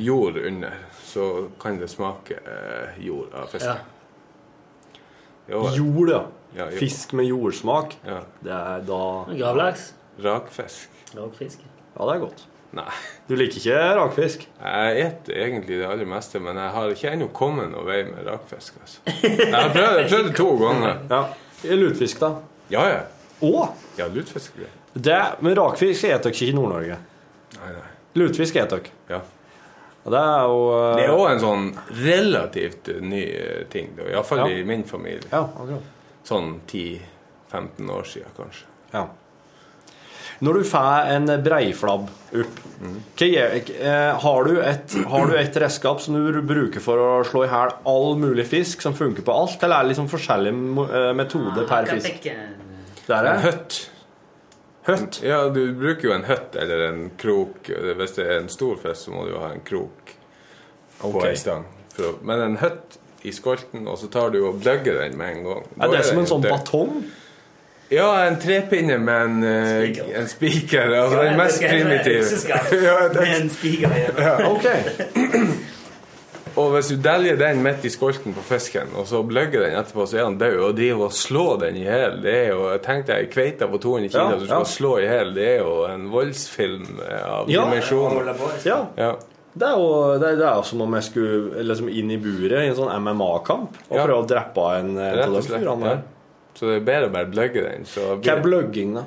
jord 0.03 0.35
under, 0.41 0.73
så 1.07 1.27
kan 1.63 1.77
det 1.79 1.87
smake 1.93 2.41
eh, 2.43 2.97
jord 3.07 3.37
av 3.39 3.53
fisken. 3.53 3.85
Ja. 5.47 5.61
Jord, 5.79 6.11
ja. 6.11 6.25
Ja, 6.57 6.65
jord. 6.65 6.81
Fisk 6.81 7.13
med 7.15 7.29
jordsmak. 7.31 7.95
Ja. 8.03 8.17
Det 8.43 8.51
er 8.57 8.83
da 8.89 8.99
Gravlaks. 9.31 9.93
Rakfisk. 10.25 10.91
Rakfisk. 11.15 11.63
Ja, 11.95 12.09
det 12.09 12.17
er 12.17 12.23
godt. 12.25 12.43
Nei. 12.75 12.89
Du 13.29 13.37
liker 13.39 13.61
ikke 13.63 13.85
rakfisk? 14.01 14.49
Jeg 14.59 15.13
spiser 15.21 15.45
egentlig 15.45 15.79
det 15.79 15.87
aller 15.87 16.09
meste, 16.11 16.41
men 16.43 16.59
jeg 16.59 16.73
har 16.75 16.97
ikke 16.97 17.13
ennå 17.15 17.29
kommet 17.37 17.71
noen 17.71 17.87
vei 17.87 18.01
med 18.11 18.27
rakfisk. 18.27 18.81
Altså. 18.83 19.07
Jeg 19.23 19.55
har 19.55 19.71
prøvd, 19.71 20.33
det 20.33 20.35
to 20.35 20.49
ganger. 20.65 20.99
Ja. 21.15 21.23
Lutfisk, 21.79 22.19
da? 22.27 22.33
Ja, 22.75 22.89
ja. 22.91 23.05
Å! 23.47 23.69
Ja, 24.01 24.11
lutefisk. 24.11 24.59
ja. 24.59 24.73
Det, 24.97 25.23
men 25.45 25.57
rakfisk 25.59 25.99
spiser 25.99 26.23
dere 26.25 26.33
ikke 26.33 26.47
i 26.49 26.55
Nord-Norge. 26.57 26.99
Nei, 27.57 27.73
nei. 27.75 27.89
Lutfisk 28.17 28.55
spiser 28.55 28.71
dere. 28.73 28.95
Ja. 29.11 29.19
Og 30.07 30.15
det 30.15 30.23
er 30.23 30.47
jo 30.47 30.63
uh... 30.71 30.95
Det 30.97 31.05
er 31.05 31.13
òg 31.17 31.27
en 31.33 31.43
sånn 31.43 31.67
relativt 31.99 32.89
eh, 32.93 33.03
ny 33.03 33.23
eh, 33.27 33.63
ting, 33.73 33.93
iallfall 34.07 34.45
Ja. 34.45 34.49
i 34.55 34.65
min 34.65 34.87
familie. 34.89 35.27
Ja, 35.33 35.43
akkurat. 35.45 35.93
Sånn 36.27 36.61
10-15 36.71 37.91
år 37.93 38.07
siden, 38.09 38.35
kanskje. 38.39 38.69
Ja. 38.95 39.07
Når 40.47 40.59
du 40.61 40.69
får 40.69 41.11
en 41.15 41.31
breiflabb 41.43 42.07
opp, 42.07 42.57
hva 43.17 43.29
eh, 43.33 44.23
har, 44.23 44.49
du 44.49 44.61
et, 44.61 44.97
har 45.11 45.31
du 45.31 45.37
et 45.41 45.59
redskap 45.63 46.03
som 46.05 46.17
du 46.17 46.41
bruker 46.45 46.83
for 46.85 47.01
å 47.01 47.11
slå 47.27 47.47
i 47.47 47.51
hæl 47.51 47.75
all 47.89 48.17
mulig 48.21 48.45
fisk, 48.49 48.85
som 48.85 48.95
funker 48.97 49.25
på 49.27 49.35
alt, 49.35 49.59
eller 49.65 49.81
er 49.81 49.87
det 49.89 49.95
liksom 49.95 50.11
forskjellige 50.13 51.13
metoder 51.17 51.67
per 51.69 51.89
fisk? 51.97 52.29
Det 53.07 53.17
er 53.17 53.31
En 53.33 53.45
høtt. 53.49 53.81
Høtt? 54.87 55.19
Ja, 55.27 55.41
du 55.51 55.61
bruker 55.75 56.09
jo 56.09 56.15
en 56.15 56.25
høtt 56.29 56.55
eller 56.63 56.85
en 56.89 57.01
krok. 57.19 57.67
Hvis 57.99 58.15
det 58.19 58.27
er 58.27 58.39
en 58.45 58.49
stor 58.53 58.77
fisk, 58.83 59.01
så 59.09 59.15
må 59.15 59.25
du 59.27 59.33
jo 59.35 59.41
ha 59.43 59.51
en 59.55 59.65
krok 59.67 60.13
på 61.01 61.11
Ok. 61.11 61.25
ei 61.27 61.37
stang. 61.37 61.65
For 61.97 62.13
å, 62.13 62.15
men 62.23 62.41
en 62.45 62.57
høtt 62.63 62.99
i 63.27 63.33
skolten, 63.35 63.89
og 63.91 63.99
så 63.99 64.07
tar 64.13 64.31
du 64.31 64.39
og 64.47 64.61
bløgger 64.63 65.01
den 65.03 65.17
med 65.19 65.39
en 65.39 65.45
gang. 65.49 65.65
Er 65.83 65.95
det 65.97 66.05
som 66.07 66.21
en 66.23 66.29
sånn 66.31 66.45
batong? 66.47 67.01
Ja, 67.91 68.09
en 68.27 68.39
trepinne 68.43 68.97
med 68.99 69.23
en, 69.23 69.45
eh, 69.45 69.99
en 70.19 70.27
spiker. 70.29 70.91
Altså 70.91 71.23
den 71.23 71.37
mest 71.39 71.61
primitive. 71.63 72.23
Ja, 72.87 72.97
Med 73.15 73.35
en 73.43 73.51
spiker 73.51 73.95
igjen. 73.95 74.17
Ja. 74.19 74.37
Ok. 74.51 74.67
Og 76.57 76.71
hvis 76.73 76.89
du 76.89 76.97
deljer 77.05 77.37
den 77.37 77.59
midt 77.65 77.85
i 77.85 77.91
skolten 77.93 78.33
på 78.33 78.41
fisken, 78.49 78.89
og 78.97 79.05
så 79.11 79.21
bløgger 79.29 79.61
den 79.67 79.75
etterpå, 79.77 80.07
så 80.09 80.17
er 80.19 80.25
han 80.25 80.39
død. 80.41 80.55
Og 80.65 80.77
driver 80.79 81.05
og 81.11 81.13
slår 81.13 81.59
den 81.67 81.77
i 81.77 81.85
hjel. 81.85 82.15
Det 82.25 82.33
er 82.35 82.47
jo 82.55 82.71
Tenk 82.85 83.07
deg 83.11 83.29
kveite 83.35 83.69
på 83.69 83.81
200 83.83 84.09
kilo 84.15 84.25
Ja, 84.25 84.39
du 84.41 84.47
skal 84.47 84.65
ja. 84.65 84.71
slå 84.73 84.93
i 84.99 85.05
hjel. 85.05 85.35
Det 85.37 85.47
er 85.51 85.59
jo 85.61 85.75
en 85.91 86.07
voldsfilm 86.15 86.87
eh, 87.05 87.25
av 87.29 87.51
Ja. 87.53 87.65
dimensjoner. 87.67 88.33
Ja. 88.65 88.79
Ja. 88.97 89.11
Det 89.57 89.69
er 89.69 89.77
jo 89.81 90.19
det 90.21 90.29
er, 90.33 90.37
det 90.41 90.49
er 90.49 90.63
som 90.69 90.81
om 90.85 90.95
jeg 90.99 91.05
skulle 91.11 91.63
liksom 91.65 91.89
inn 91.89 92.11
i 92.13 92.19
buret 92.21 92.59
i 92.65 92.67
en 92.71 92.77
sånn 92.77 92.93
MMA-kamp 93.05 93.79
og 93.91 93.97
Ja. 93.97 94.05
prøve 94.07 94.19
å 94.25 94.27
drepe 94.29 94.67
en 94.81 94.97
eh, 94.99 95.23
av 95.27 95.33
de 95.37 95.87
Ja. 95.87 95.99
Så 96.57 96.67
det 96.73 96.77
er 96.81 96.85
bedre 96.89 97.09
å 97.09 97.13
bare 97.13 97.27
bløgge 97.29 97.63
den. 97.69 97.85
Så 97.85 98.17
Hva 98.17 98.33
er 98.39 98.41
bløgging, 98.43 98.95
da? 98.97 99.03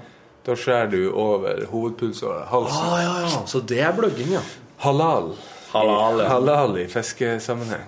Da 0.45 0.53
skjærer 0.53 0.89
du 0.91 1.11
over 1.17 1.65
hovedpulsåret, 1.71 2.45
halsen. 2.49 2.85
Ah, 2.93 2.99
ja, 3.01 3.13
ja. 3.25 3.45
Så 3.49 3.61
det 3.65 3.79
er 3.81 3.91
bløgging, 3.97 4.31
ja. 4.37 4.41
Halal. 4.85 5.33
Halal, 5.73 6.19
ja. 6.23 6.27
Halal 6.31 6.77
i 6.81 6.87
fiskesammenheng. 6.89 7.83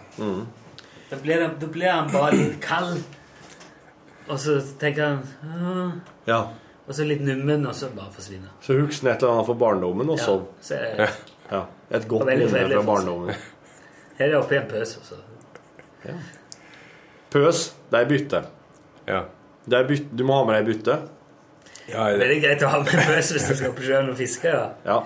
Da 1.11 1.17
blir, 1.21 1.39
det, 1.41 1.47
da 1.61 1.67
blir 1.67 1.89
han 1.91 2.11
bare 2.13 2.35
litt 2.37 2.59
kald. 2.63 3.01
Og 4.31 4.37
så 4.39 4.59
tenker 4.79 5.07
han 5.07 5.23
«Åh», 5.43 5.91
ja. 6.29 6.41
Og 6.87 6.95
så 6.95 7.03
litt 7.07 7.21
nummen, 7.23 7.65
og 7.67 7.75
så 7.75 7.89
bare 7.95 8.11
forsvinner 8.13 8.49
Så 8.63 8.75
husker 8.79 9.07
han 9.07 9.15
et 9.15 9.23
eller 9.23 9.33
annet 9.35 9.47
fra 9.49 9.55
barndommen, 9.61 10.09
og 10.13 10.19
så 10.19 10.35
så 10.61 10.75
er- 10.77 11.09
ja. 11.51 11.63
Et 11.91 12.07
godt 12.07 12.25
minne 12.29 12.47
fra 12.49 12.81
barndommen. 12.87 13.35
Her 14.17 14.25
er 14.25 14.29
det 14.29 14.37
oppi 14.39 14.55
en 14.55 14.67
pøs. 14.69 14.95
også. 14.97 15.15
Ja. 16.05 16.13
Pøs, 17.31 17.75
det 17.91 17.99
er 17.99 18.05
bytte. 18.09 18.43
Ja. 19.07 19.21
Det 19.69 19.73
er 19.79 19.87
bytte. 19.87 20.15
Du 20.17 20.23
må 20.27 20.37
ha 20.39 20.45
med 20.45 20.55
deg 20.59 20.65
bytte. 20.75 20.99
Ja, 21.89 22.05
Det 22.17 22.27
er 22.29 22.41
greit 22.41 22.63
å 22.63 22.67
ha 22.71 22.79
med 22.79 22.91
pøs 23.07 23.31
hvis 23.35 23.47
du 23.49 23.55
skal 23.55 23.73
på 23.77 23.81
sjøen 23.87 24.09
og 24.13 24.17
fiske. 24.17 24.47
Ja. 24.47 24.69
Ja. 24.85 24.99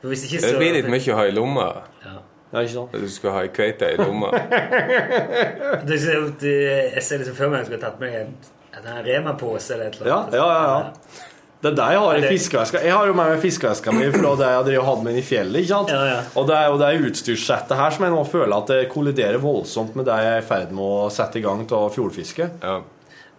For 0.00 0.08
hvis 0.08 0.24
ikke, 0.28 0.40
Det 0.46 0.56
blir 0.58 0.72
litt 0.78 0.88
mye 0.88 1.12
å 1.12 1.16
ha 1.18 1.24
i 1.28 1.32
lomma. 1.36 1.66
Ja, 2.04 2.60
ikke 2.64 2.72
sant? 2.72 2.92
Du 2.92 3.08
skal 3.08 3.30
ha 3.36 3.42
ei 3.44 3.50
kveite 3.54 3.92
i 3.94 3.96
lomma. 4.00 4.30
Det 5.86 5.98
så- 6.02 6.32
det- 6.40 6.94
Jeg 6.94 7.02
ser 7.02 7.18
liksom 7.18 7.34
før 7.36 7.50
meg 7.50 7.60
at 7.60 7.68
jeg 7.68 7.78
skulle 7.78 7.84
tatt 7.84 8.00
med 8.00 8.14
en, 8.14 8.34
en 8.80 9.04
Rema-pose 9.04 9.70
eller 9.74 9.86
et 9.86 10.00
eller 10.00 10.10
Ja, 10.10 10.16
annet. 10.22 10.34
ja, 10.34 10.46
ja. 10.52 10.78
ja. 10.78 11.26
Det 11.62 11.68
er 11.72 11.74
det 11.76 11.86
jeg 11.92 11.98
har 12.00 12.14
i 12.16 12.20
Ja, 12.24 12.28
fiskeveska. 12.30 12.80
Jeg 12.82 12.92
har 12.96 13.06
jo 13.06 13.12
med 13.12 13.26
meg 13.28 13.40
fiskeveska 13.42 13.92
mi 13.92 14.06
fra 14.14 14.30
det 14.40 14.46
jeg 14.48 14.64
drev 14.70 14.80
hatt 14.80 14.88
hadde 14.96 15.04
med 15.04 15.16
i 15.20 15.22
fjellet. 15.22 15.60
ikke 15.60 15.68
sant? 15.74 15.90
Ja, 15.92 16.04
ja. 16.08 16.20
Og 16.40 16.46
det 16.48 16.56
er 16.56 16.68
jo 16.70 16.78
det 16.80 17.10
utstyrssettet 17.10 17.76
her 17.76 17.90
som 17.90 18.04
jeg 18.06 18.12
nå 18.14 18.22
føler 18.26 18.56
at 18.56 18.66
det 18.72 18.78
kolliderer 18.88 19.36
voldsomt 19.38 19.94
med 19.94 20.06
det 20.08 20.16
jeg 20.24 20.32
er 20.32 20.40
i 20.40 20.46
ferd 20.48 20.72
med 20.72 20.80
å 20.80 21.10
sette 21.12 21.36
i 21.36 21.42
gang 21.44 21.66
til 21.68 21.90
fjordfiske. 21.92 22.46
Ja. 22.64 22.78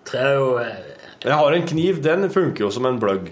Tror 0.05 0.21
jeg 0.21 0.37
jo, 0.37 0.59
Jeg 1.25 1.33
har 1.33 1.51
en 1.57 1.67
kniv, 1.67 2.01
den 2.03 2.29
funker 2.29 2.59
jo 2.67 2.69
som 2.69 2.85
en 2.85 2.99
bløgg. 3.01 3.31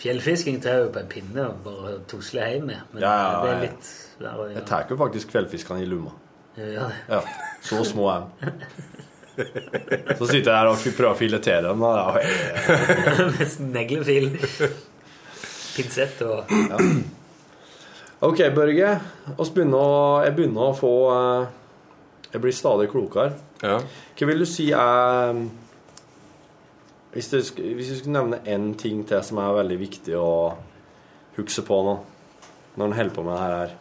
Fjellfisking 0.00 0.60
tar 0.64 0.78
jeg 0.78 0.86
jo 0.86 0.92
på 0.94 1.02
en 1.02 1.10
pinne 1.10 1.44
og 1.50 1.58
bare 1.66 1.92
tusler 2.10 2.54
hjem 2.54 2.64
med. 2.72 2.80
Men 2.94 3.02
Ja, 3.04 3.10
ja, 3.12 3.26
ja, 3.28 3.40
det 3.44 3.50
er 3.52 3.60
litt 3.66 3.90
verre. 4.22 4.46
Jeg 4.56 4.64
tar 4.70 4.86
jo 4.90 4.96
faktisk 5.00 5.30
kveldfiskene 5.34 5.82
i 5.84 5.88
lomma. 5.90 6.14
Ja, 6.58 7.20
Så 7.64 7.84
små 7.88 8.08
er 8.12 8.24
de. 8.24 8.26
Så 10.18 10.26
sitter 10.28 10.50
jeg 10.50 10.58
her 10.58 10.68
og 10.68 10.82
prøver 10.96 11.12
å 11.14 11.16
filetere 11.16 11.62
dem. 11.70 11.84
Ja. 11.86 12.12
Med 13.38 13.48
sneglefil. 13.56 14.26
Pinsett 15.72 16.20
og 16.26 16.50
Ok, 18.22 18.42
Børge. 18.54 18.90
oss 19.40 19.50
begynner 19.50 19.80
å, 19.80 19.94
jeg 20.26 20.34
begynner 20.36 20.68
å 20.68 20.74
få 20.78 20.90
eh, 21.10 21.46
Jeg 22.34 22.42
blir 22.44 22.54
stadig 22.54 22.90
klokere. 22.92 23.32
Ja. 23.64 23.78
Hva 24.18 24.28
vil 24.28 24.44
du 24.44 24.46
si 24.46 24.68
er 24.76 25.40
Hvis 27.12 27.28
du, 27.28 27.36
hvis 27.60 27.88
du 27.90 27.96
skulle 27.98 28.16
nevne 28.16 28.38
én 28.48 28.70
ting 28.80 29.02
til 29.08 29.20
som 29.24 29.40
er 29.42 29.52
veldig 29.58 29.76
viktig 29.82 30.14
å 30.16 30.54
huske 31.36 31.64
på 31.66 31.80
nå, 31.84 31.98
når 32.80 32.88
en 32.88 32.96
holder 32.96 33.14
på 33.16 33.24
med 33.26 33.36
det 33.36 33.42
her 33.50 33.74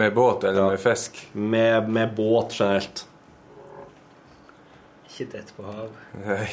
Med 0.00 0.14
båt 0.16 0.44
eller 0.48 0.70
med 0.70 0.80
fisk? 0.80 1.18
Med, 1.34 1.88
med 1.92 2.14
båt 2.16 2.54
generelt. 2.56 3.02
Ikke 5.10 5.26
dette 5.32 5.52
på 5.56 5.66
hav. 5.66 5.90
Nei, 6.24 6.48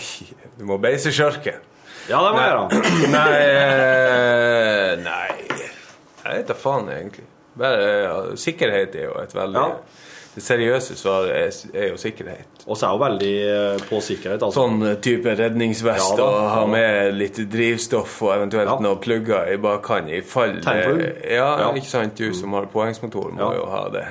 du 0.58 0.66
må 0.68 0.80
beise 0.84 1.14
sjarken. 1.16 1.62
Ja, 2.10 2.20
det 2.26 2.34
må 2.34 2.42
jeg 2.42 2.52
gjøre. 2.52 2.82
Nei 3.16 3.32
eh, 3.46 4.92
Nei 5.04 5.30
Jeg 5.48 6.42
vet 6.42 6.50
da 6.50 6.58
faen, 6.58 6.90
egentlig. 6.92 7.28
Bare 7.58 7.88
ja, 7.88 8.18
Sikkerhet 8.38 8.96
er 9.00 9.08
jo 9.08 9.16
et 9.22 9.36
veldig 9.38 9.64
Ja. 9.64 9.70
Det 10.38 10.44
seriøse 10.46 10.94
svaret 10.94 11.32
er, 11.34 11.56
er 11.82 11.88
jo 11.90 11.96
sikkerhet. 11.98 12.60
Og 12.70 12.78
så 12.78 12.86
er 12.86 12.92
jo 12.94 13.00
veldig 13.02 13.30
eh, 13.50 13.80
på 13.90 13.98
sikkerhet. 14.06 14.44
Altså. 14.46 14.60
Sånn 14.68 14.84
eh, 14.86 14.98
type 15.02 15.32
redningsvest 15.40 16.12
Ja 16.12 16.18
da, 16.20 16.28
og 16.30 16.50
ha 16.54 16.60
med 16.70 17.16
litt 17.18 17.40
drivstoff 17.50 18.20
og 18.28 18.36
eventuelt 18.36 18.70
Ja. 18.70 18.76
noen 18.86 19.00
plugger 19.02 19.50
i 19.50 19.56
bakkant 19.64 20.12
i 20.14 20.20
fall 20.22 20.60
Tennplugg. 20.62 21.02
Ja, 21.26 21.48
Ja. 21.64 21.72
ikke 21.74 21.90
sant? 21.90 22.14
Du 22.22 22.30
som 22.38 22.54
har 22.54 22.68
påhengsmotor, 22.70 23.32
må. 23.34 23.48
Mm. 23.50 23.56
jo 23.58 23.66
ha 23.72 23.82
det. 23.96 24.06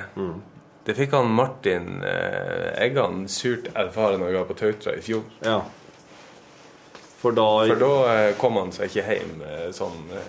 Det 0.87 0.95
fikk 0.97 1.15
han 1.15 1.31
Martin 1.35 2.03
eh, 2.03 2.75
Eggan 2.83 3.23
surt 3.31 3.69
erfare 3.75 4.17
når 4.19 4.27
vi 4.33 4.35
var 4.41 4.49
på 4.51 4.57
Tautra 4.59 4.97
i 4.99 5.01
fjor. 5.03 5.23
Ja. 5.47 5.61
For 7.21 7.31
da 7.35 7.47
For 7.71 7.79
da 7.81 7.93
eh, 8.17 8.33
kom 8.39 8.59
han 8.59 8.71
seg 8.75 8.91
ikke 8.91 9.07
hjem 9.13 9.41
eh, 9.47 9.69
sånn 9.75 10.11
eh, 10.11 10.27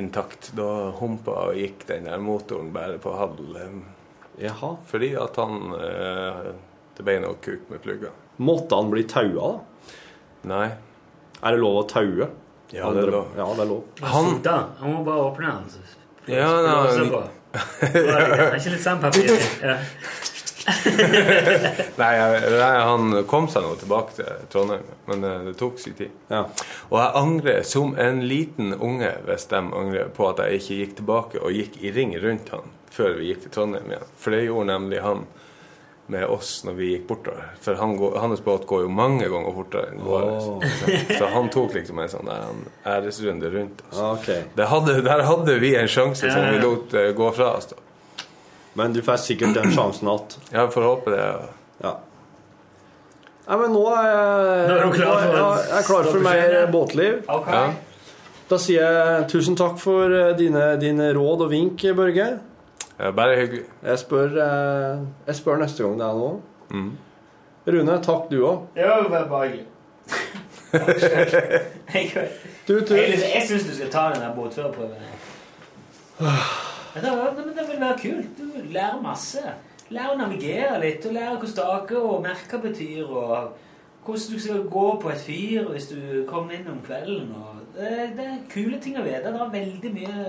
intakt. 0.00 0.50
Da 0.56 0.90
humpa 1.02 1.36
og 1.50 1.60
gikk 1.60 1.84
den 1.92 2.08
der 2.08 2.18
motoren 2.18 2.72
bare 2.72 2.96
på 2.98 3.12
halv. 3.16 3.60
Eh, 4.38 4.44
Jaha. 4.46 4.76
Fordi 4.86 5.12
at 5.16 5.36
han 5.36 5.72
eh, 5.80 6.52
Det 6.96 7.04
ble 7.04 7.18
noe 7.24 7.36
kuk 7.44 7.70
med 7.70 7.82
plugger. 7.84 8.10
Måtte 8.38 8.76
han 8.76 8.90
bli 8.92 9.02
taua, 9.08 9.52
da? 9.52 9.92
Nei. 10.48 10.66
Er 11.42 11.52
det 11.56 11.60
lov 11.60 11.82
å 11.82 11.86
taue? 11.88 12.28
Ja, 12.72 12.88
det 12.92 13.02
er 13.06 13.12
lov. 13.12 13.26
Ja, 13.36 13.46
det 13.54 13.62
er 13.62 13.68
lov. 13.70 13.84
Han. 14.00 14.40
Han 14.80 14.92
må 14.94 15.04
bare 15.06 15.26
åpne 15.30 15.52
den. 15.52 15.70
så- 15.70 16.32
Ja, 16.32 16.50
nei. 16.62 17.28
Det 17.80 18.02
er 18.02 18.56
ikke 18.58 18.72
litt 18.74 18.82
sandpapir? 18.84 19.36
Ja. 19.62 19.76
Nei, 21.96 22.14
nei, 22.58 22.78
han 22.82 23.12
kom 23.30 23.46
seg 23.50 23.62
nå 23.64 23.74
tilbake 23.80 24.16
til 24.16 24.30
Trondheim, 24.52 24.82
men 25.06 25.24
eh, 25.24 25.44
det 25.46 25.54
tok 25.60 25.78
sin 25.78 25.94
tid. 25.98 26.10
Og 26.32 26.96
jeg 26.98 27.12
angrer 27.20 27.62
som 27.66 27.94
en 28.02 28.20
liten 28.28 28.74
unge, 28.74 29.12
hvis 29.28 29.46
de 29.52 29.60
angrer, 29.62 30.10
på 30.16 30.26
at 30.30 30.42
jeg 30.42 30.60
ikke 30.60 30.78
gikk 30.80 30.96
tilbake 31.00 31.42
og 31.42 31.54
gikk 31.54 31.78
i 31.86 31.92
ring 31.94 32.16
rundt 32.22 32.50
han 32.54 32.72
før 32.96 33.18
vi 33.20 33.30
gikk 33.30 33.46
til 33.46 33.54
Trondheim 33.58 33.90
igjen. 33.92 34.08
For 34.20 34.34
det 34.34 34.46
gjorde 34.46 34.70
nemlig 34.72 35.02
han 35.04 35.26
med 36.06 36.24
oss 36.30 36.60
når 36.66 36.76
vi 36.78 36.90
gikk 36.92 37.06
bortover. 37.08 37.48
For 37.62 37.78
han 37.80 37.96
går, 37.98 38.18
hans 38.22 38.42
båt 38.44 38.66
går 38.70 38.84
jo 38.84 38.90
mange 38.94 39.26
ganger 39.30 39.54
fortere 39.56 39.90
enn 39.90 40.04
vår. 40.06 40.28
Så 41.18 41.30
han 41.32 41.50
tok 41.54 41.74
liksom 41.74 41.98
en 42.02 42.12
sånn 42.12 42.30
æresrunde 42.86 43.50
rundt 43.54 43.82
oss. 43.90 44.28
Det 44.54 44.68
hadde, 44.70 45.00
der 45.06 45.24
hadde 45.26 45.58
vi 45.62 45.74
en 45.78 45.90
sjanse 45.90 46.30
som 46.30 46.46
vi 46.52 46.62
lot 46.62 46.94
eh, 46.94 47.10
gå 47.16 47.30
fra 47.34 47.52
oss. 47.58 47.72
da. 47.72 47.82
Men 48.76 48.92
du 48.92 49.02
får 49.02 49.22
sikkert 49.24 49.56
den 49.56 49.72
sjansen 49.72 50.08
igjen. 50.12 50.42
Ja, 50.52 50.68
får 50.70 50.84
håpe 50.90 51.14
det. 51.14 51.26
Ja. 51.82 51.96
Nei, 53.46 53.56
men 53.62 53.72
nå 53.72 53.82
er 53.94 54.06
jeg, 54.10 54.62
Nå 54.68 54.76
er 54.76 54.94
klar 54.96 55.20
for 55.22 55.32
nå 55.32 55.42
jeg, 55.46 55.66
jeg 55.70 55.78
er 55.78 55.86
klar 55.86 56.08
for 56.10 56.24
mer 56.26 56.56
båtliv. 56.74 57.20
Okay. 57.30 57.54
Ja. 57.54 58.06
Da 58.50 58.58
sier 58.62 58.98
jeg 58.98 59.28
tusen 59.30 59.56
takk 59.58 59.78
for 59.82 60.12
eh, 60.12 60.34
dine, 60.38 60.74
dine 60.82 61.08
råd 61.16 61.46
og 61.46 61.50
vink, 61.54 61.82
Børge. 61.98 62.26
Bare 62.98 63.36
hyggelig. 63.36 63.64
Jeg 63.84 63.98
spør, 63.98 64.26
eh, 64.42 64.98
jeg 65.26 65.34
spør 65.36 65.56
neste 65.60 65.82
gang 65.84 65.98
det 66.00 66.06
er 66.06 66.14
noe. 66.20 66.40
Rune, 67.66 67.96
takk 68.02 68.30
du 68.30 68.38
òg. 68.46 68.62
Jo, 68.78 69.08
bare 69.10 69.48
hyggelig. 69.48 69.66
Du, 72.66 72.80
du. 72.80 72.94
jeg, 72.94 73.18
jeg 73.34 73.42
syns 73.46 73.64
du 73.68 73.74
skal 73.76 73.90
ta 73.92 74.00
den 74.12 74.20
der 74.24 74.32
båtførerprøven. 74.34 74.94
Det, 76.18 77.10
var- 77.12 77.34
men 77.36 77.44
det 77.54 77.64
vil 77.70 77.80
være 77.80 77.98
kult. 78.02 78.32
Du 78.38 78.72
lærer 78.72 79.00
masse. 79.02 79.38
Lærer 79.90 80.14
å 80.14 80.18
navigere 80.18 80.80
litt, 80.82 81.04
og 81.06 81.12
lærer 81.14 81.36
hvordan 81.36 81.52
staker 81.52 81.98
og 82.02 82.22
merker 82.24 82.58
betyr, 82.64 83.04
og 83.06 83.52
hvordan 84.04 84.32
du 84.34 84.40
skal 84.42 84.64
gå 84.72 84.86
på 85.02 85.08
et 85.12 85.22
fyr 85.28 85.68
hvis 85.70 85.86
du 85.92 86.00
kommer 86.28 86.56
inn 86.58 86.66
om 86.72 86.80
kvelden. 86.86 87.30
Og 87.38 87.62
det, 87.76 87.92
det 88.18 88.26
er 88.26 88.42
kule 88.50 88.80
ting 88.82 88.98
å 88.98 89.04
vite. 89.06 89.22
Det 89.30 89.40
er 89.46 89.54
veldig 89.54 89.92
mye 89.94 90.26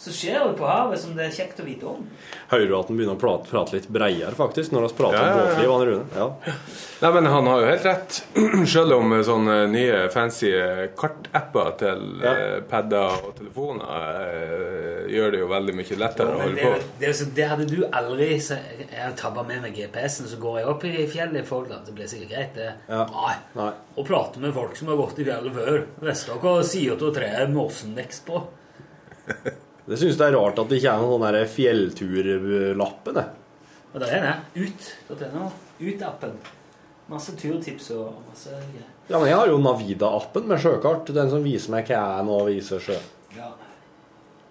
som 0.00 0.12
skjer 0.12 0.46
det 0.48 0.52
på 0.56 0.64
havet 0.64 1.00
som 1.00 1.12
det 1.12 1.26
er 1.28 1.34
kjekt 1.34 1.58
å 1.60 1.64
vite 1.66 1.84
om. 1.90 2.04
Hører 2.48 2.70
du 2.70 2.74
at 2.78 2.88
han 2.88 2.96
begynner 2.96 3.18
å 3.18 3.20
prate, 3.20 3.50
prate 3.50 3.74
litt 3.76 3.88
breiere, 3.92 4.32
faktisk, 4.32 4.72
når 4.72 4.86
vi 4.86 4.94
prater 4.96 5.18
Ja, 5.18 5.26
ja, 5.26 5.34
om 5.34 5.50
båtliv? 5.50 5.72
Han 5.72 5.84
Rune. 5.90 6.06
Ja. 6.16 6.54
Nei, 7.02 7.10
men 7.16 7.28
han 7.28 7.50
har 7.50 7.60
jo 7.60 7.68
helt 7.68 7.84
rett. 7.84 8.20
Selv 8.74 8.96
om 8.96 9.12
eh, 9.12 9.20
sånne 9.28 9.58
nye 9.68 10.00
fancy 10.14 10.54
eh, 10.56 10.80
kartapper 10.96 11.70
til 11.82 12.24
ja. 12.24 12.34
padder 12.70 13.28
og 13.28 13.36
telefoner 13.42 14.24
eh, 14.24 15.04
gjør 15.12 15.36
det 15.36 15.44
jo 15.44 15.52
veldig 15.52 15.76
mye 15.82 16.00
lettere 16.06 16.32
å 16.32 16.42
holde 16.46 16.56
det, 16.56 16.64
på. 16.64 16.90
det, 17.04 17.12
er 17.12 17.32
det 17.36 17.52
hadde 17.52 17.68
du 17.68 17.78
aldri 17.84 18.32
så 18.40 18.56
Jeg 18.56 19.00
har 19.04 19.14
tabba 19.20 19.44
med 19.44 19.66
meg 19.68 19.76
GPS-en, 19.76 20.32
så 20.32 20.40
går 20.40 20.62
jeg 20.62 20.72
opp 20.72 20.88
i 20.88 20.96
fjellet 21.12 21.42
i 21.44 21.48
Folkland. 21.52 21.84
Det 21.84 22.00
blir 22.00 22.08
sikkert 22.08 22.32
greit, 22.32 22.56
det. 22.56 22.72
Ja. 22.88 23.04
Nei. 23.60 23.72
Og 24.00 24.08
prate 24.08 24.40
med 24.40 24.56
folk 24.56 24.80
som 24.80 24.88
har 24.88 25.04
gått 25.04 25.20
i 25.20 25.28
fjellet 25.28 25.60
før. 25.60 25.82
Vet 26.00 26.28
dere 26.30 26.44
hva 26.46 26.60
sier 26.64 26.96
av 26.96 27.18
treet 27.20 27.52
Måsenvekst 27.52 28.30
på? 28.32 28.46
Det 29.86 29.98
syns 29.98 30.18
jeg 30.18 30.28
er 30.28 30.36
rart 30.36 30.58
at 30.60 30.70
det 30.70 30.80
ikke 30.80 30.92
er 30.92 31.02
noen 31.02 31.14
sånn 31.16 31.26
der 31.26 31.50
fjellturlappen. 31.50 33.20
Og 33.90 34.00
der 34.02 34.12
er 34.16 34.26
den. 34.26 34.66
Ut.no. 34.66 35.50
Ut-appen. 35.80 36.34
Masse 37.10 37.34
turtips 37.38 37.90
og 37.96 38.20
masse. 38.28 38.54
Ja, 39.08 39.18
men 39.18 39.26
jeg 39.26 39.38
har 39.40 39.48
jo 39.50 39.58
Navida-appen 39.58 40.46
med 40.46 40.60
sjøkart. 40.62 41.10
Den 41.14 41.32
som 41.32 41.42
viser 41.42 41.74
meg 41.74 41.88
hva 41.88 41.96
jeg 41.96 42.20
er 42.20 42.28
nå 42.28 42.36
viser 42.46 42.84
sjø. 42.84 42.98
Ja. 43.34 43.48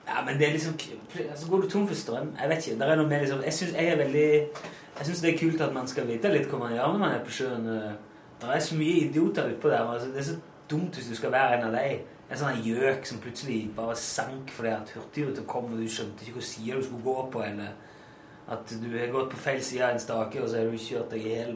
ja, 0.08 0.26
men 0.26 0.40
det 0.40 0.50
er 0.50 0.54
liksom 0.58 0.76
altså 0.76 1.48
Går 1.52 1.64
du 1.64 1.70
tom 1.72 1.88
for 1.88 1.96
strøm? 1.96 2.34
Jeg 2.36 2.52
vet 2.52 2.68
ikke. 2.68 2.82
Det 2.82 2.90
er 2.90 3.00
noe 3.00 3.08
med 3.08 3.24
liksom 3.24 3.42
Jeg 3.44 3.56
syns 3.56 3.74
jeg 3.76 3.94
er 3.94 3.98
veldig 4.00 4.28
Jeg 4.32 5.08
synes 5.08 5.24
det 5.24 5.32
er 5.32 5.40
kult 5.40 5.64
at 5.64 5.74
man 5.76 5.88
skal 5.92 6.08
vite 6.08 6.32
litt 6.32 6.48
hva 6.52 6.62
man 6.62 6.76
gjør 6.76 6.94
når 6.94 7.02
man 7.06 7.16
er 7.16 7.24
på 7.24 7.36
sjøen. 7.38 7.68
Det 8.40 8.52
er 8.56 8.64
så 8.64 8.80
mye 8.80 9.02
idioter 9.06 9.52
utpå 9.54 9.72
der. 9.72 9.88
Altså, 9.88 10.12
det 10.12 10.24
er 10.24 10.30
så 10.34 10.40
dumt 10.72 11.00
hvis 11.00 11.12
du 11.12 11.16
skal 11.16 11.32
være 11.32 11.60
en 11.60 11.70
av 11.70 11.80
de. 11.80 12.00
En 12.30 12.38
sånn 12.38 12.60
gjøk 12.62 13.08
som 13.10 13.22
plutselig 13.24 13.64
bare 13.76 13.96
sank 13.98 14.52
fordi 14.54 14.70
at 14.76 14.92
Hurtigruta 14.94 15.42
kom, 15.50 15.72
og 15.74 15.80
du 15.82 15.88
skjønte 15.90 16.22
ikke 16.22 16.36
hvilken 16.38 16.50
side 16.52 16.78
du 16.78 16.86
skulle 16.86 17.06
gå 17.08 17.24
på, 17.34 17.42
eller 17.42 17.72
at 18.54 18.74
du 18.82 18.88
har 19.00 19.12
gått 19.14 19.32
på 19.34 19.42
feil 19.42 19.62
side 19.66 19.86
av 19.86 19.96
en 19.96 20.04
stake, 20.04 20.42
og 20.42 20.50
så 20.50 20.60
har 20.62 20.70
du 20.70 20.78
kjørt 20.78 21.10
deg 21.14 21.26
i 21.26 21.34
hjel 21.34 21.56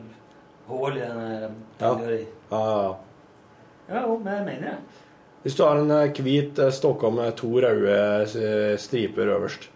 hull 0.67 0.97
i 0.97 1.03
den 1.03 1.59
bølga 1.79 2.09
di. 2.15 2.21
Ja, 2.51 2.61
ja, 2.61 2.77
ja. 2.83 2.93
Ja, 3.89 4.01
jo, 4.07 4.17
men 4.23 4.33
jeg 4.33 4.45
mener 4.47 4.67
det. 4.71 5.01
Hvis 5.43 5.57
du 5.59 5.63
har 5.65 5.75
en 5.75 5.91
eh, 5.91 6.21
hvit 6.23 6.59
eh, 6.63 6.71
stokke 6.71 7.09
med 7.11 7.33
to 7.35 7.49
røde 7.59 7.95
eh, 8.23 8.77
striper 8.79 9.33
øverst, 9.35 9.69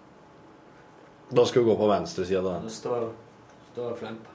da 1.27 1.43
skal 1.45 1.65
du 1.65 1.69
gå 1.73 1.75
på 1.75 1.89
venstre 1.91 2.25
side. 2.25 2.39
av 2.39 2.53
den. 2.53 2.69
Da 2.69 2.71
står, 2.71 3.09
står 3.73 3.95
flamp. 3.99 4.33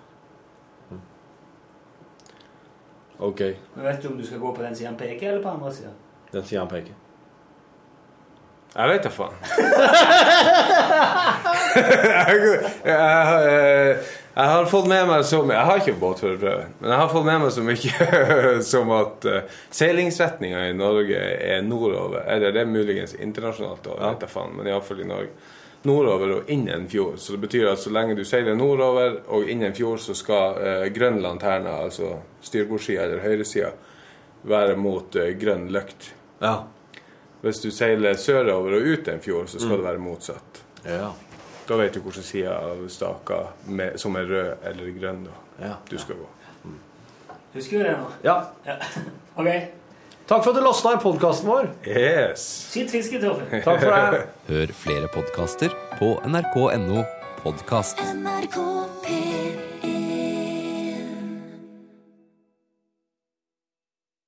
Ok, 3.23 3.41
Men 3.75 3.85
vet 3.87 4.03
du 4.03 4.09
om 4.09 4.17
du 4.19 4.27
skal 4.27 4.41
gå 4.43 4.51
på 4.55 4.63
den 4.63 4.75
siden 4.77 4.93
han 4.93 4.99
peker, 4.99 5.29
eller 5.31 5.43
på 5.43 5.49
andre 5.49 5.73
siden? 5.73 5.95
Den 6.33 6.45
sida 6.45 6.65
han 6.65 6.73
peker. 6.73 6.99
Jeg 8.73 8.89
vet 8.89 9.05
da 9.05 9.11
faen. 9.13 9.35
eh, 12.89 13.91
jeg 14.33 14.49
har 14.49 14.69
fått 14.71 14.87
med 14.89 15.05
meg 15.11 15.25
så 15.29 15.43
mye 15.45 15.59
Jeg 15.59 15.69
har 15.69 15.81
ikke 15.83 16.01
båtførerprøve, 16.01 16.63
men 16.81 16.89
jeg 16.89 17.01
har 17.03 17.11
fått 17.13 17.27
med 17.27 17.43
meg 17.43 17.51
så 17.53 17.65
mye 17.67 18.07
som 18.73 18.93
at 18.97 19.27
uh, 19.29 19.59
seilingsretninga 19.77 20.63
i 20.71 20.77
Norge 20.77 21.21
er 21.21 21.61
nordover. 21.67 22.25
Eller 22.25 22.55
det 22.55 22.63
er 22.63 22.71
muligens 22.71 23.13
internasjonalt, 23.19 23.85
da, 23.85 23.99
jeg 23.99 24.07
vet 24.07 24.25
da 24.25 24.31
faen, 24.33 24.57
men 24.57 24.71
iallfall 24.71 25.05
i 25.05 25.11
Norge. 25.11 25.35
Nordover 25.85 26.33
og 26.39 26.51
inn 26.55 26.65
en 26.73 26.89
fjord. 26.89 27.21
Så 27.21 27.37
det 27.37 27.43
betyr 27.45 27.69
at 27.75 27.83
så 27.83 27.93
lenge 27.93 28.17
du 28.17 28.25
seiler 28.25 28.57
nordover 28.57 29.21
og 29.35 29.53
inn 29.53 29.67
en 29.67 29.77
fjord, 29.77 30.01
så 30.01 30.17
skal 30.17 30.57
uh, 30.57 30.89
grønn 30.97 31.21
lanterne, 31.21 31.77
altså 31.91 32.15
styrbordssida 32.41 33.05
eller 33.05 33.21
høyresida, 33.27 33.75
være 34.49 34.81
mot 34.81 35.21
uh, 35.21 35.29
grønn 35.37 35.69
løkt. 35.77 36.15
Ja. 36.43 36.57
Hvis 37.43 37.59
du 37.63 37.71
seiler 37.75 38.15
sørover 38.19 38.77
og 38.79 38.87
ut 38.93 39.09
en 39.09 39.21
fjord, 39.21 39.47
så 39.49 39.59
skal 39.59 39.71
Mm. 39.71 39.77
det 39.77 39.85
være 39.89 39.99
motsatt. 39.99 40.63
Ja. 40.85 41.09
Da 41.69 41.77
vet 41.79 41.95
du 41.95 42.01
hvilken 42.01 42.23
side 42.23 42.51
av 42.51 42.89
staka 42.91 43.35
med, 43.67 43.99
som 44.01 44.17
er 44.17 44.27
rød 44.27 44.57
eller 44.67 44.93
grønn 45.01 45.25
da, 45.25 45.77
du 45.91 45.99
skal 45.99 46.17
gå. 46.17 46.29
Husker 47.55 47.79
du 47.79 47.85
det 47.85 47.97
nå? 47.99 48.11
Ja. 48.25 48.41
Ok. 49.37 49.49
Takk 50.29 50.45
for 50.45 50.51
at 50.53 50.57
du 50.57 50.63
lasta 50.65 50.93
i 50.95 51.01
podkasten 51.03 51.49
vår. 51.49 51.69
Yes. 51.87 52.45
Skitt 52.73 52.91
fiske, 52.91 53.19
Torfinn. 53.21 53.63
Takk 53.67 53.81
for 53.83 54.13
det. 54.15 54.23
Hør 54.49 54.73
flere 54.85 55.09
podkaster 55.13 55.75
på 55.99 56.15
nrk.no 56.29 57.03
podkast. 57.43 57.99
NRK 57.99 58.59
P 59.03 59.72